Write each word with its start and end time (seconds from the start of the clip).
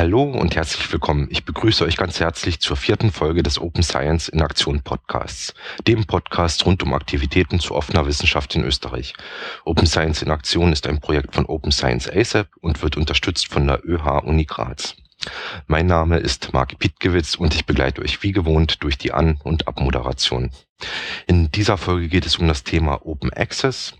Hallo 0.00 0.22
und 0.22 0.56
herzlich 0.56 0.90
willkommen. 0.90 1.28
Ich 1.30 1.44
begrüße 1.44 1.84
euch 1.84 1.98
ganz 1.98 2.20
herzlich 2.20 2.58
zur 2.58 2.78
vierten 2.78 3.12
Folge 3.12 3.42
des 3.42 3.60
Open 3.60 3.82
Science 3.82 4.30
in 4.30 4.40
Aktion 4.40 4.80
Podcasts, 4.80 5.52
dem 5.86 6.06
Podcast 6.06 6.64
rund 6.64 6.82
um 6.82 6.94
Aktivitäten 6.94 7.60
zu 7.60 7.74
offener 7.74 8.06
Wissenschaft 8.06 8.54
in 8.54 8.64
Österreich. 8.64 9.12
Open 9.66 9.86
Science 9.86 10.22
in 10.22 10.30
Aktion 10.30 10.72
ist 10.72 10.86
ein 10.86 11.00
Projekt 11.00 11.34
von 11.34 11.44
Open 11.44 11.70
Science 11.70 12.08
ASAP 12.08 12.48
und 12.62 12.82
wird 12.82 12.96
unterstützt 12.96 13.48
von 13.48 13.66
der 13.66 13.86
ÖH 13.86 14.24
Uni 14.24 14.46
Graz. 14.46 14.96
Mein 15.66 15.84
Name 15.84 16.16
ist 16.16 16.54
Marc 16.54 16.78
Pietgewitz 16.78 17.34
und 17.34 17.54
ich 17.54 17.66
begleite 17.66 18.00
euch 18.00 18.22
wie 18.22 18.32
gewohnt 18.32 18.82
durch 18.82 18.96
die 18.96 19.12
An- 19.12 19.38
und 19.44 19.68
Abmoderation. 19.68 20.48
In 21.26 21.50
dieser 21.50 21.76
Folge 21.76 22.08
geht 22.08 22.26
es 22.26 22.36
um 22.36 22.48
das 22.48 22.64
Thema 22.64 23.06
Open 23.06 23.32
Access. 23.32 23.94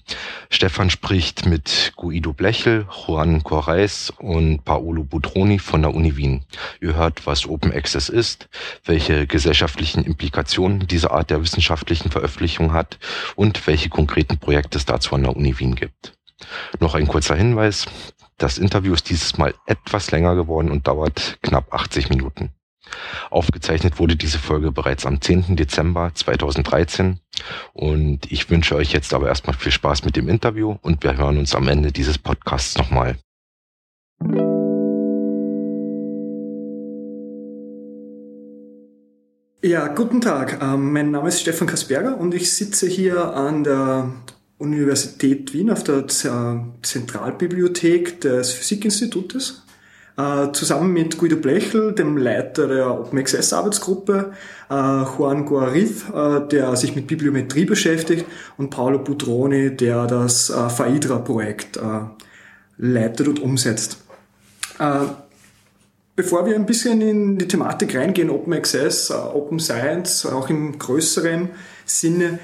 Stefan 0.48 0.90
spricht 0.90 1.46
mit 1.46 1.92
Guido 1.96 2.32
Blechel, 2.32 2.86
Juan 3.06 3.42
Correis 3.42 4.12
und 4.18 4.64
Paolo 4.64 5.04
Budroni 5.04 5.58
von 5.58 5.82
der 5.82 5.94
Uni 5.94 6.16
Wien. 6.16 6.44
Ihr 6.80 6.94
hört, 6.94 7.26
was 7.26 7.46
Open 7.46 7.72
Access 7.72 8.08
ist, 8.08 8.48
welche 8.84 9.26
gesellschaftlichen 9.26 10.04
Implikationen 10.04 10.86
diese 10.86 11.10
Art 11.10 11.30
der 11.30 11.42
wissenschaftlichen 11.42 12.10
Veröffentlichung 12.10 12.72
hat 12.72 12.98
und 13.36 13.66
welche 13.66 13.88
konkreten 13.88 14.38
Projekte 14.38 14.78
es 14.78 14.86
dazu 14.86 15.14
an 15.14 15.22
der 15.22 15.36
Uni 15.36 15.58
Wien 15.58 15.74
gibt. 15.74 16.14
Noch 16.78 16.94
ein 16.94 17.06
kurzer 17.06 17.36
Hinweis. 17.36 17.86
Das 18.38 18.56
Interview 18.56 18.94
ist 18.94 19.10
dieses 19.10 19.36
Mal 19.36 19.54
etwas 19.66 20.10
länger 20.10 20.34
geworden 20.34 20.70
und 20.70 20.86
dauert 20.86 21.38
knapp 21.42 21.74
80 21.74 22.08
Minuten. 22.08 22.50
Aufgezeichnet 23.30 23.98
wurde 23.98 24.16
diese 24.16 24.38
Folge 24.38 24.72
bereits 24.72 25.06
am 25.06 25.20
10. 25.20 25.56
Dezember 25.56 26.12
2013 26.14 27.20
und 27.72 28.30
ich 28.30 28.50
wünsche 28.50 28.76
euch 28.76 28.92
jetzt 28.92 29.14
aber 29.14 29.28
erstmal 29.28 29.56
viel 29.56 29.72
Spaß 29.72 30.04
mit 30.04 30.16
dem 30.16 30.28
Interview 30.28 30.76
und 30.82 31.02
wir 31.02 31.16
hören 31.16 31.38
uns 31.38 31.54
am 31.54 31.68
Ende 31.68 31.92
dieses 31.92 32.18
Podcasts 32.18 32.76
nochmal. 32.76 33.16
Ja, 39.62 39.88
guten 39.88 40.22
Tag. 40.22 40.62
Ähm, 40.62 40.90
mein 40.92 41.10
Name 41.10 41.28
ist 41.28 41.42
Stefan 41.42 41.66
Kasperger 41.66 42.16
und 42.18 42.34
ich 42.34 42.50
sitze 42.52 42.88
hier 42.88 43.34
an 43.34 43.62
der 43.62 44.10
Universität 44.56 45.52
Wien 45.52 45.70
auf 45.70 45.84
der 45.84 46.08
Zentralbibliothek 46.08 48.22
des 48.22 48.52
Physikinstitutes 48.52 49.66
äh, 50.20 50.52
zusammen 50.52 50.92
mit 50.92 51.18
Guido 51.18 51.36
Blechel, 51.36 51.92
dem 51.92 52.16
Leiter 52.16 52.66
der 52.68 53.00
OpenXS 53.00 53.52
Arbeitsgruppe, 53.52 54.32
äh, 54.68 54.74
Juan 54.74 55.46
Guariz, 55.46 56.04
äh, 56.14 56.46
der 56.48 56.76
sich 56.76 56.94
mit 56.94 57.06
Bibliometrie 57.06 57.64
beschäftigt 57.64 58.26
und 58.58 58.70
Paolo 58.70 58.98
Butroni, 58.98 59.76
der 59.76 60.06
das 60.06 60.50
FAIDRA-Projekt 60.50 61.78
leitet 62.76 63.28
und 63.28 63.40
umsetzt. 63.40 63.98
Bevor 66.16 66.46
wir 66.46 66.54
ein 66.54 66.66
bisschen 66.66 67.00
in 67.00 67.38
die 67.38 67.48
Thematik 67.48 67.96
reingehen, 67.96 68.30
Open 68.30 68.52
Access, 68.52 69.10
Open 69.10 69.58
Science, 69.58 70.26
auch 70.26 70.48
im 70.50 70.78
größeren 70.78 71.50
Sinne, 71.84 72.38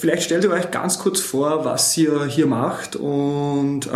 vielleicht 0.00 0.24
stellt 0.24 0.44
ihr 0.44 0.50
euch 0.50 0.70
ganz 0.70 0.98
kurz 0.98 1.20
vor, 1.20 1.64
was 1.64 1.96
ihr 1.96 2.24
hier 2.26 2.46
macht 2.46 2.96
und 2.96 3.88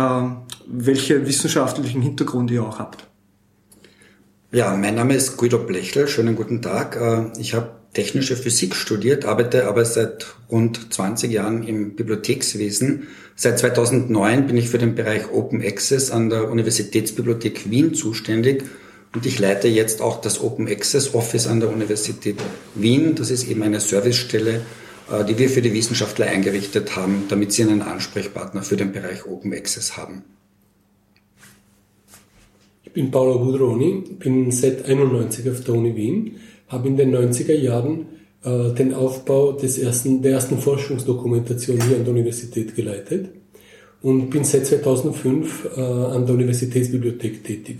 welche 0.67 1.25
wissenschaftlichen 1.27 2.01
Hintergrund 2.01 2.51
ihr 2.51 2.63
auch 2.63 2.79
habt. 2.79 3.07
Ja, 4.51 4.75
mein 4.75 4.95
Name 4.95 5.15
ist 5.15 5.37
Guido 5.37 5.59
Blechel. 5.59 6.07
Schönen 6.07 6.35
guten 6.35 6.61
Tag. 6.61 6.99
Ich 7.39 7.53
habe 7.53 7.71
technische 7.93 8.35
Physik 8.35 8.75
studiert, 8.75 9.25
arbeite 9.25 9.67
aber 9.67 9.85
seit 9.85 10.35
rund 10.49 10.93
20 10.93 11.31
Jahren 11.31 11.63
im 11.63 11.95
Bibliothekswesen. 11.95 13.07
Seit 13.35 13.59
2009 13.59 14.47
bin 14.47 14.57
ich 14.57 14.69
für 14.69 14.77
den 14.77 14.95
Bereich 14.95 15.31
Open 15.31 15.61
Access 15.61 16.11
an 16.11 16.29
der 16.29 16.49
Universitätsbibliothek 16.49 17.69
Wien 17.69 17.93
zuständig 17.93 18.63
und 19.13 19.25
ich 19.25 19.39
leite 19.39 19.67
jetzt 19.67 20.01
auch 20.01 20.21
das 20.21 20.41
Open 20.41 20.67
Access 20.67 21.13
Office 21.13 21.47
an 21.47 21.59
der 21.59 21.69
Universität 21.69 22.37
Wien. 22.75 23.15
Das 23.15 23.29
ist 23.29 23.47
eben 23.47 23.61
eine 23.63 23.79
Servicestelle, 23.79 24.61
äh, 25.11 25.25
die 25.25 25.37
wir 25.37 25.49
für 25.49 25.61
die 25.61 25.73
Wissenschaftler 25.73 26.27
eingerichtet 26.27 26.95
haben, 26.95 27.25
damit 27.27 27.51
sie 27.51 27.63
einen 27.63 27.81
Ansprechpartner 27.81 28.63
für 28.63 28.77
den 28.77 28.93
Bereich 28.93 29.25
Open 29.25 29.53
Access 29.53 29.97
haben. 29.97 30.23
Ich 32.83 32.91
bin 32.93 33.11
Paolo 33.11 33.39
Budroni, 33.39 34.03
bin 34.17 34.51
seit 34.51 34.85
91 34.85 35.49
auf 35.49 35.61
der 35.63 35.75
Uni 35.75 35.95
Wien, 35.95 36.37
habe 36.67 36.87
in 36.87 36.97
den 36.97 37.15
90er 37.15 37.53
Jahren 37.53 38.05
äh, 38.43 38.73
den 38.73 38.93
Aufbau 38.93 39.51
des 39.51 39.77
ersten, 39.77 40.21
der 40.21 40.33
ersten 40.33 40.57
Forschungsdokumentation 40.57 41.79
hier 41.81 41.97
an 41.97 42.05
der 42.05 42.13
Universität 42.13 42.75
geleitet 42.75 43.29
und 44.01 44.29
bin 44.29 44.43
seit 44.43 44.65
2005 44.65 45.77
äh, 45.77 45.79
an 45.79 46.25
der 46.25 46.35
Universitätsbibliothek 46.35 47.43
tätig. 47.43 47.77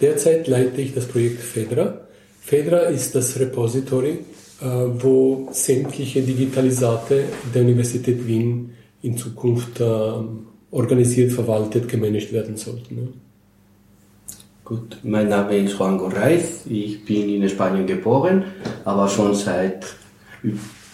Derzeit 0.00 0.48
leite 0.48 0.80
ich 0.80 0.94
das 0.94 1.06
Projekt 1.06 1.40
FEDRA. 1.40 2.00
FEDRA 2.40 2.82
ist 2.84 3.14
das 3.14 3.38
Repository, 3.38 4.20
äh, 4.60 4.64
wo 4.64 5.48
sämtliche 5.52 6.22
Digitalisate 6.22 7.24
der 7.54 7.62
Universität 7.62 8.26
Wien 8.26 8.70
in 9.02 9.16
Zukunft 9.16 9.80
äh, 9.80 9.84
organisiert, 10.70 11.32
verwaltet, 11.32 11.88
gemanagt 11.88 12.32
werden 12.32 12.56
sollten. 12.56 13.27
Gut, 14.68 14.98
mein 15.02 15.30
Name 15.30 15.56
ist 15.56 15.78
Juan 15.78 15.96
Gorraiz. 15.96 16.66
Ich 16.68 17.02
bin 17.02 17.26
in 17.30 17.48
Spanien 17.48 17.86
geboren, 17.86 18.44
aber 18.84 19.08
schon 19.08 19.34
seit 19.34 19.86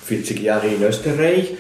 40 0.05 0.41
Jahren 0.41 0.77
in 0.77 0.81
Österreich. 0.81 1.55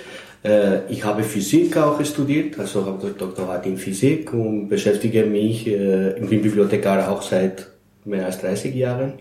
Äh, 0.44 0.92
ich 0.92 1.04
habe 1.04 1.24
Physik 1.24 1.76
auch 1.76 2.00
studiert, 2.04 2.56
also 2.56 2.86
habe 2.86 3.10
Doktorat 3.18 3.66
in 3.66 3.76
Physik 3.76 4.32
und 4.32 4.68
beschäftige 4.68 5.26
mich, 5.26 5.66
äh, 5.66 6.16
ich 6.16 6.28
bin 6.28 6.40
Bibliothekar 6.40 7.10
auch 7.10 7.20
seit 7.20 7.66
mehr 8.04 8.26
als 8.26 8.40
30 8.40 8.72
Jahren. 8.76 9.14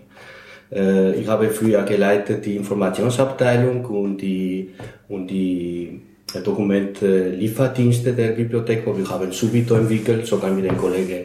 Äh, 0.70 1.16
ich 1.16 1.26
habe 1.26 1.48
früher 1.48 1.82
geleitet 1.82 2.46
die 2.46 2.54
Informationsabteilung 2.54 3.84
und 3.86 4.18
die, 4.18 4.70
und 5.08 5.26
die 5.26 6.00
Dokumentlieferdienste 6.32 8.12
der 8.12 8.28
Bibliothek, 8.28 8.86
wo 8.86 8.96
wir 8.96 9.10
haben 9.10 9.32
Subito 9.32 9.74
entwickelt, 9.74 10.24
sogar 10.26 10.52
mit 10.52 10.64
dem 10.64 10.78
Kollegen, 10.78 11.24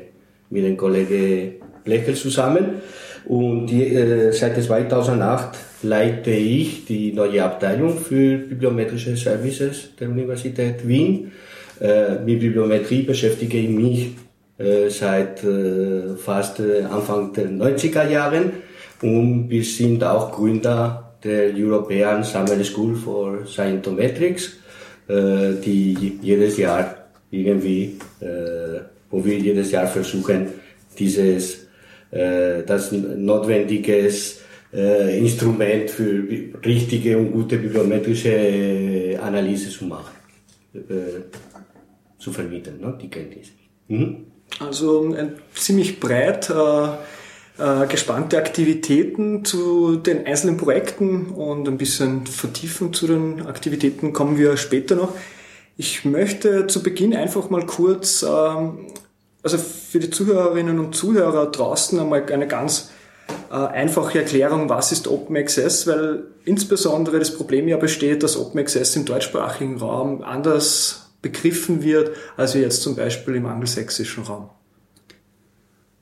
mit 0.49 0.63
dem 0.63 0.75
Kollegen 0.75 1.58
Blechel 1.89 2.15
zusammen. 2.15 2.81
Und 3.25 3.67
die, 3.67 3.83
äh, 3.83 4.31
seit 4.31 4.61
2008 4.61 5.57
leite 5.83 6.31
ich 6.31 6.85
die 6.85 7.11
neue 7.13 7.43
Abteilung 7.43 7.97
für 7.97 8.37
bibliometrische 8.37 9.15
Services 9.17 9.89
der 9.99 10.09
Universität 10.09 10.87
Wien. 10.87 11.31
Äh, 11.81 12.19
mit 12.25 12.39
Bibliometrie 12.39 13.03
beschäftige 13.03 13.57
ich 13.57 13.69
mich 13.69 14.15
äh, 14.57 14.89
seit 14.89 15.43
äh, 15.43 16.15
fast 16.17 16.59
äh, 16.59 16.83
Anfang 16.83 17.33
der 17.33 17.49
90er 17.49 18.09
Jahren 18.09 18.51
und 19.01 19.49
wir 19.49 19.63
sind 19.63 20.03
auch 20.03 20.31
Gründer 20.31 21.13
der 21.23 21.53
European 21.55 22.23
Summer 22.23 22.61
School 22.63 22.95
for 22.95 23.45
Scientometrics, 23.45 24.57
äh, 25.07 25.53
die 25.63 26.19
jedes 26.21 26.57
Jahr 26.57 26.95
irgendwie, 27.31 27.97
äh, 28.19 28.81
wo 29.09 29.23
wir 29.23 29.37
jedes 29.37 29.71
Jahr 29.71 29.87
versuchen, 29.87 30.47
dieses, 30.97 31.68
das 32.11 32.91
notwendiges 32.91 34.41
äh, 34.73 35.17
Instrument 35.19 35.89
für 35.89 36.27
richtige 36.65 37.17
und 37.17 37.31
gute 37.31 37.57
bibliometrische 37.57 39.19
Analyse 39.21 39.69
zu 39.69 39.85
machen, 39.85 40.15
äh, 40.73 41.21
zu 42.19 42.31
vermitteln, 42.31 42.79
ne, 42.79 42.97
die 43.01 43.09
Kenntnisse. 43.09 43.51
Mhm. 43.87 44.25
Also 44.59 45.13
ein 45.13 45.33
ziemlich 45.53 45.99
breit 45.99 46.49
äh, 46.49 46.87
äh, 47.59 47.87
gespannte 47.87 48.37
Aktivitäten 48.37 49.45
zu 49.45 49.97
den 49.97 50.25
einzelnen 50.25 50.57
Projekten 50.57 51.27
und 51.27 51.67
ein 51.67 51.77
bisschen 51.77 52.25
Vertiefung 52.25 52.93
zu 52.93 53.07
den 53.07 53.45
Aktivitäten 53.45 54.13
kommen 54.13 54.37
wir 54.37 54.57
später 54.57 54.95
noch. 54.95 55.13
Ich 55.77 56.03
möchte 56.03 56.67
zu 56.67 56.83
Beginn 56.83 57.15
einfach 57.15 57.49
mal 57.49 57.65
kurz, 57.65 58.23
ähm, 58.23 58.87
also 59.43 59.57
für 59.57 59.99
die 59.99 60.09
Zuhörerinnen 60.09 60.79
und 60.79 60.95
Zuhörer 60.95 61.51
draußen 61.51 61.99
einmal 61.99 62.25
eine 62.31 62.47
ganz 62.47 62.89
äh, 63.49 63.55
einfache 63.55 64.19
Erklärung, 64.19 64.69
was 64.69 64.91
ist 64.91 65.07
Open 65.07 65.37
Access, 65.37 65.87
weil 65.87 66.25
insbesondere 66.45 67.19
das 67.19 67.35
Problem 67.35 67.67
ja 67.67 67.77
besteht, 67.77 68.23
dass 68.23 68.37
Open 68.37 68.59
Access 68.59 68.95
im 68.95 69.05
deutschsprachigen 69.05 69.77
Raum 69.77 70.21
anders 70.21 71.11
begriffen 71.21 71.83
wird, 71.83 72.15
als 72.37 72.53
jetzt 72.53 72.81
zum 72.81 72.95
Beispiel 72.95 73.35
im 73.35 73.45
angelsächsischen 73.45 74.23
Raum. 74.23 74.49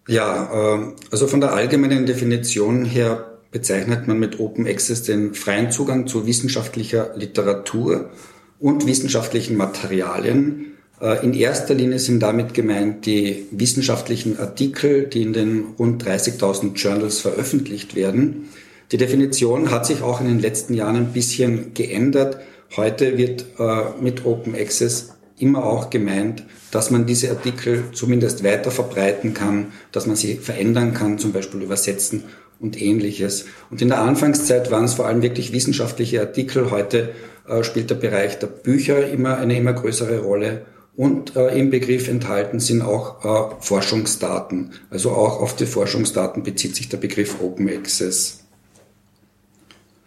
Ja, 0.08 0.76
ähm, 0.76 0.96
also 1.12 1.28
von 1.28 1.42
der 1.42 1.54
allgemeinen 1.54 2.06
Definition 2.06 2.86
her 2.86 3.40
bezeichnet 3.52 4.08
man 4.08 4.20
mit 4.20 4.40
Open 4.40 4.68
Access 4.68 5.04
den 5.04 5.34
freien 5.34 5.72
Zugang 5.72 6.08
zu 6.08 6.26
wissenschaftlicher 6.26 7.12
Literatur 7.16 8.12
und 8.60 8.86
wissenschaftlichen 8.86 9.58
Materialien. 9.58 10.77
Äh, 11.02 11.24
in 11.24 11.34
erster 11.34 11.74
Linie 11.74 12.00
sind 12.00 12.22
damit 12.22 12.54
gemeint 12.54 13.06
die 13.06 13.46
wissenschaftlichen 13.52 14.40
Artikel, 14.40 15.08
die 15.08 15.22
in 15.22 15.34
den 15.34 15.66
rund 15.78 16.04
30.000 16.04 16.76
Journals 16.76 17.20
veröffentlicht 17.20 17.96
werden. 17.96 18.50
Die 18.92 18.98
Definition 18.98 19.72
hat 19.72 19.86
sich 19.86 20.02
auch 20.02 20.22
in 20.22 20.28
den 20.28 20.40
letzten 20.40 20.74
Jahren 20.74 20.96
ein 20.96 21.14
bisschen 21.14 21.74
geändert. 21.74 22.38
Heute 22.76 23.18
wird 23.18 23.46
äh, 23.60 24.02
mit 24.02 24.26
Open 24.26 24.56
Access 24.56 25.14
immer 25.40 25.66
auch 25.66 25.90
gemeint, 25.90 26.44
dass 26.72 26.90
man 26.90 27.06
diese 27.06 27.30
Artikel 27.30 27.84
zumindest 27.94 28.44
weiter 28.44 28.72
verbreiten 28.72 29.34
kann, 29.34 29.68
dass 29.92 30.08
man 30.08 30.16
sie 30.16 30.36
verändern 30.36 30.94
kann, 30.94 31.20
zum 31.20 31.32
Beispiel 31.32 31.62
übersetzen 31.62 32.24
und 32.60 32.82
ähnliches. 32.82 33.46
Und 33.70 33.82
in 33.82 33.90
der 33.90 34.02
Anfangszeit 34.02 34.72
waren 34.72 34.86
es 34.86 34.96
vor 34.96 35.06
allem 35.06 35.22
wirklich 35.22 35.54
wissenschaftliche 35.54 36.22
Artikel. 36.22 36.72
Heute 36.72 37.10
äh, 37.48 37.64
spielt 37.64 37.90
der 37.90 37.96
Bereich 37.96 38.40
der 38.40 38.48
Bücher 38.48 39.08
immer 39.08 39.38
eine 39.38 39.58
immer 39.58 39.74
größere 39.74 40.20
Rolle. 40.20 40.66
Und 40.98 41.36
äh, 41.36 41.58
im 41.58 41.70
Begriff 41.70 42.08
enthalten 42.08 42.60
sind 42.60 42.82
auch 42.82 43.24
äh, 43.24 43.56
Forschungsdaten. 43.60 44.74
Also 44.90 45.12
auch 45.12 45.40
auf 45.42 45.56
die 45.56 45.68
Forschungsdaten 45.68 46.44
bezieht 46.44 46.76
sich 46.76 46.90
der 46.90 46.98
Begriff 46.98 47.40
Open 47.40 47.70
Access. 47.70 48.44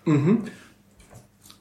Mhm. 0.04 0.42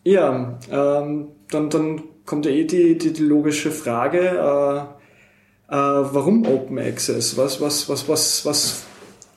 Ja, 0.03 0.59
ähm, 0.71 1.27
dann, 1.51 1.69
dann 1.69 2.01
kommt 2.25 2.47
ja 2.47 2.51
eh 2.51 2.65
die, 2.65 2.97
die, 2.97 3.13
die 3.13 3.23
logische 3.23 3.69
Frage, 3.69 4.19
äh, 4.19 4.79
äh, 5.71 5.75
warum 5.75 6.47
Open 6.47 6.79
Access? 6.79 7.37
Was, 7.37 7.61
was, 7.61 7.87
was, 7.87 8.09
was, 8.09 8.45
was 8.45 8.83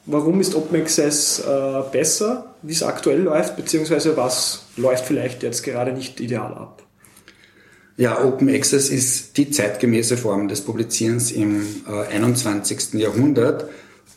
Warum 0.04 0.40
ist 0.40 0.56
Open 0.56 0.80
Access 0.80 1.38
äh, 1.46 1.82
besser, 1.92 2.56
wie 2.62 2.72
es 2.72 2.82
aktuell 2.82 3.20
läuft, 3.20 3.54
beziehungsweise 3.56 4.16
was 4.16 4.64
läuft 4.76 5.04
vielleicht 5.04 5.44
jetzt 5.44 5.62
gerade 5.62 5.92
nicht 5.92 6.18
ideal 6.18 6.52
ab? 6.54 6.82
Ja, 8.02 8.24
Open 8.24 8.48
Access 8.48 8.88
ist 8.88 9.36
die 9.36 9.52
zeitgemäße 9.52 10.16
Form 10.16 10.48
des 10.48 10.62
Publizierens 10.62 11.30
im 11.30 11.62
äh, 11.88 12.12
21. 12.12 12.94
Jahrhundert. 12.94 13.70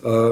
Äh, 0.03 0.31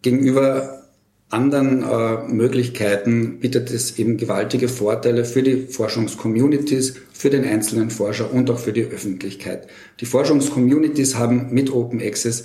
gegenüber 0.00 0.82
anderen 1.28 1.82
äh, 1.82 2.26
Möglichkeiten 2.32 3.38
bietet 3.38 3.70
es 3.70 3.98
eben 3.98 4.16
gewaltige 4.16 4.68
Vorteile 4.68 5.26
für 5.26 5.42
die 5.42 5.66
Forschungscommunities, 5.66 6.94
für 7.12 7.28
den 7.28 7.44
einzelnen 7.44 7.90
Forscher 7.90 8.32
und 8.32 8.48
auch 8.48 8.58
für 8.58 8.72
die 8.72 8.84
Öffentlichkeit. 8.84 9.68
Die 10.00 10.06
Forschungscommunities 10.06 11.16
haben 11.16 11.48
mit 11.50 11.70
Open 11.70 12.00
Access 12.00 12.44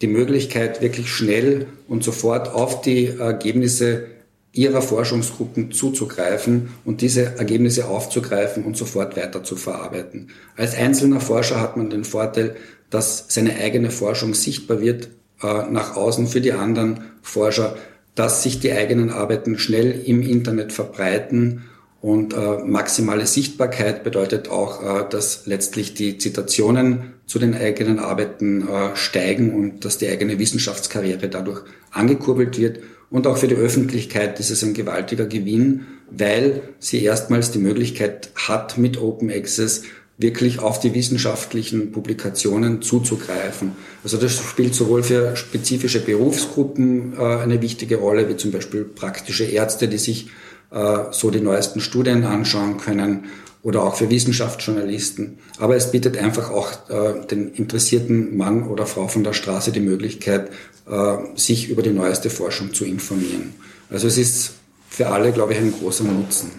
die 0.00 0.06
Möglichkeit, 0.06 0.80
wirklich 0.80 1.10
schnell 1.10 1.66
und 1.86 2.02
sofort 2.02 2.48
auf 2.54 2.80
die 2.80 3.08
Ergebnisse 3.08 4.04
ihrer 4.52 4.82
Forschungsgruppen 4.82 5.72
zuzugreifen 5.72 6.68
und 6.84 7.00
diese 7.00 7.36
Ergebnisse 7.38 7.86
aufzugreifen 7.86 8.64
und 8.64 8.76
sofort 8.76 9.16
weiter 9.16 9.42
zu 9.42 9.56
verarbeiten. 9.56 10.28
Als 10.56 10.74
einzelner 10.74 11.20
Forscher 11.20 11.60
hat 11.60 11.76
man 11.76 11.88
den 11.88 12.04
Vorteil, 12.04 12.56
dass 12.90 13.26
seine 13.28 13.56
eigene 13.56 13.90
Forschung 13.90 14.34
sichtbar 14.34 14.80
wird 14.80 15.08
äh, 15.42 15.70
nach 15.70 15.96
außen 15.96 16.26
für 16.26 16.42
die 16.42 16.52
anderen 16.52 17.04
Forscher, 17.22 17.76
dass 18.14 18.42
sich 18.42 18.60
die 18.60 18.72
eigenen 18.72 19.10
Arbeiten 19.10 19.58
schnell 19.58 20.02
im 20.04 20.22
Internet 20.22 20.72
verbreiten 20.72 21.62
und 22.02 22.34
äh, 22.34 22.58
maximale 22.64 23.26
Sichtbarkeit 23.26 24.02
bedeutet 24.02 24.50
auch, 24.50 24.82
äh, 24.82 25.08
dass 25.08 25.46
letztlich 25.46 25.94
die 25.94 26.18
Zitationen 26.18 27.14
zu 27.26 27.38
den 27.38 27.54
eigenen 27.54 28.00
Arbeiten 28.00 28.66
äh, 28.66 28.96
steigen 28.96 29.54
und 29.54 29.84
dass 29.84 29.98
die 29.98 30.08
eigene 30.08 30.40
Wissenschaftskarriere 30.40 31.28
dadurch 31.28 31.62
angekurbelt 31.92 32.58
wird. 32.58 32.80
Und 33.12 33.26
auch 33.26 33.36
für 33.36 33.46
die 33.46 33.54
Öffentlichkeit 33.54 34.40
ist 34.40 34.50
es 34.50 34.64
ein 34.64 34.72
gewaltiger 34.72 35.26
Gewinn, 35.26 35.86
weil 36.10 36.62
sie 36.78 37.04
erstmals 37.04 37.50
die 37.50 37.58
Möglichkeit 37.58 38.30
hat, 38.34 38.78
mit 38.78 39.00
Open 39.00 39.30
Access 39.30 39.82
wirklich 40.16 40.60
auf 40.60 40.80
die 40.80 40.94
wissenschaftlichen 40.94 41.92
Publikationen 41.92 42.80
zuzugreifen. 42.80 43.72
Also 44.02 44.16
das 44.16 44.38
spielt 44.38 44.74
sowohl 44.74 45.02
für 45.02 45.36
spezifische 45.36 46.00
Berufsgruppen 46.00 47.12
äh, 47.18 47.22
eine 47.22 47.60
wichtige 47.60 47.96
Rolle, 47.96 48.28
wie 48.30 48.36
zum 48.36 48.50
Beispiel 48.50 48.84
praktische 48.84 49.44
Ärzte, 49.44 49.88
die 49.88 49.98
sich 49.98 50.30
äh, 50.70 50.98
so 51.10 51.30
die 51.30 51.40
neuesten 51.40 51.80
Studien 51.80 52.24
anschauen 52.24 52.78
können 52.78 53.24
oder 53.62 53.82
auch 53.84 53.94
für 53.94 54.10
Wissenschaftsjournalisten. 54.10 55.38
Aber 55.58 55.76
es 55.76 55.90
bietet 55.90 56.18
einfach 56.18 56.50
auch 56.50 56.70
äh, 56.90 57.24
den 57.26 57.52
interessierten 57.54 58.36
Mann 58.36 58.68
oder 58.68 58.86
Frau 58.86 59.06
von 59.08 59.22
der 59.22 59.32
Straße 59.32 59.70
die 59.72 59.80
Möglichkeit, 59.80 60.50
äh, 60.90 61.16
sich 61.36 61.68
über 61.68 61.82
die 61.82 61.90
neueste 61.90 62.28
Forschung 62.28 62.74
zu 62.74 62.84
informieren. 62.84 63.54
Also 63.90 64.08
es 64.08 64.18
ist 64.18 64.54
für 64.88 65.08
alle, 65.08 65.32
glaube 65.32 65.52
ich, 65.52 65.58
ein 65.58 65.72
großer 65.72 66.04
Nutzen. 66.04 66.50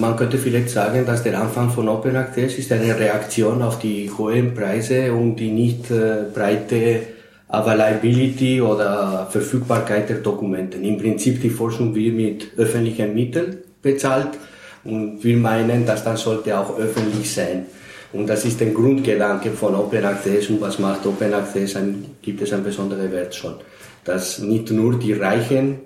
Man 0.00 0.16
könnte 0.16 0.36
vielleicht 0.36 0.70
sagen, 0.70 1.06
dass 1.06 1.22
der 1.22 1.40
Anfang 1.40 1.70
von 1.70 1.88
Open 1.88 2.16
Access 2.16 2.54
ist 2.54 2.72
eine 2.72 2.98
Reaktion 2.98 3.62
auf 3.62 3.78
die 3.78 4.10
hohen 4.10 4.52
Preise 4.52 5.12
und 5.12 5.36
die 5.36 5.52
nicht 5.52 5.88
breite 6.34 7.02
Availability 7.46 8.60
oder 8.60 9.28
Verfügbarkeit 9.30 10.08
der 10.08 10.18
Dokumente. 10.18 10.76
Im 10.78 10.98
Prinzip 10.98 11.40
die 11.40 11.50
Forschung 11.50 11.94
wird 11.94 12.16
mit 12.16 12.58
öffentlichen 12.58 13.14
Mitteln 13.14 13.58
bezahlt 13.82 14.30
und 14.84 15.22
wir 15.22 15.36
meinen, 15.36 15.86
dass 15.86 16.04
das 16.04 16.22
sollte 16.22 16.58
auch 16.58 16.78
öffentlich 16.78 17.32
sein. 17.32 17.66
Und 18.12 18.26
das 18.26 18.44
ist 18.44 18.60
der 18.60 18.70
Grundgedanke 18.70 19.50
von 19.52 19.74
Open 19.74 20.04
Access 20.04 20.50
und 20.50 20.60
was 20.60 20.78
macht 20.78 21.06
Open 21.06 21.32
Access, 21.32 21.76
ein, 21.76 22.04
gibt 22.20 22.42
es 22.42 22.52
einen 22.52 22.64
besonderen 22.64 23.12
Wert 23.12 23.34
schon. 23.34 23.54
Dass 24.04 24.40
nicht 24.40 24.70
nur 24.70 24.98
die 24.98 25.12
Reichen, 25.12 25.78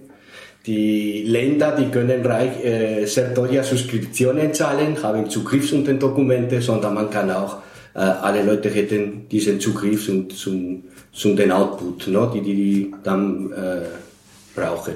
die 0.64 1.24
Länder, 1.24 1.76
die 1.78 1.90
können 1.90 2.24
reich, 2.24 2.64
äh, 2.64 3.04
sehr 3.04 3.34
teure 3.34 3.62
Subskriptionen 3.62 4.54
zahlen, 4.54 5.02
haben 5.02 5.28
Zugriff 5.28 5.68
zu 5.68 5.82
den 5.82 5.98
Dokumenten, 5.98 6.62
sondern 6.62 6.94
man 6.94 7.10
kann 7.10 7.30
auch, 7.30 7.58
äh, 7.94 7.98
alle 7.98 8.42
Leute 8.42 8.70
hätten 8.70 9.28
diesen 9.28 9.60
Zugriff 9.60 10.06
zum, 10.06 10.30
zum 10.30 10.84
zum 11.14 11.36
den 11.36 11.52
Output, 11.52 12.08
ne, 12.08 12.30
die 12.34 12.40
die 12.40 12.94
dann 13.02 13.52
äh, 13.52 13.82
brauchen. 14.54 14.94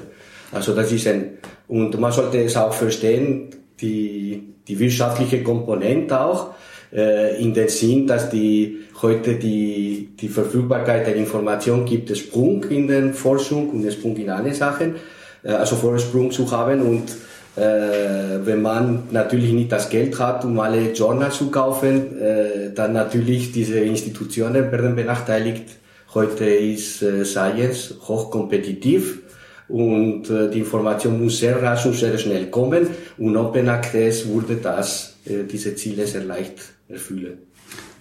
Also 0.51 0.73
das 0.73 0.91
ist 0.91 1.07
ein 1.07 1.37
und 1.67 1.99
man 1.99 2.11
sollte 2.11 2.39
es 2.41 2.57
auch 2.57 2.73
verstehen, 2.73 3.49
die 3.79 4.55
die 4.67 4.79
wirtschaftliche 4.79 5.43
Komponente 5.43 6.19
auch 6.19 6.53
äh, 6.91 7.41
in 7.41 7.53
dem 7.53 7.69
Sinn, 7.69 8.07
dass 8.07 8.29
die 8.29 8.79
heute 9.01 9.35
die 9.35 10.09
die 10.19 10.29
Verfügbarkeit 10.29 11.07
der 11.07 11.15
Information 11.15 11.85
gibt 11.85 12.09
es 12.09 12.19
Sprung 12.19 12.63
in 12.65 12.87
der 12.87 13.13
Forschung 13.13 13.69
und 13.69 13.91
Sprung 13.91 14.17
in 14.17 14.29
alle 14.29 14.53
Sachen, 14.53 14.95
äh, 15.43 15.51
also 15.51 15.75
Vorsprung 15.75 16.31
zu 16.31 16.49
haben 16.49 16.81
und 16.81 17.09
äh, 17.55 18.45
wenn 18.45 18.61
man 18.61 19.03
natürlich 19.11 19.51
nicht 19.51 19.71
das 19.71 19.89
Geld 19.89 20.17
hat, 20.19 20.45
um 20.45 20.59
alle 20.59 20.91
Journals 20.93 21.37
zu 21.37 21.51
kaufen, 21.51 22.19
äh, 22.19 22.73
dann 22.73 22.93
natürlich 22.93 23.51
diese 23.51 23.79
Institutionen 23.79 24.71
werden 24.71 24.95
benachteiligt. 24.95 25.65
Heute 26.13 26.45
ist 26.45 27.01
äh, 27.01 27.25
Science 27.25 27.95
hochkompetitiv 28.07 29.21
und 29.69 30.29
äh, 30.29 30.49
die 30.49 30.59
Information 30.59 31.23
muss 31.23 31.39
sehr 31.39 31.61
rasch 31.61 31.85
und 31.85 31.95
sehr 31.95 32.17
schnell 32.17 32.47
kommen 32.49 32.87
und 33.17 33.37
Open 33.37 33.69
Access 33.69 34.27
würde 34.27 34.55
das, 34.55 35.15
äh, 35.25 35.43
diese 35.49 35.75
Ziele 35.75 36.05
sehr 36.05 36.23
leicht 36.23 36.59
erfüllen. 36.89 37.37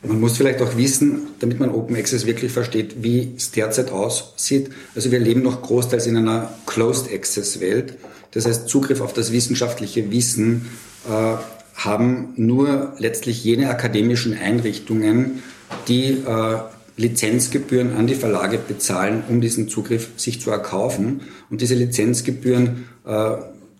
Man 0.02 0.20
muss 0.20 0.37
vielleicht 0.37 0.62
auch 0.62 0.76
wissen, 0.76 1.28
damit 1.40 1.58
man 1.60 1.70
Open 1.70 1.96
Access 1.96 2.25
wirklich 2.25 2.52
versteht, 2.52 3.02
wie 3.02 3.34
es 3.37 3.50
derzeit 3.50 3.90
aussieht. 3.90 4.70
Also 4.94 5.10
wir 5.10 5.18
leben 5.18 5.42
noch 5.42 5.60
großteils 5.60 6.06
in 6.06 6.16
einer 6.16 6.50
Closed 6.66 7.12
Access 7.12 7.60
Welt. 7.60 7.98
Das 8.30 8.46
heißt, 8.46 8.68
Zugriff 8.68 9.00
auf 9.00 9.12
das 9.12 9.32
wissenschaftliche 9.32 10.10
Wissen 10.10 10.66
äh, 11.08 11.37
haben 11.75 12.32
nur 12.37 12.94
letztlich 12.98 13.42
jene 13.44 13.70
akademischen 13.70 14.38
Einrichtungen, 14.38 15.42
die 15.88 16.10
äh, 16.10 16.58
Lizenzgebühren 16.98 17.94
an 17.96 18.08
die 18.08 18.16
Verlage 18.16 18.58
bezahlen, 18.58 19.22
um 19.28 19.40
diesen 19.40 19.68
Zugriff 19.68 20.10
sich 20.16 20.40
zu 20.40 20.50
erkaufen. 20.50 21.22
Und 21.48 21.60
diese 21.60 21.76
Lizenzgebühren, 21.76 22.88
äh, 23.06 23.36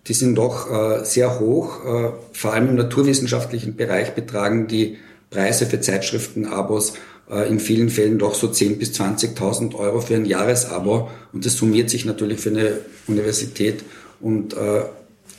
die 0.07 0.13
sind 0.13 0.35
doch 0.35 0.71
äh, 0.71 1.05
sehr 1.05 1.39
hoch. 1.39 1.85
Äh, 1.85 2.11
vor 2.31 2.53
allem 2.53 2.69
im 2.69 2.75
naturwissenschaftlichen 2.75 3.75
Bereich 3.75 4.15
betragen 4.15 4.67
die 4.67 4.97
Preise 5.29 5.65
für 5.65 5.81
Zeitschriftenabos 5.81 6.93
äh, 7.29 7.49
in 7.49 7.59
vielen 7.59 7.89
Fällen 7.89 8.19
doch 8.19 8.35
so 8.35 8.47
10.000 8.47 8.77
bis 8.77 8.91
20.000 8.93 9.75
Euro 9.75 9.99
für 9.99 10.15
ein 10.15 10.25
Jahresabo. 10.25 11.09
Und 11.33 11.45
das 11.45 11.55
summiert 11.55 11.89
sich 11.89 12.05
natürlich 12.05 12.39
für 12.39 12.51
eine 12.51 12.77
Universität. 13.07 13.83
Und 14.21 14.53
äh, 14.53 14.83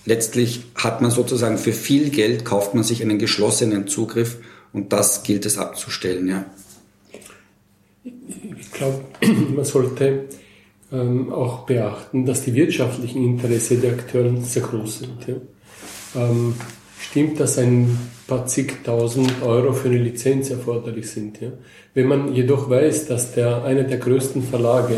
letztlich 0.05 0.67
hat 0.75 1.01
man 1.01 1.11
sozusagen 1.11 1.57
für 1.57 1.73
viel 1.73 2.11
Geld 2.11 2.45
kauft 2.45 2.75
man 2.75 2.85
sich 2.85 3.01
einen 3.01 3.19
geschlossenen 3.19 3.89
Zugriff. 3.89 4.37
Und 4.75 4.93
das 4.93 5.23
gilt 5.23 5.47
es 5.47 5.57
abzustellen, 5.57 6.29
ja 6.29 6.45
ich 8.59 8.71
glaube, 8.73 9.01
man 9.55 9.65
sollte 9.65 10.27
ähm, 10.93 11.33
auch 11.33 11.61
beachten, 11.67 12.27
dass 12.27 12.43
die 12.43 12.55
wirtschaftlichen 12.55 13.25
Interesse 13.25 13.77
der 13.77 13.93
Akteure 13.93 14.37
sehr 14.43 14.63
groß 14.63 15.01
sind. 15.01 15.27
Ja. 15.27 15.35
Ähm, 16.23 16.55
stimmt, 16.99 17.41
dass 17.41 17.59
ein 17.59 17.99
paar 18.27 18.47
zigtausend 18.47 19.43
Euro 19.43 19.73
für 19.73 19.89
eine 19.89 19.99
Lizenz 19.99 20.51
erforderlich 20.51 21.11
sind. 21.11 21.41
Ja. 21.41 21.51
Wenn 21.95 22.07
man 22.07 22.35
jedoch 22.35 22.69
weiß, 22.69 23.07
dass 23.07 23.33
der, 23.35 23.65
einer 23.65 23.85
der 23.85 23.99
größten 23.99 24.43
Verlage, 24.43 24.95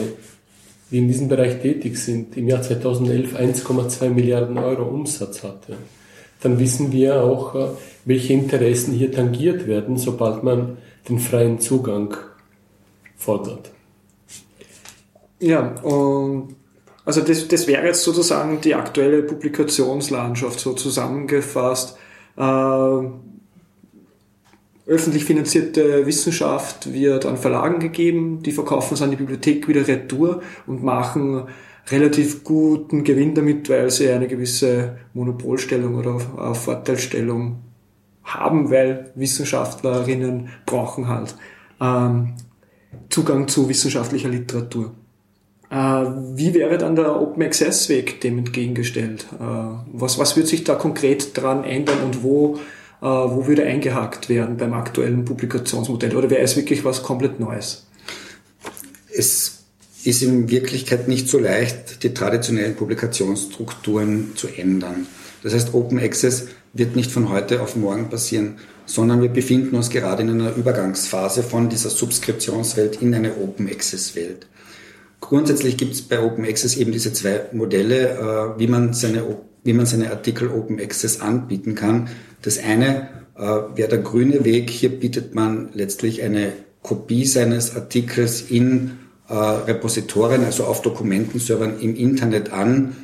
die 0.91 0.99
in 0.99 1.09
diesem 1.09 1.29
Bereich 1.29 1.61
tätig 1.61 1.97
sind, 1.99 2.37
im 2.37 2.49
Jahr 2.49 2.63
2011 2.63 3.37
1,2 3.37 4.11
Milliarden 4.11 4.59
Euro 4.59 4.85
Umsatz 4.85 5.43
hatte, 5.43 5.77
dann 6.43 6.59
wissen 6.59 6.93
wir 6.93 7.23
auch, 7.23 7.55
äh, 7.55 7.69
welche 8.05 8.33
Interessen 8.33 8.93
hier 8.95 9.13
tangiert 9.13 9.67
werden, 9.67 9.97
sobald 9.97 10.43
man 10.43 10.79
den 11.09 11.19
freien 11.19 11.61
Zugang 11.61 12.17
fordert. 13.23 13.71
Ja, 15.39 15.75
und 15.83 16.55
also 17.05 17.21
das, 17.21 17.49
das 17.49 17.67
wäre 17.67 17.87
jetzt 17.87 18.05
sozusagen 18.05 18.61
die 18.61 18.75
aktuelle 18.75 19.23
Publikationslandschaft 19.23 20.61
so 20.61 20.73
zusammengefasst. 20.75 21.97
Äh, 22.37 22.43
öffentlich 24.87 25.25
finanzierte 25.25 26.07
Wissenschaft 26.07 26.93
wird 26.93 27.27
an 27.27 27.37
Verlagen 27.37 27.81
gegeben, 27.81 28.43
die 28.43 28.53
verkaufen 28.53 28.95
es 28.95 29.03
an 29.03 29.11
die 29.11 29.17
Bibliothek 29.17 29.69
wieder 29.69 29.87
retour 29.87 30.43
und 30.67 30.83
machen 30.83 31.45
relativ 31.91 32.45
guten 32.45 33.05
Gewinn 33.05 33.35
damit, 33.35 33.69
weil 33.69 33.91
sie 33.91 34.09
eine 34.11 34.29
gewisse 34.29 34.99
Monopolstellung 35.15 35.97
oder 35.97 36.21
Vorteilstellung 36.55 37.59
haben, 38.25 38.71
weil 38.71 39.11
Wissenschaftlerinnen 39.15 40.51
brauchen 40.67 41.09
halt 41.09 41.37
ähm, 41.81 42.35
Zugang 43.09 43.49
zu 43.49 43.69
wissenschaftlicher 43.69 44.29
Literatur. 44.29 44.93
Äh, 45.71 45.77
wie 46.35 46.53
wäre 46.53 46.77
dann 46.77 46.97
der 46.97 47.21
Open 47.21 47.43
Access 47.43 47.89
Weg 47.89 48.21
dem 48.21 48.39
entgegengestellt? 48.39 49.27
Äh, 49.41 49.45
was, 49.93 50.19
was 50.19 50.37
wird 50.37 50.47
sich 50.47 50.65
da 50.65 50.75
konkret 50.75 51.37
dran 51.37 51.65
ändern 51.65 51.99
und 52.05 52.23
wo, 52.23 52.57
äh, 53.01 53.07
wo 53.07 53.47
würde 53.47 53.65
eingehakt 53.65 54.29
werden 54.29 54.59
beim 54.59 54.75
aktuellen 54.75 55.25
Publikationsmodell? 55.25 56.15
Oder 56.15 56.29
wäre 56.29 56.43
es 56.43 56.57
wirklich 56.57 56.85
was 56.85 57.03
komplett 57.03 57.41
Neues? 57.41 57.87
Es 59.15 59.65
ist 60.05 60.23
in 60.23 60.51
Wirklichkeit 60.51 61.09
nicht 61.09 61.29
so 61.29 61.39
leicht, 61.39 62.03
die 62.03 62.13
traditionellen 62.13 62.77
Publikationsstrukturen 62.77 64.33
zu 64.35 64.49
ändern. 64.49 65.07
Das 65.43 65.55
heißt, 65.55 65.75
Open 65.75 65.99
Access 65.99 66.49
wird 66.73 66.97
nicht 66.97 67.11
von 67.11 67.31
heute 67.31 67.63
auf 67.63 67.77
morgen 67.77 68.11
passieren, 68.11 68.59
sondern 68.87 69.23
wir 69.23 69.29
befinden 69.29 69.77
uns 69.77 69.91
gerade 69.91 70.23
in 70.23 70.31
einer 70.31 70.55
Übergangsphase 70.55 71.43
von 71.43 71.69
dieser 71.69 71.91
Subskriptionswelt 71.91 73.01
in 73.01 73.15
eine 73.15 73.37
Open 73.37 73.69
Access 73.69 74.17
Welt. 74.17 74.47
Grundsätzlich 75.21 75.77
gibt 75.77 75.95
es 75.95 76.03
bei 76.03 76.21
Open 76.21 76.45
Access 76.45 76.77
eben 76.77 76.93
diese 76.93 77.13
zwei 77.13 77.43
Modelle, 77.53 78.11
äh, 78.57 78.59
wie 78.59 78.67
man 78.67 78.93
seine, 78.93 79.25
wie 79.63 79.73
man 79.73 79.87
seine 79.87 80.11
Artikel 80.11 80.49
Open 80.49 80.81
Access 80.81 81.21
anbieten 81.21 81.75
kann. 81.75 82.09
Das 82.43 82.59
eine 82.59 83.09
äh, 83.37 83.41
wäre 83.77 83.89
der 83.89 83.99
grüne 83.99 84.45
Weg. 84.45 84.69
Hier 84.69 84.91
bietet 84.91 85.35
man 85.35 85.71
letztlich 85.75 86.23
eine 86.23 86.53
Kopie 86.83 87.25
seines 87.25 87.77
Artikels 87.77 88.43
in 88.51 88.99
äh, 89.29 89.35
Repositorien, 89.35 90.45
also 90.45 90.65
auf 90.65 90.83
Dokumentenservern 90.83 91.79
im 91.81 91.95
Internet 91.95 92.53
an, 92.53 92.97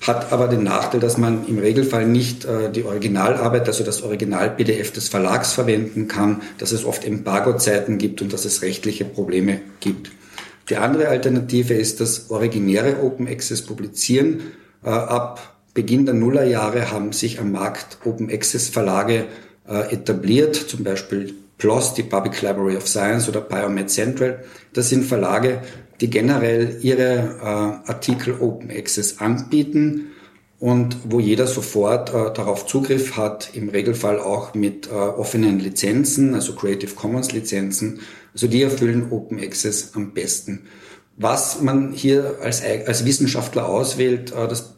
hat 0.00 0.32
aber 0.32 0.48
den 0.48 0.62
Nachteil, 0.62 1.00
dass 1.00 1.16
man 1.16 1.46
im 1.46 1.58
Regelfall 1.58 2.06
nicht 2.06 2.44
äh, 2.44 2.70
die 2.70 2.84
Originalarbeit, 2.84 3.66
also 3.66 3.82
das 3.82 4.02
Original-PDF 4.02 4.92
des 4.92 5.08
Verlags 5.08 5.52
verwenden 5.52 6.06
kann, 6.06 6.42
dass 6.58 6.72
es 6.72 6.84
oft 6.84 7.04
Embargo-Zeiten 7.04 7.98
gibt 7.98 8.22
und 8.22 8.32
dass 8.32 8.44
es 8.44 8.62
rechtliche 8.62 9.04
Probleme 9.04 9.60
gibt. 9.80 10.10
Die 10.68 10.76
andere 10.76 11.08
Alternative 11.08 11.74
ist 11.74 12.00
das 12.00 12.30
originäre 12.30 13.02
Open 13.02 13.28
Access 13.28 13.62
publizieren. 13.62 14.52
Äh, 14.84 14.90
ab 14.90 15.56
Beginn 15.74 16.06
der 16.06 16.14
Nullerjahre 16.14 16.90
haben 16.90 17.12
sich 17.12 17.38
am 17.38 17.52
Markt 17.52 17.98
Open 18.04 18.30
Access 18.30 18.68
Verlage 18.68 19.26
äh, 19.68 19.92
etabliert, 19.92 20.56
zum 20.56 20.84
Beispiel 20.84 21.34
PLOS, 21.58 21.94
die 21.94 22.02
Public 22.02 22.42
Library 22.42 22.76
of 22.76 22.86
Science 22.86 23.28
oder 23.28 23.40
Biomed 23.40 23.90
Central. 23.90 24.44
Das 24.72 24.88
sind 24.88 25.04
Verlage, 25.04 25.62
die 26.00 26.10
generell 26.10 26.78
ihre 26.82 27.38
äh, 27.40 27.90
Artikel 27.90 28.40
Open 28.40 28.70
Access 28.70 29.18
anbieten 29.18 30.12
und 30.58 30.96
wo 31.08 31.20
jeder 31.20 31.46
sofort 31.46 32.10
äh, 32.10 32.32
darauf 32.32 32.66
Zugriff 32.66 33.16
hat, 33.16 33.50
im 33.54 33.68
Regelfall 33.68 34.18
auch 34.18 34.54
mit 34.54 34.88
äh, 34.88 34.90
offenen 34.90 35.58
Lizenzen, 35.58 36.34
also 36.34 36.54
Creative 36.54 36.94
Commons 36.94 37.32
Lizenzen. 37.32 38.00
Also 38.32 38.46
die 38.46 38.62
erfüllen 38.62 39.10
Open 39.10 39.38
Access 39.38 39.92
am 39.94 40.12
besten. 40.12 40.66
Was 41.16 41.62
man 41.62 41.92
hier 41.92 42.36
als, 42.42 42.62
als 42.62 43.04
Wissenschaftler 43.04 43.68
auswählt, 43.68 44.32
äh, 44.32 44.48
das 44.48 44.75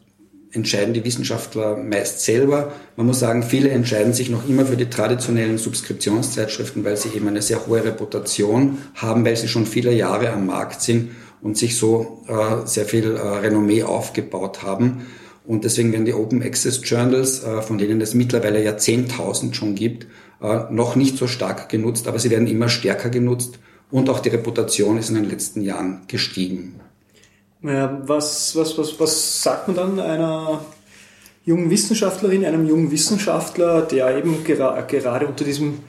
entscheiden 0.51 0.93
die 0.93 1.05
Wissenschaftler 1.05 1.77
meist 1.77 2.21
selber. 2.21 2.71
Man 2.95 3.05
muss 3.05 3.19
sagen, 3.19 3.43
viele 3.43 3.69
entscheiden 3.69 4.13
sich 4.13 4.29
noch 4.29 4.47
immer 4.47 4.65
für 4.65 4.77
die 4.77 4.89
traditionellen 4.89 5.57
Subskriptionszeitschriften, 5.57 6.83
weil 6.83 6.97
sie 6.97 7.09
eben 7.09 7.27
eine 7.27 7.41
sehr 7.41 7.67
hohe 7.67 7.83
Reputation 7.83 8.79
haben, 8.95 9.25
weil 9.25 9.35
sie 9.35 9.47
schon 9.47 9.65
viele 9.65 9.93
Jahre 9.93 10.31
am 10.31 10.47
Markt 10.47 10.81
sind 10.81 11.11
und 11.41 11.57
sich 11.57 11.77
so 11.77 12.23
äh, 12.27 12.65
sehr 12.65 12.85
viel 12.85 13.15
äh, 13.15 13.19
Renommee 13.19 13.83
aufgebaut 13.83 14.63
haben. 14.63 15.05
Und 15.45 15.63
deswegen 15.63 15.91
werden 15.91 16.05
die 16.05 16.13
Open 16.13 16.43
Access 16.43 16.81
Journals, 16.83 17.43
äh, 17.43 17.61
von 17.61 17.77
denen 17.77 18.01
es 18.01 18.13
mittlerweile 18.13 18.63
ja 18.63 18.73
10.000 18.73 19.53
schon 19.53 19.75
gibt, 19.75 20.07
äh, 20.41 20.71
noch 20.71 20.95
nicht 20.95 21.17
so 21.17 21.27
stark 21.27 21.69
genutzt, 21.69 22.07
aber 22.07 22.19
sie 22.19 22.29
werden 22.29 22.47
immer 22.47 22.69
stärker 22.69 23.09
genutzt 23.09 23.59
und 23.91 24.09
auch 24.09 24.19
die 24.19 24.29
Reputation 24.29 24.97
ist 24.97 25.09
in 25.09 25.15
den 25.15 25.29
letzten 25.29 25.61
Jahren 25.61 26.01
gestiegen. 26.07 26.79
Ja, 27.61 28.01
was, 28.07 28.55
was, 28.55 28.77
was, 28.77 28.99
was 28.99 29.43
sagt 29.43 29.67
man 29.67 29.75
dann 29.75 29.99
einer 29.99 30.61
jungen 31.43 31.69
Wissenschaftlerin, 31.69 32.45
einem 32.45 32.67
jungen 32.67 32.89
Wissenschaftler, 32.91 33.81
der 33.81 34.17
eben 34.17 34.43
gera 34.45 34.79
gerade 34.81 35.27
unter 35.27 35.43
diesem 35.43 35.79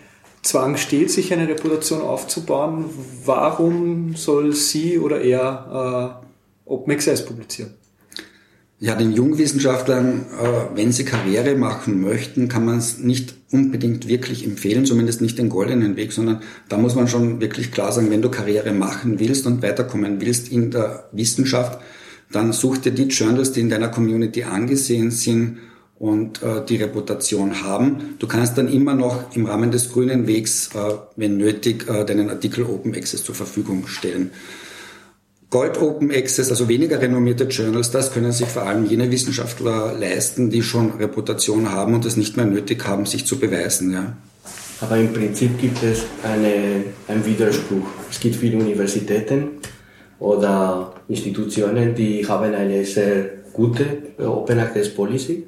Zwang 0.43 0.77
steht, 0.77 1.11
sich 1.11 1.33
eine 1.33 1.47
Reputation 1.47 2.01
aufzubauen? 2.01 2.87
Warum 3.25 4.17
soll 4.17 4.53
sie 4.53 4.99
oder 4.99 5.21
er 5.21 6.21
äh, 6.67 6.71
Open 6.71 6.99
publizieren? 7.27 7.80
Ja, 8.83 8.95
den 8.95 9.13
Jungwissenschaftlern, 9.13 10.25
äh, 10.41 10.75
wenn 10.75 10.91
sie 10.91 11.05
Karriere 11.05 11.55
machen 11.55 12.01
möchten, 12.01 12.49
kann 12.49 12.65
man 12.65 12.79
es 12.79 12.97
nicht 12.97 13.35
unbedingt 13.53 14.09
wirklich 14.09 14.43
empfehlen, 14.43 14.87
zumindest 14.87 15.21
nicht 15.21 15.39
den 15.39 15.51
goldenen 15.51 15.97
Weg, 15.97 16.13
sondern 16.13 16.41
da 16.71 16.79
muss 16.79 16.95
man 16.95 17.07
schon 17.07 17.43
wirklich 17.43 17.73
klar 17.73 17.93
sagen, 17.93 18.11
wenn 18.11 18.23
du 18.23 18.31
Karriere 18.31 18.73
machen 18.73 19.21
willst 19.21 19.47
und 19.47 19.63
weiterkommen 19.63 20.23
willst 20.23 20.51
in 20.51 20.71
der 20.71 21.11
Wissenschaft, 21.13 21.79
dann 22.33 22.55
such 22.55 22.79
dir 22.79 22.93
die 22.93 23.09
Journals, 23.09 23.53
die 23.53 23.61
in 23.61 23.69
deiner 23.69 23.89
Community 23.89 24.45
angesehen 24.45 25.11
sind 25.11 25.59
und 25.99 26.43
äh, 26.43 26.65
die 26.65 26.77
Reputation 26.77 27.63
haben. 27.63 28.15
Du 28.19 28.27
kannst 28.27 28.57
dann 28.57 28.69
immer 28.69 28.95
noch 28.95 29.37
im 29.37 29.45
Rahmen 29.45 29.71
des 29.73 29.93
grünen 29.93 30.27
Wegs, 30.27 30.71
äh, 30.75 30.95
wenn 31.17 31.37
nötig, 31.37 31.85
deinen 31.87 32.31
Artikel 32.31 32.65
Open 32.65 32.95
Access 32.95 33.25
zur 33.25 33.35
Verfügung 33.35 33.87
stellen. 33.89 34.31
Gold 35.51 35.83
Open 35.83 36.13
Access, 36.13 36.49
also 36.51 36.69
weniger 36.69 37.03
renommierte 37.03 37.45
Journals, 37.45 37.91
das 37.91 38.13
können 38.13 38.31
sich 38.31 38.47
vor 38.47 38.63
allem 38.63 38.87
jene 38.87 39.11
Wissenschaftler 39.11 39.93
leisten, 39.99 40.49
die 40.49 40.63
schon 40.63 40.93
Reputation 40.93 41.73
haben 41.73 41.95
und 41.95 42.05
es 42.05 42.17
nicht 42.17 42.37
mehr 42.37 42.47
nötig 42.47 42.87
haben, 42.87 43.05
sich 43.05 43.27
zu 43.27 43.41
beweisen. 43.41 43.93
Ja. 43.93 44.17
Aber 44.81 44.97
im 44.97 45.13
Prinzip 45.13 45.59
gibt 45.61 45.83
es 45.83 46.05
eine, 46.23 46.85
einen 47.09 47.27
Widerspruch. 47.27 47.85
Es 48.09 48.21
gibt 48.21 48.37
viele 48.37 48.59
Universitäten 48.59 49.49
oder 50.21 50.95
Institutionen, 51.09 51.97
die 51.97 52.27
haben 52.29 52.55
eine 52.55 52.85
sehr 52.85 53.31
gute 53.53 53.85
Open 54.19 54.61
Access 54.61 54.95
Policy. 54.95 55.45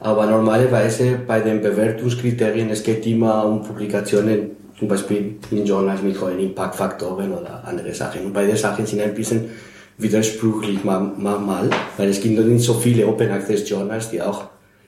Aber 0.00 0.26
normalerweise 0.26 1.20
bei 1.26 1.38
den 1.38 1.62
Bewertungskriterien, 1.62 2.70
es 2.70 2.82
geht 2.82 3.06
immer 3.06 3.46
um 3.46 3.62
Publikationen 3.62 4.63
zum 4.78 4.88
Beispiel 4.88 5.36
in 5.50 5.64
Journals 5.64 6.02
mit 6.02 6.20
hohen 6.20 6.38
Impactfaktoren 6.38 7.32
oder 7.32 7.62
andere 7.64 7.94
Sachen. 7.94 8.26
Und 8.26 8.32
beide 8.32 8.56
Sachen 8.56 8.86
sind 8.86 9.00
ein 9.00 9.14
bisschen 9.14 9.50
widersprüchlich 9.98 10.82
manchmal, 10.82 11.70
weil 11.96 12.08
es 12.08 12.20
gibt 12.20 12.38
nicht 12.38 12.64
so 12.64 12.74
viele 12.74 13.06
Open 13.06 13.30
Access 13.30 13.68
Journals, 13.68 14.10
die 14.10 14.20
auch 14.20 14.44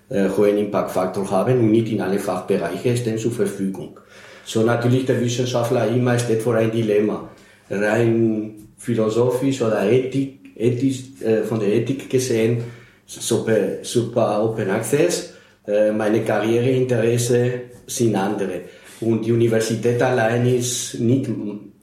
äh, 0.09 0.29
hohen 0.37 0.59
Impactfaktor 0.59 1.31
haben 1.31 1.61
und 1.61 1.71
nicht 1.71 1.91
in 1.91 2.01
alle 2.01 2.19
Fachbereiche 2.19 2.97
stehen 2.97 3.19
zur 3.19 3.33
Verfügung. 3.33 3.99
So 4.45 4.63
natürlich 4.63 5.07
der 5.07 5.21
Wissenschaftler 5.21 5.89
immer 5.89 6.19
steht 6.19 6.43
vor 6.43 6.55
ein 6.55 6.71
Dilemma. 6.71 7.29
Rein 7.69 8.69
philosophisch 8.77 9.63
oder 9.63 9.91
Ethik, 9.91 10.53
ethisch, 10.57 11.21
äh, 11.23 11.43
von 11.43 11.59
der 11.59 11.69
Ethik 11.69 12.09
gesehen, 12.09 12.63
super, 13.07 13.57
super 13.83 14.43
Open 14.45 14.71
Access, 14.71 15.35
äh, 15.67 15.91
meine 15.91 16.23
Karriereinteresse 16.23 17.53
sind 17.87 18.15
andere. 18.15 18.61
Und 19.01 19.27
die 19.27 19.33
Universität 19.33 20.03
allein 20.03 20.47
ist 20.47 20.99
nicht 21.01 21.29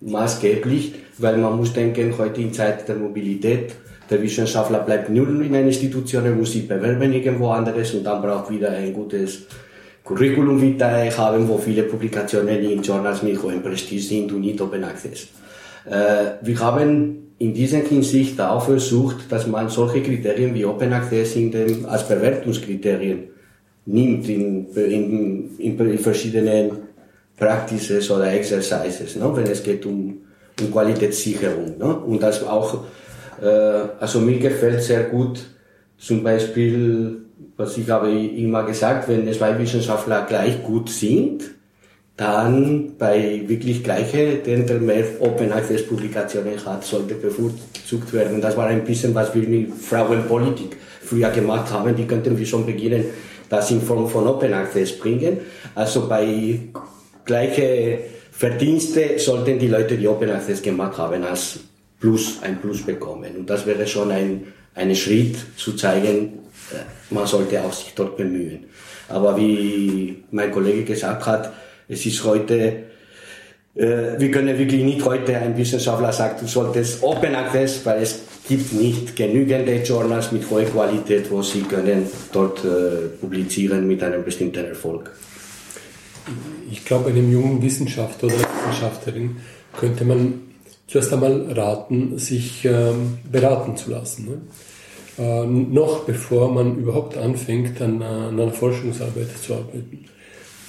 maßgeblich, 0.01 0.93
weil 1.19 1.37
man 1.37 1.57
muss 1.57 1.73
denken, 1.73 2.17
heute 2.17 2.41
in 2.41 2.53
Zeit 2.53 2.87
der 2.87 2.95
Mobilität, 2.95 3.75
der 4.09 4.21
Wissenschaftler 4.21 4.79
bleibt 4.79 5.09
nur 5.09 5.27
in 5.29 5.55
einer 5.55 5.67
Institution, 5.67 6.37
muss 6.37 6.53
sich 6.53 6.67
bewerben 6.67 7.13
irgendwo 7.13 7.49
anderes 7.49 7.93
und 7.93 8.03
dann 8.03 8.21
braucht 8.21 8.49
wieder 8.49 8.71
ein 8.71 8.93
gutes 8.93 9.43
Curriculum 10.03 10.61
vitae 10.61 11.09
haben, 11.11 11.47
wo 11.47 11.57
viele 11.57 11.83
Publikationen 11.83 12.61
in 12.63 12.81
Journals 12.81 13.23
mit 13.23 13.41
hohem 13.41 13.61
Prestige 13.61 14.01
sind 14.01 14.31
und 14.33 14.41
nicht 14.41 14.59
Open 14.59 14.83
Access. 14.83 15.27
Äh, 15.85 16.33
wir 16.41 16.59
haben 16.59 17.33
in 17.37 17.53
dieser 17.53 17.79
Hinsicht 17.79 18.39
auch 18.41 18.65
versucht, 18.65 19.31
dass 19.31 19.47
man 19.47 19.69
solche 19.69 20.01
Kriterien 20.01 20.53
wie 20.53 20.65
Open 20.65 20.91
Access 20.91 21.35
in 21.35 21.51
dem, 21.51 21.85
als 21.85 22.07
Bewertungskriterien 22.07 23.29
nimmt 23.85 24.27
in, 24.29 24.67
in, 24.75 25.57
in, 25.57 25.79
in 25.79 25.99
verschiedenen 25.99 26.82
Practices 27.43 28.09
oder 28.09 28.31
Exercises, 28.31 29.15
ne, 29.15 29.29
wenn 29.35 29.47
es 29.47 29.61
geht 29.61 29.85
um, 29.85 30.17
um 30.61 30.71
Qualitätssicherung. 30.71 31.77
Ne? 31.77 31.95
Und 31.95 32.21
das 32.23 32.43
auch, 32.43 32.85
äh, 33.41 33.45
also 33.99 34.19
mir 34.19 34.39
gefällt 34.39 34.81
sehr 34.81 35.03
gut 35.03 35.39
zum 35.97 36.23
Beispiel, 36.23 37.21
was 37.57 37.77
ich 37.77 37.89
habe 37.89 38.11
immer 38.11 38.63
gesagt, 38.63 39.07
wenn 39.07 39.31
zwei 39.33 39.57
Wissenschaftler 39.59 40.25
gleich 40.25 40.63
gut 40.63 40.89
sind, 40.89 41.43
dann 42.15 42.95
bei 42.97 43.43
wirklich 43.47 43.83
gleiche, 43.83 44.35
den 44.35 44.67
der 44.67 44.79
mehr 44.79 45.03
Open 45.19 45.51
Access 45.51 45.87
Publikationen 45.87 46.63
hat, 46.65 46.83
sollte 46.83 47.15
bevorzugt 47.15 48.13
werden. 48.13 48.39
Das 48.39 48.55
war 48.55 48.67
ein 48.67 48.83
bisschen, 48.83 49.15
was 49.15 49.33
wir 49.33 49.47
mit 49.47 49.73
Frauenpolitik 49.73 50.77
früher 51.01 51.29
gemacht 51.31 51.71
haben. 51.71 51.95
Die 51.95 52.05
könnten 52.05 52.37
wir 52.37 52.45
schon 52.45 52.65
beginnen, 52.65 53.05
das 53.49 53.71
in 53.71 53.81
Form 53.81 54.07
von 54.07 54.27
Open 54.27 54.53
Access 54.53 54.97
bringen. 54.99 55.37
Also 55.73 56.07
bei 56.07 56.59
gleiche 57.25 57.99
Verdienste 58.31 59.19
sollten 59.19 59.59
die 59.59 59.67
Leute, 59.67 59.95
die 59.95 60.07
Open 60.07 60.29
Access 60.29 60.61
gemacht 60.61 60.97
haben, 60.97 61.23
als 61.23 61.59
Plus, 61.99 62.39
ein 62.41 62.59
Plus 62.59 62.81
bekommen. 62.81 63.35
Und 63.37 63.49
das 63.49 63.65
wäre 63.65 63.87
schon 63.87 64.11
ein, 64.11 64.47
ein 64.75 64.93
Schritt 64.95 65.37
zu 65.55 65.73
zeigen, 65.73 66.39
äh, 66.71 67.13
man 67.13 67.27
sollte 67.27 67.61
auch 67.61 67.71
sich 67.71 67.93
dort 67.95 68.17
bemühen. 68.17 68.65
Aber 69.07 69.37
wie 69.37 70.23
mein 70.31 70.51
Kollege 70.51 70.83
gesagt 70.83 71.25
hat, 71.25 71.53
es 71.87 72.05
ist 72.05 72.23
heute, 72.23 72.55
äh, 73.75 74.19
wir 74.19 74.31
können 74.31 74.57
wirklich 74.57 74.83
nicht 74.83 75.05
heute 75.05 75.37
ein 75.37 75.55
Wissenschaftler 75.55 76.11
sagen, 76.11 76.37
du 76.41 76.47
solltest 76.47 77.03
Open 77.03 77.35
Access, 77.35 77.85
weil 77.85 78.01
es 78.01 78.19
gibt 78.47 78.73
nicht 78.73 79.15
genügende 79.15 79.75
Journals 79.75 80.31
mit 80.31 80.49
hoher 80.49 80.65
Qualität, 80.65 81.29
wo 81.31 81.41
sie 81.41 81.61
können 81.61 82.07
dort 82.31 82.65
äh, 82.65 83.07
publizieren 83.21 83.87
mit 83.87 84.03
einem 84.03 84.23
bestimmten 84.23 84.65
Erfolg. 84.65 85.11
Ich 86.71 86.85
glaube, 86.85 87.09
einem 87.09 87.31
jungen 87.31 87.61
Wissenschaftler 87.61 88.27
oder 88.27 88.39
Wissenschaftlerin 88.39 89.37
könnte 89.77 90.05
man 90.05 90.41
zuerst 90.87 91.13
einmal 91.13 91.51
raten, 91.51 92.17
sich 92.17 92.65
ähm, 92.65 93.17
beraten 93.31 93.75
zu 93.77 93.91
lassen. 93.91 94.25
Ne? 94.25 94.41
Äh, 95.17 95.45
noch 95.45 96.05
bevor 96.05 96.51
man 96.51 96.77
überhaupt 96.77 97.17
anfängt, 97.17 97.81
an, 97.81 98.01
an 98.01 98.39
einer 98.39 98.51
Forschungsarbeit 98.51 99.37
zu 99.41 99.55
arbeiten. 99.55 100.05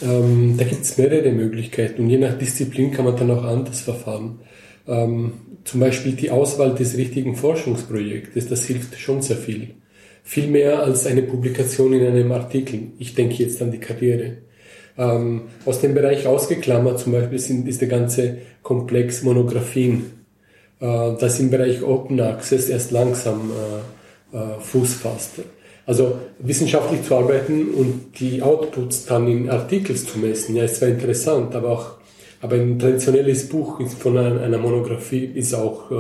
Ähm, 0.03 0.57
da 0.59 0.65
gibt 0.65 0.83
es 0.83 0.99
mehrere 0.99 1.31
Möglichkeiten 1.31 2.03
und 2.03 2.11
je 2.11 2.19
nach 2.19 2.37
Disziplin 2.37 2.91
kann 2.91 3.05
man 3.05 3.17
dann 3.17 3.31
auch 3.31 3.45
anders 3.45 3.81
verfahren. 3.81 4.41
Ähm, 4.87 5.33
zum 5.65 5.81
Beispiel 5.81 6.13
die 6.13 6.31
Auswahl 6.31 6.75
des 6.75 6.97
richtigen 6.97 7.37
Forschungsprojektes, 7.37 8.49
das 8.49 8.65
hilft 8.65 8.99
schon 8.99 9.23
sehr 9.23 9.37
viel. 9.37 9.75
Viel 10.23 10.49
mehr 10.49 10.83
als 10.83 11.07
eine 11.07 11.23
Publikation 11.23 11.93
in 11.93 12.07
einem 12.07 12.33
Artikel. 12.33 12.93
Ich 12.99 13.15
denke 13.15 13.43
jetzt 13.43 13.61
an 13.63 13.73
die 13.73 13.79
Karriere. 13.79 14.39
Ähm, 14.97 15.43
aus 15.65 15.81
dem 15.81 15.95
Bereich 15.95 16.27
ausgeklammert 16.27 17.01
zum 17.01 17.13
Beispiel 17.13 17.39
sind, 17.39 17.69
ist 17.69 17.81
der 17.81 17.89
ganze 17.89 18.39
Komplex 18.63 19.23
Monographien, 19.23 20.13
äh, 20.81 21.13
das 21.19 21.41
im 21.41 21.51
Bereich 21.51 21.83
Open 21.83 22.21
Access 22.21 22.69
erst 22.69 22.93
langsam 22.93 23.51
äh, 24.33 24.37
äh, 24.37 24.61
Fuß 24.61 24.95
fasst. 24.95 25.41
Also 25.87 26.19
wissenschaftlich 26.39 27.03
zu 27.03 27.17
arbeiten 27.17 27.75
und 27.75 28.19
die 28.19 28.41
Outputs 28.41 29.05
dann 29.05 29.29
in 29.29 29.51
Artikels 29.51 30.07
zu 30.07 30.19
messen, 30.19 30.57
ja, 30.57 30.65
ist 30.65 30.77
zwar 30.77 30.89
interessant, 30.89 31.55
aber 31.55 31.71
auch 31.71 31.91
aber 32.45 32.57
ein 32.57 32.79
traditionelles 32.79 33.49
Buch 33.49 33.81
von 33.89 34.19
einer 34.19 34.59
Monographie 34.59 35.25
ist 35.35 35.55
auch 35.55 35.91
äh, 35.91 35.95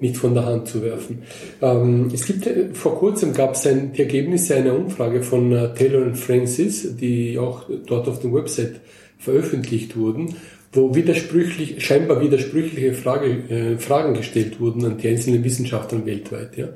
nicht 0.00 0.16
von 0.16 0.32
der 0.32 0.46
Hand 0.46 0.68
zu 0.68 0.80
werfen. 0.80 1.22
Ähm, 1.60 2.08
es 2.14 2.24
gibt 2.24 2.46
äh, 2.46 2.68
vor 2.72 2.96
kurzem 2.96 3.32
gab 3.32 3.54
es 3.54 3.66
ein, 3.66 3.92
die 3.92 4.02
Ergebnisse 4.02 4.54
einer 4.54 4.76
Umfrage 4.76 5.22
von 5.22 5.50
äh, 5.50 5.74
Taylor 5.74 6.02
und 6.02 6.14
Francis, 6.16 6.96
die 6.96 7.36
auch 7.36 7.64
dort 7.86 8.06
auf 8.06 8.20
dem 8.20 8.32
Website 8.32 8.76
veröffentlicht 9.18 9.96
wurden, 9.96 10.36
wo 10.72 10.94
widersprüchlich, 10.94 11.84
scheinbar 11.84 12.20
widersprüchliche 12.20 12.92
Frage, 12.92 13.76
Fragen 13.80 14.14
gestellt 14.14 14.60
wurden 14.60 14.84
an 14.84 14.98
die 14.98 15.08
einzelnen 15.08 15.42
Wissenschaftler 15.42 16.06
weltweit. 16.06 16.56
Ja. 16.56 16.68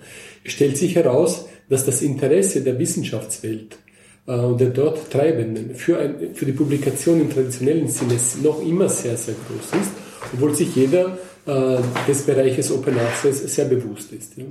Es 0.42 0.52
stellt 0.52 0.76
sich 0.76 0.96
heraus, 0.96 1.46
dass 1.68 1.84
das 1.84 2.02
Interesse 2.02 2.62
der 2.62 2.76
Wissenschaftswelt 2.80 3.76
der 4.24 4.68
dort 4.68 5.10
Treibenden 5.10 5.74
für, 5.74 5.98
ein, 5.98 6.34
für 6.34 6.46
die 6.46 6.52
Publikation 6.52 7.20
im 7.20 7.30
traditionellen 7.30 7.88
Sinne 7.88 8.14
noch 8.42 8.64
immer 8.64 8.88
sehr, 8.88 9.16
sehr 9.16 9.34
groß 9.34 9.80
ist, 9.80 9.90
obwohl 10.32 10.54
sich 10.54 10.76
jeder 10.76 11.18
äh, 11.46 11.78
des 12.06 12.22
Bereiches 12.22 12.70
Open 12.70 12.96
Access 12.98 13.52
sehr 13.52 13.64
bewusst 13.64 14.12
ist. 14.12 14.36
Ja. 14.36 14.44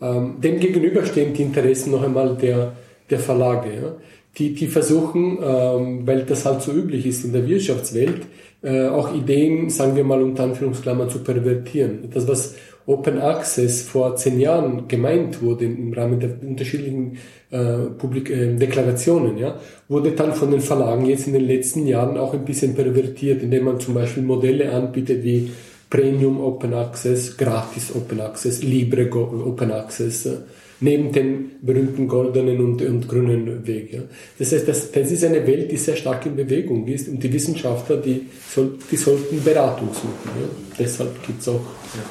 Ähm, 0.00 0.40
dem 0.40 0.58
gegenüber 0.60 1.04
stehen 1.04 1.34
die 1.34 1.42
Interessen 1.42 1.90
noch 1.90 2.02
einmal 2.02 2.36
der, 2.36 2.72
der 3.10 3.18
Verlage, 3.18 3.68
ja, 3.74 3.96
die, 4.38 4.54
die 4.54 4.68
versuchen, 4.68 5.38
ähm, 5.42 6.06
weil 6.06 6.24
das 6.24 6.44
halt 6.46 6.62
so 6.62 6.72
üblich 6.72 7.06
ist 7.06 7.24
in 7.24 7.32
der 7.32 7.46
Wirtschaftswelt, 7.46 8.22
äh, 8.62 8.86
auch 8.86 9.14
Ideen, 9.14 9.70
sagen 9.70 9.96
wir 9.96 10.04
mal 10.04 10.22
unter 10.22 10.44
Anführungsklammern, 10.44 11.10
zu 11.10 11.18
pervertieren. 11.22 12.10
Das, 12.12 12.26
was 12.28 12.54
Open 12.88 13.20
Access 13.20 13.82
vor 13.82 14.16
zehn 14.16 14.40
Jahren 14.40 14.88
gemeint 14.88 15.42
wurde 15.42 15.66
im 15.66 15.92
Rahmen 15.92 16.18
der 16.18 16.30
unterschiedlichen 16.40 17.18
äh, 17.50 17.90
Publik 17.98 18.30
äh, 18.30 18.54
Deklarationen, 18.54 19.36
ja, 19.36 19.60
wurde 19.88 20.12
dann 20.12 20.32
von 20.32 20.50
den 20.50 20.62
Verlagen 20.62 21.04
jetzt 21.04 21.26
in 21.26 21.34
den 21.34 21.46
letzten 21.46 21.86
Jahren 21.86 22.16
auch 22.16 22.32
ein 22.32 22.46
bisschen 22.46 22.74
pervertiert, 22.74 23.42
indem 23.42 23.66
man 23.66 23.78
zum 23.78 23.92
Beispiel 23.92 24.22
Modelle 24.22 24.72
anbietet 24.72 25.22
wie 25.22 25.52
Premium 25.90 26.40
Open 26.40 26.72
Access, 26.72 27.36
Gratis 27.36 27.94
Open 27.94 28.22
Access, 28.22 28.62
Libre 28.62 29.10
Open 29.12 29.70
Access. 29.70 30.24
Äh, 30.24 30.36
neben 30.80 31.12
dem 31.12 31.50
berühmten 31.62 32.06
goldenen 32.06 32.60
und, 32.60 32.82
und 32.82 33.08
grünen 33.08 33.66
Weg. 33.66 33.92
Ja. 33.92 34.00
Das 34.38 34.52
heißt, 34.52 34.68
das, 34.68 34.92
das 34.92 35.10
ist 35.10 35.24
eine 35.24 35.46
Welt, 35.46 35.70
die 35.70 35.76
sehr 35.76 35.96
stark 35.96 36.26
in 36.26 36.36
Bewegung 36.36 36.86
ist 36.86 37.08
und 37.08 37.22
die 37.22 37.32
Wissenschaftler, 37.32 37.96
die, 37.96 38.26
soll, 38.48 38.78
die 38.90 38.96
sollten 38.96 39.42
Beratung 39.42 39.88
suchen. 39.92 40.30
Ja. 40.40 40.48
Deshalb 40.78 41.22
gibt 41.26 41.40
es 41.40 41.48
auch 41.48 41.60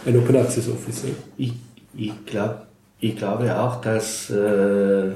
ein 0.06 0.18
Open 0.18 0.36
Access 0.36 0.68
Office. 0.70 1.04
Ja. 1.04 1.14
Ich, 1.38 1.54
ich, 1.98 2.26
glaub, 2.26 2.68
ich 3.00 3.16
glaube 3.16 3.58
auch, 3.58 3.80
dass 3.82 4.30
äh, 4.30 5.12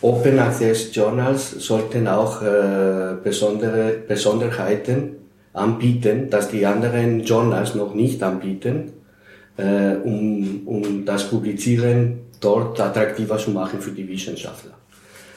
Open 0.00 0.38
Access 0.38 0.94
Journals 0.94 1.50
sollten 1.52 2.06
auch 2.06 2.42
äh, 2.42 3.14
besondere 3.22 3.96
Besonderheiten 4.06 5.16
anbieten, 5.52 6.30
dass 6.30 6.48
die 6.48 6.64
anderen 6.64 7.24
Journals 7.24 7.74
noch 7.74 7.94
nicht 7.94 8.22
anbieten, 8.22 8.92
äh, 9.56 9.96
um, 10.02 10.62
um 10.66 11.04
das 11.04 11.28
Publizieren 11.28 12.21
dort 12.42 12.78
attraktiver 12.80 13.38
zu 13.38 13.50
machen 13.50 13.80
für 13.80 13.92
die 13.92 14.06
Wissenschaftler. 14.06 14.72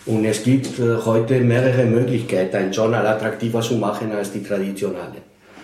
Und 0.05 0.25
es 0.25 0.43
gibt 0.43 0.79
äh, 0.79 0.97
heute 1.05 1.39
mehrere 1.39 1.85
Möglichkeiten, 1.85 2.55
ein 2.57 2.71
Journal 2.71 3.07
attraktiver 3.07 3.61
zu 3.61 3.75
machen 3.75 4.11
als 4.11 4.31
die 4.31 4.43
traditionelle. 4.43 5.21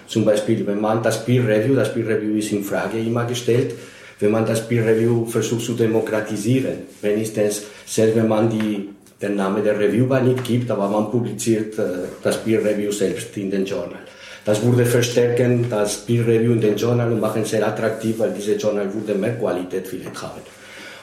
Zum 0.07 0.25
Beispiel, 0.25 0.65
wenn 0.65 0.81
man 0.81 1.03
das 1.03 1.23
Peer 1.25 1.47
Review, 1.47 1.75
das 1.75 1.93
Peer 1.93 2.07
Review 2.07 2.35
ist 2.35 2.51
in 2.51 2.63
Frage 2.63 2.97
immer 2.99 3.25
gestellt, 3.25 3.75
wenn 4.19 4.31
man 4.31 4.45
das 4.45 4.67
Peer 4.67 4.85
Review 4.85 5.25
versucht 5.25 5.65
zu 5.65 5.73
demokratisieren, 5.73 6.79
wenn 7.01 7.21
es 7.21 7.33
selbst 7.33 8.15
wenn 8.15 8.27
man 8.27 8.49
die, 8.49 8.89
den 9.21 9.35
Namen 9.35 9.63
der 9.63 9.79
Reviewer 9.79 10.19
nicht 10.21 10.43
gibt, 10.43 10.69
aber 10.71 10.87
man 10.89 11.11
publiziert 11.11 11.77
äh, 11.77 11.83
das 12.23 12.37
Peer 12.43 12.63
Review 12.63 12.91
selbst 12.91 13.37
in 13.37 13.51
den 13.51 13.65
Journal. 13.65 14.01
Das 14.43 14.63
würde 14.63 14.85
verstärken 14.85 15.67
das 15.69 15.97
Peer 15.97 16.25
Review 16.25 16.53
in 16.53 16.61
den 16.61 16.75
Journal 16.75 17.11
und 17.11 17.19
machen 17.19 17.45
sehr 17.45 17.65
attraktiv, 17.67 18.17
weil 18.17 18.31
diese 18.31 18.55
Journal 18.55 18.91
würde 18.91 19.13
mehr 19.13 19.35
Qualität 19.35 19.87
vielleicht 19.87 20.19
haben. 20.19 20.41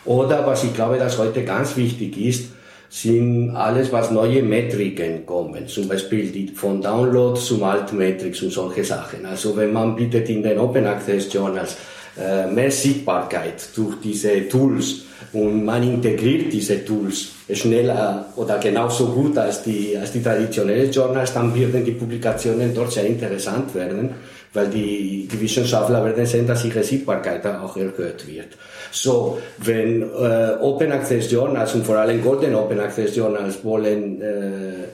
Oder 0.09 0.47
was 0.47 0.65
ich 0.65 0.73
glaube, 0.73 0.97
das 0.97 1.19
heute 1.19 1.45
ganz 1.45 1.77
wichtig 1.77 2.17
ist, 2.17 2.45
sind 2.89 3.55
alles, 3.55 3.93
was 3.93 4.11
neue 4.11 4.43
Metriken 4.43 5.27
kommen. 5.27 5.69
Zum 5.69 5.87
Beispiel 5.87 6.31
die 6.31 6.49
von 6.49 6.81
Download 6.81 7.39
zum 7.39 7.63
Altmetrics 7.63 8.41
und 8.43 8.51
solche 8.51 8.85
Sachen. 8.85 9.27
Also 9.27 9.55
wenn 9.55 9.71
man 9.71 9.95
bietet 9.95 10.31
in 10.31 10.43
den 10.43 10.59
Open 10.59 10.87
Access 10.87 11.31
Journals 11.31 11.77
äh, 12.19 12.47
mehr 12.47 12.71
Sichtbarkeit 12.71 13.69
durch 13.77 13.97
diese 14.03 14.49
Tools 14.49 15.03
und 15.35 15.63
man 15.67 15.83
integriert 15.83 16.51
diese 16.51 16.83
Tools 16.87 17.29
schneller 17.53 18.33
oder 18.37 18.57
genauso 18.59 19.09
gut 19.09 19.37
als 19.37 19.63
die, 19.63 19.95
als 19.95 20.13
die 20.13 20.23
traditionellen 20.23 20.91
Journals, 20.91 21.35
dann 21.35 21.55
werden 21.55 21.85
die 21.85 21.93
Publikationen 21.93 22.75
dort 22.75 22.93
sehr 22.93 23.05
interessant 23.05 23.75
werden, 23.75 24.15
weil 24.55 24.69
die, 24.69 25.29
die 25.31 25.41
Wissenschaftler 25.41 26.05
werden 26.05 26.27
sehen, 26.27 26.47
dass 26.47 26.65
ihre 26.65 26.83
Sichtbarkeit 26.83 27.47
auch 27.47 27.77
erhöht 27.77 28.27
wird. 28.27 28.57
So, 28.91 29.39
wenn 29.59 30.03
äh, 30.03 30.57
Open 30.61 30.93
Access 30.93 31.31
Journals 31.31 31.75
und 31.75 31.85
vor 31.85 31.97
allem 31.97 32.23
Golden 32.23 32.55
Open 32.55 32.81
Access 32.81 33.15
Journals 33.15 33.63
wollen, 33.63 34.23
äh, 34.23 34.89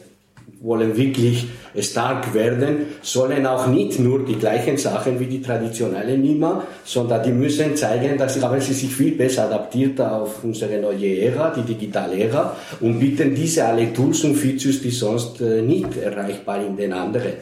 wollen 0.61 0.97
wirklich 0.97 1.47
stark 1.79 2.33
werden, 2.33 2.87
sollen 3.03 3.47
auch 3.47 3.67
nicht 3.67 3.99
nur 3.99 4.25
die 4.25 4.37
gleichen 4.37 4.79
Sachen 4.79 5.21
wie 5.21 5.27
die 5.27 5.43
traditionellen 5.43 6.25
immer, 6.25 6.67
sondern 6.85 7.23
die 7.23 7.33
müssen 7.33 7.77
zeigen, 7.77 8.17
dass 8.17 8.40
haben 8.40 8.61
sie 8.61 8.73
sich 8.73 8.95
viel 8.95 9.12
besser 9.12 9.45
adaptiert 9.45 10.01
auf 10.01 10.43
unsere 10.43 10.81
neue 10.81 11.19
Ära, 11.21 11.53
die 11.55 11.62
digitale 11.75 12.19
Ära, 12.19 12.57
und 12.81 12.99
bieten 12.99 13.35
diese 13.35 13.64
alle 13.64 13.93
Tools 13.93 14.25
und 14.25 14.37
Features, 14.37 14.81
die 14.81 14.90
sonst 14.90 15.40
äh, 15.40 15.61
nicht 15.61 15.97
erreichbar 15.97 16.64
in 16.64 16.77
den 16.77 16.93
anderen. 16.93 17.33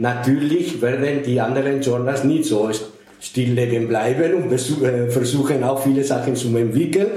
Natürlich 0.00 0.80
werden 0.80 1.22
die 1.22 1.38
anderen 1.38 1.82
Journals 1.82 2.24
nicht 2.24 2.46
so 2.46 2.70
stilllegen 3.20 3.86
bleiben 3.86 4.32
und 4.32 4.50
äh, 4.50 5.10
versuchen 5.10 5.62
auch 5.62 5.82
viele 5.82 6.02
Sachen 6.02 6.34
zu 6.34 6.56
entwickeln. 6.56 7.08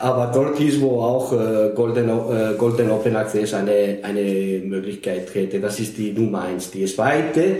Aber 0.00 0.32
dort 0.34 0.58
ist, 0.58 0.80
wo 0.80 1.00
auch 1.00 1.32
äh, 1.32 1.70
Golden, 1.72 2.08
äh, 2.08 2.54
Golden 2.58 2.90
Open 2.90 3.14
Access 3.14 3.54
eine, 3.54 3.98
eine 4.02 4.60
Möglichkeit 4.64 5.32
hätte. 5.32 5.60
Das 5.60 5.78
ist 5.78 5.96
die 5.96 6.10
Nummer 6.10 6.42
eins. 6.42 6.72
Die 6.72 6.84
zweite 6.84 7.58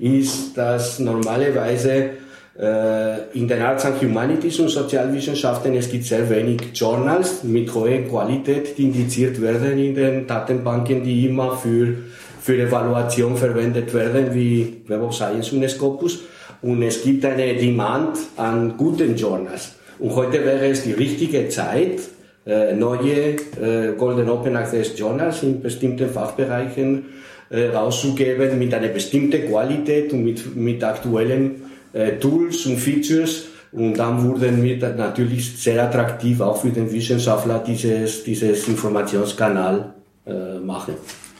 ist, 0.00 0.58
dass 0.58 0.98
normalerweise 0.98 2.10
in 2.56 3.48
den 3.48 3.62
Arts 3.62 3.84
and 3.84 4.00
Humanities 4.00 4.60
und 4.60 4.68
Sozialwissenschaften 4.68 5.74
es 5.74 5.90
gibt 5.90 6.04
sehr 6.04 6.30
wenig 6.30 6.60
Journals 6.72 7.42
mit 7.42 7.74
hoher 7.74 7.98
Qualität, 8.08 8.78
die 8.78 8.84
indiziert 8.84 9.42
werden 9.42 9.76
in 9.76 9.92
den 9.92 10.24
Datenbanken, 10.28 11.02
die 11.02 11.26
immer 11.26 11.56
für, 11.56 11.96
für 12.44 12.58
Evaluation 12.58 13.38
verwendet 13.38 13.94
werden, 13.94 14.34
wie 14.34 14.82
Web 14.86 15.00
of 15.00 15.14
Science 15.14 15.50
und 15.52 15.66
Scopus. 15.66 16.18
Und 16.60 16.82
es 16.82 17.02
gibt 17.02 17.24
eine 17.24 17.54
Demand 17.54 18.18
an 18.36 18.76
guten 18.76 19.16
Journals. 19.16 19.76
Und 19.98 20.14
heute 20.14 20.44
wäre 20.44 20.66
es 20.66 20.82
die 20.82 20.92
richtige 20.92 21.48
Zeit, 21.48 22.00
äh, 22.44 22.74
neue 22.74 23.36
äh, 23.36 23.94
Golden 23.96 24.28
Open 24.28 24.54
Access 24.56 24.92
Journals 24.94 25.42
in 25.42 25.62
bestimmten 25.62 26.10
Fachbereichen 26.10 27.06
äh, 27.48 27.68
rauszugeben 27.68 28.58
mit 28.58 28.74
einer 28.74 28.88
bestimmten 28.88 29.48
Qualität 29.48 30.12
und 30.12 30.24
mit, 30.24 30.54
mit 30.54 30.84
aktuellen 30.84 31.62
Tools 32.20 32.66
und 32.66 32.76
Features. 32.76 33.44
Und 33.72 33.94
dann 33.94 34.22
wurden 34.22 34.62
wir 34.62 34.76
natürlich 34.76 35.56
sehr 35.56 35.82
attraktiv 35.82 36.40
auch 36.40 36.60
für 36.60 36.70
den 36.70 36.92
Wissenschaftler 36.92 37.62
dieses, 37.64 38.24
dieses 38.24 38.66
Informationskanal 38.66 39.94
machen. 40.64 40.94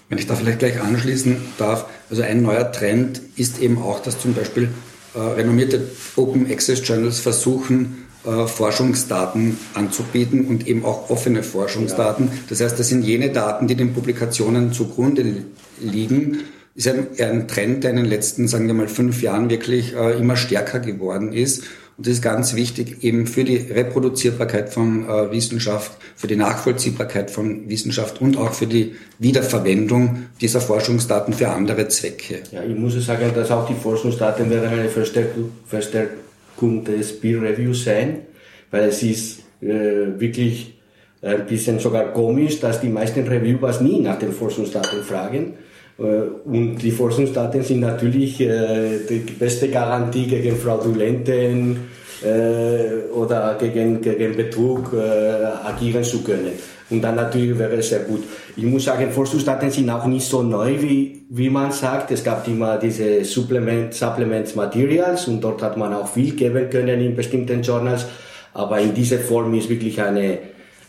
Wenn 0.08 0.18
ich 0.18 0.26
da 0.26 0.34
vielleicht 0.34 0.58
gleich 0.58 0.80
anschließen 0.80 1.36
darf, 1.58 1.86
also 2.10 2.22
ein 2.22 2.42
neuer 2.42 2.70
Trend 2.72 3.20
ist 3.36 3.60
eben 3.60 3.78
auch, 3.78 4.00
dass 4.00 4.18
zum 4.18 4.34
Beispiel 4.34 4.68
äh, 5.14 5.18
renommierte 5.18 5.80
Open 6.16 6.50
Access 6.50 6.86
Journals 6.86 7.20
versuchen, 7.20 8.04
äh, 8.24 8.46
Forschungsdaten 8.46 9.58
anzubieten 9.74 10.46
und 10.46 10.66
eben 10.66 10.84
auch 10.84 11.10
offene 11.10 11.42
Forschungsdaten. 11.42 12.30
Das 12.48 12.60
heißt, 12.60 12.78
das 12.78 12.88
sind 12.88 13.02
jene 13.04 13.30
Daten, 13.30 13.66
die 13.66 13.74
den 13.74 13.92
Publikationen 13.92 14.72
zugrunde 14.72 15.44
liegen. 15.80 16.44
Ist 16.74 16.88
ein, 16.88 17.08
ein 17.18 17.46
Trend, 17.48 17.84
der 17.84 17.90
in 17.90 17.96
den 17.96 18.06
letzten, 18.06 18.48
sagen 18.48 18.66
wir 18.66 18.74
mal, 18.74 18.88
fünf 18.88 19.22
Jahren 19.22 19.50
wirklich 19.50 19.94
äh, 19.94 20.18
immer 20.18 20.36
stärker 20.36 20.80
geworden 20.80 21.32
ist. 21.32 21.64
Und 21.96 22.06
das 22.06 22.14
ist 22.14 22.22
ganz 22.22 22.54
wichtig 22.54 23.04
eben 23.04 23.26
für 23.26 23.44
die 23.44 23.56
Reproduzierbarkeit 23.56 24.70
von 24.70 25.08
äh, 25.08 25.30
Wissenschaft, 25.30 25.92
für 26.16 26.26
die 26.26 26.36
Nachvollziehbarkeit 26.36 27.30
von 27.30 27.68
Wissenschaft 27.68 28.20
und 28.20 28.36
auch 28.36 28.52
für 28.52 28.66
die 28.66 28.96
Wiederverwendung 29.20 30.26
dieser 30.40 30.60
Forschungsdaten 30.60 31.32
für 31.34 31.48
andere 31.48 31.86
Zwecke. 31.88 32.40
Ja, 32.50 32.64
ich 32.64 32.76
muss 32.76 32.94
sagen, 33.04 33.30
dass 33.34 33.50
auch 33.50 33.66
die 33.68 33.74
Forschungsdaten 33.74 34.50
werden 34.50 34.70
eine 34.70 34.88
Verstärkung, 34.88 35.52
Verstärkung 35.66 36.84
des 36.84 37.20
Peer 37.20 37.42
Reviews 37.42 37.84
sein, 37.84 38.18
weil 38.72 38.88
es 38.88 39.02
ist 39.02 39.40
äh, 39.60 40.18
wirklich 40.18 40.74
ein 41.22 41.46
bisschen 41.46 41.78
sogar 41.78 42.12
komisch, 42.12 42.60
dass 42.60 42.80
die 42.80 42.88
meisten 42.88 43.26
Reviewers 43.26 43.80
nie 43.80 44.00
nach 44.00 44.18
den 44.18 44.32
Forschungsdaten 44.32 45.02
fragen 45.02 45.54
und 45.96 46.78
die 46.78 46.90
Forschungsdaten 46.90 47.62
sind 47.62 47.80
natürlich 47.80 48.40
äh, 48.40 48.98
die 49.08 49.20
beste 49.38 49.68
Garantie 49.68 50.26
gegen 50.26 50.56
Fraudulenten 50.56 51.76
äh, 52.22 53.12
oder 53.12 53.56
gegen, 53.60 54.00
gegen 54.00 54.36
Betrug 54.36 54.92
agieren 55.64 56.02
zu 56.02 56.22
können. 56.22 56.52
Und 56.90 57.00
dann 57.00 57.14
natürlich 57.16 57.58
wäre 57.58 57.76
es 57.76 57.88
sehr 57.88 58.00
gut. 58.00 58.24
Ich 58.56 58.64
muss 58.64 58.84
sagen, 58.84 59.10
Forschungsdaten 59.10 59.70
sind 59.70 59.88
auch 59.88 60.04
nicht 60.06 60.26
so 60.26 60.42
neu, 60.42 60.80
wie, 60.80 61.24
wie 61.30 61.48
man 61.48 61.72
sagt. 61.72 62.10
Es 62.10 62.22
gab 62.22 62.46
immer 62.46 62.76
diese 62.76 63.24
Supplement, 63.24 63.94
Supplements 63.94 64.54
Materials 64.54 65.26
und 65.28 65.40
dort 65.40 65.62
hat 65.62 65.76
man 65.76 65.94
auch 65.94 66.08
viel 66.08 66.34
geben 66.34 66.68
können 66.68 67.00
in 67.00 67.16
bestimmten 67.16 67.62
Journals. 67.62 68.06
Aber 68.52 68.78
in 68.80 68.94
dieser 68.94 69.18
Form 69.18 69.54
ist 69.54 69.70
wirklich 69.70 70.00
eine, 70.00 70.38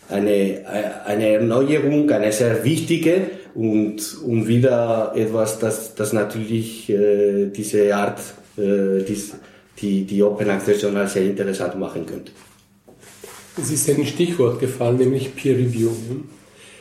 eine, 0.09 0.61
eine 1.05 1.29
Erneuerung, 1.29 2.09
eine 2.11 2.31
sehr 2.31 2.63
wichtige 2.63 3.44
und, 3.55 4.17
und 4.23 4.47
wieder 4.47 5.13
etwas, 5.15 5.59
das, 5.59 5.95
das 5.95 6.13
natürlich 6.13 6.89
äh, 6.89 7.47
diese 7.47 7.95
Art, 7.95 8.19
äh, 8.57 9.01
dies, 9.07 9.33
die, 9.79 10.03
die 10.03 10.21
Open 10.21 10.49
Access 10.49 10.81
Journal 10.81 11.07
sehr 11.07 11.23
interessant 11.23 11.79
machen 11.79 12.05
könnte. 12.05 12.31
Es 13.57 13.71
ist 13.71 13.89
ein 13.89 14.05
Stichwort 14.05 14.59
gefallen, 14.59 14.97
nämlich 14.97 15.33
Peer 15.33 15.57
Review. 15.57 15.91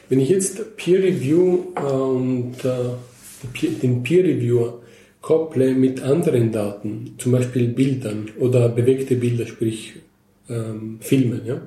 Wenn 0.09 0.19
ich 0.19 0.29
jetzt 0.29 0.77
Peer 0.77 1.03
Review 1.03 1.73
äh, 1.77 1.81
und 1.81 2.57
äh, 2.65 3.71
den 3.83 4.03
Peer 4.03 4.25
Reviewer 4.25 4.81
kopple 5.21 5.75
mit 5.75 6.03
anderen 6.03 6.51
Daten, 6.51 7.15
zum 7.19 7.33
Beispiel 7.33 7.69
Bildern 7.69 8.31
oder 8.41 8.69
bewegte 8.69 9.15
Bilder, 9.15 9.47
sprich 9.47 9.95
ähm, 10.51 10.99
Filmen, 11.01 11.43
ja, 11.47 11.63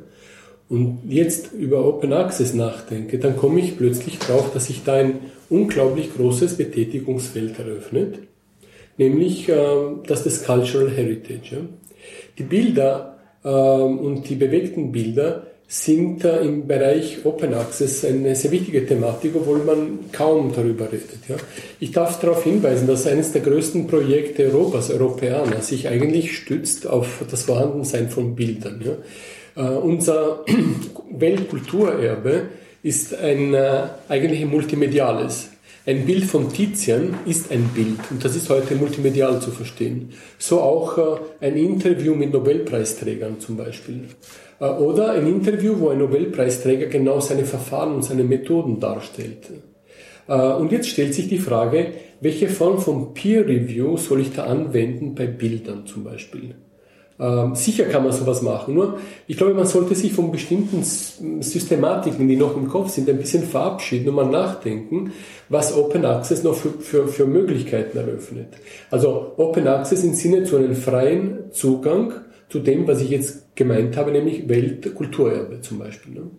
und 0.69 0.99
jetzt 1.08 1.53
über 1.53 1.86
Open 1.86 2.12
Access 2.12 2.53
nachdenke, 2.53 3.19
dann 3.19 3.38
komme 3.38 3.60
ich 3.62 3.77
plötzlich 3.77 4.19
drauf, 4.19 4.51
dass 4.53 4.67
sich 4.67 4.84
da 4.84 4.95
ein 4.95 5.19
unglaublich 5.49 6.13
großes 6.15 6.58
Betätigungsfeld 6.58 7.58
eröffnet, 7.58 8.19
nämlich 8.97 9.47
äh, 9.47 9.56
das 10.06 10.23
des 10.23 10.43
Cultural 10.43 10.89
Heritage. 10.89 11.56
Ja. 11.56 11.58
Die 12.38 12.43
Bilder 12.43 13.17
äh, 13.43 13.49
und 13.49 14.30
die 14.30 14.36
bewegten 14.36 14.91
Bilder 14.91 15.47
sind 15.69 16.23
äh, 16.23 16.41
im 16.41 16.67
Bereich 16.67 17.25
Open 17.25 17.53
Access 17.53 18.03
eine 18.03 18.36
sehr 18.36 18.51
wichtige 18.51 18.86
Thematik, 18.86 19.34
obwohl 19.36 19.60
man 19.60 19.99
kaum 20.12 20.53
darüber 20.53 20.86
redet. 20.91 21.27
Ja. 21.27 21.36
Ich 21.80 21.91
darf 21.91 22.19
darauf 22.19 22.43
hinweisen, 22.43 22.88
dass 22.88 23.08
eines 23.08 23.34
der 23.34 23.41
größten 23.41 23.88
Projekte 23.88 24.45
Europas, 24.45 24.89
Europäer, 24.89 25.45
sich 25.62 25.88
eigentlich 25.88 26.38
stützt 26.38 26.88
auf 26.88 27.23
das 27.30 27.43
Vorhandensein 27.43 28.10
von 28.10 28.36
Bildern. 28.36 28.82
Ja. 28.86 28.93
Äh, 29.57 29.61
unser 29.61 30.45
Weltkulturerbe 31.11 32.43
ist 32.83 33.15
ein 33.15 33.53
äh, 33.55 33.87
eigentlich 34.07 34.41
ein 34.41 34.49
multimediales. 34.49 35.49
Ein 35.85 36.05
Bild 36.05 36.25
von 36.25 36.51
Tizian 36.51 37.15
ist 37.25 37.51
ein 37.51 37.69
Bild 37.73 37.99
und 38.11 38.23
das 38.23 38.35
ist 38.35 38.49
heute 38.49 38.75
multimedial 38.75 39.41
zu 39.41 39.51
verstehen. 39.51 40.11
So 40.37 40.61
auch 40.61 40.97
äh, 40.97 41.45
ein 41.45 41.57
Interview 41.57 42.13
mit 42.13 42.33
Nobelpreisträgern 42.33 43.39
zum 43.39 43.57
Beispiel. 43.57 44.01
Äh, 44.59 44.65
oder 44.65 45.13
ein 45.13 45.25
Interview, 45.25 45.79
wo 45.79 45.89
ein 45.89 45.97
Nobelpreisträger 45.99 46.85
genau 46.85 47.19
seine 47.19 47.45
Verfahren 47.45 47.95
und 47.95 48.03
seine 48.03 48.23
Methoden 48.23 48.79
darstellt. 48.79 49.49
Äh, 50.27 50.33
und 50.33 50.71
jetzt 50.71 50.89
stellt 50.89 51.15
sich 51.15 51.29
die 51.29 51.39
Frage, 51.39 51.93
welche 52.21 52.47
Form 52.47 52.79
von 52.79 53.15
Peer 53.15 53.47
Review 53.47 53.97
soll 53.97 54.21
ich 54.21 54.33
da 54.33 54.43
anwenden 54.43 55.15
bei 55.15 55.25
Bildern 55.25 55.87
zum 55.87 56.03
Beispiel? 56.03 56.53
Ähm, 57.19 57.56
sicher 57.56 57.86
kann 57.86 58.03
man 58.03 58.12
sowas 58.12 58.43
machen, 58.43 58.75
nur 58.75 58.99
ich 59.25 59.38
glaube, 59.38 59.56
man 59.56 59.65
sollte 59.65 59.95
sich 59.95 60.13
von 60.13 60.32
bestimmten 60.32 60.84
Systematiken, 60.84 62.27
die 62.27 62.36
noch 62.36 62.56
im 62.56 62.67
Kopf 62.67 62.89
sind, 62.89 63.10
ein 63.10 63.17
bisschen 63.17 63.43
verabschieden 63.43 64.10
und 64.10 64.15
mal 64.15 64.30
nachdenken, 64.30 65.12
was 65.49 65.75
Open 65.75 66.06
Access 66.06 66.43
noch 66.43 66.53
für, 66.53 66.73
für, 66.80 67.08
für 67.08 67.25
Möglichkeiten 67.25 67.97
eröffnet. 67.97 68.49
Also 68.91 69.34
Open 69.38 69.67
Access 69.67 70.03
im 70.03 70.13
Sinne 70.13 70.43
zu 70.43 70.58
einem 70.58 70.75
freien 70.75 71.51
Zugang 71.51 72.13
zu 72.49 72.60
dem, 72.60 72.88
was 72.88 73.01
ich 73.01 73.10
jetzt 73.10 73.56
gemeint 73.56 73.97
habe, 73.97 74.12
nämlich 74.12 74.47
Weltkulturerbe 74.47 75.62
zum 75.62 75.80
Beispiel. 75.80 76.13
Ne? 76.13 76.32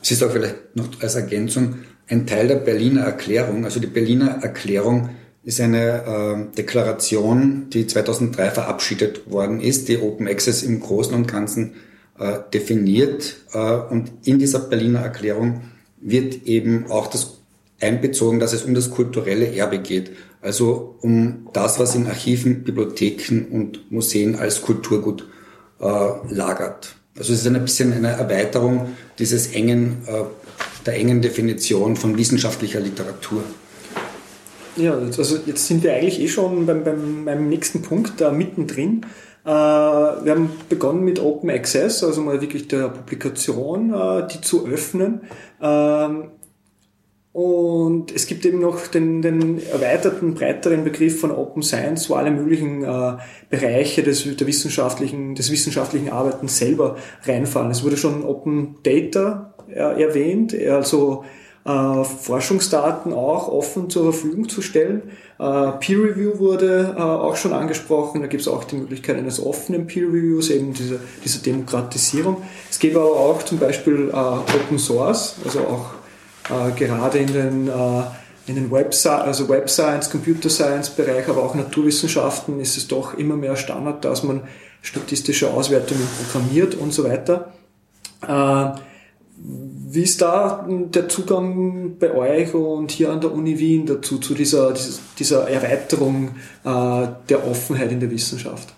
Es 0.00 0.12
ist 0.12 0.22
auch 0.22 0.30
vielleicht 0.30 0.76
noch 0.76 0.88
als 1.00 1.16
Ergänzung 1.16 1.74
ein 2.08 2.26
Teil 2.26 2.46
der 2.48 2.56
Berliner 2.56 3.02
Erklärung, 3.02 3.64
also 3.64 3.80
die 3.80 3.88
Berliner 3.88 4.38
Erklärung 4.42 5.10
ist 5.44 5.60
eine 5.60 6.48
äh, 6.50 6.56
Deklaration, 6.56 7.66
die 7.70 7.86
2003 7.86 8.50
verabschiedet 8.50 9.30
worden 9.30 9.60
ist, 9.60 9.88
die 9.88 9.98
Open 9.98 10.26
Access 10.26 10.62
im 10.62 10.80
Großen 10.80 11.14
und 11.14 11.28
Ganzen 11.28 11.74
äh, 12.18 12.38
definiert. 12.52 13.36
Äh, 13.52 13.58
und 13.58 14.10
in 14.24 14.38
dieser 14.38 14.60
Berliner 14.60 15.00
Erklärung 15.00 15.62
wird 16.00 16.46
eben 16.46 16.90
auch 16.90 17.08
das 17.08 17.38
einbezogen, 17.80 18.40
dass 18.40 18.52
es 18.52 18.64
um 18.64 18.74
das 18.74 18.90
kulturelle 18.90 19.54
Erbe 19.54 19.78
geht. 19.78 20.12
Also 20.40 20.96
um 21.00 21.48
das, 21.52 21.78
was 21.78 21.94
in 21.94 22.06
Archiven, 22.06 22.64
Bibliotheken 22.64 23.46
und 23.50 23.90
Museen 23.90 24.36
als 24.36 24.62
Kulturgut 24.62 25.26
äh, 25.80 25.84
lagert. 25.84 26.96
Also 27.16 27.32
es 27.32 27.40
ist 27.40 27.46
ein 27.46 27.60
bisschen 27.62 27.92
eine 27.92 28.08
Erweiterung 28.08 28.94
dieses 29.18 29.48
engen, 29.52 30.02
äh, 30.06 30.24
der 30.86 30.94
engen 30.96 31.22
Definition 31.22 31.96
von 31.96 32.16
wissenschaftlicher 32.16 32.80
Literatur. 32.80 33.42
Ja, 34.76 34.94
also 34.94 35.38
jetzt 35.46 35.66
sind 35.66 35.84
wir 35.84 35.94
eigentlich 35.94 36.20
eh 36.20 36.28
schon 36.28 36.66
beim, 36.66 36.82
beim 36.82 37.24
meinem 37.24 37.48
nächsten 37.48 37.82
Punkt 37.82 38.20
da 38.20 38.32
mittendrin. 38.32 39.06
Äh, 39.44 39.48
wir 39.48 40.32
haben 40.32 40.50
begonnen 40.68 41.04
mit 41.04 41.20
Open 41.20 41.50
Access, 41.50 42.02
also 42.02 42.22
mal 42.22 42.40
wirklich 42.40 42.66
der 42.66 42.88
Publikation, 42.88 43.94
äh, 43.94 44.26
die 44.26 44.40
zu 44.40 44.66
öffnen. 44.66 45.20
Ähm, 45.62 46.30
und 47.32 48.12
es 48.14 48.26
gibt 48.26 48.46
eben 48.46 48.60
noch 48.60 48.86
den, 48.86 49.22
den 49.22 49.60
erweiterten, 49.64 50.34
breiteren 50.34 50.84
Begriff 50.84 51.20
von 51.20 51.30
Open 51.30 51.62
Science, 51.62 52.08
wo 52.08 52.14
alle 52.14 52.30
möglichen 52.30 52.84
äh, 52.84 53.16
Bereiche 53.50 54.02
des, 54.02 54.24
der 54.36 54.46
wissenschaftlichen, 54.46 55.34
des 55.34 55.50
wissenschaftlichen 55.50 56.10
Arbeitens 56.10 56.58
selber 56.58 56.96
reinfallen. 57.24 57.70
Es 57.70 57.84
wurde 57.84 57.96
schon 57.96 58.24
Open 58.24 58.76
Data 58.82 59.54
erwähnt, 59.66 60.54
also 60.54 61.24
äh, 61.64 62.04
Forschungsdaten 62.04 63.12
auch 63.12 63.48
offen 63.48 63.88
zur 63.88 64.12
Verfügung 64.12 64.48
zu 64.48 64.60
stellen. 64.60 65.02
Äh, 65.38 65.72
Peer 65.80 65.98
Review 65.98 66.38
wurde 66.38 66.94
äh, 66.96 67.00
auch 67.00 67.36
schon 67.36 67.52
angesprochen. 67.52 68.20
Da 68.20 68.26
gibt 68.26 68.42
es 68.42 68.48
auch 68.48 68.64
die 68.64 68.76
Möglichkeit 68.76 69.16
eines 69.16 69.44
offenen 69.44 69.86
Peer 69.86 70.06
Reviews, 70.06 70.50
eben 70.50 70.74
dieser, 70.74 70.96
dieser 71.24 71.40
Demokratisierung. 71.40 72.42
Es 72.70 72.78
gäbe 72.78 73.00
aber 73.00 73.16
auch 73.16 73.42
zum 73.42 73.58
Beispiel 73.58 74.10
äh, 74.10 74.14
Open 74.14 74.78
Source, 74.78 75.36
also 75.44 75.60
auch 75.60 75.94
äh, 76.50 76.72
gerade 76.78 77.18
in 77.18 77.32
den 77.32 77.70
in 78.46 78.56
den 78.56 78.70
Web, 78.70 78.94
also 79.06 79.48
Web 79.48 79.70
Science, 79.70 80.10
Computer 80.10 80.50
Science 80.50 80.90
Bereich, 80.90 81.26
aber 81.28 81.42
auch 81.42 81.54
Naturwissenschaften 81.54 82.60
ist 82.60 82.76
es 82.76 82.86
doch 82.86 83.14
immer 83.14 83.36
mehr 83.36 83.56
Standard, 83.56 84.04
dass 84.04 84.22
man 84.22 84.42
statistische 84.82 85.50
Auswertungen 85.50 86.06
programmiert 86.18 86.74
und 86.74 86.92
so 86.92 87.04
weiter. 87.04 87.54
Äh, 88.22 88.78
wie 89.94 90.02
ist 90.02 90.20
da 90.20 90.66
der 90.68 91.08
Zugang 91.08 91.96
bei 91.98 92.12
euch 92.12 92.52
und 92.54 92.90
hier 92.90 93.10
an 93.10 93.20
der 93.20 93.32
Uni 93.32 93.58
Wien 93.58 93.86
dazu, 93.86 94.18
zu 94.18 94.34
dieser, 94.34 94.74
dieser 95.18 95.48
Erweiterung 95.48 96.30
äh, 96.64 97.06
der 97.28 97.46
Offenheit 97.46 97.92
in 97.92 98.00
der 98.00 98.10
Wissenschaft? 98.10 98.74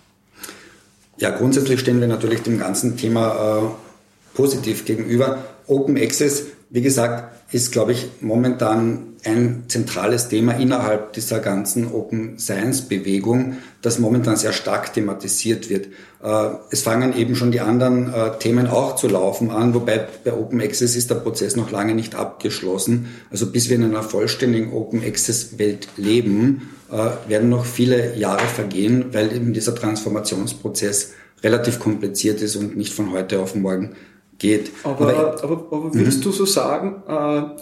Ja, 1.17 1.31
grundsätzlich 1.31 1.79
stehen 1.79 1.99
wir 1.99 2.07
natürlich 2.07 2.43
dem 2.43 2.59
ganzen 2.59 2.95
Thema 2.97 3.63
äh, 3.63 4.35
positiv 4.35 4.85
gegenüber. 4.85 5.43
Open 5.65 5.97
Access, 5.97 6.45
wie 6.69 6.81
gesagt, 6.81 7.53
ist, 7.53 7.71
glaube 7.71 7.93
ich, 7.93 8.07
momentan 8.21 9.16
ein 9.27 9.65
zentrales 9.67 10.29
Thema 10.29 10.53
innerhalb 10.53 11.13
dieser 11.13 11.39
ganzen 11.39 11.91
Open 11.91 12.39
Science 12.39 12.81
Bewegung, 12.83 13.57
das 13.81 13.99
momentan 13.99 14.37
sehr 14.37 14.53
stark 14.53 14.93
thematisiert 14.93 15.69
wird. 15.69 15.87
Äh, 16.23 16.49
es 16.71 16.81
fangen 16.81 17.15
eben 17.15 17.35
schon 17.35 17.51
die 17.51 17.59
anderen 17.59 18.13
äh, 18.13 18.37
Themen 18.39 18.67
auch 18.67 18.95
zu 18.95 19.07
laufen 19.07 19.51
an, 19.51 19.73
wobei 19.73 20.07
bei 20.23 20.33
Open 20.33 20.61
Access 20.61 20.95
ist 20.95 21.09
der 21.09 21.15
Prozess 21.15 21.55
noch 21.55 21.71
lange 21.71 21.93
nicht 21.93 22.15
abgeschlossen. 22.15 23.07
Also 23.29 23.51
bis 23.51 23.69
wir 23.69 23.75
in 23.75 23.83
einer 23.83 24.03
vollständigen 24.03 24.71
Open 24.71 25.03
Access 25.03 25.59
Welt 25.59 25.89
leben, 25.97 26.69
äh, 26.89 27.29
werden 27.29 27.49
noch 27.49 27.65
viele 27.65 28.15
Jahre 28.15 28.45
vergehen, 28.45 29.13
weil 29.13 29.35
eben 29.35 29.51
dieser 29.51 29.75
Transformationsprozess 29.75 31.11
relativ 31.43 31.79
kompliziert 31.79 32.41
ist 32.41 32.55
und 32.55 32.77
nicht 32.77 32.93
von 32.93 33.11
heute 33.11 33.39
auf 33.39 33.55
morgen 33.55 33.95
geht. 34.37 34.71
Aber, 34.83 35.37
aber, 35.43 35.67
aber, 35.71 35.93
würdest 35.93 36.19
mhm. 36.19 36.23
du 36.23 36.31
so 36.31 36.45
sagen, 36.45 37.03
äh, 37.07 37.61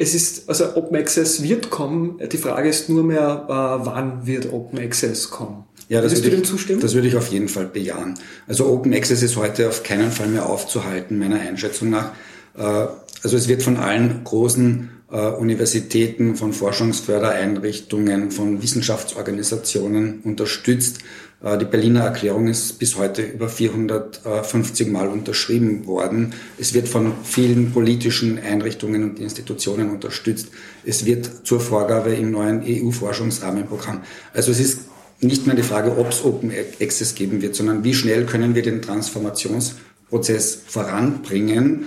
es 0.00 0.14
ist, 0.14 0.48
also 0.48 0.76
Open 0.76 0.96
Access 0.96 1.42
wird 1.42 1.70
kommen, 1.70 2.20
die 2.30 2.38
Frage 2.38 2.68
ist 2.68 2.88
nur 2.88 3.02
mehr, 3.02 3.44
äh, 3.48 3.84
wann 3.84 4.26
wird 4.26 4.52
Open 4.52 4.78
Access 4.78 5.28
kommen? 5.28 5.64
Ja, 5.88 6.00
das 6.00 6.22
würde, 6.22 6.36
ich, 6.36 6.80
das 6.80 6.94
würde 6.94 7.08
ich 7.08 7.16
auf 7.16 7.28
jeden 7.28 7.48
Fall 7.48 7.66
bejahen. 7.66 8.14
Also 8.46 8.66
Open 8.66 8.94
Access 8.94 9.22
ist 9.22 9.36
heute 9.36 9.68
auf 9.68 9.82
keinen 9.82 10.12
Fall 10.12 10.28
mehr 10.28 10.46
aufzuhalten, 10.46 11.18
meiner 11.18 11.40
Einschätzung 11.40 11.90
nach. 11.90 12.12
Äh, 12.56 12.62
also 12.62 13.36
es 13.36 13.48
wird 13.48 13.62
von 13.62 13.76
allen 13.76 14.22
großen 14.22 14.90
Universitäten, 15.16 16.36
von 16.36 16.52
Forschungsfördereinrichtungen, 16.52 18.30
von 18.30 18.62
Wissenschaftsorganisationen 18.62 20.20
unterstützt. 20.22 20.98
Äh, 21.42 21.56
die 21.56 21.64
Berliner 21.64 22.00
Erklärung 22.00 22.48
ist 22.48 22.78
bis 22.78 22.96
heute 22.96 23.22
über 23.22 23.48
450 23.48 24.88
Mal 24.88 25.08
unterschrieben 25.08 25.86
worden. 25.86 26.34
Es 26.58 26.74
wird 26.74 26.88
von 26.88 27.12
vielen 27.24 27.72
politischen 27.72 28.38
Einrichtungen 28.38 29.02
und 29.02 29.18
Institutionen 29.18 29.90
unterstützt. 29.90 30.48
Es 30.84 31.06
wird 31.06 31.46
zur 31.46 31.60
Vorgabe 31.60 32.10
im 32.14 32.30
neuen 32.30 32.62
EU-Forschungsrahmenprogramm. 32.62 34.02
Also 34.34 34.52
es 34.52 34.60
ist 34.60 34.80
nicht 35.20 35.46
mehr 35.46 35.56
die 35.56 35.62
Frage, 35.62 35.96
ob 35.96 36.10
es 36.10 36.24
Open 36.24 36.52
Access 36.80 37.14
geben 37.14 37.40
wird, 37.42 37.54
sondern 37.54 37.82
wie 37.82 37.94
schnell 37.94 38.26
können 38.26 38.54
wir 38.54 38.62
den 38.62 38.82
Transformationsprozess 38.82 40.60
voranbringen. 40.66 41.86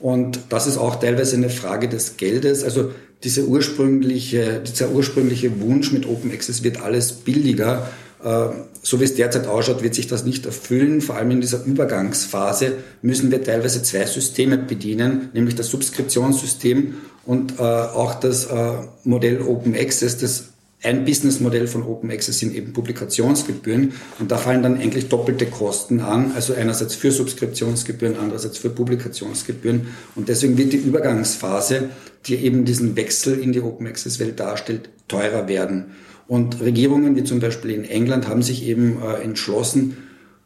Und 0.00 0.40
das 0.48 0.66
ist 0.66 0.78
auch 0.78 0.96
teilweise 0.96 1.36
eine 1.36 1.50
Frage 1.50 1.88
des 1.88 2.16
Geldes. 2.16 2.64
Also 2.64 2.90
diese 3.22 3.46
ursprüngliche, 3.46 4.60
dieser 4.66 4.90
ursprüngliche 4.90 5.60
Wunsch 5.60 5.92
mit 5.92 6.06
Open 6.06 6.32
Access 6.32 6.62
wird 6.62 6.82
alles 6.82 7.12
billiger. 7.12 7.88
Äh, 8.24 8.48
so 8.82 8.98
wie 9.00 9.04
es 9.04 9.14
derzeit 9.14 9.46
ausschaut, 9.46 9.82
wird 9.82 9.94
sich 9.94 10.06
das 10.06 10.24
nicht 10.24 10.46
erfüllen. 10.46 11.02
Vor 11.02 11.16
allem 11.16 11.30
in 11.32 11.40
dieser 11.40 11.64
Übergangsphase 11.64 12.74
müssen 13.02 13.30
wir 13.30 13.44
teilweise 13.44 13.82
zwei 13.82 14.06
Systeme 14.06 14.56
bedienen, 14.56 15.28
nämlich 15.34 15.54
das 15.54 15.68
Subskriptionssystem 15.68 16.94
und 17.26 17.58
äh, 17.58 17.62
auch 17.62 18.14
das 18.14 18.46
äh, 18.46 18.72
Modell 19.04 19.42
Open 19.42 19.74
Access, 19.74 20.16
das 20.16 20.44
ein 20.82 21.04
Businessmodell 21.04 21.66
von 21.66 21.82
Open 21.82 22.10
Access 22.10 22.38
sind 22.38 22.54
eben 22.54 22.72
Publikationsgebühren 22.72 23.92
und 24.18 24.30
da 24.30 24.38
fallen 24.38 24.62
dann 24.62 24.78
eigentlich 24.78 25.08
doppelte 25.08 25.46
Kosten 25.46 26.00
an, 26.00 26.32
also 26.34 26.54
einerseits 26.54 26.94
für 26.94 27.12
Subskriptionsgebühren, 27.12 28.16
andererseits 28.16 28.58
für 28.58 28.70
Publikationsgebühren 28.70 29.88
und 30.14 30.28
deswegen 30.28 30.56
wird 30.56 30.72
die 30.72 30.78
Übergangsphase, 30.78 31.90
die 32.26 32.36
eben 32.36 32.64
diesen 32.64 32.96
Wechsel 32.96 33.38
in 33.38 33.52
die 33.52 33.60
Open 33.60 33.86
Access 33.86 34.18
Welt 34.20 34.40
darstellt, 34.40 34.88
teurer 35.08 35.48
werden. 35.48 35.92
Und 36.26 36.60
Regierungen 36.60 37.16
wie 37.16 37.24
zum 37.24 37.40
Beispiel 37.40 37.72
in 37.72 37.84
England 37.84 38.28
haben 38.28 38.42
sich 38.42 38.64
eben 38.64 39.02
äh, 39.02 39.22
entschlossen, 39.22 39.96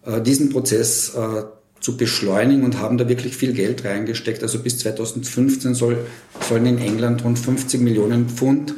äh, 0.05 0.21
diesen 0.21 0.49
Prozess 0.51 1.15
äh, 1.15 1.45
zu 1.81 1.97
beschleunigen 1.97 2.65
und 2.65 2.81
haben 2.81 2.97
da 2.97 3.09
wirklich 3.09 3.37
viel 3.37 3.53
Geld 3.53 3.85
reingesteckt. 3.85 4.43
Also 4.43 4.59
bis 4.61 4.79
2015 4.79 5.75
soll, 5.75 5.99
sollen 6.41 6.65
in 6.65 6.79
England 6.79 7.23
rund 7.23 7.39
50 7.39 7.83
Millionen 7.83 8.31
Pfund 8.31 8.75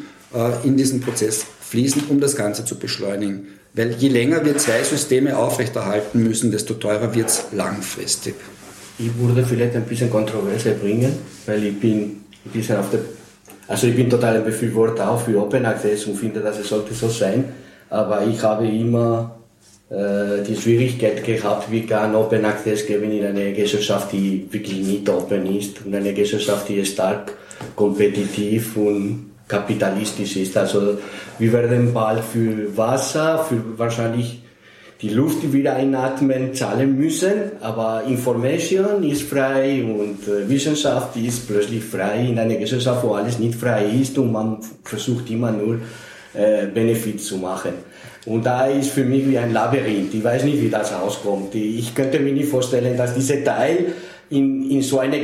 in 0.65 0.77
diesen 0.77 1.01
Prozess 1.01 1.47
fließen, 1.61 2.05
um 2.09 2.21
das 2.21 2.37
Ganze 2.37 2.65
zu 2.65 2.79
beschleunigen. 2.79 3.49
Weil 3.75 3.93
je 3.93 4.09
länger 4.09 4.45
wir 4.45 4.57
zwei 4.57 4.83
Systeme 4.83 5.37
aufrechterhalten 5.37 6.23
müssen, 6.23 6.51
desto 6.51 6.75
teurer 6.75 7.15
wird 7.15 7.29
es 7.29 7.45
langfristig. 7.53 8.35
Ich 8.99 9.11
würde 9.19 9.45
vielleicht 9.45 9.77
ein 9.77 9.85
bisschen 9.85 10.11
Kontroverse 10.11 10.73
bringen, 10.73 11.12
weil 11.45 11.62
ich 11.65 11.79
bin 11.79 12.25
ein 12.45 12.51
bisschen 12.53 12.79
auf 12.79 12.91
der, 12.91 13.01
also 13.69 13.87
ich 13.87 13.95
bin 13.95 14.09
total 14.09 14.37
ein 14.37 14.45
Befürworter 14.45 15.11
auch 15.11 15.21
für 15.21 15.39
Open 15.39 15.67
Access 15.67 16.07
und 16.07 16.17
finde, 16.17 16.41
dass 16.41 16.59
es 16.59 16.69
sollte 16.69 16.95
so 16.95 17.09
sein. 17.09 17.45
Aber 17.91 18.27
ich 18.27 18.43
habe 18.43 18.67
immer 18.67 19.39
äh, 19.91 20.43
die 20.43 20.57
Schwierigkeit 20.57 21.23
gehabt, 21.23 21.71
wie 21.71 21.85
kann 21.85 22.15
Open 22.15 22.45
Access 22.47 22.87
geben 22.87 23.12
in 23.12 23.27
einer 23.27 23.53
Gesellschaft, 23.53 24.11
die 24.12 24.49
wirklich 24.51 24.79
nicht 24.79 25.09
open 25.09 25.55
ist 25.55 25.85
und 25.85 25.95
eine 25.95 26.15
Gesellschaft, 26.15 26.69
die 26.69 26.85
stark 26.85 27.35
kompetitiv 27.75 28.77
und 28.77 29.36
kapitalistisch 29.48 30.37
ist. 30.37 30.56
Also 30.56 30.98
wir 31.38 31.52
werden 31.52 31.92
bald 31.92 32.24
für 32.24 32.76
Wasser, 32.76 33.44
für 33.48 33.78
wahrscheinlich 33.78 34.42
die 35.02 35.11
Luft, 35.11 35.42
die 35.42 35.52
wir 35.52 35.74
einatmen, 35.74 36.54
zahlen 36.54 36.96
müssen, 36.96 37.52
aber 37.61 38.04
Information 38.09 39.02
ist 39.02 39.22
frei 39.22 39.85
und 39.85 40.26
äh, 40.26 40.48
Wissenschaft 40.48 41.16
ist 41.16 41.46
plötzlich 41.46 41.85
frei 41.85 42.26
in 42.28 42.38
einer 42.38 42.54
Gesellschaft, 42.54 43.04
wo 43.04 43.12
alles 43.12 43.38
nicht 43.38 43.59
frei 43.59 43.85
ist 43.85 44.16
und 44.16 44.32
man 44.32 44.59
versucht 44.85 45.30
immer 45.30 45.52
nur 45.52 45.80
äh, 46.32 46.66
Benefit 46.66 47.20
zu 47.20 47.37
machen. 47.37 47.74
Und 48.24 48.44
da 48.44 48.66
ist 48.66 48.90
für 48.90 49.04
mich 49.04 49.28
wie 49.28 49.38
ein 49.38 49.52
Labyrinth. 49.52 50.14
Ich 50.14 50.24
weiß 50.24 50.44
nicht, 50.44 50.61
wie 50.61 50.70
das 50.70 50.92
auskommt. 50.92 51.54
Ich 51.54 51.94
könnte 51.94 52.18
mir 52.18 52.32
nicht 52.32 52.48
vorstellen, 52.48 52.96
dass 52.96 53.14
dieser 53.14 53.44
Teil 53.44 53.92
in, 54.30 54.68
in 54.68 54.82
so 54.82 54.98
eine, 54.98 55.18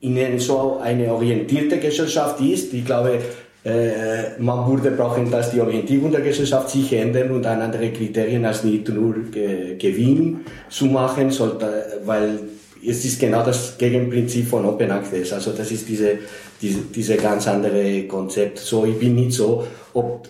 in 0.00 0.38
so 0.38 0.78
eine 0.82 1.12
orientierte 1.12 1.78
Gesellschaft 1.78 2.40
ist. 2.40 2.72
Ich 2.72 2.84
glaube, 2.86 3.18
äh, 3.66 4.38
man 4.38 4.70
würde 4.70 4.92
brauchen, 4.92 5.28
dass 5.28 5.50
die 5.50 5.60
Orientierung 5.60 6.12
der 6.12 6.20
Gesellschaft 6.20 6.70
sich 6.70 6.92
ändert 6.92 7.30
und 7.32 7.44
an 7.44 7.60
andere 7.60 7.90
Kriterien 7.90 8.44
als 8.44 8.62
nicht 8.62 8.88
nur 8.88 9.14
Gewinn 9.32 10.42
zu 10.68 10.86
machen, 10.86 11.30
sollte, 11.32 12.00
weil 12.04 12.38
es 12.86 13.04
ist 13.04 13.18
genau 13.18 13.44
das 13.44 13.76
Gegenprinzip 13.76 14.46
von 14.46 14.64
Open 14.64 14.92
Access. 14.92 15.32
Also 15.32 15.50
das 15.50 15.72
ist 15.72 15.88
diese, 15.88 16.18
diese, 16.62 16.78
diese 16.94 17.16
ganz 17.16 17.48
andere 17.48 18.04
Konzept. 18.04 18.58
So, 18.58 18.84
ich 18.84 18.98
bin 19.00 19.16
nicht 19.16 19.32
so 19.32 19.66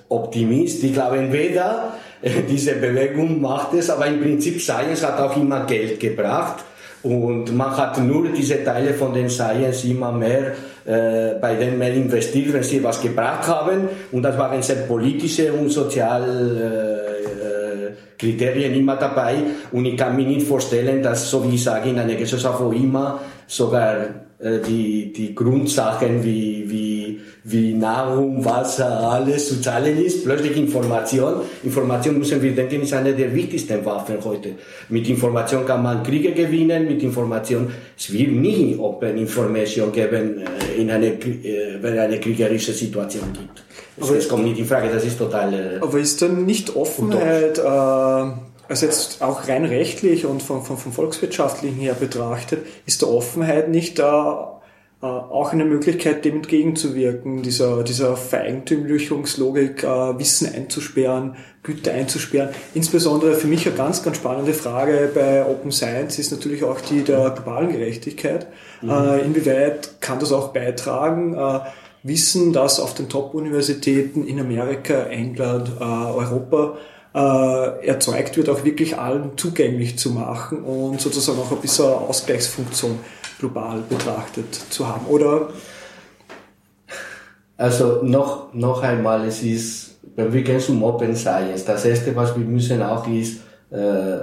Optimist. 0.08 0.82
Ich 0.82 0.94
glaube, 0.94 1.18
entweder 1.18 1.92
diese 2.48 2.76
Bewegung 2.76 3.38
macht 3.42 3.74
es, 3.74 3.90
aber 3.90 4.06
im 4.06 4.18
Prinzip 4.20 4.62
Science 4.62 5.04
hat 5.04 5.20
auch 5.20 5.36
immer 5.36 5.66
Geld 5.66 6.00
gebracht 6.00 6.64
und 7.06 7.54
man 7.56 7.76
hat 7.76 7.98
nur 8.02 8.28
diese 8.28 8.64
Teile 8.64 8.92
von 8.94 9.14
den 9.14 9.30
Science 9.30 9.84
immer 9.84 10.12
mehr 10.12 10.52
äh, 10.86 11.34
bei 11.40 11.56
denen 11.56 11.78
man 11.78 11.92
investiert, 11.92 12.52
wenn 12.52 12.62
sie 12.62 12.82
was 12.82 13.00
gebracht 13.02 13.46
haben. 13.48 13.88
Und 14.12 14.22
das 14.22 14.38
waren 14.38 14.62
sehr 14.62 14.86
politische 14.86 15.52
und 15.52 15.68
soziale 15.68 17.06
äh, 17.10 17.88
äh, 17.88 17.92
Kriterien 18.16 18.74
immer 18.74 18.96
dabei. 18.96 19.34
Und 19.72 19.84
ich 19.84 19.96
kann 19.96 20.14
mir 20.14 20.26
nicht 20.26 20.46
vorstellen, 20.46 21.02
dass, 21.02 21.28
so 21.28 21.44
wie 21.44 21.56
ich 21.56 21.64
sage, 21.64 21.90
in 21.90 21.98
einer 21.98 22.14
Gesellschaft, 22.14 22.60
wo 22.60 22.70
immer 22.70 23.20
sogar 23.48 23.96
äh, 24.38 24.60
die, 24.66 25.12
die 25.12 25.34
Grundsachen 25.34 26.22
wie, 26.22 26.70
wie, 26.70 26.85
wie 27.48 27.74
Nahrung, 27.74 28.44
Wasser, 28.44 28.88
alles 29.08 29.48
zu 29.48 29.60
zahlen 29.60 30.04
ist, 30.04 30.24
plötzlich 30.24 30.56
Information. 30.56 31.42
Information 31.62 32.18
müssen 32.18 32.42
wir 32.42 32.52
denken, 32.52 32.82
ist 32.82 32.92
eine 32.92 33.14
der 33.14 33.32
wichtigsten 33.32 33.84
Waffen 33.84 34.16
heute. 34.24 34.56
Mit 34.88 35.08
Information 35.08 35.64
kann 35.64 35.80
man 35.80 36.02
Kriege 36.02 36.32
gewinnen, 36.32 36.88
mit 36.88 37.04
Information, 37.04 37.70
es 37.96 38.12
wird 38.12 38.32
nie 38.32 38.76
Open 38.76 39.16
Information 39.16 39.92
geben, 39.92 40.42
äh, 40.42 40.80
in 40.80 40.90
eine, 40.90 41.06
äh, 41.06 41.80
wenn 41.80 41.94
es 41.94 42.00
eine 42.00 42.18
kriegerische 42.18 42.72
Situation 42.72 43.32
gibt. 43.32 43.62
Aber 44.00 44.16
es 44.16 44.28
kommt 44.28 44.44
nicht 44.44 44.58
in 44.58 44.66
Frage, 44.66 44.88
das 44.92 45.04
ist 45.04 45.16
total. 45.16 45.78
Aber 45.80 45.98
ist 46.00 46.20
dann 46.20 46.46
nicht 46.46 46.74
Offenheit, 46.74 47.58
äh, 47.58 47.62
also 47.62 48.86
jetzt 48.86 49.22
auch 49.22 49.46
rein 49.46 49.64
rechtlich 49.66 50.26
und 50.26 50.42
vom, 50.42 50.64
vom, 50.64 50.78
vom 50.78 50.90
volkswirtschaftlichen 50.90 51.78
her 51.78 51.94
betrachtet, 51.94 52.66
ist 52.86 53.02
der 53.02 53.08
Offenheit 53.08 53.68
nicht 53.68 54.00
da 54.00 54.52
äh, 54.52 54.55
auch 55.00 55.52
eine 55.52 55.66
Möglichkeit, 55.66 56.24
dem 56.24 56.36
entgegenzuwirken, 56.36 57.42
dieser, 57.42 57.84
dieser 57.84 58.16
Vereigentümlichungslogik, 58.16 59.82
äh, 59.82 60.18
Wissen 60.18 60.52
einzusperren, 60.52 61.36
Güter 61.62 61.92
einzusperren. 61.92 62.50
Insbesondere 62.74 63.34
für 63.34 63.46
mich 63.46 63.66
eine 63.66 63.76
ganz, 63.76 64.02
ganz 64.02 64.16
spannende 64.16 64.54
Frage 64.54 65.10
bei 65.14 65.44
Open 65.44 65.70
Science 65.70 66.18
ist 66.18 66.32
natürlich 66.32 66.64
auch 66.64 66.80
die 66.80 67.02
der 67.02 67.30
globalen 67.30 67.70
Gerechtigkeit. 67.70 68.46
Mhm. 68.80 68.90
Äh, 68.90 69.20
inwieweit 69.20 70.00
kann 70.00 70.18
das 70.18 70.32
auch 70.32 70.54
beitragen, 70.54 71.34
äh, 71.34 71.60
Wissen, 72.02 72.52
das 72.52 72.80
auf 72.80 72.94
den 72.94 73.08
Top-Universitäten 73.08 74.26
in 74.26 74.40
Amerika, 74.40 74.94
England, 75.04 75.72
äh, 75.78 75.82
Europa 75.82 76.78
äh, 77.14 77.86
erzeugt 77.86 78.36
wird, 78.36 78.48
auch 78.48 78.64
wirklich 78.64 78.96
allen 78.98 79.36
zugänglich 79.36 79.98
zu 79.98 80.10
machen 80.12 80.62
und 80.62 81.00
sozusagen 81.00 81.38
auch 81.38 81.50
ein 81.50 81.60
bisschen 81.60 81.86
Ausgleichsfunktion 81.86 82.98
global 83.38 83.82
betrachtet 83.88 84.54
zu 84.54 84.86
haben, 84.86 85.06
oder? 85.06 85.50
Also 87.56 88.00
noch, 88.02 88.52
noch 88.52 88.82
einmal, 88.82 89.26
es 89.26 89.42
ist, 89.42 89.98
wenn 90.14 90.32
wir 90.32 90.42
gehen 90.42 90.60
zum 90.60 90.82
Open 90.82 91.16
Science, 91.16 91.64
das 91.64 91.84
erste, 91.84 92.14
was 92.14 92.36
wir 92.36 92.44
müssen 92.44 92.82
auch 92.82 93.06
ist, 93.08 93.40
äh, 93.70 94.18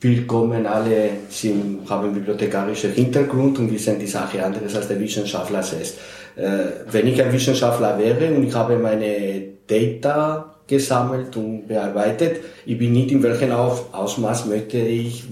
Willkommen 0.00 0.66
alle 0.66 1.08
sind, 1.30 1.88
haben 1.88 2.12
bibliothekarischen 2.12 2.92
Hintergrund 2.92 3.58
und 3.58 3.72
wissen 3.72 3.98
die 3.98 4.06
Sache 4.06 4.44
anderes 4.44 4.76
als 4.76 4.88
der 4.88 5.00
Wissenschaftler 5.00 5.62
selbst. 5.62 5.96
Äh, 6.36 6.84
wenn 6.90 7.06
ich 7.06 7.22
ein 7.22 7.32
Wissenschaftler 7.32 7.98
wäre 7.98 8.34
und 8.34 8.44
ich 8.44 8.54
habe 8.54 8.76
meine 8.76 9.42
Data 9.66 10.56
gesammelt 10.66 11.34
und 11.38 11.68
bearbeitet, 11.68 12.40
ich 12.66 12.76
bin 12.76 12.92
nicht 12.92 13.12
in 13.12 13.22
welchem 13.22 13.52
Ausmaß 13.52 14.44
möchte 14.44 14.76
ich, 14.76 15.24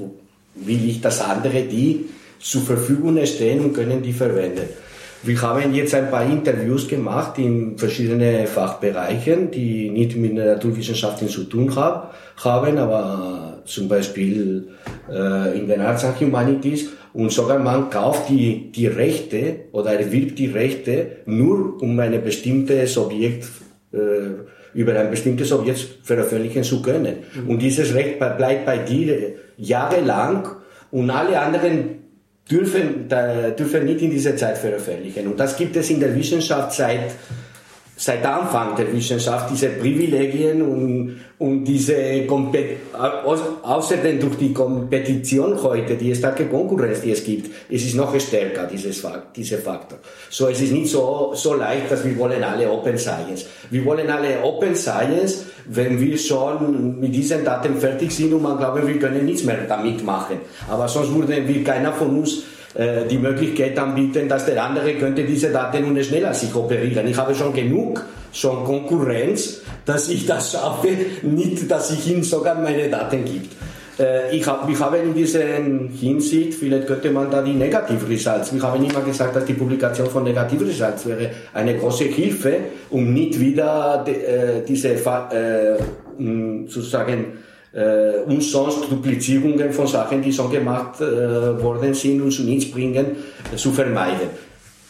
will 0.55 0.89
ich, 0.89 1.03
dass 1.03 1.21
andere 1.21 1.65
die 1.65 2.07
zur 2.43 2.63
Verfügung 2.63 3.25
stehen 3.25 3.61
und 3.61 3.73
können 3.73 4.03
die 4.03 4.13
verwenden. 4.13 4.69
Wir 5.25 5.41
haben 5.41 5.73
jetzt 5.73 5.95
ein 5.95 6.11
paar 6.11 6.25
Interviews 6.25 6.89
gemacht 6.89 7.39
in 7.39 7.79
verschiedenen 7.79 8.45
Fachbereichen, 8.49 9.53
die 9.53 9.89
nicht 9.89 10.17
mit 10.17 10.37
der 10.37 10.55
Naturwissenschaften 10.55 11.29
zu 11.29 11.45
tun 11.45 11.73
haben, 11.77 12.79
aber 12.79 13.63
zum 13.65 13.89
Beispiel 13.89 14.69
äh, 15.09 15.57
in 15.57 15.69
den 15.69 15.81
Arts 15.81 16.05
and 16.05 16.21
Humanities 16.21 16.89
und 17.13 17.31
sogar 17.31 17.61
man 17.61 17.89
kauft 17.89 18.31
die, 18.31 18.73
die 18.73 18.89
Rechte 18.89 19.67
oder 19.71 19.93
erwirbt 19.93 20.41
die 20.41 20.47
Rechte 20.47 21.19
nur 21.27 21.81
um 21.81 22.01
ein 22.01 22.21
bestimmtes 22.25 22.99
Objekt 22.99 23.45
äh, 23.93 23.99
über 24.75 24.99
ein 24.99 25.11
bestimmtes 25.11 25.53
Objekt 25.53 25.99
veröffentlichen 26.03 26.65
zu 26.65 26.83
können. 26.83 27.19
Mhm. 27.35 27.51
Und 27.51 27.59
dieses 27.61 27.95
Recht 27.95 28.19
bleibt 28.19 28.67
bei 28.67 28.79
dir 28.79 29.35
jahrelang 29.57 30.49
und 30.91 31.11
alle 31.11 31.39
anderen 31.39 32.02
dürfen, 32.51 33.09
dürfen 33.09 33.85
nicht 33.85 34.03
in 34.03 34.11
dieser 34.11 34.37
Zeit 34.37 34.59
veröffentlichen. 34.59 35.27
Und 35.27 35.39
das 35.39 35.57
gibt 35.57 35.77
es 35.77 35.91
in 35.91 36.01
der 36.01 36.15
Wissenschaft 36.15 36.73
seit, 36.73 37.13
seit 38.03 38.27
Anfang 38.27 38.75
der 38.75 38.93
Wissenschaft, 38.93 39.49
diese 39.53 39.69
Privilegien 39.69 40.61
und, 40.61 41.21
und 41.39 41.65
diese, 41.65 41.95
außerdem 43.63 44.19
durch 44.19 44.37
die 44.39 44.53
Kompetition 44.53 45.63
heute, 45.63 45.95
die 45.95 46.13
starke 46.13 46.47
Konkurrenz, 46.47 47.03
die 47.03 47.13
es 47.13 47.23
gibt, 47.23 47.49
es 47.71 47.85
ist 47.85 47.95
noch 47.95 48.19
stärker, 48.19 48.67
dieses, 48.67 49.07
dieser 49.37 49.59
Faktor. 49.59 50.01
So, 50.31 50.49
es 50.49 50.61
ist 50.61 50.73
nicht 50.73 50.91
so, 50.91 51.31
so 51.35 51.55
leicht, 51.55 51.93
dass 51.93 52.05
wir 52.05 52.19
wollen 52.19 52.43
alle 52.43 52.69
Open 52.69 52.99
Science. 52.99 53.47
Wir 53.71 53.85
wollen 53.85 54.11
alle 54.11 54.43
Open 54.43 54.75
Science, 54.75 55.45
wenn 55.67 56.01
wir 56.01 56.19
schon 56.19 56.99
mit 56.99 57.15
diesen 57.15 57.45
Daten 57.45 57.77
fertig 57.77 58.11
sind 58.11 58.33
und 58.33 58.43
man 58.43 58.59
glaubt, 58.59 58.85
wir 58.85 58.99
können 58.99 59.25
nichts 59.25 59.45
mehr 59.45 59.59
damit 59.69 60.05
machen. 60.05 60.41
Aber 60.69 60.89
sonst 60.89 61.15
würde 61.15 61.63
keiner 61.63 61.93
von 61.93 62.19
uns 62.19 62.43
äh, 62.75 63.07
die 63.07 63.19
Möglichkeit 63.19 63.79
anbieten, 63.79 64.29
dass 64.29 64.47
der 64.47 64.63
andere 64.63 64.95
könnte 64.95 65.25
diese 65.25 65.51
Daten 65.51 65.83
nun 65.83 66.03
schneller 66.03 66.33
sich 66.33 66.55
operieren. 66.55 67.07
Ich 67.07 67.17
habe 67.17 67.35
schon 67.35 67.53
genug, 67.53 68.03
schon 68.33 68.65
Konkurrenz, 68.65 69.61
dass 69.85 70.09
ich 70.09 70.27
das 70.27 70.53
schaffe, 70.53 70.89
nicht, 71.23 71.71
dass 71.71 71.91
ich 71.91 72.11
ihm 72.11 72.23
sogar 72.23 72.55
meine 72.55 72.89
Daten 72.89 73.25
gibt. 73.25 73.53
Äh, 73.99 74.35
ich 74.35 74.47
habe 74.47 74.73
ich 74.73 74.81
habe 74.81 74.99
in 74.99 75.15
dieser 75.15 75.45
Hinsicht, 75.45 76.55
vielleicht 76.55 76.87
könnte 76.87 77.11
man 77.11 77.31
da 77.31 77.43
die 77.43 77.53
Negativresults, 77.53 78.55
wir 78.55 78.63
haben 78.63 78.83
immer 78.83 79.03
gesagt, 79.03 79.37
dass 79.37 79.45
die 79.45 79.55
Publikation 79.55 80.09
von 80.09 80.25
Negativresults 80.25 81.07
wäre 81.07 81.31
eine 81.53 81.77
große 81.77 82.05
Hilfe, 82.05 82.57
um 82.91 83.13
nicht 83.13 83.39
wieder 83.39 84.05
äh, 84.07 84.63
diese 84.67 84.95
äh, 84.95 85.77
sozusagen 86.67 87.39
äh, 87.73 88.21
und 88.27 88.43
sonst 88.43 88.91
Duplizierungen 88.91 89.73
von 89.73 89.87
Sachen, 89.87 90.23
die 90.23 90.33
schon 90.33 90.51
gemacht 90.51 91.01
äh, 91.01 91.63
worden 91.63 91.95
sind 91.95 92.21
und 92.21 92.31
zu 92.31 92.43
nichts 92.43 92.71
bringen, 92.71 93.07
äh, 93.53 93.57
zu 93.57 93.73
vermeiden. 93.73 94.29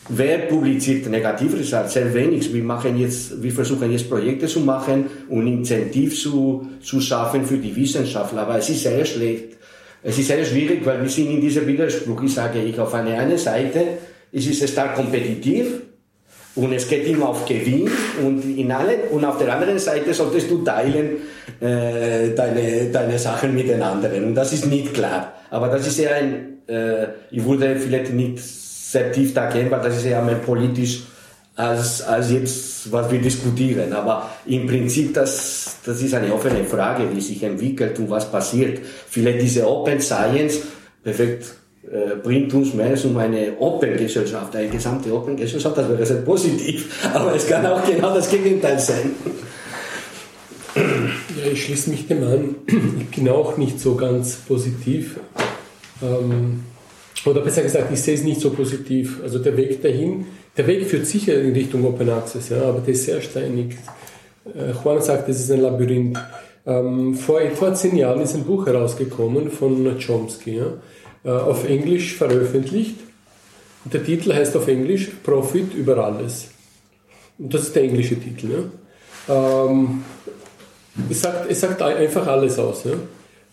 Wer 0.08 0.38
publiziert 0.48 1.08
Negativresults? 1.08 1.92
Sehr 1.92 2.12
wenig. 2.12 2.52
Wir, 2.52 2.64
machen 2.64 2.98
jetzt, 2.98 3.40
wir 3.40 3.52
versuchen 3.52 3.92
jetzt 3.92 4.10
Projekte 4.10 4.46
zu 4.46 4.60
machen 4.60 5.06
und 5.28 5.46
Incentiv 5.46 6.20
zu, 6.20 6.66
zu 6.82 7.00
schaffen 7.00 7.44
für 7.44 7.56
die 7.56 7.74
Wissenschaftler. 7.74 8.42
Aber 8.42 8.58
es 8.58 8.68
ist 8.68 8.82
sehr 8.82 9.04
schlecht. 9.04 9.56
Es 10.02 10.18
ist 10.18 10.26
sehr 10.26 10.44
schwierig, 10.44 10.84
weil 10.84 11.00
wir 11.00 11.08
sind 11.08 11.30
in 11.30 11.40
diesem 11.40 11.66
Widerspruch. 11.68 12.20
Ich 12.24 12.34
sage, 12.34 12.60
ich 12.60 12.78
auf 12.80 12.92
einer 12.92 13.16
einen 13.16 13.38
Seite, 13.38 13.98
es 14.32 14.46
ist 14.46 14.68
stark 14.68 14.96
kompetitiv, 14.96 15.82
und 16.54 16.72
es 16.72 16.86
geht 16.86 17.06
immer 17.06 17.30
auf 17.30 17.46
Gewinn 17.46 17.90
und 18.22 18.42
in 18.58 18.70
allen, 18.70 19.08
und 19.10 19.24
auf 19.24 19.38
der 19.38 19.54
anderen 19.54 19.78
Seite 19.78 20.12
solltest 20.12 20.50
du 20.50 20.58
teilen 20.58 21.16
äh, 21.60 22.34
deine, 22.34 22.90
deine 22.92 23.18
Sachen 23.18 23.54
mit 23.54 23.68
den 23.68 23.80
anderen. 23.80 24.24
Und 24.24 24.34
das 24.34 24.52
ist 24.52 24.66
nicht 24.66 24.92
klar. 24.92 25.32
Aber 25.50 25.68
das 25.68 25.86
ist 25.86 25.98
ja 25.98 26.10
ein, 26.10 26.58
äh, 26.68 27.06
ich 27.30 27.44
würde 27.44 27.76
vielleicht 27.76 28.12
nicht 28.12 28.38
sehr 28.40 29.10
tief 29.12 29.32
da 29.32 29.48
gehen, 29.48 29.70
weil 29.70 29.80
das 29.80 29.96
ist 29.96 30.04
ja 30.04 30.20
mehr 30.20 30.36
politisch 30.36 31.04
als, 31.56 32.02
als 32.02 32.30
jetzt, 32.30 32.92
was 32.92 33.10
wir 33.10 33.20
diskutieren. 33.20 33.92
Aber 33.94 34.30
im 34.44 34.66
Prinzip, 34.66 35.14
das, 35.14 35.76
das 35.84 36.02
ist 36.02 36.12
eine 36.12 36.34
offene 36.34 36.64
Frage, 36.64 37.04
wie 37.14 37.20
sich 37.20 37.42
entwickelt 37.42 37.98
und 37.98 38.10
was 38.10 38.30
passiert. 38.30 38.80
Vielleicht 39.08 39.40
diese 39.40 39.66
Open 39.66 40.00
Science, 40.00 40.58
äh, 41.04 41.12
bringt 42.22 42.54
uns 42.54 42.72
mehr 42.72 42.96
um 43.04 43.16
eine 43.18 43.52
Open-Gesellschaft, 43.58 44.56
eine 44.56 44.68
gesamte 44.68 45.12
Open-Gesellschaft, 45.12 45.76
das 45.76 45.88
wäre 45.88 46.06
sehr 46.06 46.22
positiv, 46.22 47.06
aber 47.14 47.34
es 47.34 47.46
kann 47.46 47.66
auch 47.66 47.84
genau 47.84 48.14
das 48.14 48.30
Gegenteil 48.30 48.78
sein. 48.78 49.10
Ja, 50.74 51.52
ich 51.52 51.64
schließe 51.64 51.90
mich 51.90 52.06
dem 52.06 52.24
an. 52.24 52.54
Ich 52.98 53.16
bin 53.16 53.28
auch 53.28 53.58
nicht 53.58 53.78
so 53.78 53.94
ganz 53.94 54.36
positiv. 54.36 55.20
Ähm, 56.02 56.64
oder 57.26 57.40
besser 57.40 57.62
gesagt, 57.62 57.92
ich 57.92 58.00
sehe 58.00 58.14
es 58.14 58.24
nicht 58.24 58.40
so 58.40 58.50
positiv. 58.50 59.20
Also 59.22 59.38
der 59.38 59.56
Weg 59.56 59.82
dahin, 59.82 60.26
der 60.56 60.66
Weg 60.66 60.86
führt 60.86 61.06
sicher 61.06 61.40
in 61.40 61.52
Richtung 61.52 61.84
Open 61.84 62.08
Access, 62.08 62.48
ja, 62.48 62.62
aber 62.62 62.80
der 62.80 62.94
ist 62.94 63.04
sehr 63.04 63.20
steinig. 63.20 63.76
Äh, 64.46 64.72
Juan 64.82 65.02
sagt, 65.02 65.28
es 65.28 65.40
ist 65.40 65.50
ein 65.50 65.60
Labyrinth. 65.60 66.18
Ähm, 66.64 67.14
vor 67.14 67.40
etwa 67.40 67.74
zehn 67.74 67.96
Jahren 67.96 68.22
ist 68.22 68.34
ein 68.34 68.44
Buch 68.44 68.66
herausgekommen 68.66 69.50
von 69.50 69.98
Chomsky. 69.98 70.56
Ja 70.56 70.66
äh, 70.66 70.72
auf 71.30 71.68
Englisch 71.68 72.14
veröffentlicht. 72.14 72.96
Und 73.84 73.94
der 73.94 74.04
Titel 74.04 74.32
heißt 74.32 74.56
auf 74.56 74.68
Englisch 74.68 75.10
Profit 75.22 75.74
über 75.74 75.98
alles. 76.04 76.48
Und 77.38 77.52
das 77.52 77.62
ist 77.62 77.76
der 77.76 77.84
englische 77.84 78.18
Titel. 78.18 78.48
Ja? 79.28 79.66
Ähm, 79.68 80.04
es, 81.10 81.22
sagt, 81.22 81.50
es 81.50 81.60
sagt 81.60 81.82
einfach 81.82 82.26
alles 82.26 82.58
aus. 82.58 82.84
Ja? 82.84 82.92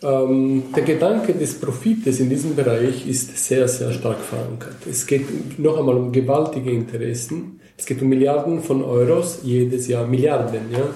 Ähm, 0.02 0.64
der 0.74 0.82
Gedanke 0.82 1.34
des 1.34 1.60
Profites 1.60 2.20
in 2.20 2.30
diesem 2.30 2.56
Bereich 2.56 3.06
ist 3.06 3.36
sehr, 3.36 3.68
sehr 3.68 3.92
stark 3.92 4.20
verankert. 4.20 4.76
Es 4.88 5.06
geht 5.06 5.58
noch 5.58 5.78
einmal 5.78 5.96
um 5.96 6.12
gewaltige 6.12 6.70
Interessen. 6.70 7.60
Es 7.76 7.86
geht 7.86 8.00
um 8.00 8.08
Milliarden 8.08 8.62
von 8.62 8.82
Euros 8.82 9.40
jedes 9.42 9.88
Jahr, 9.88 10.06
Milliarden, 10.06 10.70
ja, 10.70 10.88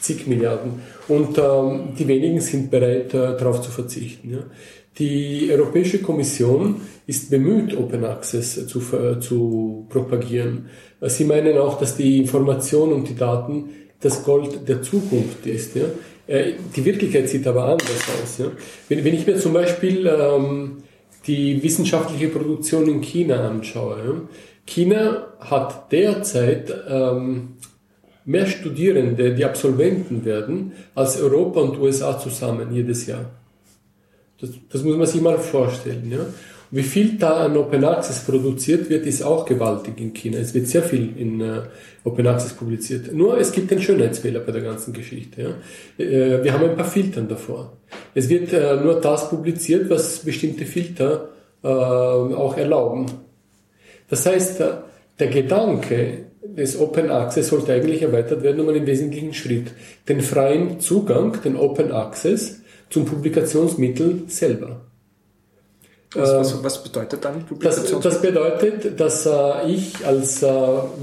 zig 0.00 0.26
Milliarden. 0.26 0.82
Und 1.08 1.38
ähm, 1.38 1.94
die 1.98 2.06
wenigen 2.06 2.40
sind 2.40 2.70
bereit, 2.70 3.14
äh, 3.14 3.36
darauf 3.36 3.62
zu 3.62 3.70
verzichten. 3.70 4.30
Ja. 4.30 4.40
Die 4.98 5.48
Europäische 5.52 6.00
Kommission 6.00 6.80
ist 7.06 7.30
bemüht, 7.30 7.76
Open 7.76 8.04
Access 8.04 8.66
zu, 8.66 8.80
zu 9.20 9.86
propagieren. 9.88 10.66
Sie 11.02 11.24
meinen 11.24 11.56
auch, 11.58 11.78
dass 11.78 11.96
die 11.96 12.18
Information 12.18 12.92
und 12.92 13.08
die 13.08 13.14
Daten 13.14 13.70
das 14.00 14.24
Gold 14.24 14.68
der 14.68 14.82
Zukunft 14.82 15.46
ist. 15.46 15.76
Ja? 15.76 15.84
Äh, 16.26 16.54
die 16.74 16.84
Wirklichkeit 16.84 17.28
sieht 17.28 17.46
aber 17.46 17.64
anders 17.64 18.02
aus. 18.22 18.38
Ja? 18.38 18.46
Wenn, 18.88 19.04
wenn 19.04 19.14
ich 19.14 19.26
mir 19.26 19.36
zum 19.36 19.52
Beispiel 19.52 20.06
ähm, 20.06 20.78
die 21.26 21.62
wissenschaftliche 21.62 22.28
Produktion 22.28 22.88
in 22.88 23.00
China 23.00 23.48
anschaue, 23.48 23.98
ja? 24.04 24.20
China 24.66 25.28
hat 25.40 25.90
derzeit 25.90 26.72
ähm, 26.88 27.54
mehr 28.26 28.46
Studierende, 28.46 29.34
die 29.34 29.44
Absolventen 29.44 30.26
werden, 30.26 30.72
als 30.94 31.18
Europa 31.20 31.60
und 31.60 31.78
USA 31.78 32.18
zusammen 32.18 32.68
jedes 32.74 33.06
Jahr. 33.06 33.30
Das, 34.40 34.50
das 34.70 34.82
muss 34.82 34.96
man 34.96 35.06
sich 35.06 35.20
mal 35.20 35.38
vorstellen. 35.38 36.10
Ja? 36.10 36.20
Wie 36.70 36.82
viel 36.82 37.16
da 37.18 37.44
an 37.44 37.56
Open 37.56 37.82
Access 37.84 38.20
produziert 38.20 38.90
wird, 38.90 39.06
ist 39.06 39.22
auch 39.22 39.46
gewaltig 39.46 39.98
in 39.98 40.12
China. 40.12 40.38
Es 40.38 40.52
wird 40.52 40.66
sehr 40.66 40.82
viel 40.82 41.14
in 41.16 41.40
uh, 41.40 41.62
Open 42.04 42.26
Access 42.26 42.52
publiziert. 42.52 43.12
Nur 43.12 43.38
es 43.38 43.52
gibt 43.52 43.72
einen 43.72 43.80
Schönheitsfehler 43.80 44.40
bei 44.40 44.52
der 44.52 44.60
ganzen 44.60 44.92
Geschichte. 44.92 45.42
Ja? 45.42 45.48
Uh, 45.48 46.44
wir 46.44 46.52
haben 46.52 46.68
ein 46.68 46.76
paar 46.76 46.84
Filtern 46.84 47.26
davor. 47.26 47.72
Es 48.14 48.28
wird 48.28 48.52
uh, 48.52 48.84
nur 48.84 49.00
das 49.00 49.30
publiziert, 49.30 49.88
was 49.88 50.20
bestimmte 50.20 50.64
Filter 50.64 51.30
auch 51.60 52.56
erlauben. 52.56 53.06
Das 54.08 54.24
heißt, 54.24 54.62
der 55.18 55.26
Gedanke 55.26 56.26
des 56.44 56.78
Open 56.78 57.10
Access 57.10 57.48
sollte 57.48 57.72
eigentlich 57.72 58.02
erweitert 58.02 58.44
werden 58.44 58.60
um 58.60 58.68
einen 58.68 58.86
wesentlichen 58.86 59.34
Schritt. 59.34 59.72
Den 60.08 60.20
freien 60.20 60.78
Zugang, 60.78 61.36
den 61.42 61.56
Open 61.56 61.90
Access, 61.90 62.57
zum 62.90 63.04
Publikationsmittel 63.04 64.24
selber. 64.28 64.80
Was, 66.14 66.34
was, 66.34 66.52
ähm, 66.52 66.58
was 66.62 66.82
bedeutet 66.82 67.24
dann 67.24 67.44
Publikationsmittel? 67.44 68.00
Das, 68.02 68.14
das 68.14 68.22
bedeutet, 68.22 69.00
dass 69.00 69.26
äh, 69.26 69.70
ich 69.70 70.06
als 70.06 70.42
äh, 70.42 70.48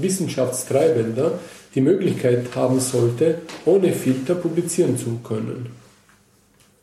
Wissenschaftstreibender 0.00 1.32
die 1.74 1.80
Möglichkeit 1.80 2.46
haben 2.56 2.80
sollte, 2.80 3.38
ohne 3.66 3.92
Filter 3.92 4.34
publizieren 4.34 4.96
zu 4.96 5.18
können. 5.22 5.66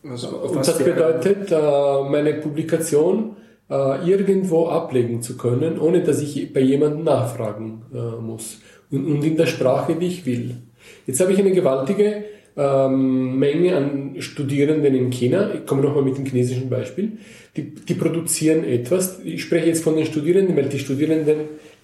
Also, 0.08 0.30
Und 0.30 0.66
das 0.68 0.78
bedeutet, 0.78 1.52
äh, 1.52 2.04
meine 2.10 2.36
Publikation 2.36 3.36
äh, 3.70 4.10
irgendwo 4.10 4.68
ablegen 4.68 5.22
zu 5.22 5.36
können, 5.36 5.80
ohne 5.80 6.04
dass 6.04 6.22
ich 6.22 6.54
bei 6.54 6.60
jemandem 6.60 7.04
nachfragen 7.04 7.82
äh, 7.94 8.22
muss. 8.22 8.60
Und, 8.92 9.06
und 9.06 9.24
in 9.24 9.36
der 9.36 9.48
Sprache, 9.48 9.96
die 9.96 10.08
ich 10.08 10.26
will. 10.26 10.58
Jetzt 11.08 11.20
habe 11.20 11.34
ich 11.34 11.40
eine 11.40 11.52
gewaltige 11.52 12.26
ähm, 12.56 13.40
Menge 13.40 13.76
an 13.76 14.16
Studierenden 14.20 14.94
in 14.96 15.10
China, 15.10 15.54
ich 15.54 15.66
komme 15.66 15.82
nochmal 15.82 16.04
mit 16.04 16.18
dem 16.18 16.26
chinesischen 16.26 16.70
Beispiel, 16.70 17.14
die, 17.56 17.74
die 17.74 17.94
produzieren 17.94 18.64
etwas, 18.64 19.20
ich 19.24 19.42
spreche 19.42 19.68
jetzt 19.68 19.84
von 19.84 19.96
den 19.96 20.06
Studierenden, 20.06 20.56
weil 20.56 20.66
die 20.66 20.80
Studierenden 20.80 21.38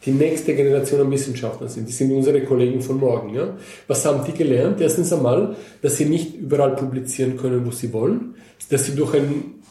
die 0.06 0.12
nächste 0.12 0.56
Generation 0.56 1.02
an 1.02 1.12
Wissenschaftlern 1.12 1.70
sind. 1.70 1.88
Die 1.88 1.94
sind 1.94 2.12
unsere 2.12 2.42
Kollegen 2.42 2.82
von 2.82 2.98
morgen. 2.98 3.34
Ja? 3.36 3.58
Was 3.88 4.06
haben 4.06 4.24
die 4.26 4.32
gelernt? 4.32 4.80
Erstens 4.80 5.12
einmal, 5.12 5.56
dass 5.82 5.98
sie 5.98 6.06
nicht 6.06 6.36
überall 6.36 6.76
publizieren 6.76 7.36
können, 7.38 7.66
wo 7.66 7.72
sie 7.72 7.92
wollen, 7.92 8.36
dass 8.70 8.86
sie 8.86 8.96
durch 8.96 9.14
einen 9.16 9.62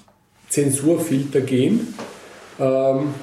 Zensurfilter 0.49 1.41
gehen. 1.41 1.95
Ähm, 2.61 3.15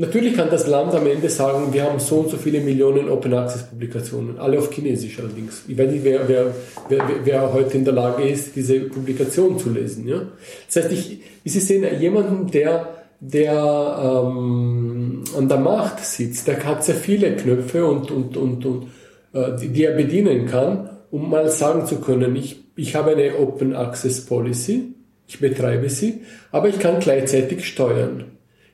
natürlich 0.00 0.34
kann 0.34 0.50
das 0.50 0.66
Land 0.66 0.94
am 0.94 1.06
Ende 1.06 1.28
sagen, 1.28 1.72
wir 1.72 1.84
haben 1.84 2.00
so 2.00 2.16
und 2.16 2.30
so 2.30 2.36
viele 2.36 2.60
Millionen 2.60 3.08
Open 3.08 3.34
Access 3.34 3.64
Publikationen, 3.64 4.38
alle 4.38 4.58
auf 4.58 4.70
Chinesisch 4.70 5.18
allerdings. 5.18 5.62
Ich 5.68 5.78
weiß 5.78 5.90
nicht, 5.90 6.04
wer, 6.04 6.28
wer, 6.28 6.54
wer, 6.88 7.10
wer 7.24 7.52
heute 7.52 7.76
in 7.76 7.84
der 7.84 7.94
Lage 7.94 8.28
ist, 8.28 8.56
diese 8.56 8.80
Publikation 8.80 9.58
zu 9.58 9.70
lesen. 9.70 10.08
Ja? 10.08 10.22
Das 10.66 10.84
heißt, 10.84 10.92
ich, 10.92 11.20
Sie 11.44 11.60
sehen 11.60 11.86
jemanden, 12.00 12.50
der 12.50 13.00
der 13.20 14.22
ähm, 14.24 15.24
an 15.36 15.48
der 15.48 15.58
Macht 15.58 16.02
sitzt, 16.02 16.48
der 16.48 16.64
hat 16.64 16.82
sehr 16.82 16.94
viele 16.94 17.36
Knöpfe 17.36 17.84
und, 17.84 18.10
und, 18.10 18.36
und, 18.36 18.64
und 18.64 18.86
äh, 19.34 19.58
die, 19.60 19.68
die 19.68 19.84
er 19.84 19.94
bedienen 19.94 20.46
kann, 20.46 20.88
um 21.10 21.28
mal 21.28 21.50
sagen 21.50 21.86
zu 21.86 22.00
können, 22.00 22.34
ich, 22.34 22.64
ich 22.76 22.96
habe 22.96 23.10
eine 23.10 23.36
Open 23.38 23.76
Access 23.76 24.24
Policy, 24.24 24.94
ich 25.28 25.38
betreibe 25.38 25.90
sie, 25.90 26.22
aber 26.50 26.68
ich 26.68 26.78
kann 26.78 26.98
gleichzeitig 26.98 27.66
steuern, 27.66 28.24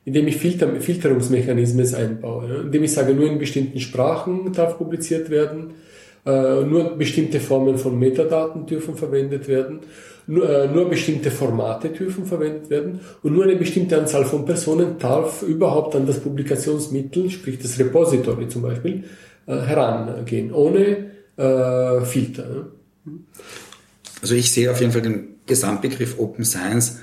indem 0.07 0.27
ich 0.27 0.37
Filter, 0.37 0.67
Filterungsmechanismen 0.79 1.93
einbaue, 1.93 2.61
indem 2.63 2.83
ich 2.83 2.93
sage, 2.93 3.13
nur 3.13 3.27
in 3.27 3.37
bestimmten 3.37 3.79
Sprachen 3.79 4.51
darf 4.53 4.77
publiziert 4.77 5.29
werden, 5.29 5.75
äh, 6.25 6.63
nur 6.63 6.97
bestimmte 6.97 7.39
Formen 7.39 7.77
von 7.77 7.99
Metadaten 7.99 8.65
dürfen 8.65 8.95
verwendet 8.95 9.47
werden 9.47 9.81
nur, 10.27 10.49
äh, 10.49 10.67
nur 10.67 10.89
bestimmte 10.89 11.31
Formate 11.31 11.89
dürfen 11.89 12.25
verwendet 12.25 12.69
werden 12.69 12.99
und 13.23 13.33
nur 13.33 13.45
eine 13.45 13.55
bestimmte 13.55 13.97
Anzahl 13.97 14.25
von 14.25 14.45
Personen 14.45 14.99
darf 14.99 15.41
überhaupt 15.41 15.95
an 15.95 16.05
das 16.05 16.19
Publikationsmittel, 16.19 17.29
sprich 17.29 17.59
das 17.59 17.79
Repository 17.79 18.47
zum 18.49 18.61
Beispiel, 18.61 19.05
äh, 19.45 19.55
herangehen, 19.55 20.51
ohne 20.51 21.11
äh, 21.37 22.01
Filter. 22.01 22.67
Also 24.21 24.35
ich 24.35 24.51
sehe 24.51 24.69
auf 24.69 24.81
jeden 24.81 24.91
Fall 24.91 25.01
den 25.01 25.35
Gesamtbegriff 25.45 26.19
Open 26.19 26.43
Science 26.43 26.99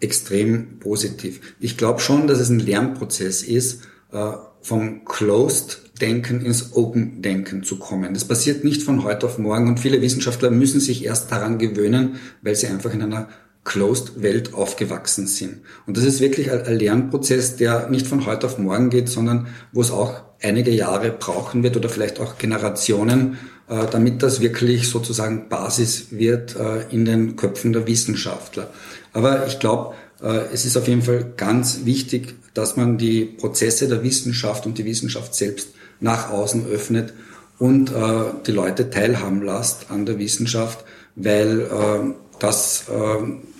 extrem 0.00 0.78
positiv. 0.78 1.40
Ich 1.60 1.76
glaube 1.76 2.00
schon, 2.00 2.26
dass 2.26 2.40
es 2.40 2.48
ein 2.48 2.60
Lernprozess 2.60 3.42
ist, 3.42 3.82
äh, 4.12 4.32
vom 4.60 5.04
Closed 5.04 5.82
Denken 6.00 6.44
ins 6.44 6.74
Open 6.74 7.22
Denken 7.22 7.62
zu 7.62 7.78
kommen. 7.78 8.12
Das 8.12 8.26
passiert 8.26 8.64
nicht 8.64 8.82
von 8.82 9.04
heute 9.04 9.26
auf 9.26 9.38
morgen 9.38 9.68
und 9.68 9.80
viele 9.80 10.02
Wissenschaftler 10.02 10.50
müssen 10.50 10.80
sich 10.80 11.04
erst 11.04 11.32
daran 11.32 11.58
gewöhnen, 11.58 12.16
weil 12.42 12.54
sie 12.54 12.66
einfach 12.66 12.92
in 12.92 13.02
einer 13.02 13.28
Closed 13.64 14.22
Welt 14.22 14.54
aufgewachsen 14.54 15.26
sind. 15.26 15.62
Und 15.86 15.96
das 15.96 16.04
ist 16.04 16.20
wirklich 16.20 16.52
ein 16.52 16.78
Lernprozess, 16.78 17.56
der 17.56 17.88
nicht 17.88 18.06
von 18.06 18.26
heute 18.26 18.46
auf 18.46 18.58
morgen 18.58 18.90
geht, 18.90 19.08
sondern 19.08 19.48
wo 19.72 19.80
es 19.80 19.90
auch 19.90 20.22
einige 20.40 20.70
Jahre 20.70 21.10
brauchen 21.10 21.62
wird 21.62 21.76
oder 21.76 21.88
vielleicht 21.88 22.20
auch 22.20 22.38
Generationen, 22.38 23.38
äh, 23.68 23.86
damit 23.90 24.22
das 24.22 24.40
wirklich 24.40 24.88
sozusagen 24.88 25.48
Basis 25.48 26.08
wird 26.12 26.54
äh, 26.56 26.82
in 26.90 27.04
den 27.04 27.36
Köpfen 27.36 27.72
der 27.72 27.86
Wissenschaftler. 27.86 28.70
Aber 29.16 29.46
ich 29.46 29.58
glaube, 29.58 29.94
äh, 30.22 30.52
es 30.52 30.66
ist 30.66 30.76
auf 30.76 30.88
jeden 30.88 31.00
Fall 31.00 31.32
ganz 31.38 31.86
wichtig, 31.86 32.34
dass 32.52 32.76
man 32.76 32.98
die 32.98 33.24
Prozesse 33.24 33.88
der 33.88 34.02
Wissenschaft 34.02 34.66
und 34.66 34.76
die 34.76 34.84
Wissenschaft 34.84 35.34
selbst 35.34 35.70
nach 36.00 36.30
außen 36.30 36.66
öffnet 36.66 37.14
und 37.58 37.90
äh, 37.90 38.24
die 38.46 38.52
Leute 38.52 38.90
teilhaben 38.90 39.42
lässt 39.42 39.90
an 39.90 40.04
der 40.04 40.18
Wissenschaft, 40.18 40.84
weil 41.14 41.62
äh, 41.62 42.12
das 42.38 42.84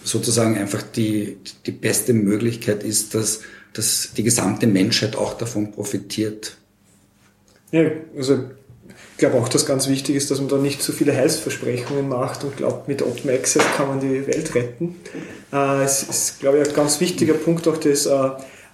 sozusagen 0.04 0.58
einfach 0.58 0.82
die, 0.82 1.38
die 1.64 1.72
beste 1.72 2.12
Möglichkeit 2.12 2.84
ist, 2.84 3.14
dass, 3.14 3.40
dass 3.72 4.10
die 4.14 4.22
gesamte 4.22 4.66
Menschheit 4.66 5.16
auch 5.16 5.32
davon 5.32 5.72
profitiert. 5.72 6.58
Ja, 7.72 7.90
also 8.14 8.50
ich 9.16 9.20
glaube 9.20 9.38
auch, 9.38 9.48
dass 9.48 9.64
ganz 9.64 9.88
wichtig 9.88 10.14
ist, 10.14 10.30
dass 10.30 10.40
man 10.40 10.48
da 10.48 10.58
nicht 10.58 10.82
zu 10.82 10.92
viele 10.92 11.16
Heilsversprechungen 11.16 12.06
macht 12.06 12.44
und 12.44 12.54
glaubt, 12.58 12.86
mit 12.86 13.00
Open 13.00 13.30
Access 13.30 13.64
kann 13.74 13.88
man 13.88 13.98
die 13.98 14.26
Welt 14.26 14.54
retten. 14.54 14.96
Äh, 15.50 15.84
es 15.84 16.02
ist, 16.02 16.40
glaube 16.40 16.58
ich, 16.58 16.68
ein 16.68 16.74
ganz 16.74 17.00
wichtiger 17.00 17.32
Punkt, 17.32 17.66
auch 17.66 17.78
das 17.78 18.04
äh, 18.04 18.12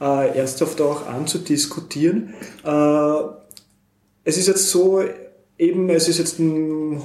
äh, 0.01 0.37
ernsthaft 0.37 0.81
auch 0.81 1.07
anzudiskutieren. 1.07 2.35
Es 4.25 4.37
ist 4.37 4.49
jetzt 4.49 4.69
so, 4.69 5.05
eben, 5.59 5.89
es 5.91 6.09
ist 6.09 6.19
jetzt 6.19 6.41
ein, 6.41 7.01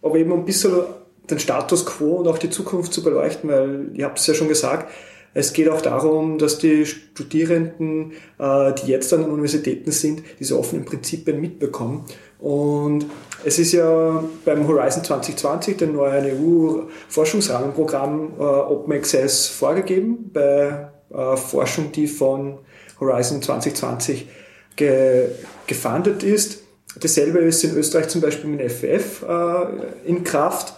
aber 0.00 0.14
eben 0.14 0.32
ein 0.32 0.44
bisschen 0.44 0.82
den 1.28 1.40
Status 1.40 1.86
quo 1.86 2.18
und 2.18 2.28
auch 2.28 2.38
die 2.38 2.50
Zukunft 2.50 2.92
zu 2.92 3.02
beleuchten, 3.02 3.50
weil 3.50 3.90
ich 3.94 4.04
habe 4.04 4.14
es 4.14 4.24
ja 4.28 4.34
schon 4.34 4.46
gesagt, 4.46 4.92
es 5.34 5.52
geht 5.52 5.68
auch 5.68 5.80
darum, 5.80 6.38
dass 6.38 6.58
die 6.58 6.86
Studierenden, 6.86 8.12
die 8.40 8.86
jetzt 8.86 9.12
an 9.12 9.20
den 9.20 9.30
Universitäten 9.30 9.90
sind, 9.90 10.22
diese 10.40 10.58
offenen 10.58 10.86
Prinzipien 10.86 11.40
mitbekommen. 11.40 12.06
Und 12.38 13.06
es 13.44 13.58
ist 13.58 13.72
ja 13.72 14.22
beim 14.44 14.68
Horizon 14.68 15.02
2020, 15.04 15.78
dem 15.78 15.94
neuen 15.94 16.26
EU-Forschungsrahmenprogramm, 16.26 18.34
äh, 18.38 18.42
Open 18.42 18.92
Access 18.92 19.48
vorgegeben, 19.48 20.30
bei 20.32 20.90
äh, 21.10 21.36
Forschung, 21.36 21.90
die 21.92 22.06
von 22.06 22.58
Horizon 23.00 23.42
2020 23.42 24.28
ge 24.76 25.30
gefundet 25.66 26.22
ist. 26.22 26.62
Dasselbe 27.00 27.40
ist 27.40 27.64
in 27.64 27.76
Österreich 27.76 28.08
zum 28.08 28.20
Beispiel 28.20 28.50
mit 28.50 28.70
FF 28.70 29.22
äh, 29.22 30.08
in 30.08 30.22
Kraft. 30.24 30.74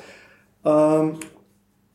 Ähm, 0.64 1.18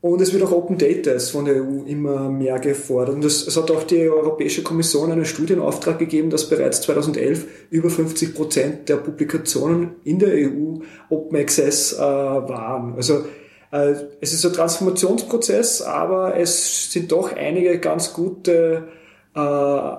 und 0.04 0.20
es 0.20 0.34
wird 0.34 0.44
auch 0.44 0.52
Open 0.52 0.78
Data 0.78 1.18
von 1.18 1.46
der 1.46 1.64
EU 1.64 1.86
immer 1.86 2.30
mehr 2.30 2.60
gefordert. 2.60 3.16
Und 3.16 3.24
es, 3.24 3.56
hat 3.56 3.72
auch 3.72 3.84
die 3.84 4.10
Europäische 4.10 4.62
Kommission 4.62 5.14
einen 5.14 5.24
Studienauftrag 5.24 5.98
gegeben, 5.98 6.30
dass 6.30 6.50
bereits 6.50 6.82
2011 6.82 7.46
über 7.70 7.90
50 7.90 8.36
Prozent 8.36 8.90
der 8.90 8.98
Publikationen 8.98 9.96
in 10.04 10.20
der 10.20 10.34
EU 10.34 10.80
Open 11.10 11.38
Access 11.38 11.94
äh, 11.94 12.02
waren. 12.02 12.96
Also 12.96 13.24
äh, 13.72 13.94
es 14.20 14.34
ist 14.34 14.46
ein 14.46 14.52
Transformationsprozess, 14.52 15.82
aber 15.82 16.36
es 16.36 16.92
sind 16.92 17.14
doch 17.14 17.34
einige 17.34 17.80
ganz 17.80 18.12
gute 18.12 18.90
äh, 19.34 19.92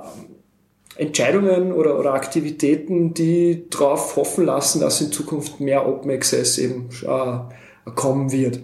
Entscheidungen 0.97 1.73
oder, 1.73 1.99
oder 1.99 2.13
Aktivitäten, 2.13 3.15
die 3.15 3.71
darauf 3.71 4.17
hoffen 4.17 4.45
lassen, 4.45 4.83
dass 4.83 5.01
in 5.01 5.11
Zukunft 5.11 5.61
mehr 5.61 5.89
Open 5.89 6.11
Access 6.11 6.59
eben 6.59 6.91
äh, 7.07 7.91
kommen 7.95 8.33
wird. 8.33 8.61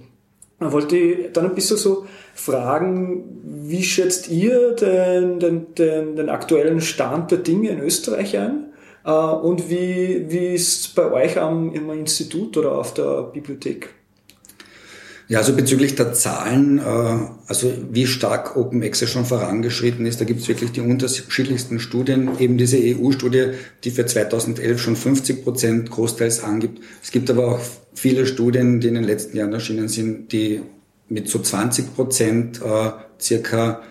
Da 0.61 0.73
wollte 0.73 0.97
ich 0.97 1.33
dann 1.33 1.47
ein 1.47 1.55
bisschen 1.55 1.79
so 1.79 2.07
fragen, 2.35 3.41
wie 3.43 3.83
schätzt 3.83 4.29
ihr 4.29 4.73
den, 4.73 5.41
den, 5.41 5.75
den, 5.75 6.17
den 6.17 6.29
aktuellen 6.29 6.83
Stand 6.83 7.31
der 7.31 7.39
Dinge 7.39 7.71
in 7.71 7.81
Österreich 7.81 8.37
ein? 8.37 8.67
Äh, 9.05 9.11
und 9.11 9.71
wie, 9.71 10.27
wie 10.29 10.55
ist 10.55 10.81
es 10.81 10.89
bei 10.89 11.11
euch 11.11 11.41
am, 11.41 11.73
im 11.73 11.91
Institut 11.91 12.59
oder 12.59 12.73
auf 12.73 12.93
der 12.93 13.23
Bibliothek? 13.23 13.95
Ja, 15.31 15.39
also 15.39 15.55
bezüglich 15.55 15.95
der 15.95 16.13
Zahlen, 16.13 16.79
äh, 16.79 16.83
also 17.47 17.73
wie 17.93 18.09
stark 18.09 18.57
Open 18.57 18.83
Access 18.83 19.11
schon 19.11 19.25
vorangeschritten 19.25 20.05
ist, 20.05 20.21
da 20.21 20.25
gibt 20.25 20.41
es 20.41 20.49
wirklich 20.49 20.73
die 20.73 20.81
unterschiedlichsten 20.81 21.79
Studien. 21.79 22.31
Eben 22.41 22.59
diese 22.59 22.79
EU-Studie, 22.79 23.53
die 23.85 23.93
für 23.93 24.05
2011 24.05 24.81
schon 24.81 24.97
50 24.97 25.45
Prozent 25.45 25.89
großteils 25.89 26.43
angibt. 26.43 26.83
Es 27.01 27.13
gibt 27.13 27.31
aber 27.31 27.47
auch 27.47 27.61
viele 27.95 28.27
Studien, 28.27 28.81
die 28.81 28.89
in 28.89 28.95
den 28.95 29.05
letzten 29.05 29.37
Jahren 29.37 29.53
erschienen 29.53 29.87
sind, 29.87 30.33
die 30.33 30.63
mit 31.09 31.29
so 31.29 31.39
20 31.39 31.95
Prozent 31.95 32.61
äh, 32.61 32.91
circa 33.21 33.83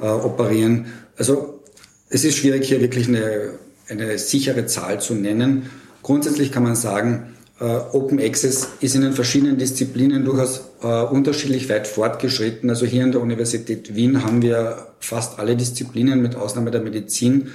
äh, 0.00 0.06
operieren. 0.06 0.86
Also 1.16 1.60
es 2.08 2.24
ist 2.24 2.38
schwierig, 2.38 2.66
hier 2.66 2.80
wirklich 2.80 3.06
eine, 3.06 3.52
eine 3.88 4.18
sichere 4.18 4.66
Zahl 4.66 5.00
zu 5.00 5.14
nennen. 5.14 5.70
Grundsätzlich 6.02 6.50
kann 6.50 6.64
man 6.64 6.74
sagen, 6.74 7.31
Open 7.64 8.18
Access 8.18 8.68
ist 8.80 8.94
in 8.94 9.02
den 9.02 9.12
verschiedenen 9.12 9.56
Disziplinen 9.56 10.24
durchaus 10.24 10.62
äh, 10.82 11.02
unterschiedlich 11.02 11.68
weit 11.68 11.86
fortgeschritten. 11.86 12.68
Also 12.70 12.86
hier 12.86 13.04
an 13.04 13.12
der 13.12 13.20
Universität 13.20 13.94
Wien 13.94 14.24
haben 14.24 14.42
wir 14.42 14.88
fast 15.00 15.38
alle 15.38 15.56
Disziplinen 15.56 16.20
mit 16.20 16.34
Ausnahme 16.34 16.70
der 16.70 16.80
Medizin. 16.80 17.48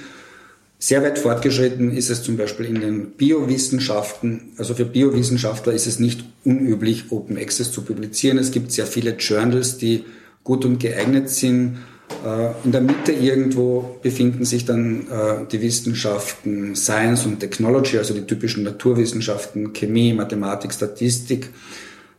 Sehr 0.78 1.02
weit 1.02 1.18
fortgeschritten 1.18 1.90
ist 1.90 2.08
es 2.08 2.22
zum 2.22 2.36
Beispiel 2.36 2.66
in 2.66 2.80
den 2.80 3.10
Biowissenschaften. 3.10 4.52
Also 4.56 4.74
für 4.74 4.84
Biowissenschaftler 4.84 5.72
ist 5.72 5.86
es 5.86 5.98
nicht 5.98 6.24
unüblich, 6.44 7.10
Open 7.10 7.36
Access 7.36 7.72
zu 7.72 7.82
publizieren. 7.82 8.38
Es 8.38 8.52
gibt 8.52 8.70
sehr 8.70 8.86
viele 8.86 9.10
Journals, 9.16 9.76
die 9.76 10.04
gut 10.44 10.64
und 10.64 10.78
geeignet 10.78 11.28
sind. 11.30 11.78
Äh, 12.24 12.50
in 12.64 12.72
der 12.72 12.80
Mitte 12.80 13.12
irgendwo 13.12 13.98
befinden 14.02 14.44
sich 14.44 14.64
dann 14.64 15.06
äh, 15.08 15.46
die 15.50 15.62
Wissenschaften 15.62 16.74
Science 16.74 17.26
und 17.26 17.40
Technology, 17.40 17.98
also 17.98 18.14
die 18.14 18.26
typischen 18.26 18.64
Naturwissenschaften, 18.64 19.72
Chemie, 19.72 20.12
Mathematik, 20.12 20.72
Statistik. 20.72 21.50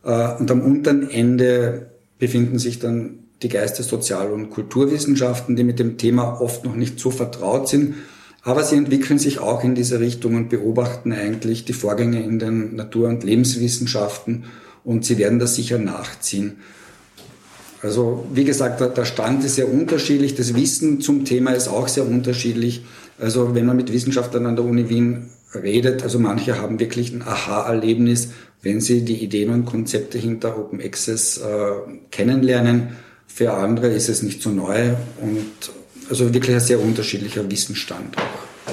Äh, 0.04 0.34
und 0.38 0.50
am 0.50 0.62
unteren 0.62 1.10
Ende 1.10 1.90
befinden 2.18 2.58
sich 2.58 2.78
dann 2.78 3.20
die 3.42 3.48
Geistes-, 3.48 3.88
Sozial- 3.88 4.30
und 4.30 4.50
Kulturwissenschaften, 4.50 5.56
die 5.56 5.64
mit 5.64 5.78
dem 5.78 5.98
Thema 5.98 6.40
oft 6.40 6.64
noch 6.64 6.76
nicht 6.76 6.98
so 6.98 7.10
vertraut 7.10 7.68
sind. 7.68 7.94
Aber 8.42 8.62
sie 8.64 8.76
entwickeln 8.76 9.18
sich 9.18 9.38
auch 9.38 9.64
in 9.64 9.74
diese 9.74 10.00
Richtung 10.00 10.34
und 10.34 10.48
beobachten 10.48 11.12
eigentlich 11.12 11.66
die 11.66 11.74
Vorgänge 11.74 12.22
in 12.22 12.38
den 12.38 12.74
Natur- 12.74 13.08
und 13.08 13.22
Lebenswissenschaften 13.22 14.44
und 14.82 15.04
sie 15.04 15.18
werden 15.18 15.38
das 15.38 15.56
sicher 15.56 15.76
nachziehen. 15.76 16.56
Also 17.82 18.26
wie 18.32 18.44
gesagt, 18.44 18.80
der 18.80 19.04
Stand 19.04 19.44
ist 19.44 19.54
sehr 19.54 19.72
unterschiedlich, 19.72 20.34
das 20.34 20.54
Wissen 20.54 21.00
zum 21.00 21.24
Thema 21.24 21.52
ist 21.52 21.68
auch 21.68 21.88
sehr 21.88 22.06
unterschiedlich. 22.06 22.84
Also 23.18 23.54
wenn 23.54 23.66
man 23.66 23.76
mit 23.76 23.92
Wissenschaftlern 23.92 24.46
an 24.46 24.56
der 24.56 24.64
Uni 24.64 24.88
Wien 24.88 25.30
redet, 25.54 26.02
also 26.02 26.18
manche 26.18 26.60
haben 26.60 26.78
wirklich 26.78 27.12
ein 27.12 27.22
Aha-Erlebnis, 27.22 28.30
wenn 28.62 28.80
sie 28.80 29.04
die 29.04 29.22
Ideen 29.24 29.50
und 29.50 29.64
Konzepte 29.64 30.18
hinter 30.18 30.58
Open 30.58 30.80
Access 30.80 31.38
äh, 31.38 31.72
kennenlernen. 32.10 32.96
Für 33.26 33.54
andere 33.54 33.88
ist 33.88 34.08
es 34.08 34.22
nicht 34.22 34.42
so 34.42 34.50
neu 34.50 34.90
und 35.20 35.46
also 36.10 36.34
wirklich 36.34 36.56
ein 36.56 36.60
sehr 36.60 36.80
unterschiedlicher 36.80 37.50
Wissensstand 37.50 38.16
auch. 38.18 38.70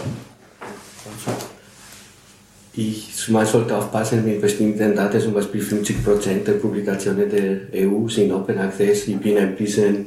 Ich, 2.79 3.27
man 3.29 3.43
sollte 3.43 3.75
aufpassen 3.75 4.23
mit 4.23 4.39
bestimmten 4.39 4.95
Daten, 4.95 5.19
zum 5.19 5.33
Beispiel 5.33 5.61
50% 5.63 6.43
der 6.43 6.53
Publikationen 6.53 7.27
der 7.27 7.87
EU 7.87 8.07
sind 8.07 8.31
Open 8.31 8.59
Access. 8.59 9.07
Ich 9.07 9.17
bin 9.17 9.35
ein 9.35 9.55
bisschen 9.55 10.05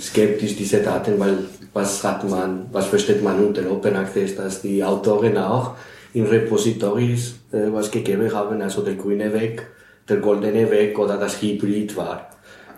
skeptisch, 0.00 0.54
diese 0.54 0.78
Daten, 0.78 1.18
weil 1.18 1.38
was 1.72 2.04
hat 2.04 2.28
man, 2.30 2.66
was 2.70 2.86
versteht 2.86 3.24
man 3.24 3.44
unter 3.44 3.68
Open 3.68 3.96
Access, 3.96 4.36
dass 4.36 4.62
die 4.62 4.84
Autoren 4.84 5.36
auch 5.36 5.74
in 6.14 6.24
Repositories 6.26 7.34
äh, 7.50 7.72
was 7.72 7.90
gegeben 7.90 8.32
haben, 8.32 8.62
also 8.62 8.82
der 8.82 8.94
grüne 8.94 9.32
Weg, 9.32 9.66
der 10.08 10.18
goldene 10.18 10.70
Weg 10.70 10.96
oder 11.00 11.16
das 11.16 11.42
Hybrid 11.42 11.96
war. 11.96 12.30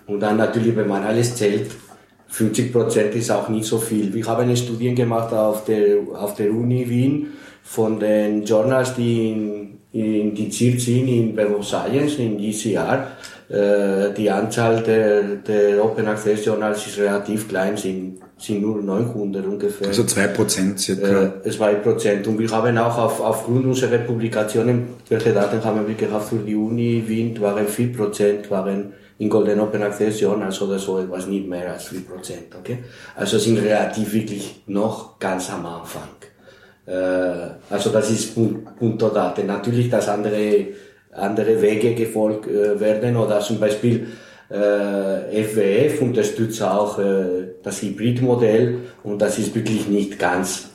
Und 0.07 0.21
dann 0.21 0.39
natürlich, 0.39 0.75
wenn 0.75 0.89
man 0.89 1.03
alles 1.03 1.37
zählt, 1.37 1.71
50% 2.37 3.11
ist 3.11 3.31
auch 3.31 3.49
nicht 3.49 3.65
so 3.65 3.79
viel. 3.79 4.13
Wir 4.13 4.27
haben 4.27 4.55
Studien 4.57 4.95
gemacht 4.95 5.33
auf 5.33 5.65
der, 5.65 5.99
auf 6.15 6.35
der 6.35 6.51
Uni 6.51 6.89
Wien, 6.89 7.29
von 7.63 7.99
den 7.99 8.45
Journals, 8.45 8.95
die 8.95 9.31
in, 9.31 9.79
indiziert 9.93 10.81
sind 10.81 11.09
in 11.09 11.39
of 11.39 11.65
Science, 11.65 12.17
in 12.19 12.39
ECR. 12.39 13.07
Äh, 13.49 14.13
die 14.17 14.31
Anzahl 14.31 14.83
der, 14.83 15.23
der 15.37 15.85
Open 15.85 16.07
Access 16.09 16.45
Journals 16.45 16.87
ist 16.87 16.99
relativ 16.99 17.49
klein, 17.49 17.77
sind, 17.77 18.19
sind 18.37 18.63
nur 18.63 18.83
900 18.83 19.47
ungefähr. 19.47 19.89
Also 19.89 20.03
2% 20.03 20.77
circa. 20.79 21.33
Äh, 21.45 21.49
2%. 21.49 22.27
Und 22.27 22.39
wir 22.39 22.51
haben 22.51 22.77
auch 22.79 22.99
auf, 22.99 23.21
aufgrund 23.21 23.67
unserer 23.67 23.99
Publikationen, 23.99 24.89
welche 25.09 25.33
Daten 25.33 25.63
haben 25.63 25.87
wir 25.87 25.95
gehabt 25.95 26.31
für 26.31 26.37
die 26.37 26.57
Uni 26.57 27.05
Wien, 27.07 27.41
waren 27.41 27.67
4% 27.67 28.51
waren 28.51 28.93
in 29.19 29.29
Golden 29.29 29.61
Open 29.61 29.83
Access 29.83 30.21
Journals 30.21 30.61
oder 30.61 30.79
so 30.79 30.99
etwas 30.99 31.27
nicht 31.27 31.47
mehr 31.47 31.73
als 31.73 31.91
4%. 31.91 31.99
Okay? 32.59 32.79
Also 33.15 33.39
sind 33.39 33.59
relativ 33.59 34.13
wirklich 34.13 34.63
noch 34.67 35.19
ganz 35.19 35.51
am 35.51 35.65
Anfang. 35.67 36.09
Äh, 36.87 37.55
also 37.71 37.91
das 37.91 38.11
ist 38.11 38.35
Punto 38.35 39.09
Daten. 39.09 39.47
Natürlich, 39.47 39.89
dass 39.89 40.09
andere, 40.09 40.67
andere 41.13 41.61
Wege 41.63 41.95
gefolgt 41.95 42.49
äh, 42.49 42.79
werden 42.81 43.17
oder 43.17 43.41
zum 43.41 43.61
Beispiel 43.61 44.09
äh, 44.51 45.43
FWF 45.45 46.03
unterstützt 46.03 46.63
auch 46.63 46.99
äh, 46.99 47.55
das 47.63 47.83
Hybridmodell 47.83 48.79
und 49.03 49.21
das 49.23 49.39
ist 49.39 49.55
wirklich 49.55 49.89
nicht 49.89 50.19
ganz 50.19 50.71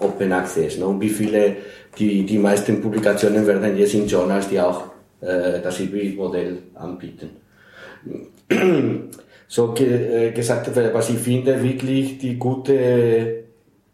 Open 0.00 0.32
Access. 0.32 0.78
Ne? 0.78 0.86
Und 0.86 1.00
wie 1.00 1.10
viele, 1.10 1.56
die, 1.98 2.24
die 2.24 2.38
meisten 2.38 2.80
Publikationen 2.80 3.46
werden 3.46 3.76
jetzt 3.76 3.94
in 3.94 4.06
Journals, 4.06 4.48
die 4.48 4.60
auch 4.60 4.84
äh, 5.20 5.60
das 5.60 5.78
Hybridmodell 5.78 6.58
anbieten. 6.74 7.30
So 9.48 9.72
ge 9.72 10.28
äh, 10.28 10.30
gesagt, 10.32 10.70
was 10.92 11.10
ich 11.10 11.18
finde, 11.18 11.62
wirklich 11.62 12.18
die 12.18 12.36
gute, 12.36 13.44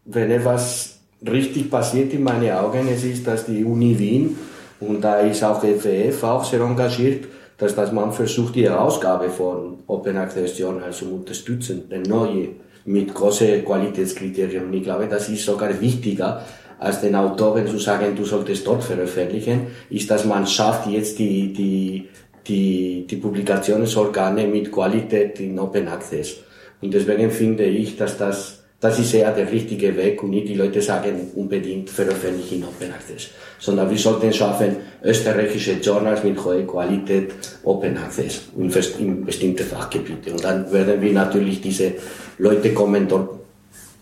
wenn 0.05 0.31
etwas 0.31 0.99
richtig 1.25 1.69
passiert 1.69 2.13
in 2.13 2.23
meinen 2.23 2.51
Augen, 2.51 2.87
es 2.93 3.03
ist, 3.03 3.25
dass 3.25 3.45
die 3.45 3.63
Uni 3.63 3.97
Wien, 3.97 4.37
und 4.79 5.01
da 5.01 5.19
ist 5.21 5.43
auch 5.43 5.61
FWF 5.61 6.23
auch 6.23 6.43
sehr 6.43 6.61
engagiert, 6.61 7.25
dass, 7.57 7.75
dass 7.75 7.91
man 7.91 8.11
versucht, 8.13 8.55
die 8.55 8.69
Herausgabe 8.69 9.29
von 9.29 9.79
Open 9.87 10.17
Access 10.17 10.57
Journals 10.59 10.97
zu 10.97 11.11
unterstützen, 11.11 11.89
den 11.89 12.03
neue, 12.03 12.49
mit 12.85 13.13
großen 13.13 13.65
Qualitätskriterien. 13.65 14.71
Ich 14.73 14.83
glaube, 14.83 15.07
das 15.07 15.27
ist 15.29 15.43
sogar 15.43 15.81
wichtiger, 15.81 16.43
als 16.79 17.01
den 17.01 17.15
Autoren 17.15 17.67
zu 17.67 17.79
sagen, 17.79 18.15
du 18.15 18.23
solltest 18.23 18.67
dort 18.67 18.83
veröffentlichen, 18.83 19.67
ist, 19.89 20.09
dass 20.11 20.25
man 20.25 20.45
schafft 20.45 20.87
jetzt 20.87 21.17
die, 21.17 21.51
die, 21.51 22.07
die, 22.47 23.05
die 23.07 23.15
Publikationsorgane 23.17 24.47
mit 24.47 24.71
Qualität 24.71 25.39
in 25.39 25.59
Open 25.59 25.87
Access. 25.87 26.37
Und 26.81 26.93
deswegen 26.93 27.31
finde 27.31 27.65
ich, 27.65 27.97
dass 27.97 28.17
das 28.17 28.57
das 28.79 28.99
ist 28.99 29.13
eher 29.15 29.31
der 29.31 29.51
richtige 29.51 29.97
Weg 29.97 30.21
und 30.21 30.29
nicht 30.29 30.49
die 30.49 30.53
Leute 30.53 30.83
sagen 30.83 31.31
unbedingt 31.33 31.89
veröffentlichen 31.89 32.63
Open 32.63 32.93
Access, 32.93 33.29
sondern 33.57 33.89
wir 33.89 33.97
sollten 33.97 34.31
schaffen, 34.31 34.75
österreichische 35.03 35.73
Journals 35.73 36.23
mit 36.23 36.43
hoher 36.43 36.61
Qualität 36.67 37.31
Open 37.63 37.97
Access 37.97 38.49
in, 38.55 38.71
in 38.99 39.25
bestimmte 39.25 39.63
Fachgebiete. 39.63 40.31
Und 40.31 40.43
dann 40.43 40.71
werden 40.71 41.01
wir 41.01 41.11
natürlich 41.11 41.59
diese 41.59 41.93
Leute 42.37 42.71
kommen 42.75 43.07
dort 43.07 43.39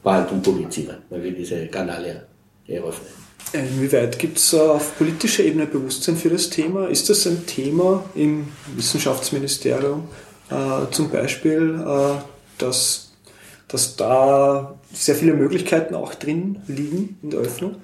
bald 0.03 0.29
und 0.33 0.43
publizieren, 0.43 0.97
wenn 1.09 1.23
wir 1.23 1.31
diese 1.31 1.67
Kanäle 1.67 2.25
eröffnen. 2.67 3.24
Inwieweit 3.53 4.19
gibt 4.19 4.37
es 4.37 4.53
auf 4.53 4.97
politischer 4.97 5.43
Ebene 5.43 5.65
Bewusstsein 5.65 6.17
für 6.17 6.29
das 6.29 6.49
Thema? 6.49 6.87
Ist 6.87 7.09
das 7.09 7.25
ein 7.25 7.45
Thema 7.45 8.03
im 8.15 8.47
Wissenschaftsministerium 8.75 10.07
äh, 10.49 10.91
zum 10.91 11.09
Beispiel, 11.09 11.79
äh, 11.85 12.21
dass 12.57 13.05
dass 13.67 13.95
da 13.95 14.79
sehr 14.93 15.15
viele 15.15 15.33
Möglichkeiten 15.33 15.95
auch 15.95 16.13
drin 16.13 16.59
liegen 16.67 17.17
in 17.21 17.31
der 17.31 17.41
Öffnung? 17.41 17.75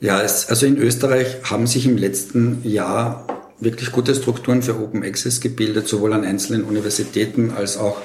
Ja, 0.00 0.20
es, 0.20 0.48
also 0.48 0.66
in 0.66 0.76
Österreich 0.76 1.38
haben 1.44 1.66
sich 1.66 1.86
im 1.86 1.96
letzten 1.96 2.60
Jahr 2.64 3.26
wirklich 3.58 3.92
gute 3.92 4.14
Strukturen 4.14 4.62
für 4.62 4.78
Open 4.78 5.02
Access 5.02 5.40
gebildet, 5.40 5.88
sowohl 5.88 6.12
an 6.12 6.24
einzelnen 6.24 6.64
Universitäten 6.64 7.50
als 7.50 7.78
auch 7.78 7.96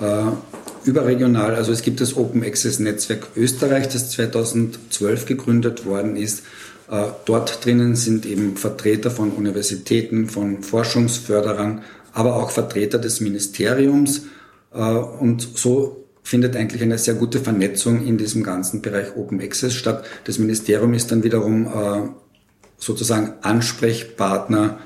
äh, 0.00 0.22
überregional. 0.88 1.54
Also 1.54 1.70
es 1.70 1.82
gibt 1.82 2.00
das 2.00 2.16
Open 2.16 2.42
Access 2.42 2.78
Netzwerk 2.80 3.28
Österreich, 3.36 3.88
das 3.88 4.10
2012 4.10 5.26
gegründet 5.26 5.86
worden 5.86 6.16
ist. 6.16 6.42
Äh, 6.90 7.04
dort 7.26 7.64
drinnen 7.64 7.94
sind 7.94 8.26
eben 8.26 8.56
Vertreter 8.56 9.10
von 9.10 9.30
Universitäten, 9.30 10.28
von 10.28 10.62
Forschungsförderern, 10.62 11.82
aber 12.12 12.36
auch 12.36 12.50
Vertreter 12.50 12.98
des 12.98 13.20
Ministeriums. 13.20 14.22
Äh, 14.72 14.80
und 14.80 15.46
so 15.54 16.04
findet 16.22 16.56
eigentlich 16.56 16.82
eine 16.82 16.98
sehr 16.98 17.14
gute 17.14 17.40
Vernetzung 17.40 18.04
in 18.06 18.18
diesem 18.18 18.42
ganzen 18.42 18.82
Bereich 18.82 19.16
Open 19.16 19.40
Access 19.40 19.74
statt. 19.74 20.04
Das 20.24 20.38
Ministerium 20.38 20.94
ist 20.94 21.12
dann 21.12 21.22
wiederum 21.22 21.66
äh, 21.66 22.08
sozusagen 22.78 23.34
Ansprechpartner 23.42 24.78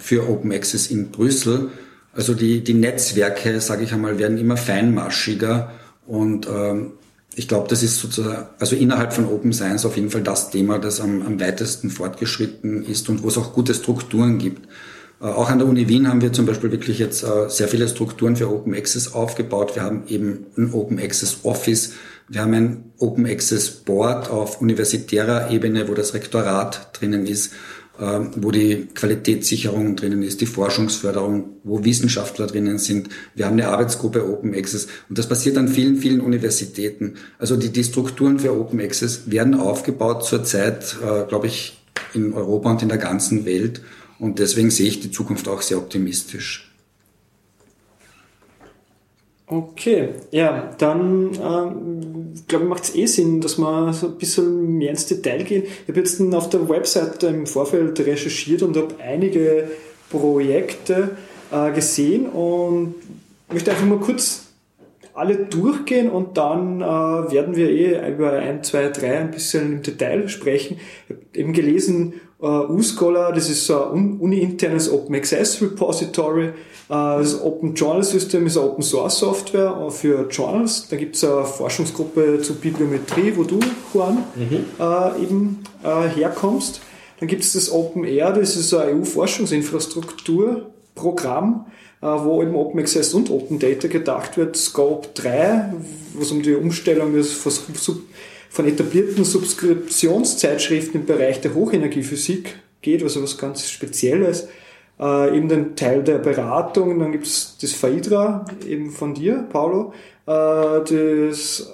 für 0.00 0.28
Open 0.28 0.50
Access 0.50 0.88
in 0.88 1.12
Brüssel. 1.12 1.70
Also 2.16 2.32
die, 2.34 2.64
die 2.64 2.74
Netzwerke, 2.74 3.60
sage 3.60 3.84
ich 3.84 3.92
einmal, 3.92 4.18
werden 4.18 4.38
immer 4.38 4.56
feinmaschiger 4.56 5.70
und 6.06 6.48
ähm, 6.48 6.92
ich 7.34 7.46
glaube, 7.46 7.68
das 7.68 7.82
ist 7.82 8.00
sozusagen, 8.00 8.46
also 8.58 8.74
innerhalb 8.74 9.12
von 9.12 9.26
Open 9.26 9.52
Science 9.52 9.84
auf 9.84 9.96
jeden 9.96 10.10
Fall 10.10 10.22
das 10.22 10.50
Thema, 10.50 10.78
das 10.78 11.02
am, 11.02 11.20
am 11.20 11.38
weitesten 11.38 11.90
fortgeschritten 11.90 12.82
ist 12.82 13.10
und 13.10 13.22
wo 13.22 13.28
es 13.28 13.36
auch 13.36 13.52
gute 13.52 13.74
Strukturen 13.74 14.38
gibt. 14.38 14.66
Äh, 15.20 15.26
auch 15.26 15.50
an 15.50 15.58
der 15.58 15.68
Uni 15.68 15.88
Wien 15.88 16.08
haben 16.08 16.22
wir 16.22 16.32
zum 16.32 16.46
Beispiel 16.46 16.72
wirklich 16.72 16.98
jetzt 16.98 17.22
äh, 17.22 17.50
sehr 17.50 17.68
viele 17.68 17.86
Strukturen 17.86 18.36
für 18.36 18.50
Open 18.50 18.74
Access 18.74 19.12
aufgebaut. 19.12 19.74
Wir 19.74 19.82
haben 19.82 20.04
eben 20.08 20.46
ein 20.56 20.72
Open 20.72 20.98
Access 20.98 21.40
Office, 21.42 21.92
wir 22.28 22.40
haben 22.40 22.54
ein 22.54 22.92
Open 22.98 23.26
Access 23.26 23.70
Board 23.70 24.30
auf 24.30 24.62
universitärer 24.62 25.50
Ebene, 25.50 25.86
wo 25.88 25.94
das 25.94 26.14
Rektorat 26.14 26.98
drinnen 26.98 27.26
ist, 27.26 27.52
wo 27.98 28.50
die 28.50 28.88
Qualitätssicherung 28.94 29.96
drinnen 29.96 30.22
ist, 30.22 30.40
die 30.40 30.46
Forschungsförderung, 30.46 31.56
wo 31.64 31.84
Wissenschaftler 31.84 32.46
drinnen 32.46 32.78
sind. 32.78 33.08
Wir 33.34 33.46
haben 33.46 33.54
eine 33.54 33.68
Arbeitsgruppe 33.68 34.28
Open 34.28 34.54
Access 34.54 34.88
und 35.08 35.18
das 35.18 35.28
passiert 35.28 35.56
an 35.56 35.68
vielen, 35.68 35.96
vielen 35.96 36.20
Universitäten. 36.20 37.14
Also 37.38 37.56
die, 37.56 37.70
die 37.70 37.84
Strukturen 37.84 38.38
für 38.38 38.52
Open 38.58 38.80
Access 38.80 39.30
werden 39.30 39.54
aufgebaut 39.54 40.24
zurzeit, 40.24 40.96
äh, 41.02 41.26
glaube 41.26 41.46
ich, 41.46 41.78
in 42.12 42.32
Europa 42.32 42.70
und 42.70 42.82
in 42.82 42.88
der 42.88 42.98
ganzen 42.98 43.44
Welt. 43.46 43.80
Und 44.18 44.38
deswegen 44.38 44.70
sehe 44.70 44.88
ich 44.88 45.00
die 45.00 45.10
Zukunft 45.10 45.48
auch 45.48 45.62
sehr 45.62 45.78
optimistisch. 45.78 46.65
Okay, 49.48 50.08
ja, 50.32 50.74
dann 50.76 51.30
ähm, 51.34 52.34
glaube 52.48 52.64
ich, 52.64 52.68
macht 52.68 52.82
es 52.82 52.94
eh 52.96 53.06
Sinn, 53.06 53.40
dass 53.40 53.58
wir 53.58 53.92
so 53.92 54.08
ein 54.08 54.18
bisschen 54.18 54.76
mehr 54.78 54.90
ins 54.90 55.06
Detail 55.06 55.44
gehen. 55.44 55.62
Ich 55.64 55.88
habe 55.88 56.00
jetzt 56.00 56.20
auf 56.20 56.50
der 56.50 56.68
Website 56.68 57.22
im 57.22 57.46
Vorfeld 57.46 58.00
recherchiert 58.00 58.62
und 58.62 58.76
habe 58.76 58.96
einige 58.98 59.70
Projekte 60.10 61.16
äh, 61.52 61.70
gesehen 61.70 62.26
und 62.26 62.96
möchte 63.52 63.70
einfach 63.70 63.86
mal 63.86 64.00
kurz 64.00 64.46
alle 65.14 65.36
durchgehen 65.36 66.10
und 66.10 66.36
dann 66.36 66.80
äh, 66.80 66.84
werden 66.84 67.54
wir 67.54 67.70
eh 67.70 68.12
über 68.12 68.32
ein, 68.32 68.64
zwei, 68.64 68.88
drei 68.88 69.18
ein 69.18 69.30
bisschen 69.30 69.74
im 69.74 69.82
Detail 69.82 70.28
sprechen. 70.28 70.78
Ich 71.08 71.14
habe 71.14 71.22
eben 71.34 71.52
gelesen, 71.52 72.14
Uh, 72.38 72.66
UScholar, 72.68 73.32
das 73.32 73.48
ist 73.48 73.70
ein 73.70 74.18
uni-internes 74.20 74.92
Open 74.92 75.14
Access 75.14 75.62
Repository. 75.62 76.48
Uh, 76.88 77.18
das 77.18 77.40
Open 77.40 77.74
Journal 77.74 78.04
System 78.04 78.46
ist 78.46 78.58
eine 78.58 78.66
Open 78.66 78.82
Source 78.82 79.18
Software 79.18 79.90
für 79.90 80.28
Journals. 80.28 80.88
Da 80.88 80.96
gibt 80.96 81.16
es 81.16 81.24
eine 81.24 81.44
Forschungsgruppe 81.44 82.42
zur 82.42 82.56
Bibliometrie, 82.56 83.32
wo 83.34 83.44
du, 83.44 83.58
Juan, 83.94 84.24
mhm. 84.34 84.66
uh, 84.78 85.12
eben 85.20 85.64
herkommst. 85.82 86.82
Dann 87.18 87.28
gibt 87.28 87.42
es 87.42 87.54
das 87.54 87.72
Open 87.72 88.04
Air, 88.04 88.32
das 88.32 88.56
ist 88.56 88.74
ein 88.74 89.00
EU-Forschungsinfrastrukturprogramm, 89.00 91.66
äh, 92.02 92.06
wo 92.06 92.42
eben 92.42 92.54
Open 92.54 92.78
Access 92.80 93.14
und 93.14 93.30
Open 93.30 93.58
Data 93.58 93.88
gedacht 93.88 94.36
wird. 94.36 94.54
Scope 94.56 95.08
3, 95.14 95.72
wo 96.14 96.22
es 96.22 96.30
um 96.30 96.42
die 96.42 96.54
Umstellung 96.54 97.14
des 97.14 97.32
von 98.56 98.66
etablierten 98.66 99.22
Subskriptionszeitschriften 99.22 101.02
im 101.02 101.06
Bereich 101.06 101.42
der 101.42 101.54
Hochenergiephysik 101.54 102.58
geht, 102.80 103.02
also 103.02 103.22
was 103.22 103.36
ganz 103.36 103.68
Spezielles. 103.68 104.48
Äh, 104.98 105.36
eben 105.36 105.50
den 105.50 105.76
Teil 105.76 106.02
der 106.02 106.16
Beratung, 106.16 106.98
dann 106.98 107.12
gibt 107.12 107.26
es 107.26 107.58
das 107.60 107.74
FAIDRA, 107.74 108.46
eben 108.66 108.90
von 108.90 109.12
dir, 109.12 109.44
Paulo. 109.52 109.92
Äh, 110.26 110.30
das, 111.28 111.70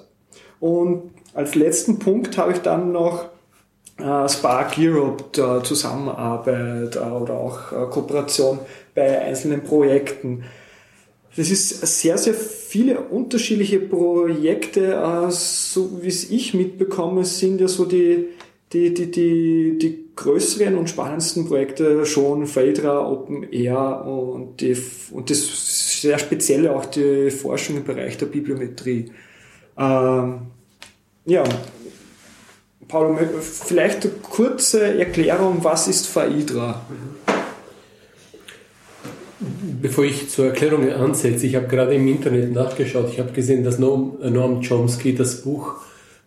und 0.59 1.13
als 1.35 1.55
letzten 1.55 2.01
Punkt 2.01 2.37
habe 2.37 2.51
ich 2.51 2.59
dann 2.59 2.91
noch 2.91 3.27
äh, 3.99 4.29
Spark 4.29 4.75
Europe, 4.77 5.27
der 5.37 5.63
Zusammenarbeit 5.63 6.97
äh, 6.97 6.99
oder 6.99 7.35
auch 7.35 7.71
äh, 7.71 7.91
Kooperation 7.91 8.59
bei 8.93 9.21
einzelnen 9.21 9.63
Projekten. 9.63 10.43
Das 11.35 11.51
ist 11.51 11.87
sehr, 12.01 12.19
sehr 12.19 12.35
viele 12.35 13.01
unterschiedliche 13.01 13.81
Projekte, 13.81 14.95
äh, 14.95 15.31
so 15.31 16.03
wie 16.03 16.09
es 16.09 16.31
ich 16.31 16.53
mitbekomme, 16.53 17.25
sind 17.25 17.61
ja 17.61 17.69
so 17.69 17.87
die, 17.87 18.27
die, 18.73 18.93
die, 18.93 19.11
die, 19.11 19.79
die 19.79 20.03
größeren 20.15 20.77
und 20.77 20.91
spannendsten 20.91 21.47
Projekte 21.47 22.05
schon 22.05 22.47
Phaedra, 22.47 23.09
Open 23.09 23.51
Air 23.51 24.05
und, 24.05 24.61
die, 24.61 24.77
und 25.11 25.31
das 25.31 26.01
sehr 26.03 26.19
spezielle 26.19 26.75
auch 26.75 26.85
die 26.85 27.31
Forschung 27.31 27.79
im 27.79 27.85
Bereich 27.85 28.19
der 28.19 28.27
Bibliometrie. 28.27 29.11
Ähm, 29.79 30.39
ja, 31.25 31.45
Paul, 32.89 33.17
vielleicht 33.41 34.05
eine 34.05 34.13
kurze 34.23 34.99
Erklärung, 34.99 35.59
was 35.63 35.89
ist 35.89 36.07
Phaedra? 36.09 36.85
Bevor 39.83 40.05
ich 40.05 40.31
zur 40.31 40.47
Erklärung 40.47 40.89
ansetze, 40.93 41.45
ich 41.45 41.57
habe 41.57 41.67
gerade 41.67 41.95
im 41.95 42.07
Internet 42.07 42.53
nachgeschaut, 42.53 43.09
ich 43.13 43.19
habe 43.19 43.33
gesehen, 43.33 43.65
dass 43.65 43.81
Noam 43.81 44.63
Chomsky 44.63 45.13
das 45.13 45.43
Buch 45.43 45.75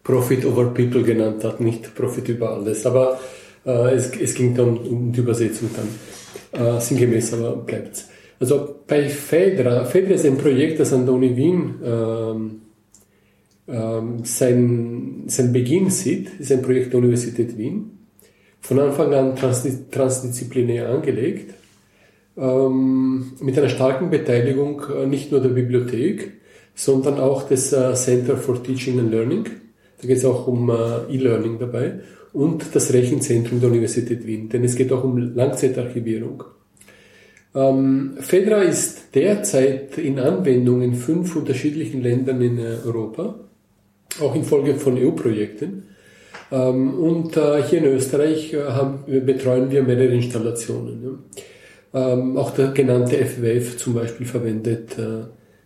Profit 0.03 0.45
over 0.45 0.65
People 0.73 1.03
genannt 1.03 1.41
hat, 1.45 1.61
nicht 1.61 1.95
Profit 1.95 2.27
über 2.27 2.51
alles. 2.51 2.85
Aber 2.85 3.17
äh, 3.65 3.95
es, 3.95 4.11
es, 4.19 4.35
ging 4.35 4.53
dann 4.55 4.77
um 4.77 5.13
die 5.13 5.21
Übersetzung 5.21 5.69
dann. 5.73 6.77
Äh, 6.77 6.81
sinngemäß, 6.81 7.33
aber 7.33 7.55
bleibt 7.55 8.03
Also 8.41 8.75
bei 8.85 9.07
Fedra, 9.07 9.85
Fedra 9.85 10.15
ist 10.15 10.25
ein 10.25 10.37
Projekt, 10.37 10.81
das 10.81 10.91
an 10.91 11.05
der 11.05 11.15
Uni 11.15 11.37
Wien 11.37 11.75
ähm, 11.81 12.61
ähm, 13.69 14.19
sein, 14.23 15.23
sein 15.27 15.53
Beginn 15.53 15.89
sieht, 15.89 16.39
ist 16.39 16.51
ein 16.51 16.61
Projekt 16.61 16.91
der 16.91 16.99
Universität 16.99 17.57
Wien, 17.57 17.99
von 18.59 18.79
Anfang 18.79 19.13
an 19.13 19.35
transdisziplinär 19.35 20.89
angelegt, 20.89 21.53
ähm, 22.37 23.33
mit 23.41 23.57
einer 23.57 23.69
starken 23.69 24.09
Beteiligung 24.09 24.83
äh, 24.95 25.05
nicht 25.05 25.31
nur 25.31 25.41
der 25.41 25.49
Bibliothek, 25.49 26.33
sondern 26.73 27.19
auch 27.19 27.47
des 27.47 27.71
äh, 27.73 27.93
Center 27.93 28.37
for 28.37 28.61
Teaching 28.61 28.99
and 28.99 29.11
Learning. 29.11 29.45
Da 30.01 30.07
geht 30.07 30.17
es 30.17 30.25
auch 30.25 30.47
um 30.47 30.69
äh, 30.69 31.13
E-Learning 31.13 31.57
dabei 31.59 31.99
und 32.33 32.75
das 32.75 32.93
Rechenzentrum 32.93 33.61
der 33.61 33.69
Universität 33.69 34.25
Wien, 34.27 34.49
denn 34.49 34.63
es 34.63 34.75
geht 34.75 34.91
auch 34.91 35.03
um 35.03 35.17
Langzeitarchivierung. 35.35 36.43
Ähm, 37.53 38.17
Fedra 38.19 38.61
ist 38.61 39.15
derzeit 39.15 39.97
in 39.97 40.19
Anwendung 40.19 40.81
in 40.81 40.95
fünf 40.95 41.35
unterschiedlichen 41.35 42.01
Ländern 42.01 42.41
in 42.41 42.59
Europa 42.59 43.35
auch 44.21 44.35
infolge 44.35 44.75
von 44.75 44.97
EU-Projekten. 44.97 45.83
Ähm, 46.51 46.93
und 46.93 47.37
äh, 47.37 47.63
hier 47.63 47.79
in 47.79 47.85
Österreich 47.85 48.53
äh, 48.53 48.63
haben, 48.63 48.99
betreuen 49.25 49.71
wir 49.71 49.83
mehrere 49.83 50.13
Installationen. 50.13 51.19
Ähm, 51.95 52.37
auch 52.37 52.51
der 52.51 52.67
genannte 52.67 53.15
FWF 53.15 53.77
zum 53.77 53.93
Beispiel 53.95 54.27
verwendet, 54.27 54.99
äh, 54.99 55.23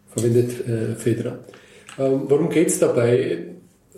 verwendet 0.08 0.52
Fedra. 0.98 1.40
Ähm, 1.98 2.22
worum 2.28 2.50
geht 2.50 2.68
es 2.68 2.80
dabei? 2.80 3.46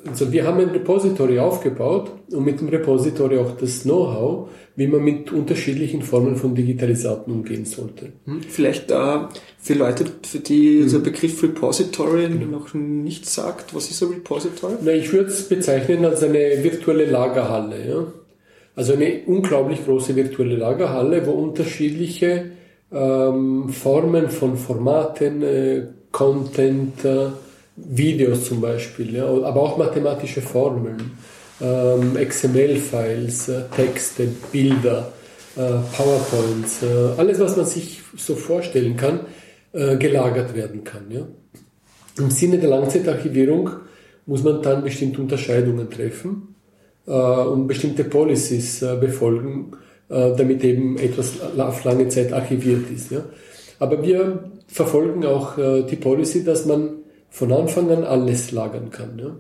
Also 0.08 0.32
wir 0.32 0.48
haben 0.48 0.60
ein 0.60 0.70
Repository 0.70 1.38
aufgebaut 1.38 2.12
und 2.32 2.44
mit 2.44 2.60
dem 2.60 2.70
Repository 2.70 3.38
auch 3.38 3.56
das 3.58 3.84
Know-how, 3.84 4.50
wie 4.76 4.88
man 4.88 5.04
mit 5.04 5.32
unterschiedlichen 5.32 6.02
Formen 6.02 6.38
von 6.38 6.56
Digitalisaten 6.56 7.32
umgehen 7.32 7.66
sollte. 7.66 8.14
Hm, 8.26 8.42
vielleicht 8.42 8.90
äh, 8.90 9.20
für 9.60 9.74
Leute, 9.76 10.06
für 10.24 10.40
die 10.40 10.82
mhm. 10.82 10.92
der 10.92 11.00
Begriff 11.00 11.44
Repository 11.44 12.30
mhm. 12.30 12.50
noch 12.50 12.74
nichts 12.74 13.36
sagt, 13.36 13.76
was 13.76 13.92
ist 13.92 14.02
ein 14.02 14.10
Repository? 14.10 14.74
Na, 14.82 14.92
ich 14.92 15.14
würde 15.14 15.30
es 15.30 15.48
bezeichnen 15.48 16.04
als 16.06 16.24
eine 16.24 16.64
virtuelle 16.64 17.06
Lagerhalle. 17.06 17.88
Ja? 17.88 18.08
Also 18.76 18.94
eine 18.94 19.22
unglaublich 19.26 19.84
große 19.86 20.16
virtuelle 20.16 20.56
Lagerhalle, 20.56 21.26
wo 21.26 21.32
unterschiedliche 21.32 22.52
ähm, 22.92 23.70
Formen 23.70 24.30
von 24.30 24.56
Formaten, 24.56 25.42
äh, 25.44 25.84
Content, 26.12 27.04
äh, 27.04 27.28
Videos 27.76 28.46
zum 28.46 28.62
Beispiel, 28.62 29.16
ja, 29.16 29.26
aber 29.26 29.62
auch 29.62 29.78
mathematische 29.78 30.42
Formeln, 30.42 31.12
ähm, 31.62 32.16
XML-Files, 32.16 33.50
äh, 33.50 33.62
Texte, 33.76 34.28
Bilder, 34.52 35.12
äh, 35.56 35.60
PowerPoints, 35.60 36.84
äh, 36.84 37.20
alles, 37.20 37.40
was 37.40 37.58
man 37.58 37.66
sich 37.66 38.02
so 38.18 38.36
vorstellen 38.36 38.98
kann, 38.98 39.22
äh, 39.74 39.98
gelagert 39.98 40.56
werden 40.56 40.84
kann. 40.84 41.10
Ja. 41.10 41.28
Im 42.18 42.30
Sinne 42.30 42.60
der 42.60 42.70
Langzeitarchivierung 42.70 43.70
muss 44.26 44.44
man 44.44 44.62
dann 44.62 44.84
bestimmte 44.84 45.22
Unterscheidungen 45.22 45.90
treffen 45.90 46.51
und 47.06 47.68
bestimmte 47.68 48.04
Policies 48.04 48.82
äh, 48.82 48.96
befolgen, 48.96 49.72
damit 50.10 50.62
eben 50.66 50.98
etwas 50.98 51.40
auf 51.58 51.86
lange 51.86 52.10
Zeit 52.10 52.34
archiviert 52.34 52.92
ist. 52.94 53.12
Ja. 53.12 53.24
Aber 53.80 54.04
wir 54.04 54.52
verfolgen 54.68 55.26
auch 55.26 55.56
die 55.56 55.96
Policy, 55.96 56.44
dass 56.44 56.66
man 56.66 57.02
von 57.32 57.52
Anfang 57.54 57.90
an 57.90 58.04
alles 58.04 58.52
lagern 58.52 58.90
kann. 58.92 59.18
Ja? 59.18 59.36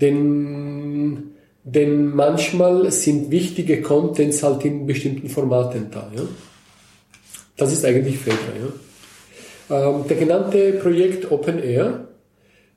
Denn, 0.00 1.34
denn 1.62 2.06
manchmal 2.06 2.90
sind 2.90 3.30
wichtige 3.30 3.82
Contents 3.82 4.42
halt 4.42 4.64
in 4.64 4.86
bestimmten 4.86 5.28
Formaten 5.28 5.90
da. 5.90 6.10
Ja? 6.16 6.22
Das 7.56 7.72
ist 7.72 7.84
eigentlich 7.84 8.18
Fedra. 8.18 8.38
Ja? 9.68 9.88
Ähm, 9.88 10.04
der 10.08 10.16
genannte 10.16 10.72
Projekt 10.72 11.30
Open 11.30 11.62
Air 11.62 12.08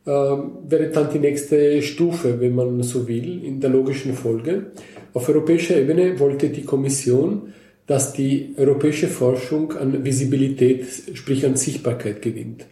wäre 0.05 0.89
dann 0.93 1.11
die 1.11 1.19
nächste 1.19 1.81
Stufe, 1.81 2.39
wenn 2.39 2.53
man 2.53 2.83
so 2.83 3.07
will, 3.07 3.43
in 3.43 3.59
der 3.59 3.71
logischen 3.71 4.13
Folge. 4.13 4.67
Auf 5.13 5.27
europäischer 5.29 5.77
Ebene 5.77 6.19
wollte 6.19 6.49
die 6.49 6.63
Kommission, 6.63 7.53
dass 7.87 8.13
die 8.13 8.53
europäische 8.57 9.07
Forschung 9.07 9.73
an 9.73 10.03
Visibilität, 10.03 10.85
sprich 11.13 11.45
an 11.45 11.55
Sichtbarkeit 11.55 12.21
gewinnt. 12.21 12.65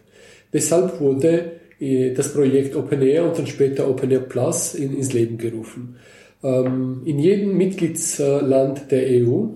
Deshalb 0.52 1.00
wurde 1.00 1.52
äh, 1.80 2.12
das 2.12 2.32
Projekt 2.32 2.76
Open 2.76 3.02
Air 3.02 3.24
und 3.24 3.38
dann 3.38 3.46
später 3.46 3.88
Open 3.88 4.10
Air 4.10 4.20
Plus 4.20 4.74
in, 4.74 4.96
ins 4.96 5.12
Leben 5.12 5.38
gerufen. 5.38 5.96
Ähm, 6.42 7.02
in 7.04 7.18
jedem 7.18 7.56
Mitgliedsland 7.56 8.90
der 8.90 9.06
EU 9.22 9.46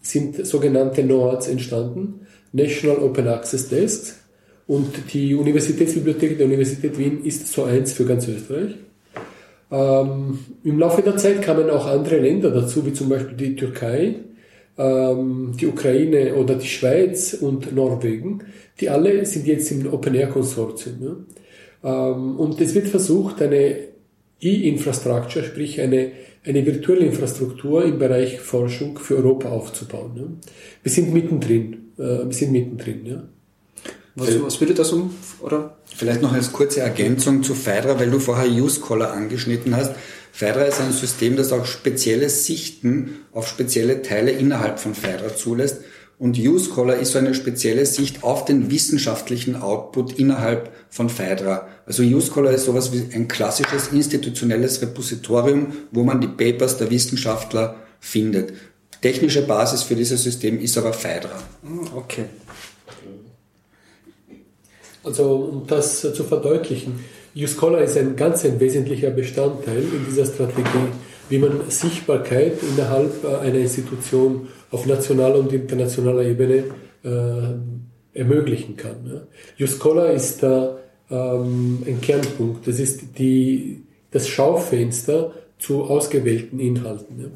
sind 0.00 0.46
sogenannte 0.46 1.02
NOADs 1.02 1.48
entstanden, 1.48 2.26
National 2.52 2.98
Open 2.98 3.28
Access 3.28 3.68
Desks, 3.68 4.20
und 4.66 5.12
die 5.12 5.34
Universitätsbibliothek 5.34 6.38
der 6.38 6.46
Universität 6.46 6.98
Wien 6.98 7.24
ist 7.24 7.46
so 7.48 7.64
eins 7.64 7.92
für 7.92 8.04
ganz 8.04 8.26
Österreich. 8.26 8.74
Ähm, 9.70 10.38
Im 10.64 10.78
Laufe 10.78 11.02
der 11.02 11.16
Zeit 11.16 11.42
kamen 11.42 11.70
auch 11.70 11.86
andere 11.86 12.18
Länder 12.18 12.50
dazu, 12.50 12.84
wie 12.86 12.92
zum 12.92 13.08
Beispiel 13.08 13.36
die 13.36 13.56
Türkei, 13.56 14.16
ähm, 14.78 15.52
die 15.60 15.66
Ukraine 15.66 16.34
oder 16.34 16.56
die 16.56 16.66
Schweiz 16.66 17.34
und 17.34 17.74
Norwegen. 17.74 18.44
Die 18.80 18.90
alle 18.90 19.24
sind 19.24 19.46
jetzt 19.46 19.70
im 19.70 19.92
Open 19.92 20.14
Air 20.14 20.28
Konsortium. 20.28 21.26
Ja. 21.82 22.12
Ähm, 22.12 22.36
und 22.36 22.60
es 22.60 22.74
wird 22.74 22.88
versucht, 22.88 23.40
eine 23.42 23.76
E-Infrastructure, 24.40 25.44
sprich 25.44 25.80
eine, 25.80 26.10
eine 26.44 26.66
virtuelle 26.66 27.06
Infrastruktur 27.06 27.84
im 27.84 27.98
Bereich 27.98 28.40
Forschung 28.40 28.98
für 28.98 29.16
Europa 29.16 29.48
aufzubauen. 29.48 30.12
Ja. 30.16 30.24
Wir 30.82 30.92
sind 30.92 31.12
mittendrin. 31.12 31.92
Äh, 31.98 32.24
wir 32.26 32.32
sind 32.32 32.52
mittendrin, 32.52 33.06
ja. 33.06 33.28
Was, 34.16 34.42
was 34.42 34.60
würde 34.60 34.72
das 34.72 34.92
um, 34.92 35.14
oder? 35.40 35.76
Vielleicht 35.94 36.22
noch 36.22 36.32
als 36.32 36.50
kurze 36.50 36.80
Ergänzung 36.80 37.42
zu 37.42 37.54
FIDRA, 37.54 38.00
weil 38.00 38.10
du 38.10 38.18
vorher 38.18 38.50
Use-Caller 38.50 39.12
angeschnitten 39.12 39.76
hast. 39.76 39.92
FIDRA 40.32 40.62
ist 40.62 40.80
ein 40.80 40.92
System, 40.92 41.36
das 41.36 41.52
auch 41.52 41.66
spezielle 41.66 42.30
Sichten 42.30 43.16
auf 43.32 43.46
spezielle 43.46 44.00
Teile 44.00 44.30
innerhalb 44.30 44.80
von 44.80 44.94
FIDRA 44.94 45.36
zulässt. 45.36 45.82
Und 46.18 46.38
Use-Caller 46.38 46.96
ist 46.96 47.12
so 47.12 47.18
eine 47.18 47.34
spezielle 47.34 47.84
Sicht 47.84 48.22
auf 48.22 48.46
den 48.46 48.70
wissenschaftlichen 48.70 49.54
Output 49.54 50.18
innerhalb 50.18 50.72
von 50.88 51.10
FIDRA. 51.10 51.68
Also 51.84 52.02
Use-Caller 52.02 52.52
ist 52.52 52.64
sowas 52.64 52.92
wie 52.92 53.14
ein 53.14 53.28
klassisches 53.28 53.88
institutionelles 53.88 54.80
Repositorium, 54.80 55.74
wo 55.90 56.04
man 56.04 56.22
die 56.22 56.28
Papers 56.28 56.78
der 56.78 56.90
Wissenschaftler 56.90 57.76
findet. 58.00 58.54
Technische 59.02 59.42
Basis 59.42 59.82
für 59.82 59.94
dieses 59.94 60.22
System 60.22 60.58
ist 60.58 60.78
aber 60.78 60.94
FIDRA. 60.94 61.38
Hm, 61.62 61.88
okay. 61.94 62.24
Also 65.06 65.36
um 65.52 65.66
das 65.66 66.00
zu 66.00 66.24
verdeutlichen, 66.24 67.00
Use-Caller 67.34 67.80
ist 67.80 67.96
ein 67.96 68.16
ganz 68.16 68.44
ein 68.44 68.58
wesentlicher 68.60 69.10
Bestandteil 69.10 69.78
in 69.78 70.04
dieser 70.08 70.26
Strategie 70.26 70.88
wie 71.28 71.38
man 71.38 71.68
Sichtbarkeit 71.68 72.54
innerhalb 72.62 73.24
äh, 73.24 73.36
einer 73.38 73.58
Institution 73.58 74.48
auf 74.70 74.86
nationaler 74.86 75.38
und 75.38 75.52
internationaler 75.52 76.22
Ebene 76.22 76.64
äh, 77.04 78.18
ermöglichen 78.18 78.76
kann. 78.76 78.96
Ja. 79.06 79.20
Juscola 79.56 80.06
ist 80.06 80.42
da 80.42 80.78
ähm, 81.10 81.82
ein 81.86 82.00
Kernpunkt. 82.00 82.66
Das 82.66 82.78
ist 82.78 83.18
die, 83.18 83.82
das 84.10 84.28
Schaufenster 84.28 85.32
zu 85.58 85.84
ausgewählten 85.84 86.60
Inhalten. 86.60 87.32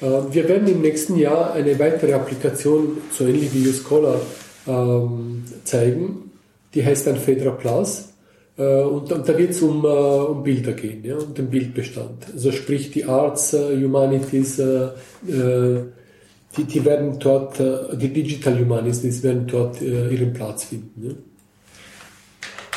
Ja. 0.00 0.08
Äh, 0.08 0.34
wir 0.34 0.48
werden 0.48 0.68
im 0.68 0.80
nächsten 0.80 1.16
Jahr 1.16 1.52
eine 1.52 1.78
weitere 1.78 2.14
Applikation, 2.14 2.98
so 3.10 3.26
ähnlich 3.26 3.54
wie 3.54 3.64
Juscola, 3.64 4.20
ähm, 4.66 5.44
zeigen. 5.64 6.25
Die 6.76 6.84
heißt 6.84 7.06
dann 7.06 7.16
Fedra 7.16 7.50
Plus. 7.52 8.10
Äh, 8.58 8.82
und, 8.82 9.10
und, 9.10 9.28
da 9.28 9.36
wird 9.36 9.50
es 9.50 9.62
um, 9.62 9.84
äh, 9.84 9.88
um 9.88 10.42
Bilder 10.42 10.72
gehen, 10.72 11.04
ja, 11.04 11.16
um 11.16 11.34
den 11.34 11.48
Bildbestand. 11.48 12.26
Also 12.32 12.52
sprich 12.52 12.90
die 12.90 13.04
Arts, 13.04 13.54
äh, 13.54 13.76
Humanities, 13.82 14.58
äh, 14.58 14.88
die, 16.56 16.64
die 16.64 16.84
werden 16.84 17.18
dort, 17.18 17.58
die 17.58 18.08
Digital 18.08 18.58
Humanities 18.58 19.22
werden 19.22 19.46
dort 19.46 19.82
ihren 19.82 20.32
Platz 20.32 20.64
finden. 20.64 21.22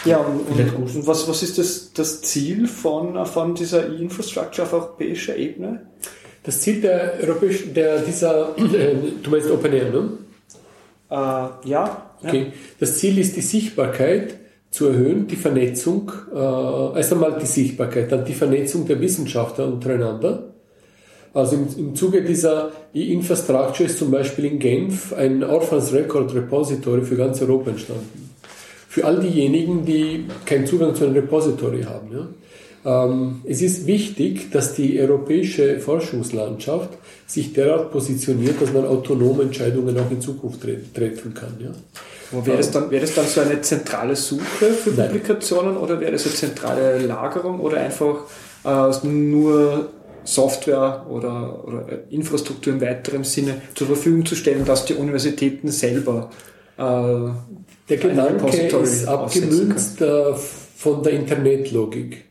Ja, 0.04 0.12
ja 0.12 0.18
und, 0.18 0.50
und, 0.50 0.96
und, 0.96 1.08
was, 1.08 1.30
was 1.30 1.44
ist 1.44 1.58
das, 1.58 1.94
das 1.94 2.22
Ziel 2.24 2.68
von, 2.68 3.26
von 3.26 3.56
dieser 3.56 3.88
E-Infrastructure 3.88 4.68
auf 4.68 4.74
europäischer 4.74 5.38
Ebene? 5.38 5.86
Das 6.44 6.60
Ziel 6.60 6.82
der 6.82 7.20
europäischen, 7.22 7.74
der, 7.74 8.00
dieser, 8.00 8.54
du 9.24 9.30
meinst 9.30 9.50
Open 9.50 9.72
Air, 9.72 9.92
ne? 9.92 10.10
Äh, 11.10 11.70
ja. 11.70 12.09
Okay. 12.24 12.40
Ja. 12.40 12.54
Das 12.80 12.98
Ziel 12.98 13.18
ist 13.18 13.36
die 13.36 13.42
Sichtbarkeit 13.42 14.36
zu 14.72 14.88
erhöhen, 14.88 15.28
die 15.28 15.36
Vernetzung, 15.36 16.12
äh, 16.34 16.98
erst 16.98 17.14
einmal 17.14 17.38
die 17.40 17.46
Sichtbarkeit, 17.46 18.12
dann 18.12 18.26
die 18.26 18.34
Vernetzung 18.34 18.86
der 18.88 19.02
Wissenschaftler 19.02 19.68
untereinander. 19.68 20.54
Also 21.34 21.56
im, 21.56 21.68
im 21.78 21.96
Zuge 21.96 22.24
dieser 22.24 22.72
E-Infrastructure 22.94 23.88
ist 23.88 23.98
zum 23.98 24.12
Beispiel 24.12 24.46
in 24.46 24.60
Genf 24.60 25.14
ein 25.14 25.44
Orphans 25.44 25.94
Record 25.94 26.34
Repository 26.34 27.02
für 27.02 27.16
ganz 27.16 27.42
Europa 27.42 27.72
entstanden. 27.72 28.30
Für 28.88 29.06
all 29.06 29.20
diejenigen, 29.20 29.86
die 29.86 30.26
keinen 30.46 30.66
Zugang 30.66 30.96
zu 30.96 31.06
einem 31.06 31.14
Repository 31.14 31.84
haben. 31.84 32.12
Ja. 32.12 32.28
Ähm, 32.90 33.42
es 33.44 33.62
ist 33.62 33.86
wichtig, 33.86 34.52
dass 34.52 34.74
die 34.74 35.00
europäische 35.00 35.80
Forschungslandschaft 35.80 36.90
sich 37.28 37.54
derart 37.54 37.92
positioniert, 37.92 38.60
dass 38.60 38.74
man 38.74 38.88
autonome 38.88 39.44
Entscheidungen 39.44 39.96
auch 40.00 40.10
in 40.10 40.22
Zukunft 40.22 40.62
treffen 40.62 41.34
kann. 41.36 41.56
Ja. 41.60 42.42
Wäre 42.44 42.58
das, 42.58 42.72
dann, 42.72 42.90
wäre 42.90 43.02
das 43.02 43.14
dann 43.14 43.28
so 43.28 43.42
eine 43.42 43.62
zentrale 43.62 44.16
Suche 44.16 44.72
für 44.74 44.90
Nein. 44.92 45.08
Publikationen 45.08 45.78
oder 45.78 46.00
wäre 46.00 46.14
das 46.14 46.26
eine 46.26 46.34
zentrale 46.34 47.00
Lagerung 47.00 47.60
oder 47.60 47.78
einfach 47.78 48.24
äh, 48.66 49.08
nur 49.08 49.90
Software 50.24 51.06
oder, 51.10 51.64
oder 51.68 51.86
Infrastruktur 52.10 52.74
im 52.74 52.82
weiteren 52.82 53.24
Sinne 53.24 53.62
zur 53.76 53.88
Verfügung 53.88 54.26
zu 54.26 54.36
stellen, 54.36 54.66
dass 54.66 54.86
die 54.86 54.96
Universitäten 54.96 55.70
selber 55.70 56.32
äh, 56.78 56.82
der 56.82 57.98
Gedanke 57.98 58.48
ist 58.58 59.08
abgemünzt 59.08 60.02
äh, 60.02 60.34
von 60.76 61.04
der 61.04 61.14
Internetlogik. 61.14 62.29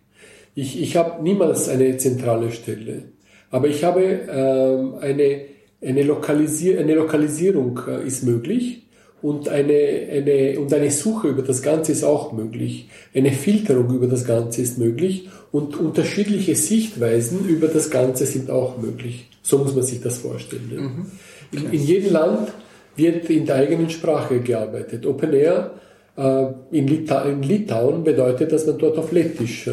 Ich, 0.58 0.82
ich 0.82 0.96
habe 0.96 1.22
niemals 1.22 1.68
eine 1.68 1.98
zentrale 1.98 2.50
Stelle, 2.50 3.04
aber 3.48 3.68
ich 3.68 3.84
habe 3.84 4.02
äh, 4.02 5.04
eine, 5.06 5.40
eine, 5.80 6.02
Lokalisier 6.02 6.80
eine 6.80 6.96
Lokalisierung 6.96 7.78
äh, 7.86 8.04
ist 8.04 8.24
möglich 8.24 8.88
und 9.22 9.48
eine, 9.48 10.08
eine, 10.10 10.58
und 10.58 10.74
eine 10.74 10.90
Suche 10.90 11.28
über 11.28 11.42
das 11.42 11.62
Ganze 11.62 11.92
ist 11.92 12.02
auch 12.02 12.32
möglich. 12.32 12.88
Eine 13.14 13.30
Filterung 13.30 13.94
über 13.94 14.08
das 14.08 14.24
Ganze 14.24 14.62
ist 14.62 14.78
möglich 14.78 15.28
und 15.52 15.78
unterschiedliche 15.78 16.56
Sichtweisen 16.56 17.46
über 17.48 17.68
das 17.68 17.88
Ganze 17.88 18.26
sind 18.26 18.50
auch 18.50 18.78
möglich. 18.78 19.28
So 19.42 19.58
muss 19.58 19.76
man 19.76 19.84
sich 19.84 20.00
das 20.00 20.18
vorstellen. 20.18 20.72
Ja. 20.74 20.80
Mhm. 20.80 21.06
In, 21.52 21.72
in, 21.72 21.86
jedem 21.86 22.12
Land 22.12 22.48
wird 22.96 23.30
in 23.30 23.46
der 23.46 23.54
eigenen 23.54 23.90
Sprache 23.90 24.40
gearbeitet. 24.40 25.06
Open 25.06 25.32
Air 25.34 25.70
äh, 26.16 26.46
in, 26.72 26.88
Lita 26.88 27.22
in, 27.22 27.44
Litauen 27.44 28.02
bedeutet, 28.02 28.50
dass 28.50 28.66
man 28.66 28.76
dort 28.76 28.98
auf 28.98 29.12
Lettisch, 29.12 29.68
äh, 29.68 29.72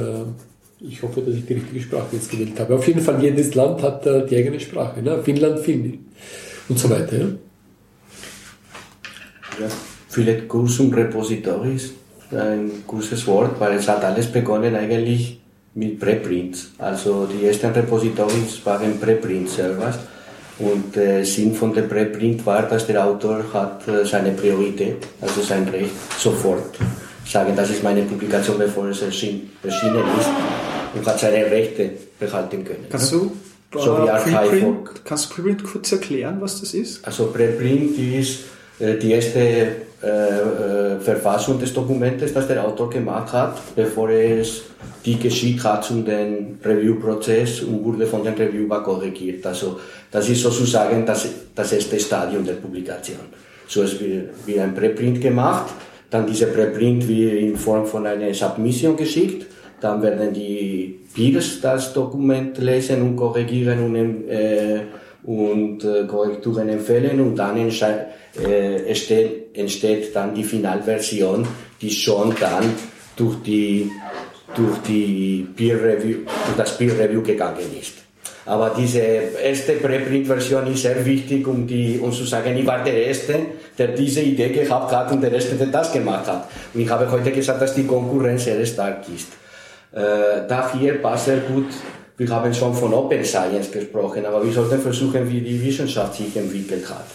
ich 0.88 1.02
hoffe, 1.02 1.22
dass 1.22 1.36
ich 1.36 1.46
die 1.46 1.54
richtige 1.54 1.82
Sprache 1.82 2.08
jetzt 2.14 2.32
gewählt 2.32 2.60
habe. 2.60 2.76
Auf 2.76 2.88
jeden 2.88 3.02
Fall, 3.02 3.22
jedes 3.22 3.56
Land 3.56 3.82
hat 3.82 4.06
äh, 4.06 4.26
die 4.26 4.38
eigene 4.38 4.60
Sprache. 4.60 5.02
Ne? 5.02 5.22
Finnland, 5.24 5.60
Finnisch 5.60 6.00
und 6.70 6.80
so 6.80 6.90
weiter. 6.90 7.18
Ja 7.18 7.28
ja, 9.60 9.68
viele 10.10 10.42
Kursum 10.44 10.94
Repositories, 10.94 11.94
ein 12.32 12.72
großes 12.88 13.26
Wort, 13.28 13.60
weil 13.60 13.78
es 13.78 13.88
hat 13.88 14.04
alles 14.04 14.28
begonnen 14.28 14.76
eigentlich 14.76 15.40
mit 15.76 16.00
Preprints. 16.00 16.72
Also 16.78 17.26
die 17.28 17.46
ersten 17.46 17.72
Repositories 17.72 18.66
waren 18.66 19.00
Preprint-Servers 19.00 20.00
und 20.60 20.96
der 20.96 21.20
äh, 21.20 21.26
Sinn 21.26 21.54
von 21.54 21.74
der 21.74 21.84
Preprint 21.84 22.46
war, 22.46 22.64
dass 22.64 22.88
der 22.88 23.06
Autor 23.06 23.44
hat 23.54 23.88
äh, 23.88 24.06
seine 24.06 24.32
Priorität, 24.32 25.06
also 25.22 25.42
sein 25.42 25.68
Recht, 25.68 25.92
sofort 26.18 26.78
sagen, 27.26 27.54
das 27.56 27.72
ist 27.72 27.84
meine 27.84 28.04
Publikation, 28.04 28.58
bevor 28.58 28.86
es 28.86 29.02
erschienen 29.02 29.50
ist 29.62 30.74
und 30.96 31.06
hat 31.06 31.20
seine 31.20 31.46
Rechte 31.46 31.91
behalten 32.20 32.64
können. 32.64 32.86
Kannst 32.89 33.12
du 33.12 33.32
so 33.74 33.98
wie 33.98 34.08
Preprint, 34.08 34.89
kannst 35.04 35.30
du 35.30 35.36
Preprint 35.36 35.64
kurz 35.64 35.91
erklären, 35.91 36.38
was 36.39 36.62
das 36.62 36.74
ist? 36.74 37.06
Also 37.06 37.28
Preprint 37.28 37.98
ist 37.98 38.46
äh, 38.80 38.96
die 38.98 39.12
erste 39.12 39.39
äh, 39.39 40.08
äh, 40.08 41.00
Verfassung 41.00 41.60
des 41.60 41.74
Dokumentes, 41.74 42.34
das 42.34 42.48
der 42.48 42.64
Autor 42.66 42.89
gemacht 42.89 43.32
hat, 43.34 43.58
bevor 43.76 44.10
er 44.10 44.39
es 44.39 44.62
die 45.04 45.18
geschickt 45.18 45.64
hat 45.64 45.84
zum 45.84 46.06
den 46.06 46.60
Review-Prozess 46.64 47.62
und 47.62 47.84
wurde 47.84 48.06
von 48.06 48.24
den 48.24 48.34
Reviewer 48.34 48.82
korrigiert. 48.84 49.46
Also 49.46 49.80
das 50.12 50.30
ist 50.30 50.41
sozusagen 50.41 51.06
das, 51.06 51.28
das 51.54 51.74
erste 51.74 52.00
Stadium 52.00 52.46
der 52.46 52.54
Publikation. 52.54 53.20
So 53.68 53.84
ist 53.84 54.00
wie, 54.00 54.24
wie 54.46 54.60
ein 54.60 54.74
Preprint 54.76 55.22
gemacht, 55.22 55.74
dann 56.10 56.28
dieser 56.28 56.48
Preprint 56.48 57.08
wird 57.08 57.34
in 57.34 57.58
Form 57.58 57.86
von 57.86 58.06
einer 58.06 58.34
Submission 58.34 58.96
geschickt, 58.96 59.46
dann 59.86 60.02
werden 60.02 60.34
die 60.34 61.00
Peers 61.14 61.62
das 61.62 61.94
Dokument 61.94 62.58
lesen 62.58 63.02
und 63.04 63.16
korrigieren 63.16 63.80
und, 63.86 64.28
äh, 64.28 64.82
und 65.24 65.84
äh, 65.84 66.06
Korrekturen 66.08 66.70
empfehlen 66.70 67.20
und 67.22 67.36
dann 67.36 67.56
äh, 67.58 67.70
entsteht, 68.88 69.56
entsteht 69.56 70.16
dann 70.16 70.34
die 70.34 70.44
Finalversion, 70.44 71.48
die 71.80 71.92
schon 71.92 72.34
dann 72.40 72.66
durch 73.16 73.36
die 73.44 73.92
durch 74.56 74.78
die 74.88 75.46
Peer 75.56 75.76
Review, 75.84 76.20
durch 76.46 76.58
das 76.58 76.78
Peer 76.78 76.98
Review 76.98 77.22
gegangen 77.22 77.70
ist. 77.80 77.96
Aber 78.46 78.74
diese 78.78 79.00
erste 79.00 79.74
Preprint-Version 79.74 80.68
ist 80.72 80.84
sehr 80.84 81.04
wichtig, 81.04 81.46
um, 81.48 81.68
die, 81.68 82.00
um 82.00 82.12
zu 82.12 82.24
sagen, 82.24 82.56
ich 82.56 82.66
war 82.66 82.84
der 82.84 83.08
Erste, 83.08 83.38
der 83.78 83.88
diese 83.90 84.22
Idee 84.22 84.50
gehabt 84.50 84.92
hat 84.94 85.12
und 85.12 85.22
der 85.22 85.34
Erste, 85.34 85.56
der 85.56 85.68
das 85.68 85.92
gemacht 85.92 86.28
hat. 86.28 86.48
Und 86.74 86.82
ich 86.82 86.90
habe 86.90 87.12
heute 87.12 87.32
gesagt, 87.32 87.62
dass 87.62 87.74
die 87.74 87.86
Konkurrenz 87.86 88.46
sehr 88.46 88.64
stark 88.66 89.04
ist. 89.14 89.28
Äh, 89.96 90.46
daher 90.48 90.96
passt 90.96 91.26
sehr 91.26 91.38
gut, 91.38 91.68
wir 92.18 92.30
haben 92.30 92.54
schon 92.54 92.74
von 92.74 92.93
Open 92.93 93.24
Science 93.24 93.72
gesprochen, 93.72 94.26
aber 94.26 94.43
wir 94.43 94.52
sollten 94.52 94.80
versuchen, 94.82 95.30
wie 95.30 95.39
die 95.39 95.66
Wissenschaft 95.66 96.16
sich 96.16 96.36
entwickelt 96.36 96.89
hat. 96.89 97.06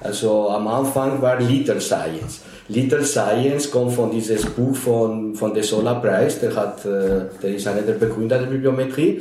Also 0.00 0.48
am 0.48 0.66
Anfang 0.66 1.20
war 1.20 1.38
Little 1.38 1.80
Science. 1.80 2.40
Little 2.68 3.04
Science 3.04 3.70
kommt 3.70 3.92
von 3.92 4.10
dieses 4.10 4.46
Buch 4.46 4.74
von, 4.74 5.34
von 5.34 5.52
der 5.52 5.62
Solar 5.62 6.00
Price, 6.00 6.40
der 6.40 6.56
hat, 6.56 6.84
äh, 6.86 7.26
der 7.42 7.54
ist 7.54 7.66
einer 7.68 7.82
der 7.82 7.94
Begründer 7.94 8.38
der 8.38 8.46
Bibliometrie. 8.46 9.20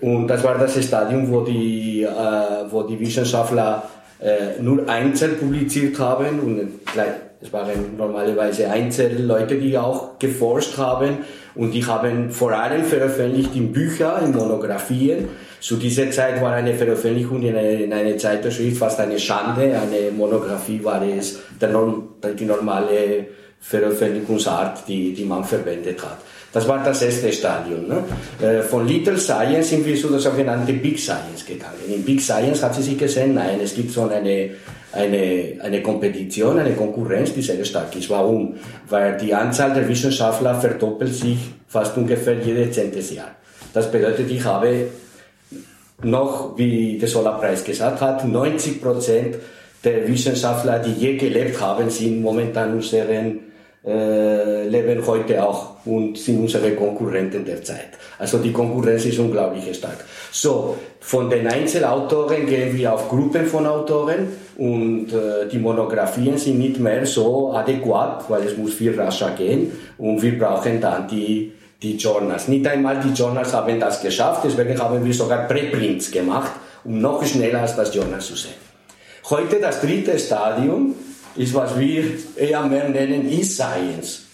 Und 0.00 0.28
das 0.28 0.44
war 0.44 0.58
das 0.58 0.82
Stadium, 0.84 1.30
wo 1.30 1.40
die, 1.40 2.02
äh, 2.02 2.08
wo 2.70 2.82
die 2.82 3.00
Wissenschaftler 3.00 3.88
äh, 4.20 4.60
nur 4.60 4.88
einzeln 4.88 5.38
publiziert 5.38 5.98
haben 5.98 6.40
und 6.40 6.70
es 7.40 7.52
waren 7.52 7.96
normalerweise 7.96 8.70
Einzelleute, 8.70 9.56
die 9.56 9.78
auch 9.78 10.18
geforscht 10.18 10.76
haben 10.76 11.18
und 11.54 11.72
die 11.72 11.84
haben 11.84 12.30
vor 12.30 12.52
allem 12.52 12.84
veröffentlicht 12.84 13.54
in 13.54 13.72
Büchern, 13.72 14.24
in 14.24 14.32
Monographien 14.32 15.28
zu 15.60 15.76
dieser 15.76 16.10
Zeit 16.10 16.40
war 16.40 16.52
eine 16.52 16.74
Veröffentlichung 16.74 17.42
in 17.42 17.56
einer 17.56 17.70
in 17.70 17.92
eine 17.92 18.16
Zeitschrift 18.16 18.76
fast 18.76 19.00
eine 19.00 19.18
Schande. 19.18 19.62
Eine 19.62 20.12
Monographie 20.16 20.82
war 20.82 21.02
es 21.02 21.40
die 21.60 22.44
normale 22.44 23.26
Veröffentlichungsart, 23.60 24.86
die, 24.86 25.12
die 25.12 25.24
man 25.24 25.42
verwendet 25.44 26.00
hat. 26.02 26.18
Das 26.52 26.66
war 26.68 26.82
das 26.82 27.02
erste 27.02 27.32
Stadium. 27.32 27.88
Ne? 27.88 28.04
Äh, 28.40 28.62
von 28.62 28.86
Little 28.86 29.18
Science 29.18 29.70
sind 29.70 29.84
wir 29.84 29.96
zu 29.96 30.08
der 30.08 30.20
sogenannten 30.20 30.80
Big 30.80 30.98
Science 30.98 31.44
gegangen. 31.44 31.74
In 31.88 32.04
Big 32.04 32.22
Science 32.22 32.62
hat 32.62 32.74
sie 32.74 32.82
sich 32.82 32.96
gesehen, 32.96 33.34
nein, 33.34 33.58
es 33.62 33.74
gibt 33.74 33.90
so 33.90 34.08
eine, 34.08 34.50
eine, 34.92 35.58
eine 35.62 35.82
Kompetition, 35.82 36.58
eine 36.58 36.74
Konkurrenz, 36.74 37.34
die 37.34 37.42
sehr 37.42 37.64
stark 37.64 37.94
ist. 37.96 38.08
Warum? 38.10 38.56
Weil 38.88 39.16
die 39.16 39.34
Anzahl 39.34 39.74
der 39.74 39.88
Wissenschaftler 39.88 40.54
verdoppelt 40.54 41.14
sich 41.14 41.38
fast 41.66 41.96
ungefähr 41.96 42.34
jedes 42.34 42.74
zehnte 42.74 43.00
Jahr. 43.14 43.32
Das 43.74 43.90
bedeutet, 43.90 44.30
ich 44.30 44.44
habe 44.44 44.88
noch, 46.02 46.56
wie 46.56 46.98
der 46.98 47.08
Solarpreis 47.08 47.64
gesagt 47.64 48.00
hat, 48.00 48.26
90 48.26 48.80
Prozent 48.80 49.36
der 49.84 50.08
Wissenschaftler, 50.08 50.78
die 50.78 50.92
je 50.92 51.16
gelebt 51.16 51.60
haben, 51.60 51.90
sind 51.90 52.22
momentan 52.22 52.74
unseren 52.74 53.40
äh, 53.84 54.68
leben 54.68 55.06
heute 55.06 55.44
auch 55.44 55.86
und 55.86 56.18
sind 56.18 56.40
unsere 56.40 56.72
Konkurrenten 56.72 57.44
der 57.44 57.62
Zeit. 57.62 57.90
Also 58.18 58.38
die 58.38 58.52
Konkurrenz 58.52 59.04
ist 59.04 59.18
unglaublich 59.18 59.74
stark. 59.76 60.04
So, 60.32 60.76
von 61.00 61.30
den 61.30 61.46
Einzelautoren 61.46 62.46
gehen 62.46 62.76
wir 62.76 62.92
auf 62.92 63.08
Gruppen 63.08 63.46
von 63.46 63.66
Autoren 63.66 64.28
und 64.56 65.12
äh, 65.12 65.48
die 65.50 65.58
Monographien 65.58 66.36
sind 66.36 66.58
nicht 66.58 66.78
mehr 66.78 67.06
so 67.06 67.52
adäquat, 67.52 68.28
weil 68.28 68.42
es 68.44 68.56
muss 68.56 68.74
viel 68.74 68.98
rascher 68.98 69.30
gehen 69.30 69.72
und 69.96 70.20
wir 70.20 70.38
brauchen 70.38 70.80
dann 70.80 71.06
die 71.08 71.52
die 71.82 71.96
Journals. 71.96 72.48
Nicht 72.48 72.66
einmal 72.66 73.00
die 73.00 73.10
Journals 73.10 73.52
haben 73.52 73.78
das 73.78 74.02
geschafft, 74.02 74.42
deswegen 74.44 74.78
haben 74.80 75.04
wir 75.04 75.14
sogar 75.14 75.46
Preprints 75.46 76.10
gemacht, 76.10 76.52
um 76.84 77.00
noch 77.00 77.24
schneller 77.24 77.60
als 77.60 77.76
das 77.76 77.94
Journal 77.94 78.20
zu 78.20 78.34
sehen. 78.34 78.54
Heute 79.30 79.60
das 79.60 79.80
dritte 79.80 80.18
Stadium 80.18 80.94
ist, 81.36 81.54
was 81.54 81.78
wir 81.78 82.04
eher 82.36 82.62
mehr 82.62 82.88
nennen 82.88 83.30
E-Science. 83.30 84.27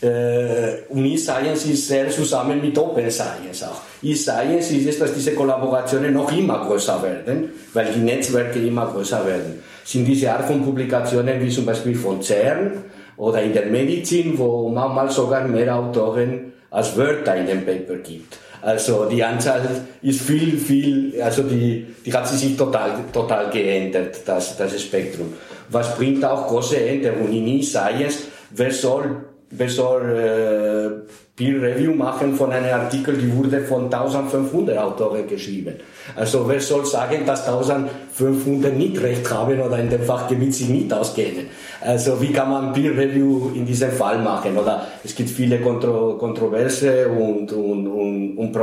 Äh, 0.00 0.84
und 0.90 1.04
E-Science 1.04 1.66
ist 1.66 1.88
sehr 1.88 2.08
zusammen 2.08 2.60
mit 2.60 2.78
Open 2.78 3.10
Science 3.10 3.64
auch. 3.64 3.80
E-Science 4.02 4.70
ist 4.70 4.86
es, 4.86 4.98
dass 4.98 5.12
diese 5.12 5.32
Kollaborationen 5.32 6.14
noch 6.14 6.30
immer 6.30 6.64
größer 6.66 7.02
werden, 7.02 7.50
weil 7.74 7.92
die 7.92 8.00
Netzwerke 8.00 8.60
immer 8.60 8.86
größer 8.86 9.26
werden. 9.26 9.60
Sind 9.84 10.04
diese 10.04 10.32
Art 10.32 10.44
von 10.46 10.64
Publikationen 10.64 11.40
wie 11.42 11.48
zum 11.50 11.66
Beispiel 11.66 11.96
von 11.96 12.22
CERN 12.22 12.84
oder 13.16 13.42
in 13.42 13.52
der 13.52 13.66
Medizin, 13.66 14.38
wo 14.38 14.68
manchmal 14.68 15.10
sogar 15.10 15.48
mehr 15.48 15.74
Autoren 15.74 16.52
als 16.70 16.96
Wörter 16.96 17.34
in 17.34 17.46
dem 17.46 17.66
Paper 17.66 17.96
gibt. 17.96 18.38
Also 18.60 19.06
die 19.06 19.22
Anzahl 19.22 19.62
ist 20.02 20.20
viel, 20.20 20.58
viel, 20.58 21.20
also 21.22 21.42
die, 21.42 21.86
die 22.04 22.12
hat 22.12 22.28
sich 22.28 22.56
total, 22.56 23.04
total 23.12 23.50
geändert, 23.50 24.20
das, 24.26 24.56
das 24.56 24.80
Spektrum. 24.80 25.32
Was 25.70 25.96
bringt 25.96 26.24
auch 26.24 26.46
große 26.48 26.76
Änderungen 26.76 27.32
in 27.32 27.48
E-Science? 27.48 28.24
Wer 28.50 28.70
soll, 28.70 29.27
wer 29.50 29.68
soll 29.68 30.02
äh, 30.10 31.18
Peer 31.36 31.62
Review 31.62 31.94
machen 31.94 32.34
von 32.34 32.50
einem 32.50 32.74
Artikel, 32.74 33.16
die 33.16 33.32
wurde 33.34 33.60
von 33.60 33.84
1500 33.84 34.76
Autoren 34.76 35.26
geschrieben. 35.26 35.76
Also 36.16 36.48
wer 36.48 36.60
soll 36.60 36.84
sagen, 36.84 37.24
dass 37.24 37.46
1500 37.46 38.74
nicht 38.74 39.00
recht 39.00 39.30
haben 39.30 39.60
oder 39.60 39.78
in 39.78 39.88
dem 39.88 40.02
Fachgebiet 40.02 40.54
sich 40.54 40.68
nicht 40.68 40.92
auskennen? 40.92 41.46
Also 41.80 42.20
wie 42.20 42.32
kann 42.32 42.50
man 42.50 42.72
Peer 42.72 42.96
Review 42.96 43.52
in 43.54 43.64
diesem 43.64 43.92
Fall 43.92 44.18
machen? 44.18 44.56
Oder 44.56 44.86
es 45.04 45.14
gibt 45.14 45.30
viele 45.30 45.60
Kontro 45.60 46.18
Kontroverse 46.18 47.08
und, 47.08 47.52
und, 47.52 47.86
und, 47.86 48.36
und 48.36 48.56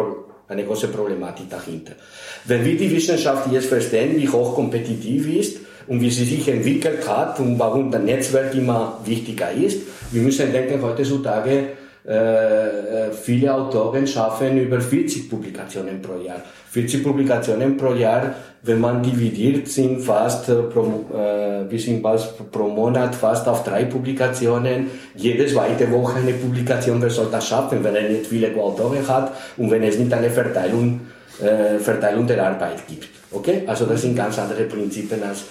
eine 0.48 0.64
große 0.64 0.90
Problematik 0.90 1.50
dahinter. 1.50 1.94
Wenn 2.46 2.64
wir 2.64 2.78
die 2.78 2.92
Wissenschaft 2.92 3.52
jetzt 3.52 3.68
verstehen, 3.68 4.16
wie 4.18 4.30
hoch 4.30 4.54
kompetitiv 4.54 5.28
ist 5.34 5.58
und 5.88 6.02
wie 6.02 6.10
sie 6.10 6.26
sich 6.26 6.48
entwickelt 6.48 7.08
hat 7.08 7.40
und 7.40 7.60
warum 7.60 7.92
das 7.92 8.02
Netzwerk 8.02 8.54
immer 8.56 9.00
wichtiger 9.06 9.52
ist, 9.52 9.82
wir 10.12 10.22
müssen 10.22 10.52
denken 10.52 10.82
heutzutage, 10.82 11.70
äh, 12.08 13.08
äh, 13.08 13.12
viele 13.12 13.54
Autoren 13.54 14.06
schaffen 14.06 14.60
über 14.60 14.80
40 14.80 15.28
Publikationen 15.28 16.02
pro 16.02 16.20
Jahr. 16.22 16.42
40 16.70 17.04
Publikationen 17.04 17.78
pro 17.78 17.94
Jahr, 17.94 18.36
wenn 18.62 18.80
man 18.80 19.02
dividiert, 19.02 19.68
sind 19.68 20.02
fast 20.02 20.50
äh, 20.50 20.54
pro, 20.54 21.06
äh, 21.12 21.70
wir 21.70 21.80
sind 21.80 22.04
fast 22.04 22.52
pro 22.52 22.68
Monat 22.68 23.16
fast 23.16 23.48
auf 23.48 23.64
drei 23.64 23.86
Publikationen. 23.86 24.92
Jede 25.16 25.48
zweite 25.48 25.92
Woche 25.92 26.20
eine 26.20 26.34
Publikation, 26.34 27.02
wer 27.02 27.10
soll 27.10 27.30
das 27.32 27.48
schaffen, 27.48 27.84
wenn 27.84 27.96
er 27.96 28.08
nicht 28.08 28.28
viele 28.28 28.56
Autoren 28.56 29.08
hat 29.08 29.32
und 29.58 29.72
wenn 29.72 29.82
es 29.82 29.98
nicht 29.98 30.14
eine 30.14 30.30
Verteilung, 30.30 31.02
äh, 31.42 31.80
Verteilung 31.80 32.28
der 32.28 32.46
Arbeit 32.46 32.86
gibt. 32.88 33.10
Okay? 33.32 33.64
Also 33.66 33.86
das 33.86 34.04
sind 34.04 34.16
ganz 34.16 34.38
andere 34.38 34.66
Prinzipien 34.66 35.24
als 35.24 35.46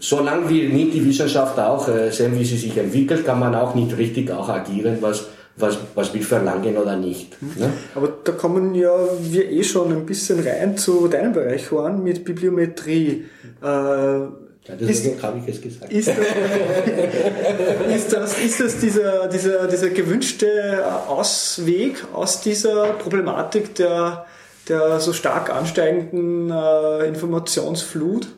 solange 0.00 0.48
wir 0.48 0.68
nicht 0.68 0.94
die 0.94 1.04
Wissenschaft 1.04 1.58
auch 1.58 1.88
äh, 1.88 2.10
sehen, 2.10 2.38
wie 2.38 2.44
sie 2.44 2.56
sich 2.56 2.76
entwickelt, 2.76 3.24
kann 3.24 3.40
man 3.40 3.54
auch 3.54 3.74
nicht 3.74 3.96
richtig 3.96 4.30
auch 4.30 4.48
agieren, 4.48 4.98
was 5.00 5.26
was, 5.60 5.78
was 5.94 6.14
wir 6.14 6.22
verlangen 6.22 6.76
oder 6.76 6.96
nicht. 6.96 7.40
Ne? 7.42 7.72
Aber 7.94 8.12
da 8.24 8.32
kommen 8.32 8.74
ja 8.74 8.94
wir 9.20 9.50
eh 9.50 9.62
schon 9.64 9.92
ein 9.92 10.06
bisschen 10.06 10.40
rein 10.40 10.76
zu 10.76 11.08
deinem 11.08 11.32
Bereich, 11.32 11.70
Juan, 11.70 12.02
mit 12.02 12.24
Bibliometrie. 12.24 13.24
Äh, 13.62 13.66
ja, 13.66 14.74
deswegen 14.78 15.22
habe 15.22 15.38
ich 15.38 15.48
es 15.48 15.60
gesagt. 15.62 15.92
Ist 15.92 16.08
das, 16.08 16.16
ist 17.96 18.12
das, 18.12 18.38
ist 18.38 18.60
das 18.60 18.78
dieser, 18.80 19.28
dieser, 19.28 19.66
dieser 19.66 19.90
gewünschte 19.90 20.84
Ausweg 21.08 22.04
aus 22.12 22.42
dieser 22.42 22.92
Problematik 22.92 23.74
der, 23.76 24.26
der 24.68 25.00
so 25.00 25.12
stark 25.12 25.50
ansteigenden 25.50 26.50
äh, 26.50 27.06
Informationsflut? 27.06 28.28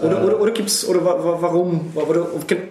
Oder, 0.00 0.24
oder, 0.24 0.40
oder 0.40 0.52
gibt's, 0.52 0.86
oder 0.86 1.04
warum? 1.04 1.90
Oder 1.96 2.26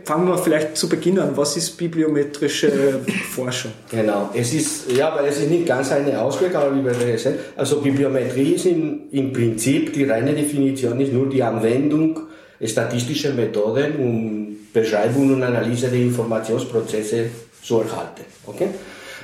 fangen 0.06 0.28
wir 0.28 0.38
vielleicht 0.38 0.78
zu 0.78 0.88
Beginn 0.88 1.20
an. 1.20 1.36
Was 1.36 1.58
ist 1.58 1.78
bibliometrische 1.78 3.00
Forschung? 3.36 3.72
Genau, 3.90 4.30
es 4.34 4.54
ist, 4.54 4.92
ja, 4.92 5.10
aber 5.10 5.28
es 5.28 5.40
ist 5.40 5.50
nicht 5.50 5.66
ganz 5.66 5.92
eine 5.92 6.22
Ausweg, 6.22 6.56
aber 6.56 6.74
wie 6.74 6.84
wir 6.84 7.18
sehen, 7.18 7.36
also 7.58 7.82
Bibliometrie 7.82 8.54
ist 8.54 8.66
im, 8.66 9.02
im 9.12 9.34
Prinzip, 9.34 9.92
die 9.92 10.06
reine 10.06 10.34
Definition 10.34 11.00
ist 11.02 11.12
nur 11.12 11.30
die 11.30 11.44
Anwendung 11.44 12.22
statistischer 12.64 13.34
Methoden, 13.34 13.96
um 13.98 14.58
Beschreibung 14.72 15.34
und 15.34 15.44
Analyse 15.44 15.90
der 15.90 16.00
Informationsprozesse 16.00 17.30
zu 17.62 17.82
erhalten. 17.82 18.24
Okay? 18.46 18.70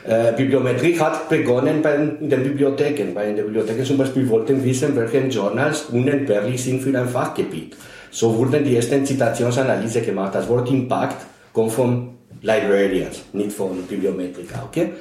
Äh, 0.07 0.31
Bibliometrie 0.37 0.97
hat 0.97 1.27
begonnen 1.27 1.81
bei 1.81 1.97
den 1.97 2.43
Bibliotheken. 2.43 3.13
Bei 3.13 3.25
den 3.25 3.35
Bibliotheken 3.35 3.83
zum 3.83 3.97
Beispiel 3.97 4.27
wollten 4.29 4.63
wissen, 4.63 4.95
welche 4.95 5.19
Journals 5.27 5.87
unentbehrlich 5.91 6.63
sind 6.63 6.81
für 6.81 6.97
ein 6.97 7.09
Fachgebiet. 7.09 7.75
So 8.09 8.35
wurden 8.37 8.63
die 8.63 8.77
ersten 8.77 9.05
Zitationsanalyse 9.05 10.01
gemacht. 10.01 10.33
Das 10.33 10.47
Wort 10.47 10.69
Impact 10.71 11.25
kommt 11.51 11.73
von 11.73 12.15
Librarians, 12.41 13.23
nicht 13.33 13.51
von 13.51 13.83
Bibliometrika. 13.85 14.63
Okay? 14.69 14.91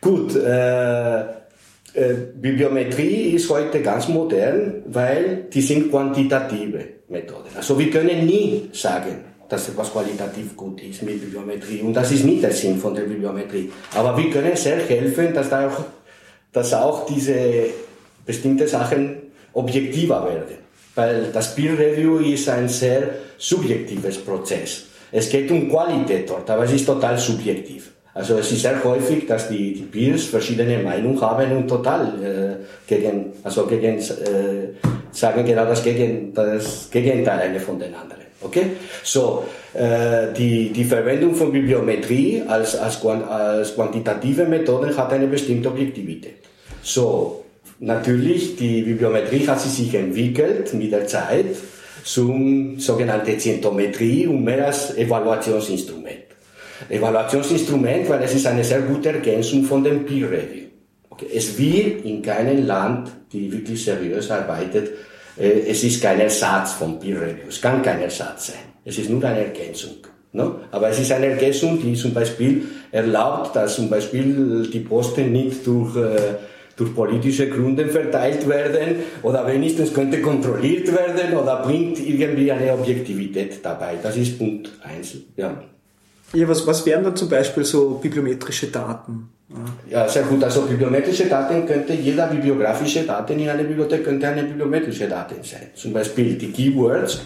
Gut, 0.00 0.36
äh, 0.36 1.20
äh, 1.22 2.14
Bibliometrie 2.34 3.32
ist 3.34 3.50
heute 3.50 3.82
ganz 3.82 4.06
modern, 4.06 4.84
weil 4.86 5.46
die 5.52 5.60
sind 5.60 5.90
quantitative 5.90 6.84
Methoden. 7.08 7.48
Also 7.56 7.76
wir 7.76 7.90
können 7.90 8.26
nie 8.26 8.70
sagen, 8.72 9.24
dass 9.50 9.68
etwas 9.68 9.92
qualitativ 9.92 10.56
gut 10.56 10.80
ist 10.80 11.02
mit 11.02 11.20
Bibliometrie. 11.20 11.82
Und 11.82 11.92
das 11.92 12.12
ist 12.12 12.24
nicht 12.24 12.42
der 12.42 12.52
Sinn 12.52 12.78
von 12.78 12.94
der 12.94 13.02
Bibliometrie. 13.02 13.70
Aber 13.94 14.16
wir 14.16 14.30
können 14.30 14.56
sehr 14.56 14.78
helfen, 14.78 15.34
dass, 15.34 15.50
da 15.50 15.68
auch, 15.68 15.84
dass 16.52 16.72
auch 16.72 17.04
diese 17.06 17.34
bestimmte 18.24 18.68
Sachen 18.68 19.16
objektiver 19.52 20.24
werden. 20.24 20.56
Weil 20.94 21.30
das 21.32 21.54
Peer 21.54 21.76
Review 21.76 22.18
ist 22.18 22.48
ein 22.48 22.68
sehr 22.68 23.10
subjektives 23.38 24.18
Prozess. 24.18 24.84
Es 25.10 25.28
geht 25.28 25.50
um 25.50 25.68
Qualität 25.68 26.30
dort, 26.30 26.48
aber 26.48 26.64
es 26.64 26.72
ist 26.72 26.86
total 26.86 27.18
subjektiv. 27.18 27.90
Also 28.14 28.38
es 28.38 28.52
ist 28.52 28.62
sehr 28.62 28.82
häufig, 28.84 29.26
dass 29.26 29.48
die, 29.48 29.74
die 29.74 29.82
Peers 29.82 30.24
verschiedene 30.24 30.78
Meinungen 30.78 31.20
haben 31.20 31.50
und 31.56 31.68
total 31.68 32.06
äh, 32.22 32.86
gegen, 32.86 33.32
also 33.42 33.66
gegen, 33.66 33.98
äh, 33.98 34.74
sagen 35.10 35.44
genau 35.44 35.64
das, 35.64 35.82
gegen, 35.82 36.32
das 36.34 36.88
Gegenteil 36.90 37.40
eine 37.40 37.58
von 37.58 37.78
den 37.78 37.94
anderen. 37.94 38.19
Okay? 38.40 38.72
So, 39.02 39.44
äh, 39.74 40.32
die, 40.36 40.70
die 40.70 40.84
Verwendung 40.84 41.34
von 41.34 41.52
Bibliometrie 41.52 42.42
als, 42.46 42.76
als, 42.76 43.04
als 43.04 43.74
quantitative 43.74 44.46
Methode 44.46 44.96
hat 44.96 45.12
eine 45.12 45.26
bestimmte 45.26 45.68
Objektivität. 45.68 46.36
So, 46.82 47.44
natürlich, 47.78 48.56
die 48.56 48.82
Bibliometrie 48.82 49.46
hat 49.46 49.60
sich 49.60 49.94
entwickelt 49.94 50.72
mit 50.74 50.92
der 50.92 51.06
Zeit 51.06 51.46
zum 52.02 52.78
sogenannten 52.78 53.38
Zientometrie 53.38 54.26
und 54.26 54.42
mehr 54.42 54.66
als 54.66 54.96
Evaluationsinstrument. 54.96 56.30
Evaluationsinstrument, 56.88 58.08
weil 58.08 58.22
es 58.22 58.34
ist 58.34 58.46
eine 58.46 58.64
sehr 58.64 58.80
gute 58.80 59.10
Ergänzung 59.10 59.64
von 59.64 59.84
dem 59.84 60.06
Peer 60.06 60.30
Review. 60.30 60.68
Okay. 61.10 61.26
Es 61.34 61.58
wird 61.58 62.04
in 62.06 62.22
keinem 62.22 62.66
Land, 62.66 63.10
die 63.32 63.52
wirklich 63.52 63.84
seriös 63.84 64.30
arbeitet, 64.30 64.90
es 65.36 65.84
ist 65.84 66.02
kein 66.02 66.20
Ersatz 66.20 66.72
von 66.72 66.98
Peer 66.98 67.20
Review. 67.20 67.48
Es 67.48 67.60
kann 67.60 67.82
kein 67.82 68.00
Ersatz 68.00 68.48
sein. 68.48 68.56
Es 68.84 68.98
ist 68.98 69.10
nur 69.10 69.22
eine 69.24 69.46
Ergänzung. 69.46 69.96
No? 70.32 70.60
Aber 70.70 70.88
es 70.88 71.00
ist 71.00 71.10
eine 71.12 71.26
Ergänzung, 71.26 71.80
die 71.80 71.94
zum 71.94 72.14
Beispiel 72.14 72.64
erlaubt, 72.92 73.54
dass 73.56 73.76
zum 73.76 73.90
Beispiel 73.90 74.68
die 74.72 74.80
Posten 74.80 75.32
nicht 75.32 75.66
durch, 75.66 75.96
äh, 75.96 76.36
durch 76.76 76.94
politische 76.94 77.48
Gründe 77.48 77.88
verteilt 77.88 78.48
werden 78.48 78.96
oder 79.22 79.46
wenigstens 79.46 79.92
könnte 79.92 80.22
kontrolliert 80.22 80.86
werden 80.92 81.36
oder 81.36 81.62
bringt 81.62 81.98
irgendwie 81.98 82.50
eine 82.52 82.72
Objektivität 82.72 83.58
dabei. 83.62 83.96
Das 84.02 84.16
ist 84.16 84.38
Punkt 84.38 84.70
eins. 84.82 85.16
Ja. 85.36 85.62
Ja, 86.32 86.48
was, 86.48 86.64
was 86.64 86.86
wären 86.86 87.02
dann 87.02 87.16
zum 87.16 87.28
Beispiel 87.28 87.64
so 87.64 87.98
bibliometrische 88.00 88.68
Daten? 88.68 89.30
Ja, 89.88 90.08
sehr 90.08 90.22
gut. 90.22 90.44
Also 90.44 90.62
bibliometrische 90.62 91.26
Daten 91.26 91.66
könnte, 91.66 91.92
jeder 91.94 92.28
bibliografische 92.28 93.02
Daten 93.02 93.38
in 93.38 93.48
einer 93.48 93.64
Bibliothek 93.64 94.04
könnte 94.04 94.28
eine 94.28 94.44
bibliometrische 94.44 95.08
Daten 95.08 95.42
sein. 95.42 95.70
Zum 95.74 95.92
Beispiel 95.92 96.34
die 96.34 96.52
Keywords 96.52 97.22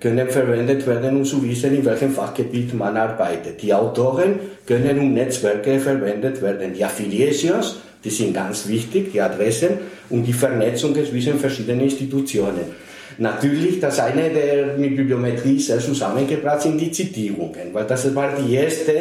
können 0.00 0.28
verwendet 0.28 0.86
werden, 0.86 1.16
um 1.16 1.24
zu 1.24 1.42
wissen, 1.42 1.74
in 1.74 1.84
welchem 1.84 2.12
Fachgebiet 2.12 2.74
man 2.74 2.96
arbeitet. 2.96 3.62
Die 3.62 3.72
Autoren 3.72 4.40
können 4.66 4.98
um 4.98 5.14
Netzwerke 5.14 5.78
verwendet 5.78 6.42
werden. 6.42 6.72
Die 6.74 6.84
Affiliations, 6.84 7.76
die 8.02 8.10
sind 8.10 8.34
ganz 8.34 8.66
wichtig, 8.68 9.12
die 9.12 9.20
Adressen 9.20 9.70
und 10.10 10.24
die 10.24 10.32
Vernetzung 10.32 10.94
zwischen 10.94 11.38
verschiedenen 11.38 11.82
Institutionen. 11.82 12.88
Natürlich, 13.18 13.80
das 13.80 13.98
eine, 13.98 14.30
der 14.30 14.76
mit 14.76 14.96
Bibliometrie 14.96 15.58
sehr 15.58 15.80
zusammengebracht 15.80 16.62
sind, 16.62 16.80
die 16.80 16.92
Zitierungen, 16.92 17.72
weil 17.72 17.84
das 17.84 18.14
war 18.14 18.30
die 18.36 18.54
erste 18.54 18.92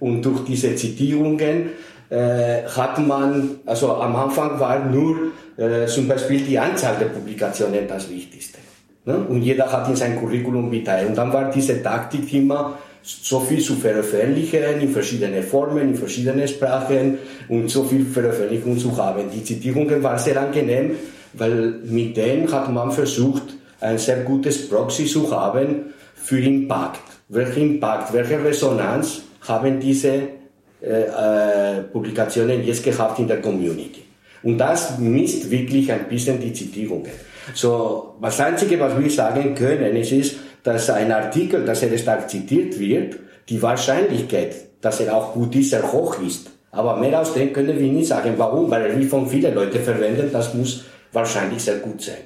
und 0.00 0.22
durch 0.22 0.44
diese 0.44 0.74
Zitierungen 0.74 1.70
äh, 2.10 2.62
hat 2.64 2.98
man, 2.98 3.60
also 3.66 3.94
am 3.94 4.16
Anfang 4.16 4.58
war 4.58 4.84
nur 4.84 5.32
äh, 5.56 5.86
zum 5.86 6.08
Beispiel 6.08 6.40
die 6.40 6.58
Anzahl 6.58 6.96
der 6.98 7.06
Publikationen 7.06 7.86
das 7.86 8.10
Wichtigste. 8.10 8.58
Ne? 9.04 9.16
Und 9.16 9.42
jeder 9.42 9.70
hat 9.70 9.88
in 9.88 9.96
sein 9.96 10.18
Curriculum 10.18 10.70
vitae. 10.70 11.06
Und 11.06 11.16
dann 11.16 11.32
war 11.32 11.50
diese 11.50 11.82
Taktik 11.82 12.32
immer, 12.32 12.78
so 13.02 13.40
viel 13.40 13.60
zu 13.60 13.76
veröffentlichen 13.76 14.80
in 14.80 14.90
verschiedene 14.90 15.42
Formen, 15.42 15.90
in 15.90 15.94
verschiedene 15.94 16.46
Sprachen 16.46 17.18
und 17.48 17.70
so 17.70 17.84
viel 17.84 18.04
Veröffentlichung 18.04 18.78
zu 18.78 18.96
haben. 18.96 19.30
Die 19.34 19.42
Zitierungen 19.42 20.02
waren 20.02 20.18
sehr 20.18 20.40
angenehm, 20.40 20.96
weil 21.32 21.80
mit 21.84 22.16
denen 22.16 22.50
hat 22.52 22.70
man 22.72 22.90
versucht, 22.90 23.54
ein 23.80 23.98
sehr 23.98 24.24
gutes 24.24 24.68
Proxy 24.68 25.06
zu 25.06 25.30
haben 25.30 25.94
für 26.14 26.40
Impact. 26.40 27.00
Welchen 27.28 27.74
Impact, 27.74 28.12
welche 28.12 28.44
Resonanz 28.44 29.22
haben 29.46 29.80
diese 29.80 30.37
äh, 30.80 31.02
äh, 31.02 31.82
Publikationen 31.82 32.64
jetzt 32.64 32.84
gehabt 32.84 33.18
in 33.18 33.28
der 33.28 33.40
Community? 33.40 34.04
Und 34.42 34.58
das 34.58 34.98
misst 34.98 35.50
wirklich 35.50 35.90
ein 35.92 36.08
bisschen 36.08 36.40
die 36.40 36.52
Zitierungen. 36.52 37.10
So, 37.54 38.14
das 38.20 38.38
Einzige, 38.40 38.78
was 38.78 38.98
wir 38.98 39.10
sagen 39.10 39.54
können, 39.54 39.96
ist, 39.96 40.12
ist 40.12 40.36
dass 40.62 40.90
ein 40.90 41.10
Artikel, 41.12 41.64
dass 41.64 41.82
er 41.82 41.96
stark 41.96 42.28
zitiert 42.28 42.78
wird, 42.78 43.16
die 43.48 43.60
Wahrscheinlichkeit, 43.62 44.54
dass 44.80 45.00
er 45.00 45.16
auch 45.16 45.32
gut 45.32 45.54
ist, 45.56 45.70
sehr 45.70 45.92
hoch 45.92 46.20
ist. 46.20 46.50
Aber 46.70 46.96
mehr 46.96 47.20
aus 47.20 47.32
dem 47.32 47.52
können 47.52 47.78
wir 47.78 47.90
nicht 47.90 48.08
sagen. 48.08 48.34
Warum? 48.36 48.70
Weil 48.70 48.86
er 48.86 48.98
wie 48.98 49.06
von 49.06 49.26
vielen 49.26 49.54
Leuten 49.54 49.80
verwendet, 49.80 50.34
das 50.34 50.52
muss 50.52 50.84
wahrscheinlich 51.12 51.62
sehr 51.62 51.76
gut 51.76 52.02
sein. 52.02 52.18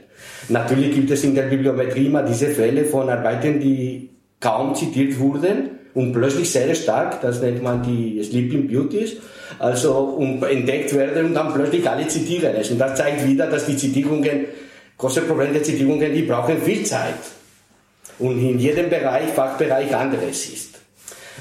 Natürlich 0.49 0.93
gibt 0.95 1.11
es 1.11 1.23
in 1.23 1.35
der 1.35 1.45
Bibliometrie 1.45 2.07
immer 2.07 2.23
diese 2.23 2.49
Fälle 2.49 2.85
von 2.85 3.09
Arbeiten, 3.09 3.61
die 3.61 4.11
kaum 4.41 4.75
zitiert 4.75 5.19
wurden 5.21 5.71
und 5.95 6.13
plötzlich 6.13 6.51
sehr 6.51 6.75
stark, 6.75 7.21
das 7.21 7.41
nennt 7.41 7.63
man 7.63 7.83
die 7.83 8.23
Sleeping 8.23 8.67
Beauties, 8.69 9.17
also 9.59 9.93
um, 9.93 10.43
entdeckt 10.45 10.95
werden 10.95 11.27
und 11.27 11.35
dann 11.35 11.53
plötzlich 11.53 11.89
alle 11.89 12.07
zitieren 12.09 12.55
es. 12.57 12.71
Und 12.71 12.79
das 12.79 12.97
zeigt 12.97 13.27
wieder, 13.27 13.47
dass 13.47 13.67
die 13.67 13.77
Zitierungen, 13.77 14.47
große 14.97 15.23
Problem 15.23 15.53
der 15.53 15.63
Zitierungen, 15.63 16.15
die 16.15 16.23
brauchen 16.23 16.61
viel 16.63 16.85
Zeit 16.85 17.15
und 18.19 18.41
in 18.41 18.59
jedem 18.59 18.89
Bereich, 18.89 19.29
Fachbereich 19.31 19.95
anderes 19.95 20.49
ist. 20.49 20.77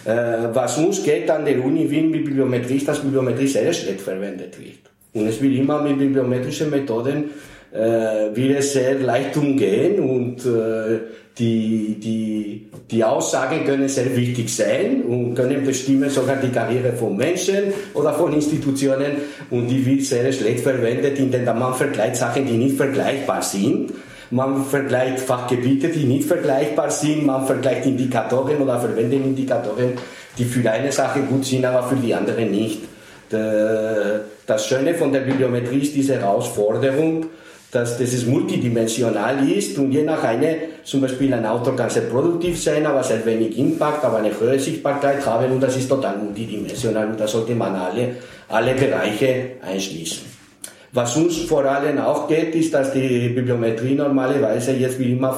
Äh, 0.05 0.53
was 0.53 0.77
uns 0.77 1.03
geht 1.03 1.29
an 1.29 1.45
der 1.45 1.63
Uni 1.63 1.89
Wien 1.89 2.09
mit 2.09 2.25
Bibliometrie 2.25 2.77
ist, 2.77 2.87
dass 2.87 2.99
Bibliometrie 2.99 3.47
sehr 3.47 3.71
schlecht 3.71 4.01
verwendet 4.01 4.59
wird. 4.59 4.79
Und 5.13 5.27
es 5.27 5.41
will 5.41 5.57
immer 5.57 5.81
mit 5.81 5.99
bibliometrischen 5.99 6.69
Methoden 6.69 7.31
äh, 7.71 8.35
will 8.35 8.55
es 8.57 8.73
sehr 8.73 8.95
leicht 8.95 9.35
umgehen 9.37 9.99
und 9.99 10.45
äh, 10.45 10.99
die, 11.37 11.97
die, 11.99 12.69
die 12.89 13.03
Aussagen 13.03 13.65
können 13.65 13.87
sehr 13.87 14.15
wichtig 14.15 14.53
sein 14.53 15.03
und 15.03 15.33
können 15.33 15.63
bestimmen 15.63 16.09
sogar 16.09 16.35
die 16.35 16.49
Karriere 16.49 16.93
von 16.93 17.15
Menschen 17.15 17.73
oder 17.93 18.13
von 18.13 18.33
Institutionen. 18.33 19.13
Und 19.49 19.67
die 19.67 19.85
wird 19.85 20.03
sehr 20.03 20.31
schlecht 20.33 20.61
verwendet, 20.61 21.17
indem 21.19 21.45
man 21.45 21.73
vergleicht 21.73 22.17
Sachen, 22.17 22.45
die 22.45 22.57
nicht 22.57 22.75
vergleichbar 22.75 23.41
sind. 23.41 23.91
Man 24.29 24.63
vergleicht 24.65 25.19
Fachgebiete, 25.19 25.89
die 25.89 26.05
nicht 26.05 26.27
vergleichbar 26.27 26.89
sind, 26.89 27.25
man 27.25 27.45
vergleicht 27.45 27.85
Indikatoren 27.85 28.57
oder 28.57 28.79
verwendet 28.79 29.25
Indikatoren, 29.25 29.91
die 30.37 30.45
für 30.45 30.69
eine 30.71 30.91
Sache 30.91 31.21
gut 31.21 31.45
sind, 31.45 31.65
aber 31.65 31.83
für 31.83 31.97
die 31.97 32.13
andere 32.13 32.43
nicht. 32.43 32.79
Das 33.29 34.67
Schöne 34.67 34.93
von 34.93 35.11
der 35.11 35.21
Bibliometrie 35.21 35.79
ist 35.79 35.95
diese 35.95 36.15
Herausforderung, 36.15 37.25
dass 37.71 37.97
das 37.97 38.25
multidimensional 38.25 39.49
ist 39.49 39.77
und 39.77 39.93
je 39.93 40.03
nach 40.03 40.23
eine, 40.23 40.57
zum 40.83 41.01
Beispiel 41.01 41.33
ein 41.33 41.45
Autor 41.45 41.75
kann 41.75 41.89
sehr 41.89 42.03
produktiv 42.03 42.61
sein, 42.61 42.85
aber 42.85 43.01
sehr 43.01 43.25
wenig 43.25 43.57
Impact, 43.57 44.03
aber 44.03 44.17
eine 44.17 44.37
höhere 44.37 44.59
Sichtbarkeit 44.59 45.25
haben 45.25 45.53
und 45.53 45.61
das 45.61 45.77
ist 45.77 45.87
total 45.87 46.17
multidimensional 46.17 47.07
und 47.07 47.19
da 47.19 47.27
sollte 47.27 47.55
man 47.55 47.73
alle, 47.73 48.15
alle 48.49 48.73
Bereiche 48.75 49.51
einschließen. 49.61 50.23
Was 50.91 51.15
uns 51.15 51.37
vor 51.37 51.63
allem 51.63 51.99
auch 51.99 52.27
geht, 52.27 52.53
ist, 52.53 52.73
dass 52.73 52.91
die 52.91 53.29
Bibliometrie 53.29 53.95
normalerweise 53.95 54.73
jetzt 54.73 54.99
wie 54.99 55.13
immer 55.13 55.33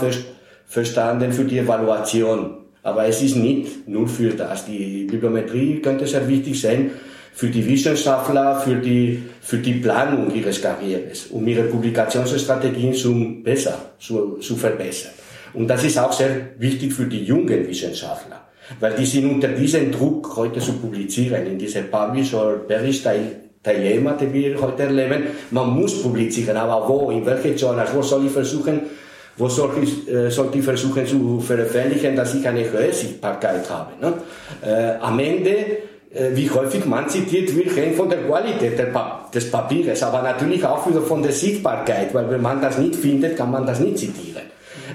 verstanden 0.66 1.32
für 1.32 1.46
die 1.46 1.60
Evaluation. 1.60 2.58
Aber 2.82 3.06
es 3.06 3.22
ist 3.22 3.36
nicht 3.36 3.88
nur 3.88 4.08
für 4.08 4.32
das. 4.32 4.66
Die 4.66 5.08
Bibliometrie 5.10 5.80
könnte 5.80 6.08
sehr 6.08 6.28
wichtig 6.28 6.60
sein 6.60 6.92
für 7.34 7.48
die 7.48 7.68
Wissenschaftler, 7.68 8.60
für 8.60 8.76
die, 8.76 9.24
für 9.42 9.58
die 9.58 9.74
Planung 9.74 10.34
ihres 10.34 10.62
Karrieres, 10.62 11.28
um 11.28 11.48
ihre 11.48 11.64
Publikationsstrategien 11.64 12.94
zu 12.94 13.42
besser, 13.44 13.78
zu, 14.00 14.38
zu 14.38 14.56
verbessern. 14.56 15.12
Und 15.54 15.68
das 15.68 15.84
ist 15.84 15.98
auch 15.98 16.14
sehr 16.14 16.30
wichtig 16.58 16.94
für 16.94 17.06
die 17.06 17.24
jungen 17.24 17.68
Wissenschaftler, 17.68 18.42
weil 18.80 18.94
die 18.94 19.06
sind 19.06 19.30
unter 19.30 19.50
diesem 19.50 19.92
Druck, 19.92 20.36
heute 20.36 20.60
zu 20.60 20.74
publizieren, 20.74 21.46
in 21.46 21.58
diese 21.58 21.82
Publish- 21.82 22.34
or 22.34 22.68
Perish-Style 22.68 23.44
Dilemma, 23.66 24.14
die 24.14 24.34
wir 24.34 24.62
heute 24.62 24.84
erleben. 24.84 25.24
Man 25.52 25.70
muss 25.70 26.02
publizieren, 26.02 26.58
aber 26.58 26.88
wo, 26.88 27.12
in 27.12 27.26
welche 27.26 27.50
Journals, 27.50 27.94
wo 27.94 28.02
soll 28.02 28.26
ich 28.26 28.32
versuchen, 28.32 28.82
wo 29.38 29.48
soll 29.48 29.72
ich, 29.82 30.08
äh, 30.12 30.30
sollte 30.30 30.58
ich 30.58 30.66
versuchen 30.66 31.06
zu 31.08 31.40
veröffentlichen, 31.40 32.16
dass 32.16 32.36
ich 32.36 32.48
eine 32.48 32.70
höhere 32.70 32.92
Sichtbarkeit 32.92 33.68
habe. 33.70 33.92
Ne? 34.02 34.14
Äh, 34.62 35.00
am 35.00 35.18
Ende, 35.18 35.56
wie 36.34 36.50
häufig 36.50 36.86
man 36.86 37.10
zitiert 37.10 37.56
wird, 37.56 37.76
hängt 37.76 37.96
von 37.96 38.08
der 38.08 38.20
Qualität 38.20 38.80
des 39.34 39.50
Papiers, 39.50 40.04
aber 40.04 40.22
natürlich 40.22 40.64
auch 40.64 40.88
wieder 40.88 41.02
von 41.02 41.24
der 41.24 41.32
Sichtbarkeit, 41.32 42.14
weil 42.14 42.30
wenn 42.30 42.42
man 42.42 42.62
das 42.62 42.78
nicht 42.78 42.96
findet, 42.96 43.36
kann 43.36 43.50
man 43.50 43.66
das 43.66 43.80
nicht 43.80 43.98
zitieren. 43.98 44.44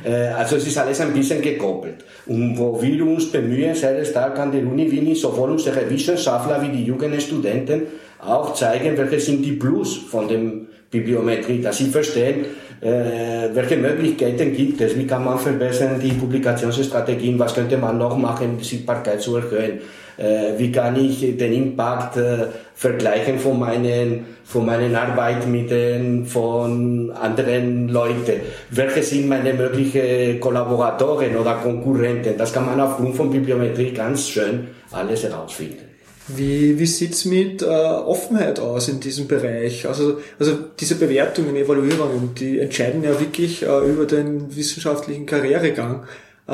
Äh, 0.05 0.29
also 0.29 0.57
es 0.57 0.67
ist 0.67 0.79
alles 0.79 1.01
ein 1.01 1.13
bisschen 1.13 1.43
gekoppelt. 1.43 2.05
Und 2.27 2.57
wo 2.59 2.81
wir 2.81 3.07
uns 3.07 3.31
bemühen, 3.31 3.75
sehr 3.75 4.05
stark 4.05 4.39
an 4.39 4.53
der 4.53 4.63
Uni 4.63 4.91
Wien, 4.91 5.15
sowohl 5.15 5.51
unsere 5.51 5.89
Wissenschaftler 5.91 6.63
wie 6.63 6.69
die 6.69 6.85
jungen 6.85 7.21
Studenten, 7.21 7.83
auch 8.21 8.55
zeigen, 8.55 8.97
welche 8.97 9.21
sind 9.21 9.45
die 9.45 9.53
Plus 9.53 9.97
von 9.97 10.29
dem 10.29 10.69
Bibliometrie, 10.91 11.61
dass 11.61 11.79
sie 11.79 11.87
verstehen, 11.87 12.47
äh, 12.81 13.49
welche 13.53 13.77
Möglichkeiten 13.77 14.55
gibt 14.55 14.81
es, 14.81 14.97
wie 14.97 15.07
kann 15.07 15.25
man 15.25 15.39
verbessern 15.39 16.01
die 16.01 16.13
Publikationsstrategien, 16.13 17.39
was 17.39 17.55
könnte 17.55 17.77
man 17.77 17.99
noch 17.99 18.17
machen, 18.17 18.57
die 18.59 18.65
Sichtbarkeit 18.65 19.21
zu 19.21 19.37
erhöhen, 19.37 19.79
äh, 19.79 19.81
wie 20.19 20.73
kann 20.73 20.97
ich 20.97 21.21
den 21.37 21.53
Impact 21.53 22.17
äh, 22.17 22.47
vergleichen 22.75 23.39
von 23.39 23.59
meinen, 23.59 24.27
von 24.45 24.67
meinen 24.67 24.95
Arbeit 24.95 25.47
mit 25.47 25.71
den 25.71 26.27
von 26.27 27.13
anderen 27.13 27.89
Leuten, 27.89 28.41
welche 28.71 29.03
sind 29.03 29.29
meine 29.29 29.55
möglichen 29.55 30.41
Kollaboratoren 30.41 31.37
oder 31.37 31.55
Konkurrenten, 31.55 32.37
das 32.37 32.53
kann 32.53 32.67
man 32.67 32.81
aufgrund 32.81 33.17
von 33.17 33.31
Bibliometrie 33.31 33.93
ganz 33.93 34.29
schön 34.29 34.69
alles 34.91 35.23
herausfinden. 35.23 35.89
Wie, 36.29 36.79
wie 36.79 36.87
sieht's 36.87 37.25
mit 37.25 37.63
äh, 37.63 37.67
Offenheit 37.67 38.61
aus 38.61 38.89
in 38.89 39.01
diesem 39.01 39.27
Bereich? 39.27 39.89
Also, 39.89 40.19
also 40.39 40.59
diese 40.79 40.97
Bewertungen, 40.97 41.57
Evaluierungen, 41.57 42.35
die 42.35 42.59
entscheiden 42.59 43.03
ja 43.03 43.19
wirklich 43.19 43.63
äh, 43.63 43.91
über 43.91 44.05
den 44.05 44.55
wissenschaftlichen 44.55 45.25
Karrieregang. 45.25 46.05
Äh, 46.47 46.53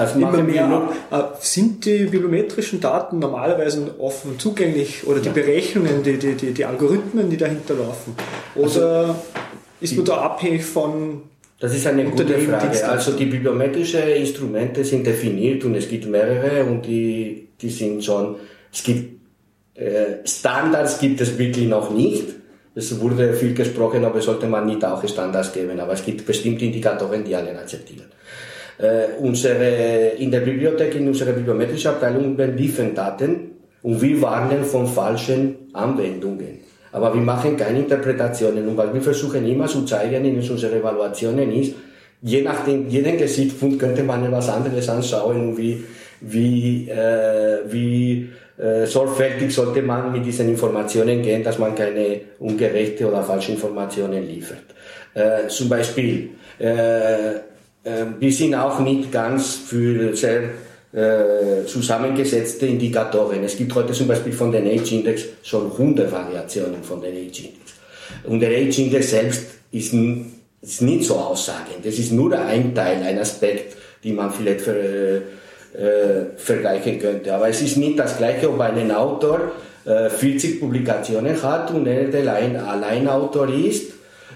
das 0.00 0.16
immer 0.16 0.42
mehr 0.42 0.88
ab. 1.10 1.38
Sind 1.40 1.84
die 1.84 2.04
bibliometrischen 2.04 2.80
Daten 2.80 3.18
normalerweise 3.18 3.94
offen 3.98 4.38
zugänglich 4.38 5.06
oder 5.06 5.20
die 5.20 5.26
ja. 5.26 5.32
Berechnungen, 5.32 6.02
die, 6.02 6.18
die, 6.18 6.34
die, 6.34 6.52
die 6.52 6.64
Algorithmen, 6.64 7.28
die 7.28 7.36
dahinter 7.36 7.74
laufen? 7.74 8.14
Oder 8.54 8.66
also, 8.66 9.14
ist 9.80 9.96
man 9.96 10.04
da 10.04 10.16
abhängig 10.16 10.64
von 10.64 11.22
das 11.58 11.74
ist 11.74 11.86
eine 11.86 12.04
gute 12.04 12.38
Frage. 12.38 12.88
Also 12.88 13.12
die 13.12 13.26
biometrischen 13.26 14.00
Instrumente 14.08 14.82
sind 14.82 15.06
definiert 15.06 15.62
und 15.64 15.74
es 15.74 15.86
gibt 15.86 16.06
mehrere 16.06 16.64
und 16.64 16.86
die, 16.86 17.48
die 17.60 17.68
sind 17.68 18.02
schon 18.02 18.36
es 18.72 18.82
gibt 18.82 19.20
äh, 19.74 20.26
Standards 20.26 20.98
gibt 20.98 21.20
es 21.20 21.36
wirklich 21.38 21.68
noch 21.68 21.90
nicht. 21.90 22.24
Es 22.74 22.98
wurde 23.00 23.34
viel 23.34 23.52
gesprochen, 23.52 24.04
aber 24.04 24.22
sollte 24.22 24.46
man 24.46 24.64
nicht 24.64 24.84
auch 24.84 25.06
Standards 25.06 25.52
geben. 25.52 25.78
Aber 25.80 25.92
es 25.92 26.04
gibt 26.04 26.24
bestimmte 26.24 26.64
Indikatoren, 26.64 27.24
die 27.24 27.34
alle 27.34 27.58
akzeptieren. 27.58 28.06
Äh, 28.80 29.20
unsere, 29.20 30.12
in 30.16 30.30
der 30.30 30.40
Bibliothek, 30.40 30.94
in 30.94 31.08
unserer 31.08 31.32
bibliometrischen 31.32 31.90
Abteilung, 31.90 32.38
wir 32.38 32.46
liefern 32.46 32.94
Daten 32.94 33.50
und 33.82 34.00
wir 34.00 34.22
warnen 34.22 34.64
von 34.64 34.86
falschen 34.86 35.68
Anwendungen. 35.74 36.60
Aber 36.92 37.12
wir 37.12 37.20
machen 37.20 37.58
keine 37.58 37.80
Interpretationen. 37.80 38.66
Und 38.66 38.78
was 38.78 38.94
wir 38.94 39.02
versuchen 39.02 39.46
immer 39.46 39.66
zu 39.66 39.84
zeigen 39.84 40.24
in 40.24 40.36
unseren 40.36 40.72
Evaluationen 40.72 41.52
ist, 41.52 41.74
je 42.22 42.40
nachdem, 42.40 42.88
jeden 42.88 43.18
Gesichtspunkt 43.18 43.78
könnte 43.78 44.02
man 44.02 44.24
etwas 44.24 44.48
anderes 44.48 44.88
anschauen, 44.88 45.58
wie, 45.58 45.84
wie, 46.22 46.88
äh, 46.88 47.58
wie 47.66 48.30
äh, 48.58 48.86
sorgfältig 48.86 49.54
sollte 49.54 49.82
man 49.82 50.10
mit 50.10 50.24
diesen 50.24 50.48
Informationen 50.48 51.20
gehen, 51.20 51.44
dass 51.44 51.58
man 51.58 51.74
keine 51.74 52.20
ungerechte 52.38 53.06
oder 53.06 53.22
falsche 53.22 53.52
Informationen 53.52 54.26
liefert. 54.26 54.64
Äh, 55.12 55.48
zum 55.48 55.68
Beispiel, 55.68 56.30
äh, 56.58 57.49
äh, 57.84 58.04
wir 58.18 58.32
sind 58.32 58.54
auch 58.54 58.80
nicht 58.80 59.10
ganz 59.12 59.54
für 59.54 60.14
sehr 60.16 60.42
äh, 60.92 61.64
zusammengesetzte 61.66 62.66
Indikatoren. 62.66 63.44
Es 63.44 63.56
gibt 63.56 63.74
heute 63.74 63.92
zum 63.92 64.08
Beispiel 64.08 64.32
von 64.32 64.50
den 64.50 64.66
Age-Index 64.66 65.22
schon 65.42 65.70
100 65.70 66.10
Variationen 66.10 66.82
von 66.82 67.00
den 67.00 67.14
Age-Index. 67.14 67.72
Und 68.24 68.40
der 68.40 68.50
Age-Index 68.50 69.10
selbst 69.10 69.42
ist, 69.70 69.94
ist 70.60 70.82
nicht 70.82 71.04
so 71.04 71.14
aussagend. 71.14 71.84
Das 71.84 71.98
ist 71.98 72.12
nur 72.12 72.36
ein 72.38 72.74
Teil, 72.74 73.02
ein 73.02 73.18
Aspekt, 73.18 73.76
die 74.02 74.12
man 74.12 74.32
vielleicht 74.32 74.62
für, 74.62 75.22
äh, 75.72 76.36
vergleichen 76.36 76.98
könnte. 76.98 77.32
Aber 77.32 77.48
es 77.48 77.62
ist 77.62 77.76
nicht 77.76 77.98
das 77.98 78.18
Gleiche, 78.18 78.50
ob 78.50 78.60
ein 78.60 78.90
Autor 78.90 79.52
äh, 79.84 80.10
40 80.10 80.60
Publikationen 80.60 81.40
hat 81.42 81.70
und 81.70 81.86
er 81.86 82.08
der 82.08 82.20
Allein 82.22 82.56
Alleinautor 82.56 83.48
ist 83.48 83.92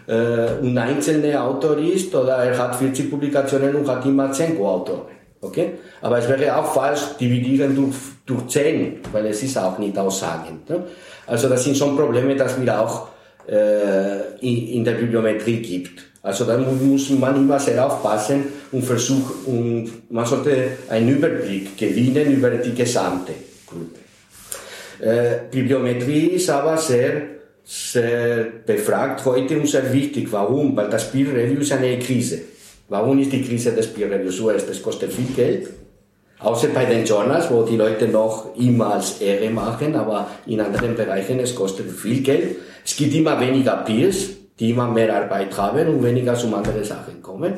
äh, 0.07 0.61
und 0.61 0.77
einzelne 0.77 1.41
Autor 1.41 1.79
ist 1.79 2.15
oder 2.15 2.37
er 2.37 2.59
hat 2.59 2.77
40 2.77 3.11
Publikationen 3.11 3.75
und 3.75 3.89
hat 3.89 4.05
immer 4.05 4.31
10 4.31 4.57
Co-Autoren. 4.57 5.03
Okay? 5.41 5.73
Aber 6.01 6.19
es 6.19 6.29
wäre 6.29 6.57
auch 6.57 6.73
falsch, 6.73 7.17
dividieren 7.21 7.75
durch, 7.75 7.97
durch 8.27 8.49
10, 8.49 9.01
weil 9.13 9.27
es 9.27 9.43
ist 9.43 9.59
auch 9.59 9.79
nicht 9.79 9.97
aussagend. 9.99 10.69
Ne? 10.69 10.85
Also 11.27 11.49
das 11.49 11.65
sind 11.65 11.77
schon 11.77 11.97
Probleme, 11.97 12.35
dass 12.37 12.61
wir 12.61 12.81
auch 12.81 13.09
äh, 13.47 14.39
in, 14.41 14.69
in 14.69 14.85
der 14.85 14.93
Bibliometrie 14.93 15.61
gibt. 15.61 16.03
Also 16.23 16.47
da 16.47 16.57
muss 16.57 17.11
man 17.11 17.37
immer 17.37 17.61
sehr 17.61 17.85
aufpassen 17.85 18.45
und 18.73 18.83
versuchen, 18.83 19.45
und 19.45 20.11
man 20.11 20.25
sollte 20.25 20.69
einen 20.89 21.11
Überblick 21.11 21.77
gewinnen 21.77 22.33
über 22.33 22.49
die 22.51 22.75
gesamte 22.75 23.33
Gruppe. 23.67 24.01
Äh, 25.01 25.51
Bibliometrie 25.51 26.29
ist 26.29 26.49
aber 26.49 26.79
sehr 26.79 27.23
befragt 28.67 29.25
heute 29.25 29.59
und 29.59 29.67
sehr 29.67 29.93
wichtig. 29.93 30.31
Warum? 30.31 30.77
Weil 30.77 30.91
das 30.91 31.11
Peer 31.11 31.35
Review 31.35 31.61
ist 31.61 31.73
eine 31.73 31.99
Krise. 31.99 32.43
Warum 32.89 33.19
ist 33.19 33.33
die 33.33 33.43
Krise 33.43 33.73
des 33.73 33.87
Peer 33.87 34.11
Reviews 34.11 34.37
so? 34.37 34.51
Das 34.51 34.83
kostet 34.83 35.13
viel 35.13 35.35
Geld. 35.35 35.71
Außer 36.41 36.69
bei 36.69 36.85
den 36.85 37.07
Journals, 37.07 37.51
wo 37.51 37.63
die 37.63 37.77
Leute 37.77 38.07
noch 38.09 38.55
immer 38.57 38.95
als 38.95 39.21
Ehre 39.21 39.49
machen, 39.49 39.95
aber 39.95 40.29
in 40.47 40.61
anderen 40.61 40.95
Bereichen 40.95 41.41
es 41.41 41.55
kostet 41.55 41.91
viel 41.91 42.23
Geld. 42.23 42.57
Es 42.85 42.95
gibt 42.97 43.15
immer 43.15 43.41
weniger 43.41 43.77
Peers, 43.79 44.29
die 44.61 44.71
immer 44.71 44.89
mehr 44.89 45.15
Arbeit 45.17 45.57
haben 45.57 45.89
und 45.89 46.03
weniger 46.03 46.35
zum 46.35 46.53
andere 46.53 46.85
Sachen 46.85 47.23
kommen. 47.23 47.55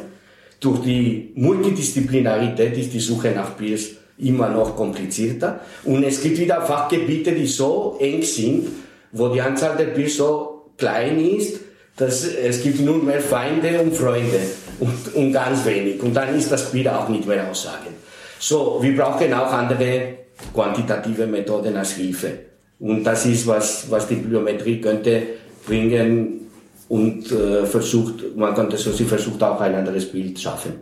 Durch 0.60 0.80
die 0.80 1.32
Multidisziplinarität 1.34 2.78
ist 2.78 2.92
die 2.92 3.00
Suche 3.00 3.32
nach 3.32 3.56
Peers 3.56 3.88
immer 4.18 4.48
noch 4.50 4.76
komplizierter. 4.76 5.60
Und 5.84 6.04
es 6.04 6.22
gibt 6.22 6.38
wieder 6.38 6.62
Fachgebiete, 6.62 7.32
die 7.32 7.46
so 7.46 7.96
eng 8.00 8.22
sind, 8.22 8.68
wo 9.12 9.28
die 9.28 9.40
Anzahl 9.40 9.76
der 9.76 9.86
Peers 9.86 10.16
so 10.16 10.70
klein 10.76 11.18
ist, 11.18 11.60
dass 11.96 12.24
es 12.24 12.62
gibt 12.62 12.80
nur 12.80 13.02
mehr 13.02 13.20
Feinde 13.20 13.80
und 13.80 13.94
Freunde 13.94 14.40
und, 14.80 15.14
und 15.14 15.32
ganz 15.32 15.64
wenig. 15.64 16.02
Und 16.02 16.14
dann 16.14 16.36
ist 16.36 16.52
das 16.52 16.70
Bild 16.70 16.88
auch 16.88 17.08
nicht 17.08 17.26
mehr 17.26 17.50
aussagen. 17.50 17.94
So, 18.38 18.78
wir 18.82 18.94
brauchen 18.96 19.32
auch 19.32 19.50
andere 19.52 20.18
quantitative 20.52 21.26
Methoden 21.26 21.76
als 21.76 21.92
Hilfe. 21.92 22.38
Und 22.78 23.04
das 23.04 23.24
ist, 23.24 23.46
was, 23.46 23.90
was 23.90 24.06
die 24.06 24.16
Biometrie 24.16 24.80
könnte 24.80 25.22
bringen 25.66 26.50
und 26.88 27.32
äh, 27.32 27.64
versucht, 27.64 28.36
man 28.36 28.54
könnte 28.54 28.76
so, 28.76 28.92
sie 28.92 29.04
versucht 29.04 29.42
auch 29.42 29.60
ein 29.60 29.74
anderes 29.74 30.10
Bild 30.12 30.38
schaffen. 30.38 30.74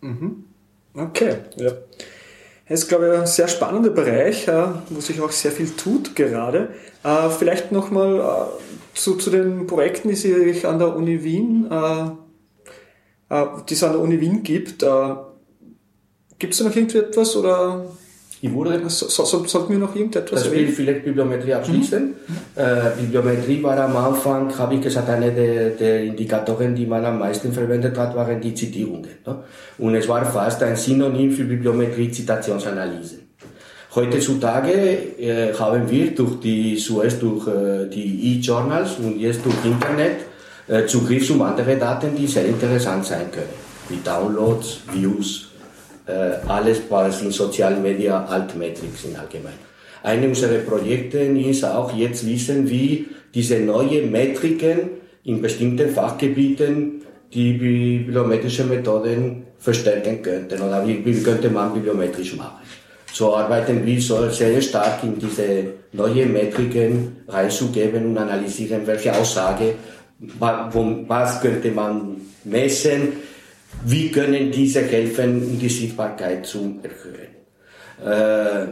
Mhm. 0.00 0.44
Okay, 0.94 1.36
ja. 1.56 1.72
Das 2.68 2.80
ist, 2.80 2.88
glaube 2.88 3.08
ich, 3.08 3.20
ein 3.20 3.26
sehr 3.26 3.48
spannender 3.48 3.90
Bereich, 3.90 4.48
äh, 4.48 4.64
wo 4.90 5.00
sich 5.00 5.20
auch 5.20 5.32
sehr 5.32 5.52
viel 5.52 5.70
tut 5.70 6.14
gerade. 6.14 6.68
Äh, 7.02 7.30
vielleicht 7.30 7.72
nochmal 7.72 8.20
äh, 8.20 8.98
zu, 8.98 9.16
zu 9.16 9.30
den 9.30 9.66
Projekten, 9.66 10.08
die 10.08 10.14
sich 10.14 10.66
an 10.66 10.78
der 10.78 10.94
Uni 10.94 11.24
Wien, 11.24 11.68
die 11.70 13.74
es 13.74 13.82
an 13.82 13.92
der 13.92 14.00
Uni 14.00 14.20
Wien 14.20 14.42
gibt. 14.42 14.84
Gibt 16.38 16.52
es 16.52 16.58
da 16.58 16.64
noch 16.64 16.76
irgendetwas 16.76 17.34
oder 17.36 17.86
ich 18.44 18.52
wurde, 18.52 18.82
so, 18.88 19.06
so, 19.06 19.44
sollten 19.46 19.70
wir 19.70 19.78
noch 19.78 19.94
irgendetwas 19.94 20.42
das 20.42 20.52
will 20.52 20.68
ich 20.68 20.74
vielleicht 20.74 21.04
Bibliometrie 21.04 21.54
abschließen. 21.54 22.06
Mhm. 22.06 22.14
Äh, 22.56 23.00
Bibliometrie 23.00 23.62
war 23.62 23.78
am 23.78 23.96
Anfang, 23.96 24.58
habe 24.58 24.74
ich 24.74 24.80
gesagt, 24.80 25.08
eine 25.08 25.30
der, 25.30 25.70
der, 25.70 26.02
Indikatoren, 26.02 26.74
die 26.74 26.84
man 26.84 27.04
am 27.04 27.20
meisten 27.20 27.52
verwendet 27.52 27.96
hat, 27.96 28.16
waren 28.16 28.40
die 28.40 28.52
Zitierungen. 28.52 29.10
Ne? 29.24 29.44
Und 29.78 29.94
es 29.94 30.08
war 30.08 30.24
fast 30.24 30.60
ein 30.64 30.74
Synonym 30.74 31.30
für 31.30 31.44
Bibliometrie 31.44 32.10
Zitationsanalyse. 32.10 33.20
Heutzutage 33.94 34.72
äh, 35.20 35.54
haben 35.54 35.88
wir 35.88 36.12
durch 36.12 36.40
die, 36.40 36.76
zuerst 36.76 37.22
durch 37.22 37.46
äh, 37.46 37.88
die 37.88 38.38
E-Journals 38.38 38.98
und 38.98 39.20
jetzt 39.20 39.44
durch 39.44 39.54
Internet 39.64 40.16
äh, 40.66 40.84
Zugriff 40.86 41.24
zu 41.24 41.40
anderen 41.40 41.78
Daten, 41.78 42.16
die 42.16 42.26
sehr 42.26 42.46
interessant 42.46 43.04
sein 43.04 43.30
können. 43.30 43.54
Wie 43.88 44.00
Downloads, 44.02 44.80
Views, 44.92 45.51
äh, 46.06 46.48
alles, 46.48 46.82
was 46.88 47.22
in 47.22 47.30
sozialen 47.30 47.82
Medien 47.82 48.12
Altmetrics 48.12 49.04
in 49.04 49.16
allgemein. 49.16 49.54
Eine 50.02 50.28
unserer 50.28 50.58
Projekte 50.58 51.18
ist 51.18 51.64
auch 51.64 51.94
jetzt 51.96 52.26
wissen, 52.26 52.68
wie 52.68 53.06
diese 53.34 53.60
neuen 53.60 54.10
Metriken 54.10 54.90
in 55.24 55.40
bestimmten 55.40 55.90
Fachgebieten 55.90 57.02
die 57.32 57.52
bibliometrische 57.54 58.64
Methoden 58.64 59.44
verstärken 59.58 60.20
könnten 60.22 60.60
oder 60.60 60.86
wie, 60.86 61.04
wie 61.04 61.22
könnte 61.22 61.48
man 61.48 61.72
bibliometrisch 61.72 62.36
machen. 62.36 62.60
So 63.12 63.36
arbeiten 63.36 63.84
wir 63.86 64.00
so 64.00 64.28
sehr 64.28 64.60
stark 64.60 65.04
in 65.04 65.18
diese 65.18 65.64
neuen 65.92 66.32
Metriken 66.32 67.16
reinzugeben 67.28 68.06
und 68.06 68.18
analysieren, 68.18 68.86
welche 68.86 69.14
Aussage, 69.14 69.74
was 70.38 71.40
könnte 71.40 71.70
man 71.70 72.16
messen, 72.44 73.12
wie 73.84 74.10
können 74.10 74.50
diese 74.50 74.82
helfen, 74.82 75.42
um 75.42 75.58
die 75.58 75.68
Sichtbarkeit 75.68 76.46
zu 76.46 76.80
erhöhen? 76.82 77.32
Äh, 78.04 78.66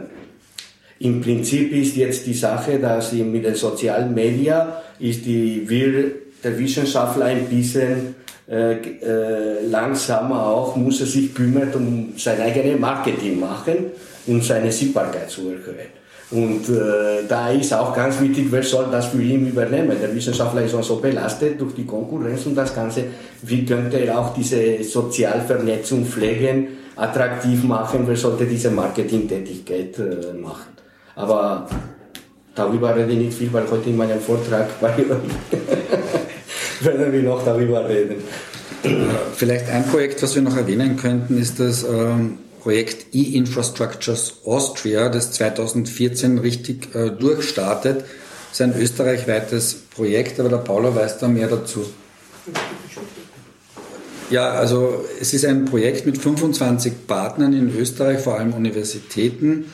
Im 0.99 1.21
Prinzip 1.21 1.71
ist 1.73 1.95
jetzt 1.95 2.25
die 2.25 2.33
Sache, 2.33 2.79
dass 2.79 3.11
mit 3.11 3.45
den 3.45 3.55
sozialen 3.55 4.13
Medien 4.13 4.61
ist 4.99 5.25
die, 5.25 5.67
wir, 5.67 6.11
der 6.43 6.57
Wissenschaftler 6.57 7.25
ein 7.25 7.45
bisschen 7.45 8.15
äh, 8.49 8.73
äh, 8.73 9.65
langsamer 9.65 10.45
auch, 10.45 10.75
muss 10.75 10.99
er 10.99 11.07
sich 11.07 11.33
kümmern 11.33 11.73
um 11.73 12.13
sein 12.17 12.41
eigenes 12.41 12.79
Marketing 12.79 13.39
machen 13.39 13.91
und 14.27 14.43
seine 14.43 14.71
Sichtbarkeit 14.71 15.29
zu 15.29 15.49
erhöhen. 15.49 16.00
Und 16.31 16.69
äh, 16.69 17.27
da 17.27 17.49
ist 17.49 17.73
auch 17.73 17.93
ganz 17.93 18.21
wichtig, 18.21 18.47
wer 18.51 18.63
soll 18.63 18.85
das 18.89 19.07
für 19.07 19.21
ihn 19.21 19.47
übernehmen. 19.47 19.97
Der 20.01 20.15
Wissenschaftler 20.15 20.63
ist 20.63 20.71
so 20.71 20.95
belastet 20.95 21.59
durch 21.59 21.75
die 21.75 21.85
Konkurrenz 21.85 22.45
und 22.45 22.55
das 22.55 22.73
Ganze. 22.73 23.03
Wie 23.41 23.65
könnte 23.65 23.97
er 23.97 24.17
auch 24.17 24.33
diese 24.33 24.81
Sozialvernetzung 24.81 26.05
pflegen, 26.05 26.69
attraktiv 26.95 27.65
machen? 27.65 28.03
Wer 28.05 28.15
sollte 28.15 28.45
diese 28.45 28.71
Marketingtätigkeit 28.71 29.99
äh, 29.99 30.31
machen? 30.37 30.71
Aber 31.15 31.67
darüber 32.55 32.95
rede 32.95 33.11
ich 33.11 33.17
nicht 33.17 33.37
viel, 33.37 33.51
weil 33.51 33.69
heute 33.69 33.89
in 33.89 33.97
meinem 33.97 34.21
Vortrag 34.21 34.69
werden 36.81 37.11
wir 37.11 37.23
noch 37.23 37.43
darüber 37.43 37.89
reden. 37.89 38.15
Vielleicht 39.35 39.69
ein 39.69 39.85
Projekt, 39.85 40.23
was 40.23 40.33
wir 40.33 40.41
noch 40.41 40.55
erwähnen 40.55 40.95
könnten, 40.95 41.37
ist 41.37 41.59
das 41.59 41.83
ähm 41.83 42.37
Projekt 42.61 43.13
E-Infrastructures 43.13 44.41
Austria, 44.45 45.09
das 45.09 45.31
2014 45.31 46.37
richtig 46.37 46.93
äh, 46.95 47.09
durchstartet. 47.09 48.01
Das 48.01 48.59
ist 48.59 48.61
ein 48.61 48.79
österreichweites 48.79 49.75
Projekt, 49.95 50.39
aber 50.39 50.49
der 50.49 50.57
Paulo 50.57 50.95
weiß 50.95 51.17
da 51.17 51.27
mehr 51.27 51.47
dazu. 51.47 51.85
Ja, 54.29 54.51
also 54.51 55.05
es 55.19 55.33
ist 55.33 55.45
ein 55.45 55.65
Projekt 55.65 56.05
mit 56.05 56.17
25 56.17 57.07
Partnern 57.07 57.53
in 57.53 57.75
Österreich, 57.75 58.19
vor 58.19 58.37
allem 58.37 58.53
Universitäten. 58.53 59.65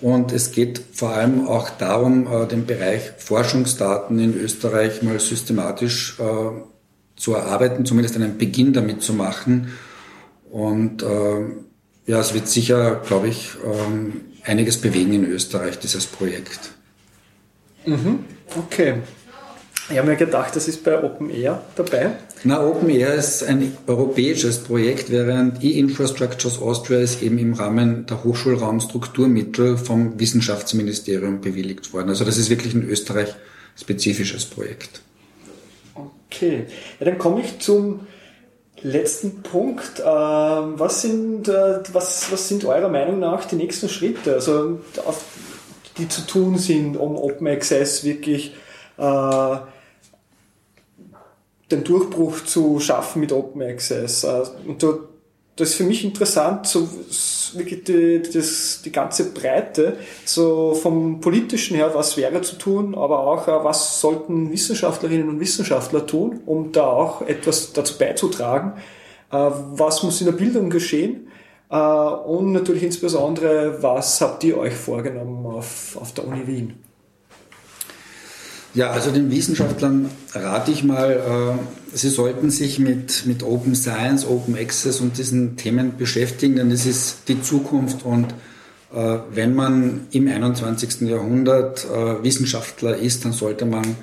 Und 0.00 0.32
es 0.32 0.52
geht 0.52 0.80
vor 0.92 1.10
allem 1.10 1.48
auch 1.48 1.70
darum, 1.70 2.26
äh, 2.32 2.46
den 2.46 2.66
Bereich 2.66 3.02
Forschungsdaten 3.18 4.18
in 4.18 4.34
Österreich 4.34 5.02
mal 5.02 5.18
systematisch 5.18 6.18
äh, 6.20 6.50
zu 7.16 7.34
erarbeiten, 7.34 7.84
zumindest 7.84 8.14
einen 8.16 8.38
Beginn 8.38 8.72
damit 8.72 9.02
zu 9.02 9.12
machen. 9.12 9.72
Und 10.50 11.02
äh, 11.02 11.46
ja, 12.08 12.18
es 12.18 12.32
wird 12.32 12.48
sicher, 12.48 13.02
glaube 13.06 13.28
ich, 13.28 13.50
ähm, 13.64 14.22
einiges 14.42 14.78
bewegen 14.78 15.12
in 15.12 15.26
Österreich, 15.26 15.78
dieses 15.78 16.06
Projekt. 16.06 16.72
Mhm. 17.84 18.20
Okay. 18.56 18.94
Ich 19.90 19.96
habe 19.98 20.08
mir 20.08 20.16
gedacht, 20.16 20.56
das 20.56 20.68
ist 20.68 20.84
bei 20.84 21.02
Open 21.02 21.30
Air 21.30 21.62
dabei. 21.76 22.12
Na, 22.44 22.64
Open 22.64 22.88
Air 22.88 23.14
ist 23.14 23.42
ein 23.42 23.76
europäisches 23.86 24.58
Projekt, 24.58 25.10
während 25.10 25.62
E-Infrastructures 25.62 26.60
Austria 26.60 27.00
ist 27.00 27.22
eben 27.22 27.38
im 27.38 27.52
Rahmen 27.52 28.06
der 28.06 28.24
Hochschulraumstrukturmittel 28.24 29.76
vom 29.76 30.18
Wissenschaftsministerium 30.18 31.42
bewilligt 31.42 31.92
worden. 31.92 32.08
Also 32.08 32.24
das 32.24 32.38
ist 32.38 32.48
wirklich 32.48 32.74
ein 32.74 32.88
Österreich-spezifisches 32.88 34.46
Projekt. 34.46 35.02
Okay, 35.94 36.64
ja, 37.00 37.06
dann 37.06 37.18
komme 37.18 37.42
ich 37.42 37.58
zum 37.58 38.00
letzten 38.82 39.42
Punkt. 39.42 40.00
Ähm, 40.00 40.78
was, 40.78 41.02
sind, 41.02 41.48
äh, 41.48 41.80
was, 41.92 42.30
was 42.30 42.48
sind 42.48 42.64
eurer 42.64 42.88
Meinung 42.88 43.18
nach 43.18 43.44
die 43.44 43.56
nächsten 43.56 43.88
Schritte, 43.88 44.34
also, 44.34 44.80
die 45.96 46.08
zu 46.08 46.26
tun 46.26 46.58
sind, 46.58 46.96
um 46.96 47.16
Open 47.16 47.46
Access 47.48 48.04
wirklich 48.04 48.54
äh, 48.96 49.56
den 51.70 51.84
Durchbruch 51.84 52.44
zu 52.44 52.80
schaffen 52.80 53.20
mit 53.20 53.32
Open 53.32 53.62
Access? 53.62 54.24
Äh, 54.24 54.42
und 54.66 54.82
da, 54.82 54.98
das 55.58 55.70
ist 55.70 55.74
für 55.74 55.84
mich 55.84 56.04
interessant, 56.04 56.66
so 56.66 56.88
wirklich 57.54 57.84
die, 57.84 58.22
das, 58.22 58.82
die 58.84 58.92
ganze 58.92 59.32
Breite, 59.32 59.96
so 60.24 60.74
vom 60.74 61.20
politischen 61.20 61.76
her, 61.76 61.90
was 61.94 62.16
wäre 62.16 62.40
zu 62.42 62.56
tun, 62.56 62.94
aber 62.94 63.20
auch, 63.20 63.48
äh, 63.48 63.64
was 63.64 64.00
sollten 64.00 64.52
Wissenschaftlerinnen 64.52 65.28
und 65.28 65.40
Wissenschaftler 65.40 66.06
tun, 66.06 66.40
um 66.46 66.72
da 66.72 66.86
auch 66.86 67.22
etwas 67.22 67.72
dazu 67.72 67.98
beizutragen, 67.98 68.74
äh, 69.30 69.36
was 69.36 70.02
muss 70.02 70.20
in 70.20 70.26
der 70.26 70.34
Bildung 70.34 70.70
geschehen 70.70 71.28
Äh, 71.70 71.76
und 71.76 72.52
natürlich 72.52 72.82
insbesondere, 72.82 73.82
was 73.82 74.20
habt 74.20 74.42
ihr 74.44 74.56
euch 74.58 74.74
vorgenommen 74.74 75.44
auf, 75.46 75.96
auf 76.00 76.12
der 76.14 76.26
Uni 76.26 76.46
Wien? 76.46 76.87
Ja, 78.74 78.90
also 78.90 79.10
den 79.10 79.30
Wissenschaftlern 79.30 80.10
rate 80.34 80.70
ich 80.70 80.84
mal, 80.84 81.12
äh, 81.12 81.96
sie 81.96 82.10
sollten 82.10 82.50
sich 82.50 82.78
mit, 82.78 83.24
mit 83.26 83.42
Open 83.42 83.74
Science, 83.74 84.26
Open 84.26 84.56
Access 84.56 85.00
und 85.00 85.16
diesen 85.18 85.56
Themen 85.56 85.96
beschäftigen, 85.96 86.56
denn 86.56 86.70
es 86.70 86.84
ist 86.84 87.28
die 87.28 87.40
Zukunft 87.40 88.04
und 88.04 88.34
äh, 88.94 89.18
wenn 89.32 89.54
man 89.54 90.06
im 90.10 90.28
21. 90.28 91.08
Jahrhundert 91.08 91.86
äh, 91.86 92.22
Wissenschaftler 92.22 92.96
ist, 92.96 93.24
dann 93.24 93.32
sollte 93.32 93.64
man 93.64 93.96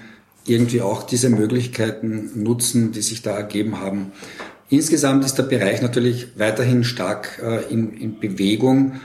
irgendwie 0.46 0.82
auch 0.82 1.04
diese 1.04 1.30
Möglichkeiten 1.30 2.32
nutzen, 2.36 2.92
die 2.92 3.02
sich 3.02 3.22
da 3.22 3.32
ergeben 3.32 3.80
haben. 3.80 4.12
Insgesamt 4.70 5.26
ist 5.26 5.36
der 5.36 5.44
Bereich 5.44 5.82
natürlich 5.82 6.28
weiterhin 6.38 6.84
stark 6.84 7.42
äh, 7.44 7.72
in, 7.72 7.94
in, 7.94 8.20
Bewegung. 8.20 9.00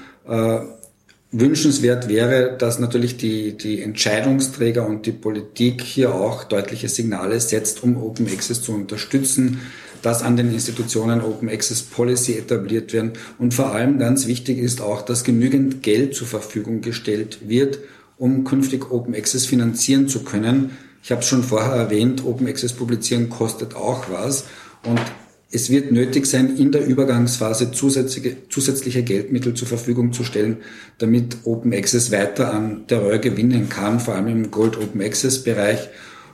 Wünschenswert 1.33 2.09
wäre, 2.09 2.57
dass 2.59 2.81
natürlich 2.81 3.17
die, 3.17 3.57
die 3.57 3.83
Entscheidungsträger 3.83 4.85
und 4.85 5.07
die 5.07 5.13
Politik 5.13 5.81
hier 5.81 6.13
auch 6.13 6.43
deutliche 6.43 6.89
Signale 6.89 7.39
setzt, 7.39 7.85
um 7.85 8.03
Open 8.03 8.27
Access 8.27 8.63
zu 8.63 8.73
unterstützen, 8.73 9.61
dass 10.03 10.23
an 10.23 10.37
den 10.37 10.53
Institutionen 10.53 11.21
Open 11.21 11.49
Access 11.49 11.83
Policy 11.83 12.35
etabliert 12.35 12.93
werden 12.93 13.13
und 13.39 13.55
vor 13.55 13.73
allem 13.73 13.99
ganz 13.99 14.27
wichtig 14.27 14.59
ist 14.59 14.81
auch, 14.81 15.03
dass 15.03 15.23
genügend 15.23 15.83
Geld 15.85 16.17
zur 16.17 16.27
Verfügung 16.27 16.81
gestellt 16.81 17.39
wird, 17.47 17.79
um 18.17 18.43
künftig 18.43 18.91
Open 18.91 19.15
Access 19.15 19.47
finanzieren 19.47 20.09
zu 20.09 20.25
können. 20.25 20.77
Ich 21.03 21.13
habe 21.13 21.21
es 21.21 21.29
schon 21.29 21.45
vorher 21.45 21.75
erwähnt, 21.75 22.25
Open 22.25 22.49
Access 22.49 22.73
publizieren 22.73 23.31
kostet 23.31 23.77
auch 23.77 24.11
was 24.11 24.47
und 24.85 25.01
es 25.53 25.69
wird 25.69 25.91
nötig 25.91 26.27
sein, 26.27 26.57
in 26.57 26.71
der 26.71 26.87
Übergangsphase 26.87 27.73
zusätzliche, 27.73 28.37
zusätzliche 28.49 29.03
Geldmittel 29.03 29.55
zur 29.55 29.67
Verfügung 29.67 30.13
zu 30.13 30.23
stellen, 30.23 30.59
damit 30.99 31.39
Open 31.45 31.75
Access 31.75 32.13
weiter 32.13 32.55
an 32.55 32.85
der 32.89 33.03
Röhr 33.03 33.19
gewinnen 33.19 33.69
kann, 33.69 33.99
vor 33.99 34.15
allem 34.15 34.29
im 34.29 34.51
Gold 34.51 34.79
Open 34.79 35.03
Access 35.03 35.43
Bereich. 35.43 35.89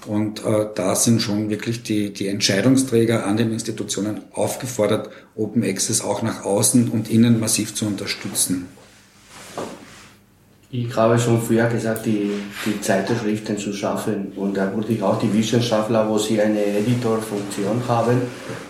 Und 0.06 0.44
äh, 0.44 0.66
da 0.74 0.94
sind 0.94 1.22
schon 1.22 1.48
wirklich 1.48 1.82
die, 1.82 2.12
die 2.12 2.28
Entscheidungsträger 2.28 3.26
an 3.26 3.38
den 3.38 3.52
Institutionen 3.52 4.20
aufgefordert, 4.32 5.10
Open 5.34 5.64
Access 5.64 6.02
auch 6.02 6.22
nach 6.22 6.44
außen 6.44 6.88
und 6.88 7.10
innen 7.10 7.40
massiv 7.40 7.74
zu 7.74 7.86
unterstützen. 7.86 8.66
Ich 10.70 10.96
habe 10.96 11.16
schon 11.16 11.40
früher 11.40 11.66
gesagt, 11.66 12.06
die, 12.06 12.32
die 12.64 12.80
Zeitschriften 12.80 13.56
zu 13.56 13.72
schaffen. 13.72 14.32
Und 14.34 14.56
da 14.56 14.74
würde 14.74 14.92
ich 14.92 15.02
auch 15.02 15.18
die 15.20 15.32
Wissenschaftler, 15.32 16.08
wo 16.08 16.18
sie 16.18 16.40
eine 16.40 16.60
Editorfunktion 16.60 17.82
haben, 17.86 18.22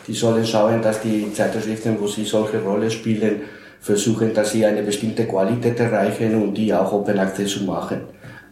die 0.07 0.13
sollen 0.13 0.45
schauen, 0.45 0.83
dass 0.83 1.01
die 1.01 1.33
Zeitschriften, 1.33 1.97
wo 1.99 2.07
sie 2.07 2.25
solche 2.25 2.61
Rolle 2.61 2.91
spielen, 2.91 3.41
versuchen, 3.81 4.35
dass 4.35 4.53
sie 4.53 4.67
eine 4.67 4.83
bestimmte 4.83 5.27
Qualität 5.27 5.81
erreichen 5.81 6.35
und 6.35 6.55
die 6.55 6.75
auch 6.75 6.93
Open 6.93 7.19
Access 7.19 7.53
zu 7.53 7.65
machen. 7.65 8.03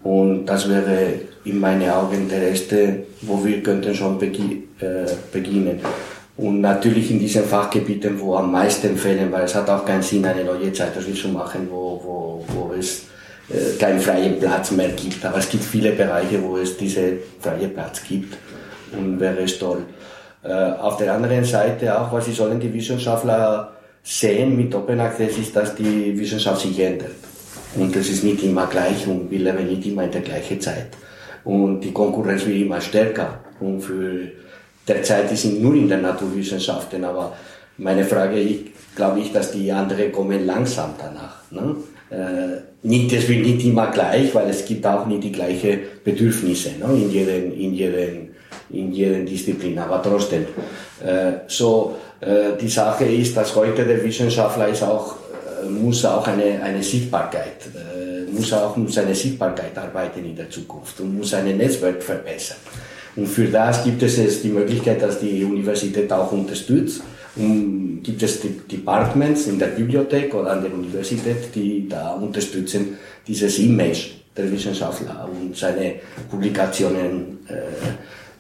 Und 0.02 0.46
das 0.46 0.68
wäre 0.68 1.14
in 1.44 1.60
meinen 1.60 1.90
Augen 1.90 2.28
der 2.28 2.48
erste, 2.48 3.04
wo 3.22 3.44
wir 3.44 3.62
könnten 3.62 3.94
schon 3.94 4.18
begi 4.18 4.68
äh, 4.80 5.06
beginnen. 5.30 5.80
Und 6.36 6.62
natürlich 6.62 7.10
in 7.10 7.18
diesen 7.18 7.44
Fachgebieten, 7.44 8.18
wo 8.18 8.36
am 8.36 8.50
meisten 8.50 8.96
fehlen, 8.96 9.30
weil 9.30 9.44
es 9.44 9.54
hat 9.54 9.68
auch 9.68 9.84
keinen 9.84 10.02
Sinn, 10.02 10.24
eine 10.24 10.44
neue 10.44 10.72
Zeitschrift 10.72 11.20
zu 11.20 11.28
machen, 11.28 11.68
wo, 11.70 12.00
wo, 12.02 12.44
wo 12.48 12.74
es 12.74 13.02
keinen 13.78 14.00
freien 14.00 14.38
Platz 14.38 14.70
mehr 14.70 14.90
gibt. 14.90 15.24
Aber 15.24 15.38
es 15.38 15.48
gibt 15.48 15.64
viele 15.64 15.92
Bereiche, 15.92 16.42
wo 16.42 16.56
es 16.56 16.76
diese 16.76 17.18
freie 17.40 17.68
Platz 17.68 18.02
gibt 18.02 18.36
und 18.92 19.20
wäre 19.20 19.42
es 19.42 19.58
toll. 19.58 19.84
Äh, 20.42 20.52
auf 20.52 20.96
der 20.96 21.14
anderen 21.14 21.44
Seite 21.44 21.98
auch, 21.98 22.12
was 22.12 22.26
sollen 22.26 22.60
die 22.60 22.72
Wissenschaftler 22.72 23.72
sehen 24.02 24.56
mit 24.56 24.74
Open 24.74 25.00
Access, 25.00 25.38
ist, 25.38 25.56
dass 25.56 25.74
die 25.74 26.18
Wissenschaft 26.18 26.60
sich 26.60 26.78
ändert. 26.78 27.12
Und 27.76 27.94
das 27.94 28.08
ist 28.08 28.22
nicht 28.22 28.42
immer 28.42 28.66
gleich 28.66 29.06
und 29.06 29.30
wir 29.30 29.38
leben 29.38 29.66
nicht 29.66 29.86
immer 29.86 30.04
in 30.04 30.10
der 30.10 30.20
gleichen 30.20 30.60
Zeit. 30.60 30.88
Und 31.44 31.80
die 31.80 31.92
Konkurrenz 31.92 32.46
wird 32.46 32.58
immer 32.58 32.80
stärker. 32.80 33.40
Und 33.60 33.80
für 33.80 34.30
derzeit 34.86 35.36
sind 35.36 35.62
nur 35.62 35.74
in 35.74 35.88
der 35.88 35.98
Naturwissenschaften, 35.98 37.04
aber 37.04 37.36
meine 37.78 38.04
Frage, 38.04 38.38
ich 38.38 38.72
glaube 38.94 39.20
ich, 39.20 39.32
dass 39.32 39.50
die 39.50 39.72
anderen 39.72 40.12
kommen 40.12 40.46
langsam 40.46 40.94
danach. 40.98 41.50
Ne? 41.50 41.74
Äh, 42.14 42.60
nicht, 42.86 43.16
das 43.16 43.28
wird 43.28 43.44
nicht 43.46 43.64
immer 43.64 43.90
gleich, 43.90 44.34
weil 44.34 44.50
es 44.50 44.64
gibt 44.64 44.86
auch 44.86 45.06
nicht 45.06 45.24
die 45.24 45.32
gleichen 45.32 45.80
Bedürfnisse 46.04 46.70
ne? 46.78 46.86
in 46.94 47.10
jedem, 47.10 47.52
in 47.52 47.74
jedem, 47.74 48.28
in 48.70 48.92
jedem 48.92 49.26
Disziplin. 49.26 49.78
Aber 49.78 50.02
trotzdem, 50.02 50.44
äh, 51.04 51.32
so 51.48 51.96
äh, 52.20 52.56
die 52.60 52.68
Sache 52.68 53.06
ist, 53.06 53.36
dass 53.36 53.56
heute 53.56 53.84
der 53.84 54.04
Wissenschaftler 54.04 54.68
ist 54.68 54.82
auch 54.82 55.16
muss 55.70 56.04
auch 56.04 56.26
eine 56.26 56.62
eine 56.62 56.82
Sichtbarkeit 56.82 57.56
muss 58.34 58.52
auch 58.52 58.76
um 58.76 58.88
seine 58.88 59.14
Sichtbarkeit 59.14 59.76
arbeiten 59.78 60.24
in 60.24 60.36
der 60.36 60.50
Zukunft 60.50 61.00
und 61.00 61.16
muss 61.16 61.30
sein 61.30 61.56
Netzwerk 61.56 62.02
verbessern. 62.02 62.58
Und 63.16 63.28
für 63.28 63.46
das 63.46 63.84
gibt 63.84 64.02
es 64.02 64.16
jetzt 64.16 64.42
die 64.42 64.48
Möglichkeit, 64.48 65.00
dass 65.00 65.20
die 65.20 65.44
Universität 65.44 66.12
auch 66.12 66.32
unterstützt 66.32 67.02
und 67.36 68.02
gibt 68.02 68.22
es 68.22 68.40
Departments 68.70 69.46
in 69.46 69.58
der 69.58 69.68
Bibliothek 69.68 70.34
oder 70.34 70.52
an 70.52 70.62
der 70.62 70.72
Universität, 70.72 71.54
die 71.54 71.88
da 71.88 72.12
unterstützen 72.12 72.96
dieses 73.26 73.58
Image 73.58 74.10
der 74.36 74.50
Wissenschaftler 74.50 75.28
und 75.30 75.56
seine 75.56 75.96
Publikationen, 76.30 77.38
äh, 77.48 77.54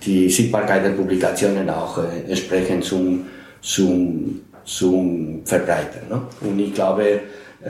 die 0.04 0.28
Sichtbarkeit 0.28 0.84
der 0.84 0.90
Publikationen 0.90 1.68
auch 1.70 1.98
äh, 1.98 2.28
entsprechend 2.28 2.84
zum, 2.84 3.26
zum, 3.60 4.40
zum 4.64 5.42
Verbreiten. 5.44 6.08
Ne? 6.08 6.22
Und 6.40 6.58
ich 6.58 6.74
glaube, 6.74 7.20
äh, 7.64 7.68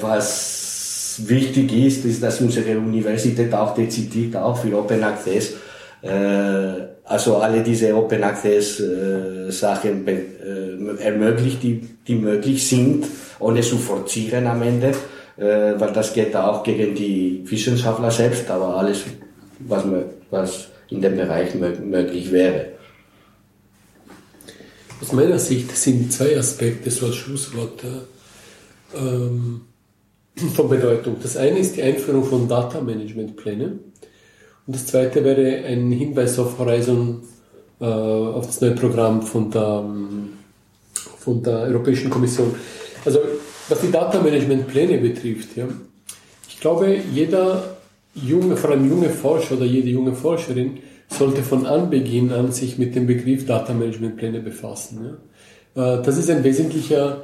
was 0.00 1.22
wichtig 1.26 1.72
ist, 1.72 2.04
ist, 2.04 2.22
dass 2.22 2.40
unsere 2.40 2.78
Universität 2.78 3.52
auch 3.54 3.74
dezidiert 3.74 4.36
auch 4.36 4.56
für 4.56 4.76
Open 4.76 5.02
Access 5.02 5.54
äh, 6.02 6.97
also 7.08 7.38
alle 7.38 7.62
diese 7.62 7.94
Open 7.94 8.22
Access 8.22 8.80
äh, 8.80 9.50
Sachen 9.50 10.06
äh, 10.06 11.02
ermöglicht, 11.02 11.62
die, 11.62 11.80
die 12.06 12.14
möglich 12.16 12.66
sind, 12.66 13.06
ohne 13.38 13.62
zu 13.62 13.78
forcieren 13.78 14.46
am 14.46 14.62
Ende, 14.62 14.88
äh, 15.38 15.72
weil 15.78 15.92
das 15.92 16.12
geht 16.12 16.36
auch 16.36 16.62
gegen 16.62 16.94
die 16.94 17.42
Wissenschaftler 17.46 18.10
selbst, 18.10 18.50
aber 18.50 18.76
alles, 18.76 19.04
was, 19.60 19.84
was 20.30 20.68
in 20.90 21.00
dem 21.00 21.16
Bereich 21.16 21.54
möglich 21.54 22.30
wäre. 22.30 22.66
Aus 25.00 25.12
meiner 25.12 25.38
Sicht 25.38 25.74
sind 25.76 26.12
zwei 26.12 26.36
Aspekte 26.36 26.90
so 26.90 27.06
als 27.06 27.16
Schlusswort 27.16 27.84
ähm, 28.94 29.62
von 30.54 30.68
Bedeutung. 30.68 31.16
Das 31.22 31.38
eine 31.38 31.60
ist 31.60 31.76
die 31.76 31.82
Einführung 31.82 32.24
von 32.24 32.48
Data 32.48 32.80
Management 32.80 33.36
Plänen 33.36 33.87
und 34.68 34.74
das 34.74 34.84
zweite 34.84 35.24
wäre 35.24 35.64
ein 35.64 35.90
Hinweis 35.90 36.38
auf 36.38 36.58
Horizon, 36.58 37.22
äh, 37.80 37.84
auf 37.86 38.46
das 38.46 38.60
neue 38.60 38.72
Programm 38.72 39.22
von 39.22 39.50
der, 39.50 39.82
ähm, 39.82 40.28
von 41.18 41.42
der 41.42 41.60
Europäischen 41.60 42.10
Kommission. 42.10 42.54
Also 43.02 43.20
was 43.70 43.80
die 43.80 43.90
Data 43.90 44.20
Management 44.20 44.68
Pläne 44.68 44.98
betrifft, 44.98 45.56
ja, 45.56 45.66
ich 46.46 46.60
glaube, 46.60 46.98
jeder 47.14 47.78
junge, 48.14 48.58
vor 48.58 48.70
allem 48.70 48.86
junge 48.90 49.08
Forscher 49.08 49.56
oder 49.56 49.64
jede 49.64 49.88
junge 49.88 50.12
Forscherin 50.12 50.80
sollte 51.08 51.42
von 51.42 51.64
Anbeginn 51.64 52.30
an 52.30 52.52
sich 52.52 52.76
mit 52.76 52.94
dem 52.94 53.06
Begriff 53.06 53.46
Data 53.46 53.72
Management 53.72 54.18
Pläne 54.18 54.40
befassen. 54.40 55.16
Ja. 55.76 55.94
Äh, 55.96 56.02
das 56.02 56.18
ist 56.18 56.28
ein 56.28 56.44
wesentlicher 56.44 57.22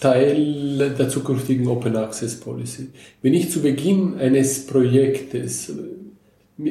Teil 0.00 0.92
der 0.98 1.08
zukünftigen 1.08 1.68
Open 1.68 1.94
Access 1.94 2.40
Policy. 2.40 2.88
Wenn 3.22 3.34
ich 3.34 3.52
zu 3.52 3.60
Beginn 3.60 4.18
eines 4.18 4.66
Projektes 4.66 5.72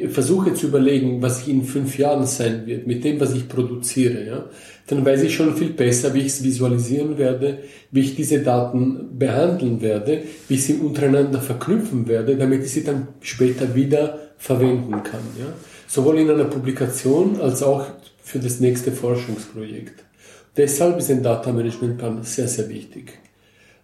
versuche 0.08 0.54
zu 0.54 0.68
überlegen, 0.68 1.22
was 1.22 1.42
ich 1.42 1.48
in 1.48 1.64
fünf 1.64 1.98
Jahren 1.98 2.26
sein 2.26 2.66
wird, 2.66 2.86
mit 2.86 3.02
dem, 3.04 3.20
was 3.20 3.34
ich 3.34 3.48
produziere, 3.48 4.24
ja, 4.24 4.44
dann 4.86 5.04
weiß 5.04 5.22
ich 5.22 5.34
schon 5.34 5.56
viel 5.56 5.70
besser, 5.70 6.12
wie 6.14 6.20
ich 6.20 6.26
es 6.26 6.42
visualisieren 6.42 7.16
werde, 7.18 7.58
wie 7.90 8.00
ich 8.00 8.16
diese 8.16 8.40
Daten 8.40 9.18
behandeln 9.18 9.80
werde, 9.80 10.22
wie 10.48 10.54
ich 10.54 10.64
sie 10.64 10.74
untereinander 10.74 11.40
verknüpfen 11.40 12.08
werde, 12.08 12.36
damit 12.36 12.64
ich 12.64 12.72
sie 12.72 12.84
dann 12.84 13.08
später 13.20 13.74
wieder 13.74 14.18
verwenden 14.38 15.02
kann. 15.02 15.20
Ja. 15.38 15.46
Sowohl 15.86 16.18
in 16.18 16.30
einer 16.30 16.44
Publikation 16.44 17.40
als 17.40 17.62
auch 17.62 17.86
für 18.22 18.38
das 18.38 18.60
nächste 18.60 18.92
Forschungsprojekt. 18.92 20.04
Deshalb 20.56 20.98
ist 20.98 21.10
ein 21.10 21.22
Data 21.22 21.52
Management 21.52 21.98
Plan 21.98 22.22
sehr, 22.22 22.48
sehr 22.48 22.68
wichtig. 22.68 23.18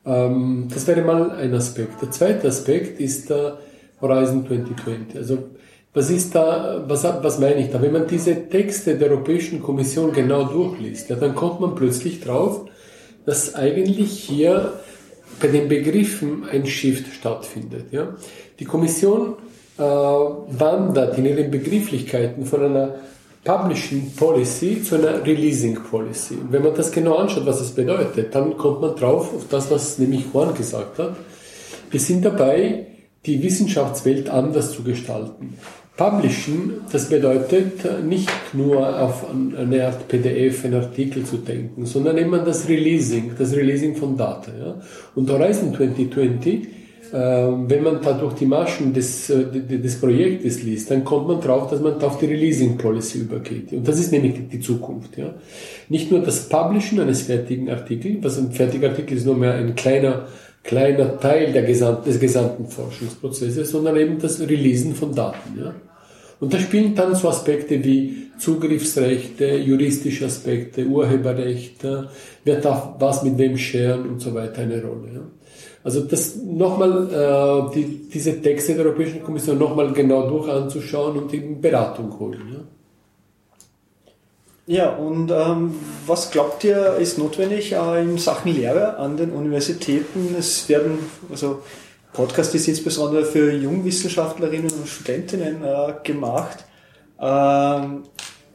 Ähm, 0.04 0.68
das 0.72 0.86
wäre 0.86 1.02
mal 1.02 1.30
ein 1.32 1.54
Aspekt. 1.54 2.00
Der 2.02 2.10
zweite 2.10 2.48
Aspekt 2.48 3.00
ist 3.00 3.30
der 3.30 3.58
Horizon 4.00 4.46
2020. 4.46 5.16
Also 5.16 5.38
was 5.96 6.10
ist 6.10 6.34
da, 6.34 6.84
was, 6.86 7.04
was 7.04 7.38
meine 7.38 7.56
ich 7.56 7.70
da? 7.70 7.80
Wenn 7.80 7.92
man 7.92 8.06
diese 8.06 8.50
Texte 8.50 8.98
der 8.98 9.08
Europäischen 9.08 9.62
Kommission 9.62 10.12
genau 10.12 10.44
durchliest, 10.44 11.08
ja, 11.08 11.16
dann 11.16 11.34
kommt 11.34 11.60
man 11.60 11.74
plötzlich 11.74 12.20
drauf, 12.20 12.66
dass 13.24 13.54
eigentlich 13.54 14.10
hier 14.10 14.74
bei 15.40 15.48
den 15.48 15.68
Begriffen 15.68 16.44
ein 16.52 16.66
Shift 16.66 17.14
stattfindet. 17.14 17.92
Ja? 17.92 18.14
Die 18.60 18.66
Kommission 18.66 19.36
äh, 19.78 19.82
wandert 19.82 21.16
in 21.16 21.24
ihren 21.24 21.50
Begrifflichkeiten 21.50 22.44
von 22.44 22.62
einer 22.62 22.96
Publishing 23.42 24.12
Policy 24.16 24.82
zu 24.82 24.96
einer 24.96 25.24
Releasing 25.24 25.78
Policy. 25.82 26.36
wenn 26.50 26.62
man 26.62 26.74
das 26.74 26.92
genau 26.92 27.14
anschaut, 27.14 27.46
was 27.46 27.60
das 27.60 27.70
bedeutet, 27.70 28.34
dann 28.34 28.58
kommt 28.58 28.82
man 28.82 28.96
drauf 28.96 29.32
auf 29.34 29.46
das, 29.48 29.70
was 29.70 29.98
nämlich 29.98 30.26
Juan 30.30 30.54
gesagt 30.54 30.98
hat. 30.98 31.16
Wir 31.90 32.00
sind 32.00 32.22
dabei, 32.22 32.86
die 33.24 33.42
Wissenschaftswelt 33.42 34.28
anders 34.28 34.72
zu 34.72 34.82
gestalten. 34.82 35.56
Publishen, 35.96 36.74
das 36.92 37.08
bedeutet 37.08 38.04
nicht 38.04 38.30
nur 38.52 39.00
auf 39.00 39.24
eine 39.30 39.86
Art 39.86 40.08
PDF, 40.08 40.64
einen 40.64 40.74
Artikel 40.74 41.24
zu 41.24 41.38
denken, 41.38 41.86
sondern 41.86 42.18
immer 42.18 42.38
das 42.38 42.68
Releasing, 42.68 43.32
das 43.38 43.54
Releasing 43.54 43.96
von 43.96 44.16
Daten. 44.16 44.52
Ja? 44.60 44.74
Und 45.14 45.30
Horizon 45.30 45.74
2020 45.74 46.68
ähm, 47.12 47.70
wenn 47.70 47.82
man 47.82 48.02
da 48.02 48.12
durch 48.14 48.34
die 48.34 48.46
Maschen 48.46 48.92
des, 48.92 49.30
äh, 49.30 49.44
des 49.44 50.00
Projektes 50.00 50.62
liest, 50.62 50.90
dann 50.90 51.04
kommt 51.04 51.28
man 51.28 51.40
drauf, 51.40 51.70
dass 51.70 51.80
man 51.80 52.02
auf 52.02 52.18
die 52.18 52.26
Releasing 52.26 52.76
Policy 52.76 53.20
übergeht. 53.20 53.72
Und 53.72 53.86
das 53.86 54.00
ist 54.00 54.12
nämlich 54.12 54.34
die 54.50 54.60
Zukunft. 54.60 55.16
Ja. 55.16 55.34
Nicht 55.88 56.10
nur 56.10 56.20
das 56.20 56.48
Publishen 56.48 57.00
eines 57.00 57.22
fertigen 57.22 57.70
Artikels, 57.70 58.18
was 58.22 58.38
ein 58.38 58.52
fertiger 58.52 58.88
Artikel 58.90 59.16
ist 59.16 59.26
nur 59.26 59.36
mehr 59.36 59.54
ein 59.54 59.74
kleiner, 59.74 60.26
kleiner 60.64 61.18
Teil 61.20 61.52
der 61.52 61.62
gesamt, 61.62 62.06
des 62.06 62.18
gesamten 62.18 62.66
Forschungsprozesses, 62.66 63.70
sondern 63.70 63.96
eben 63.96 64.18
das 64.18 64.40
Releasen 64.40 64.94
von 64.94 65.14
Daten. 65.14 65.58
Ja. 65.58 65.74
Und 66.38 66.52
da 66.52 66.58
spielen 66.58 66.94
dann 66.94 67.14
so 67.14 67.28
Aspekte 67.28 67.82
wie 67.82 68.26
Zugriffsrechte, 68.38 69.56
juristische 69.56 70.26
Aspekte, 70.26 70.84
Urheberrechte, 70.84 72.10
wer 72.44 72.60
darf 72.60 72.90
was 72.98 73.22
mit 73.22 73.38
wem 73.38 73.56
scheren 73.56 74.08
und 74.08 74.20
so 74.20 74.34
weiter 74.34 74.62
eine 74.62 74.82
Rolle. 74.82 75.22
Also 75.82 76.00
das 76.00 76.36
nochmal, 76.36 77.08
äh, 77.10 77.74
die, 77.74 78.08
diese 78.12 78.42
Texte 78.42 78.74
der 78.74 78.86
Europäischen 78.86 79.22
Kommission 79.22 79.56
nochmal 79.56 79.92
genau 79.92 80.28
durch 80.28 80.48
anzuschauen 80.48 81.16
und 81.16 81.32
eben 81.32 81.60
Beratung 81.60 82.18
holen. 82.18 82.66
Ja, 84.66 84.74
ja 84.74 84.96
und 84.96 85.30
ähm, 85.30 85.76
was 86.06 86.30
glaubt 86.30 86.64
ihr 86.64 86.96
ist 86.96 87.18
notwendig 87.18 87.72
äh, 87.72 88.02
in 88.02 88.18
Sachen 88.18 88.54
Lehre 88.54 88.98
an 88.98 89.16
den 89.16 89.30
Universitäten? 89.30 90.34
Es 90.36 90.68
werden, 90.68 90.98
also 91.30 91.60
Podcast 92.16 92.54
ist 92.54 92.66
insbesondere 92.66 93.26
für 93.26 93.52
Jungwissenschaftlerinnen 93.52 94.70
und 94.70 94.88
Studentinnen 94.88 95.62
äh, 95.62 95.92
gemacht. 96.02 96.64
Ähm, 97.20 98.04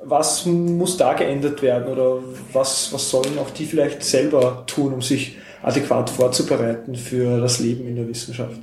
was 0.03 0.47
muss 0.47 0.97
da 0.97 1.13
geändert 1.13 1.61
werden 1.61 1.93
oder 1.93 2.17
was, 2.53 2.91
was 2.91 3.09
sollen 3.09 3.37
auch 3.37 3.51
die 3.51 3.65
vielleicht 3.65 4.03
selber 4.03 4.63
tun, 4.65 4.93
um 4.93 5.01
sich 5.03 5.37
adäquat 5.61 6.09
vorzubereiten 6.09 6.95
für 6.95 7.39
das 7.39 7.59
Leben 7.59 7.87
in 7.87 7.95
der 7.95 8.07
Wissenschaft. 8.09 8.57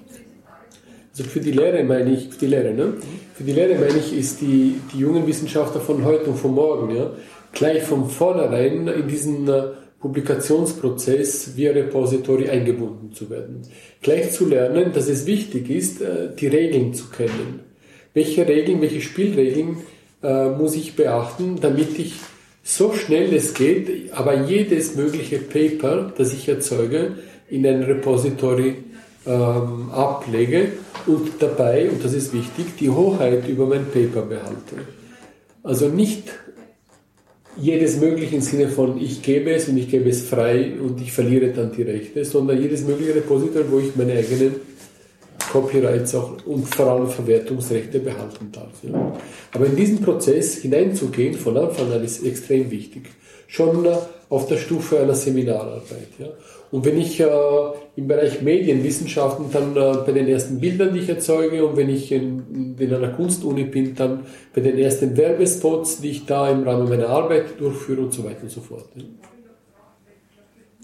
Also 1.12 1.30
für 1.30 1.40
die 1.40 1.52
Lehre 1.52 1.84
meine 1.84 2.10
ich, 2.10 2.30
für 2.30 2.38
die 2.38 2.46
Lehre, 2.46 2.74
ne? 2.74 2.94
Für 3.34 3.44
die 3.44 3.52
Lehre 3.52 3.74
meine 3.76 3.98
ich, 3.98 4.12
ist 4.12 4.40
die, 4.40 4.80
die 4.92 4.98
jungen 4.98 5.26
Wissenschaftler 5.28 5.80
von 5.80 6.04
heute 6.04 6.24
und 6.24 6.36
von 6.36 6.54
morgen, 6.54 6.94
ja, 6.94 7.10
gleich 7.52 7.84
von 7.84 8.10
vornherein 8.10 8.88
in 8.88 9.06
diesen 9.06 9.48
äh, 9.48 9.62
Publikationsprozess 10.00 11.56
via 11.56 11.72
Repository 11.72 12.48
eingebunden 12.48 13.12
zu 13.12 13.30
werden. 13.30 13.62
Gleich 14.00 14.30
zu 14.32 14.46
lernen, 14.46 14.92
dass 14.92 15.08
es 15.08 15.26
wichtig 15.26 15.70
ist, 15.70 16.00
äh, 16.00 16.28
die 16.38 16.46
Regeln 16.46 16.94
zu 16.94 17.06
kennen. 17.08 17.60
Welche 18.14 18.46
Regeln, 18.46 18.80
welche 18.80 19.00
Spielregeln 19.00 19.78
äh, 20.22 20.50
muss 20.50 20.76
ich 20.76 20.94
beachten, 20.94 21.58
damit 21.60 21.98
ich 21.98 22.14
so 22.62 22.92
schnell 22.92 23.34
es 23.34 23.54
geht, 23.54 24.12
aber 24.12 24.42
jedes 24.42 24.94
mögliche 24.94 25.38
Paper, 25.38 26.12
das 26.16 26.32
ich 26.32 26.48
erzeuge, 26.48 27.12
in 27.48 27.66
ein 27.66 27.82
Repository 27.82 28.76
ähm, 29.26 29.90
ablege 29.90 30.72
und 31.06 31.30
dabei, 31.40 31.88
und 31.90 32.04
das 32.04 32.12
ist 32.12 32.32
wichtig, 32.32 32.76
die 32.78 32.90
Hoheit 32.90 33.48
über 33.48 33.66
mein 33.66 33.86
Paper 33.86 34.22
behalte. 34.22 34.76
Also 35.62 35.88
nicht 35.88 36.24
jedes 37.60 37.98
mögliche 37.98 38.36
im 38.36 38.40
Sinne 38.40 38.68
von 38.68 39.00
ich 39.00 39.22
gebe 39.22 39.52
es 39.52 39.68
und 39.68 39.76
ich 39.76 39.90
gebe 39.90 40.08
es 40.08 40.22
frei 40.22 40.72
und 40.80 41.00
ich 41.00 41.12
verliere 41.12 41.48
dann 41.48 41.72
die 41.72 41.82
Rechte, 41.82 42.24
sondern 42.24 42.60
jedes 42.60 42.82
mögliche 42.82 43.14
Repository, 43.16 43.64
wo 43.70 43.78
ich 43.78 43.96
meine 43.96 44.12
eigenen 44.12 44.56
Copyrights 45.50 46.14
auch 46.14 46.36
und 46.46 46.66
vor 46.66 46.86
allem 46.86 47.08
Verwertungsrechte 47.08 48.00
behalten 48.00 48.52
darf. 48.52 48.72
Ja. 48.82 49.16
Aber 49.52 49.66
in 49.66 49.76
diesen 49.76 50.00
Prozess 50.00 50.58
hineinzugehen 50.58 51.34
von 51.34 51.56
Anfang 51.56 51.90
an 51.92 52.04
ist 52.04 52.24
extrem 52.24 52.70
wichtig. 52.70 53.10
Schon 53.46 53.86
auf 54.28 54.46
der 54.46 54.56
Stufe 54.56 54.98
einer 55.00 55.14
Seminararbeit. 55.14 56.08
Ja. 56.18 56.28
Und 56.70 56.84
wenn 56.84 56.98
ich 56.98 57.18
äh, 57.18 57.26
im 57.96 58.08
Bereich 58.08 58.42
Medienwissenschaften 58.42 59.46
dann 59.50 59.74
äh, 59.74 59.98
bei 60.04 60.12
den 60.12 60.28
ersten 60.28 60.60
Bildern, 60.60 60.92
die 60.92 61.00
ich 61.00 61.08
erzeuge, 61.08 61.64
und 61.64 61.76
wenn 61.76 61.88
ich 61.88 62.12
in, 62.12 62.76
in 62.78 62.94
einer 62.94 63.08
Kunstuni 63.08 63.64
bin, 63.64 63.94
dann 63.94 64.26
bei 64.54 64.60
den 64.60 64.76
ersten 64.78 65.16
Werbespots, 65.16 66.02
die 66.02 66.10
ich 66.10 66.26
da 66.26 66.50
im 66.50 66.64
Rahmen 66.64 66.88
meiner 66.88 67.08
Arbeit 67.08 67.58
durchführe 67.58 68.02
und 68.02 68.12
so 68.12 68.24
weiter 68.24 68.42
und 68.42 68.50
so 68.50 68.60
fort. 68.60 68.86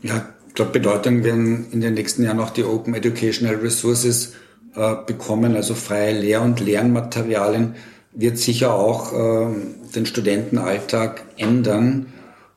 Ja, 0.02 0.14
ja 0.14 0.28
ich 0.48 0.54
glaube, 0.54 0.70
Bedeutung 0.70 1.22
werden 1.22 1.66
in 1.72 1.80
den 1.80 1.94
nächsten 1.94 2.24
Jahren 2.24 2.40
auch 2.40 2.50
die 2.50 2.64
Open 2.64 2.94
Educational 2.94 3.56
Resources 3.56 4.32
äh, 4.74 4.94
bekommen, 5.06 5.54
also 5.54 5.74
freie 5.74 6.18
Lehr- 6.18 6.42
und 6.42 6.60
Lernmaterialien, 6.60 7.74
wird 8.12 8.38
sicher 8.38 8.72
auch 8.74 9.12
äh, 9.12 9.48
den 9.94 10.06
Studentenalltag 10.06 11.24
ändern. 11.36 12.06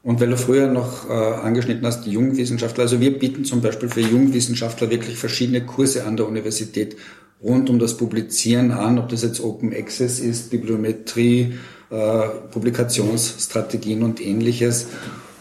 Und 0.07 0.21
weil 0.21 0.29
du 0.29 0.37
früher 0.37 0.67
noch 0.67 1.09
äh, 1.09 1.11
angeschnitten 1.11 1.85
hast, 1.85 2.05
die 2.05 2.11
Jungwissenschaftler, 2.11 2.85
also 2.85 3.01
wir 3.01 3.19
bieten 3.19 3.43
zum 3.43 3.59
Beispiel 3.59 3.89
für 3.89 3.99
Jungwissenschaftler 3.99 4.89
wirklich 4.89 5.17
verschiedene 5.17 5.65
Kurse 5.65 6.05
an 6.05 6.15
der 6.15 6.29
Universität 6.29 6.95
rund 7.43 7.69
um 7.69 7.77
das 7.77 7.97
Publizieren 7.97 8.71
an, 8.71 8.99
ob 8.99 9.09
das 9.09 9.21
jetzt 9.21 9.43
Open 9.43 9.73
Access 9.73 10.21
ist, 10.21 10.49
Bibliometrie, 10.49 11.55
äh, 11.89 12.21
Publikationsstrategien 12.51 14.01
und 14.01 14.25
ähnliches. 14.25 14.87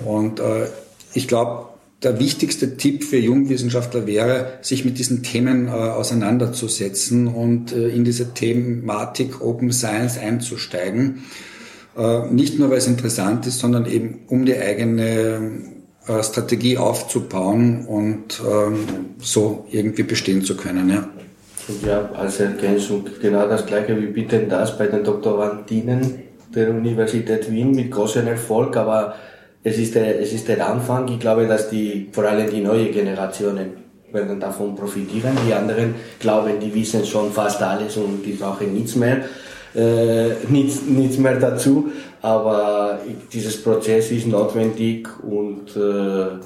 Und 0.05 0.41
äh, 0.41 0.67
ich 1.15 1.29
glaube, 1.29 1.69
der 2.03 2.19
wichtigste 2.19 2.77
Tipp 2.77 3.05
für 3.05 3.19
Jungwissenschaftler 3.19 4.09
wäre, 4.09 4.59
sich 4.63 4.85
mit 4.85 4.99
diesen 4.99 5.23
Themen 5.23 5.69
äh, 5.69 5.71
auseinanderzusetzen 5.71 7.29
und 7.29 7.71
äh, 7.71 7.91
in 7.91 8.03
diese 8.03 8.35
Thematik 8.35 9.41
Open 9.43 9.71
Science 9.71 10.19
einzusteigen. 10.19 11.23
Äh, 11.97 12.27
nicht 12.31 12.59
nur, 12.59 12.71
weil 12.71 12.79
es 12.79 12.87
interessant 12.87 13.47
ist, 13.47 13.59
sondern 13.59 13.87
eben 13.87 14.21
um 14.29 14.45
die 14.45 14.57
eigene 14.57 15.63
äh, 16.07 16.23
Strategie 16.23 16.77
aufzubauen 16.79 17.87
und 17.87 18.41
ähm, 18.41 18.77
so 19.19 19.67
irgendwie 19.71 20.03
bestehen 20.03 20.43
zu 20.43 20.57
können. 20.57 20.91
Ja. 20.91 21.09
Ja, 21.85 22.09
als 22.15 22.39
Ergänzung 22.39 23.05
genau 23.21 23.49
das 23.49 23.67
gleiche. 23.67 24.01
Wir 24.01 24.13
bieten 24.13 24.49
das 24.49 24.79
bei 24.79 24.87
den 24.87 25.03
Doktorandinen 25.03 26.23
der 26.55 26.71
Universität 26.71 27.51
Wien 27.51 27.73
mit 27.73 27.91
großem 27.91 28.27
Erfolg, 28.29 28.77
aber 28.77 29.17
es 29.65 29.77
ist, 29.79 29.97
der, 29.97 30.21
es 30.21 30.33
ist 30.33 30.47
der 30.47 30.65
Anfang. 30.65 31.09
Ich 31.09 31.19
glaube, 31.19 31.49
dass 31.49 31.69
die, 31.69 32.09
vor 32.13 32.25
allem 32.25 32.49
die 32.49 32.61
neue 32.61 32.91
Generationen 32.93 33.71
werden 34.13 34.39
davon 34.39 34.77
profitieren. 34.77 35.37
Die 35.45 35.53
anderen 35.53 35.97
glauben, 36.21 36.61
die 36.61 36.73
wissen 36.73 37.05
schon 37.05 37.33
fast 37.33 37.61
alles 37.61 37.97
und 37.97 38.23
die 38.25 38.35
brauchen 38.35 38.73
nichts 38.73 38.95
mehr, 38.95 39.25
äh, 39.77 40.31
nichts, 40.49 40.83
nichts 40.83 41.19
mehr 41.19 41.39
dazu. 41.39 41.91
Aber 42.23 42.99
dieses 43.33 43.63
Prozess 43.63 44.11
ist 44.11 44.27
notwendig 44.27 45.09
und 45.23 45.77
äh, 45.77 46.39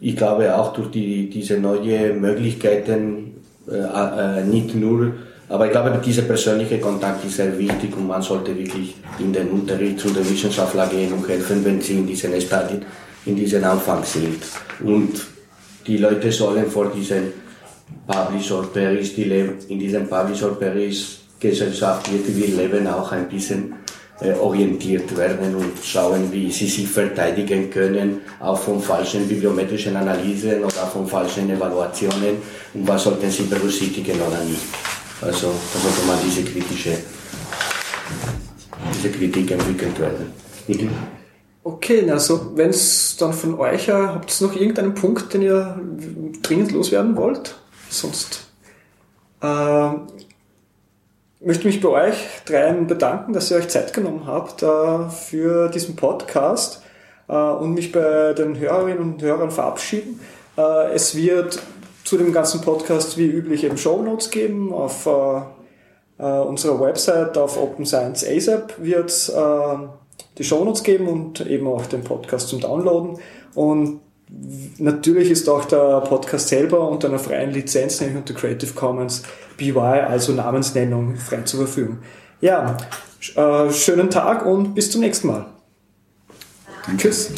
ich 0.00 0.16
glaube 0.16 0.56
auch 0.56 0.72
durch 0.72 0.90
die, 0.90 1.30
diese 1.30 1.58
neuen 1.58 2.20
Möglichkeiten, 2.20 3.34
äh, 3.70 4.40
äh, 4.40 4.44
nicht 4.44 4.74
nur 4.74 5.12
aber 5.52 5.66
ich 5.66 5.72
glaube, 5.72 6.00
dieser 6.02 6.22
persönliche 6.22 6.78
Kontakt 6.78 7.26
ist 7.26 7.36
sehr 7.36 7.58
wichtig 7.58 7.94
und 7.94 8.06
man 8.06 8.22
sollte 8.22 8.56
wirklich 8.56 8.94
in 9.18 9.34
den 9.34 9.50
Unterricht 9.50 10.00
zu 10.00 10.08
den 10.08 10.26
Wissenschaftlern 10.28 10.88
gehen 10.88 11.12
und 11.12 11.28
helfen, 11.28 11.62
wenn 11.62 11.78
sie 11.78 11.98
in 11.98 12.06
diesen 12.06 12.40
Stadien, 12.40 12.86
in 13.26 13.36
diesem 13.36 13.62
Anfang 13.62 14.02
sind. 14.02 14.42
Und 14.82 15.20
die 15.86 15.98
Leute 15.98 16.32
sollen 16.32 16.70
vor 16.70 16.90
diesem 16.90 17.34
Publish 18.06 18.50
or 18.50 18.72
Paris, 18.72 19.14
die 19.14 19.24
leben 19.24 19.56
in 19.68 19.78
diesem 19.78 20.08
Publish 20.08 20.42
or 20.42 20.58
Paris 20.58 21.18
Gesellschaft, 21.42 22.08
die 22.08 22.36
wir 22.36 22.56
leben, 22.56 22.86
auch 22.86 23.12
ein 23.12 23.28
bisschen 23.28 23.74
äh, 24.20 24.34
orientiert 24.34 25.16
werden 25.16 25.54
und 25.56 25.72
schauen, 25.82 26.30
wie 26.30 26.50
sie 26.52 26.68
sich 26.68 26.88
verteidigen 26.88 27.70
können, 27.70 28.20
auch 28.38 28.58
von 28.58 28.80
falschen 28.80 29.26
bibliometrischen 29.26 29.96
Analysen 29.96 30.62
oder 30.62 30.86
von 30.92 31.06
falschen 31.08 31.50
Evaluationen 31.50 32.36
und 32.74 32.86
was 32.86 33.02
sollten 33.02 33.30
sie 33.30 33.42
berücksichtigen 33.44 34.20
oder 34.20 34.44
nicht. 34.44 34.62
Also 35.20 35.48
da 35.72 35.78
sollte 35.80 36.06
man 36.06 36.18
diese 36.24 36.44
kritische, 36.44 36.98
diese 38.94 39.10
Kritik 39.10 39.50
entwickelt 39.50 39.98
werden. 39.98 40.32
Mhm. 40.68 40.90
Okay, 41.64 42.08
also 42.10 42.52
wenn 42.56 42.70
es 42.70 43.16
dann 43.18 43.32
von 43.32 43.58
euch, 43.58 43.88
habt 43.88 44.40
ihr 44.40 44.46
noch 44.46 44.54
irgendeinen 44.54 44.94
Punkt, 44.94 45.32
den 45.34 45.42
ihr 45.42 45.80
dringend 46.42 46.72
loswerden 46.72 47.16
wollt? 47.16 47.56
Sonst 47.88 48.46
äh, 49.42 49.90
möchte 51.44 51.66
mich 51.66 51.80
bei 51.80 51.88
euch 51.88 52.16
dreien 52.44 52.86
bedanken, 52.86 53.32
dass 53.32 53.50
ihr 53.50 53.56
euch 53.56 53.68
Zeit 53.68 53.92
genommen 53.92 54.26
habt 54.26 54.62
äh, 54.62 55.08
für 55.10 55.68
diesen 55.68 55.96
Podcast 55.96 56.82
äh, 57.28 57.34
und 57.34 57.74
mich 57.74 57.92
bei 57.92 58.32
den 58.32 58.58
Hörerinnen 58.58 59.00
und 59.00 59.22
Hörern 59.22 59.50
verabschieden. 59.50 60.20
Äh, 60.56 60.92
es 60.92 61.14
wird 61.16 61.60
zu 62.04 62.16
dem 62.16 62.32
ganzen 62.32 62.60
Podcast 62.60 63.16
wie 63.18 63.26
üblich 63.26 63.64
eben 63.64 63.78
Show 63.78 64.02
Notes 64.02 64.30
geben. 64.30 64.72
Auf 64.72 65.08
unserer 66.18 66.78
Website 66.78 67.36
auf 67.36 67.60
Open 67.60 67.84
Science 67.84 68.24
ASAP 68.24 68.74
wird 68.80 69.10
äh, 69.34 69.86
die 70.38 70.44
Shownotes 70.44 70.84
geben 70.84 71.08
und 71.08 71.44
eben 71.46 71.66
auch 71.66 71.86
den 71.86 72.04
Podcast 72.04 72.48
zum 72.48 72.60
Downloaden. 72.60 73.18
Und 73.54 74.00
natürlich 74.78 75.30
ist 75.30 75.48
auch 75.48 75.64
der 75.64 76.00
Podcast 76.02 76.48
selber 76.48 76.88
unter 76.88 77.08
einer 77.08 77.18
freien 77.18 77.50
Lizenz, 77.50 78.00
nämlich 78.00 78.18
unter 78.18 78.34
Creative 78.34 78.72
Commons 78.74 79.22
BY, 79.62 79.78
also 79.78 80.32
Namensnennung, 80.32 81.16
frei 81.16 81.42
zur 81.42 81.66
Verfügung. 81.66 81.98
Ja, 82.40 82.76
äh, 83.36 83.70
schönen 83.72 84.10
Tag 84.10 84.44
und 84.44 84.74
bis 84.74 84.90
zum 84.90 85.00
nächsten 85.00 85.28
Mal. 85.28 85.46
Danke. 86.86 87.02
Tschüss. 87.02 87.32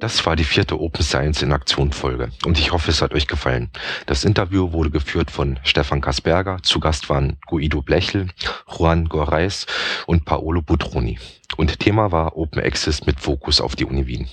Das 0.00 0.24
war 0.24 0.34
die 0.34 0.44
vierte 0.44 0.80
Open 0.80 1.04
Science 1.04 1.42
in 1.42 1.52
Aktion 1.52 1.92
Folge 1.92 2.30
und 2.46 2.58
ich 2.58 2.72
hoffe, 2.72 2.90
es 2.90 3.02
hat 3.02 3.12
euch 3.12 3.26
gefallen. 3.26 3.70
Das 4.06 4.24
Interview 4.24 4.72
wurde 4.72 4.90
geführt 4.90 5.30
von 5.30 5.58
Stefan 5.62 6.00
Kasperger, 6.00 6.58
zu 6.62 6.80
Gast 6.80 7.10
waren 7.10 7.36
Guido 7.46 7.82
Blechel, 7.82 8.28
Juan 8.66 9.10
Gorreis 9.10 9.66
und 10.06 10.24
Paolo 10.24 10.62
Butroni. 10.62 11.18
Und 11.58 11.80
Thema 11.80 12.12
war 12.12 12.36
Open 12.36 12.62
Access 12.62 13.04
mit 13.04 13.20
Fokus 13.20 13.60
auf 13.60 13.76
die 13.76 13.84
Uni 13.84 14.06
Wien. 14.06 14.26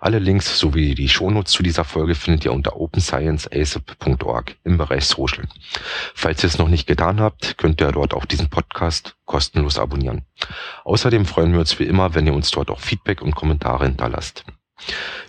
Alle 0.00 0.18
Links 0.18 0.58
sowie 0.58 0.94
die 0.94 1.08
Shownotes 1.08 1.52
zu 1.52 1.62
dieser 1.62 1.84
Folge 1.84 2.14
findet 2.14 2.44
ihr 2.44 2.52
unter 2.52 2.76
openscienceasap.org 2.76 4.56
im 4.64 4.78
Bereich 4.78 5.06
Social. 5.06 5.48
Falls 6.14 6.42
ihr 6.44 6.48
es 6.48 6.58
noch 6.58 6.68
nicht 6.68 6.86
getan 6.86 7.20
habt, 7.20 7.58
könnt 7.58 7.80
ihr 7.80 7.92
dort 7.92 8.14
auch 8.14 8.24
diesen 8.26 8.48
Podcast 8.48 9.16
kostenlos 9.24 9.78
abonnieren. 9.78 10.24
Außerdem 10.84 11.26
freuen 11.26 11.52
wir 11.52 11.60
uns 11.60 11.78
wie 11.78 11.84
immer, 11.84 12.14
wenn 12.14 12.26
ihr 12.26 12.34
uns 12.34 12.50
dort 12.50 12.70
auch 12.70 12.80
Feedback 12.80 13.22
und 13.22 13.34
Kommentare 13.34 13.86
hinterlasst. 13.86 14.44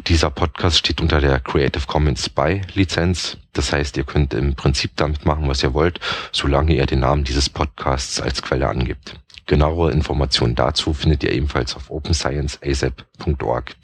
Dieser 0.07 0.29
Podcast 0.29 0.77
steht 0.77 1.01
unter 1.01 1.21
der 1.21 1.39
Creative 1.39 1.85
Commons 1.87 2.29
by 2.29 2.61
Lizenz. 2.73 3.37
Das 3.53 3.71
heißt, 3.71 3.97
ihr 3.97 4.03
könnt 4.03 4.33
im 4.33 4.55
Prinzip 4.55 4.91
damit 4.97 5.25
machen, 5.25 5.47
was 5.47 5.63
ihr 5.63 5.73
wollt, 5.73 5.99
solange 6.31 6.75
ihr 6.75 6.85
den 6.85 6.99
Namen 6.99 7.23
dieses 7.23 7.49
Podcasts 7.49 8.19
als 8.19 8.41
Quelle 8.41 8.67
angibt. 8.67 9.15
Genauere 9.47 9.91
Informationen 9.91 10.55
dazu 10.55 10.93
findet 10.93 11.23
ihr 11.23 11.31
ebenfalls 11.31 11.75
auf 11.75 11.89
openscienceasap.org. 11.89 13.75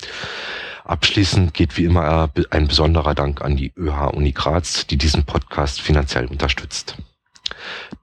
Abschließend 0.84 1.53
geht 1.53 1.77
wie 1.77 1.85
immer 1.85 2.30
ein 2.49 2.68
besonderer 2.68 3.15
Dank 3.15 3.41
an 3.41 3.56
die 3.56 3.73
ÖH 3.77 4.14
Uni 4.14 4.34
Graz, 4.34 4.85
die 4.85 4.98
diesen 4.98 5.23
Podcast 5.23 5.81
finanziell 5.81 6.26
unterstützt. 6.26 6.98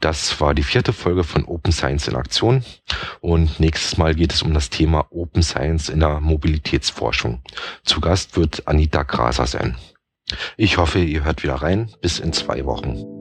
Das 0.00 0.40
war 0.40 0.54
die 0.54 0.62
vierte 0.62 0.94
Folge 0.94 1.22
von 1.22 1.44
Open 1.44 1.72
Science 1.72 2.08
in 2.08 2.16
Aktion 2.16 2.64
und 3.20 3.60
nächstes 3.60 3.98
Mal 3.98 4.14
geht 4.14 4.32
es 4.32 4.42
um 4.42 4.54
das 4.54 4.70
Thema 4.70 5.06
Open 5.10 5.42
Science 5.42 5.90
in 5.90 6.00
der 6.00 6.20
Mobilitätsforschung. 6.20 7.42
Zu 7.84 8.00
Gast 8.00 8.36
wird 8.36 8.66
Anita 8.66 9.02
Graser 9.02 9.46
sein. 9.46 9.76
Ich 10.56 10.78
hoffe, 10.78 11.00
ihr 11.00 11.24
hört 11.24 11.42
wieder 11.42 11.56
rein. 11.56 11.90
Bis 12.00 12.18
in 12.18 12.32
zwei 12.32 12.64
Wochen. 12.64 13.19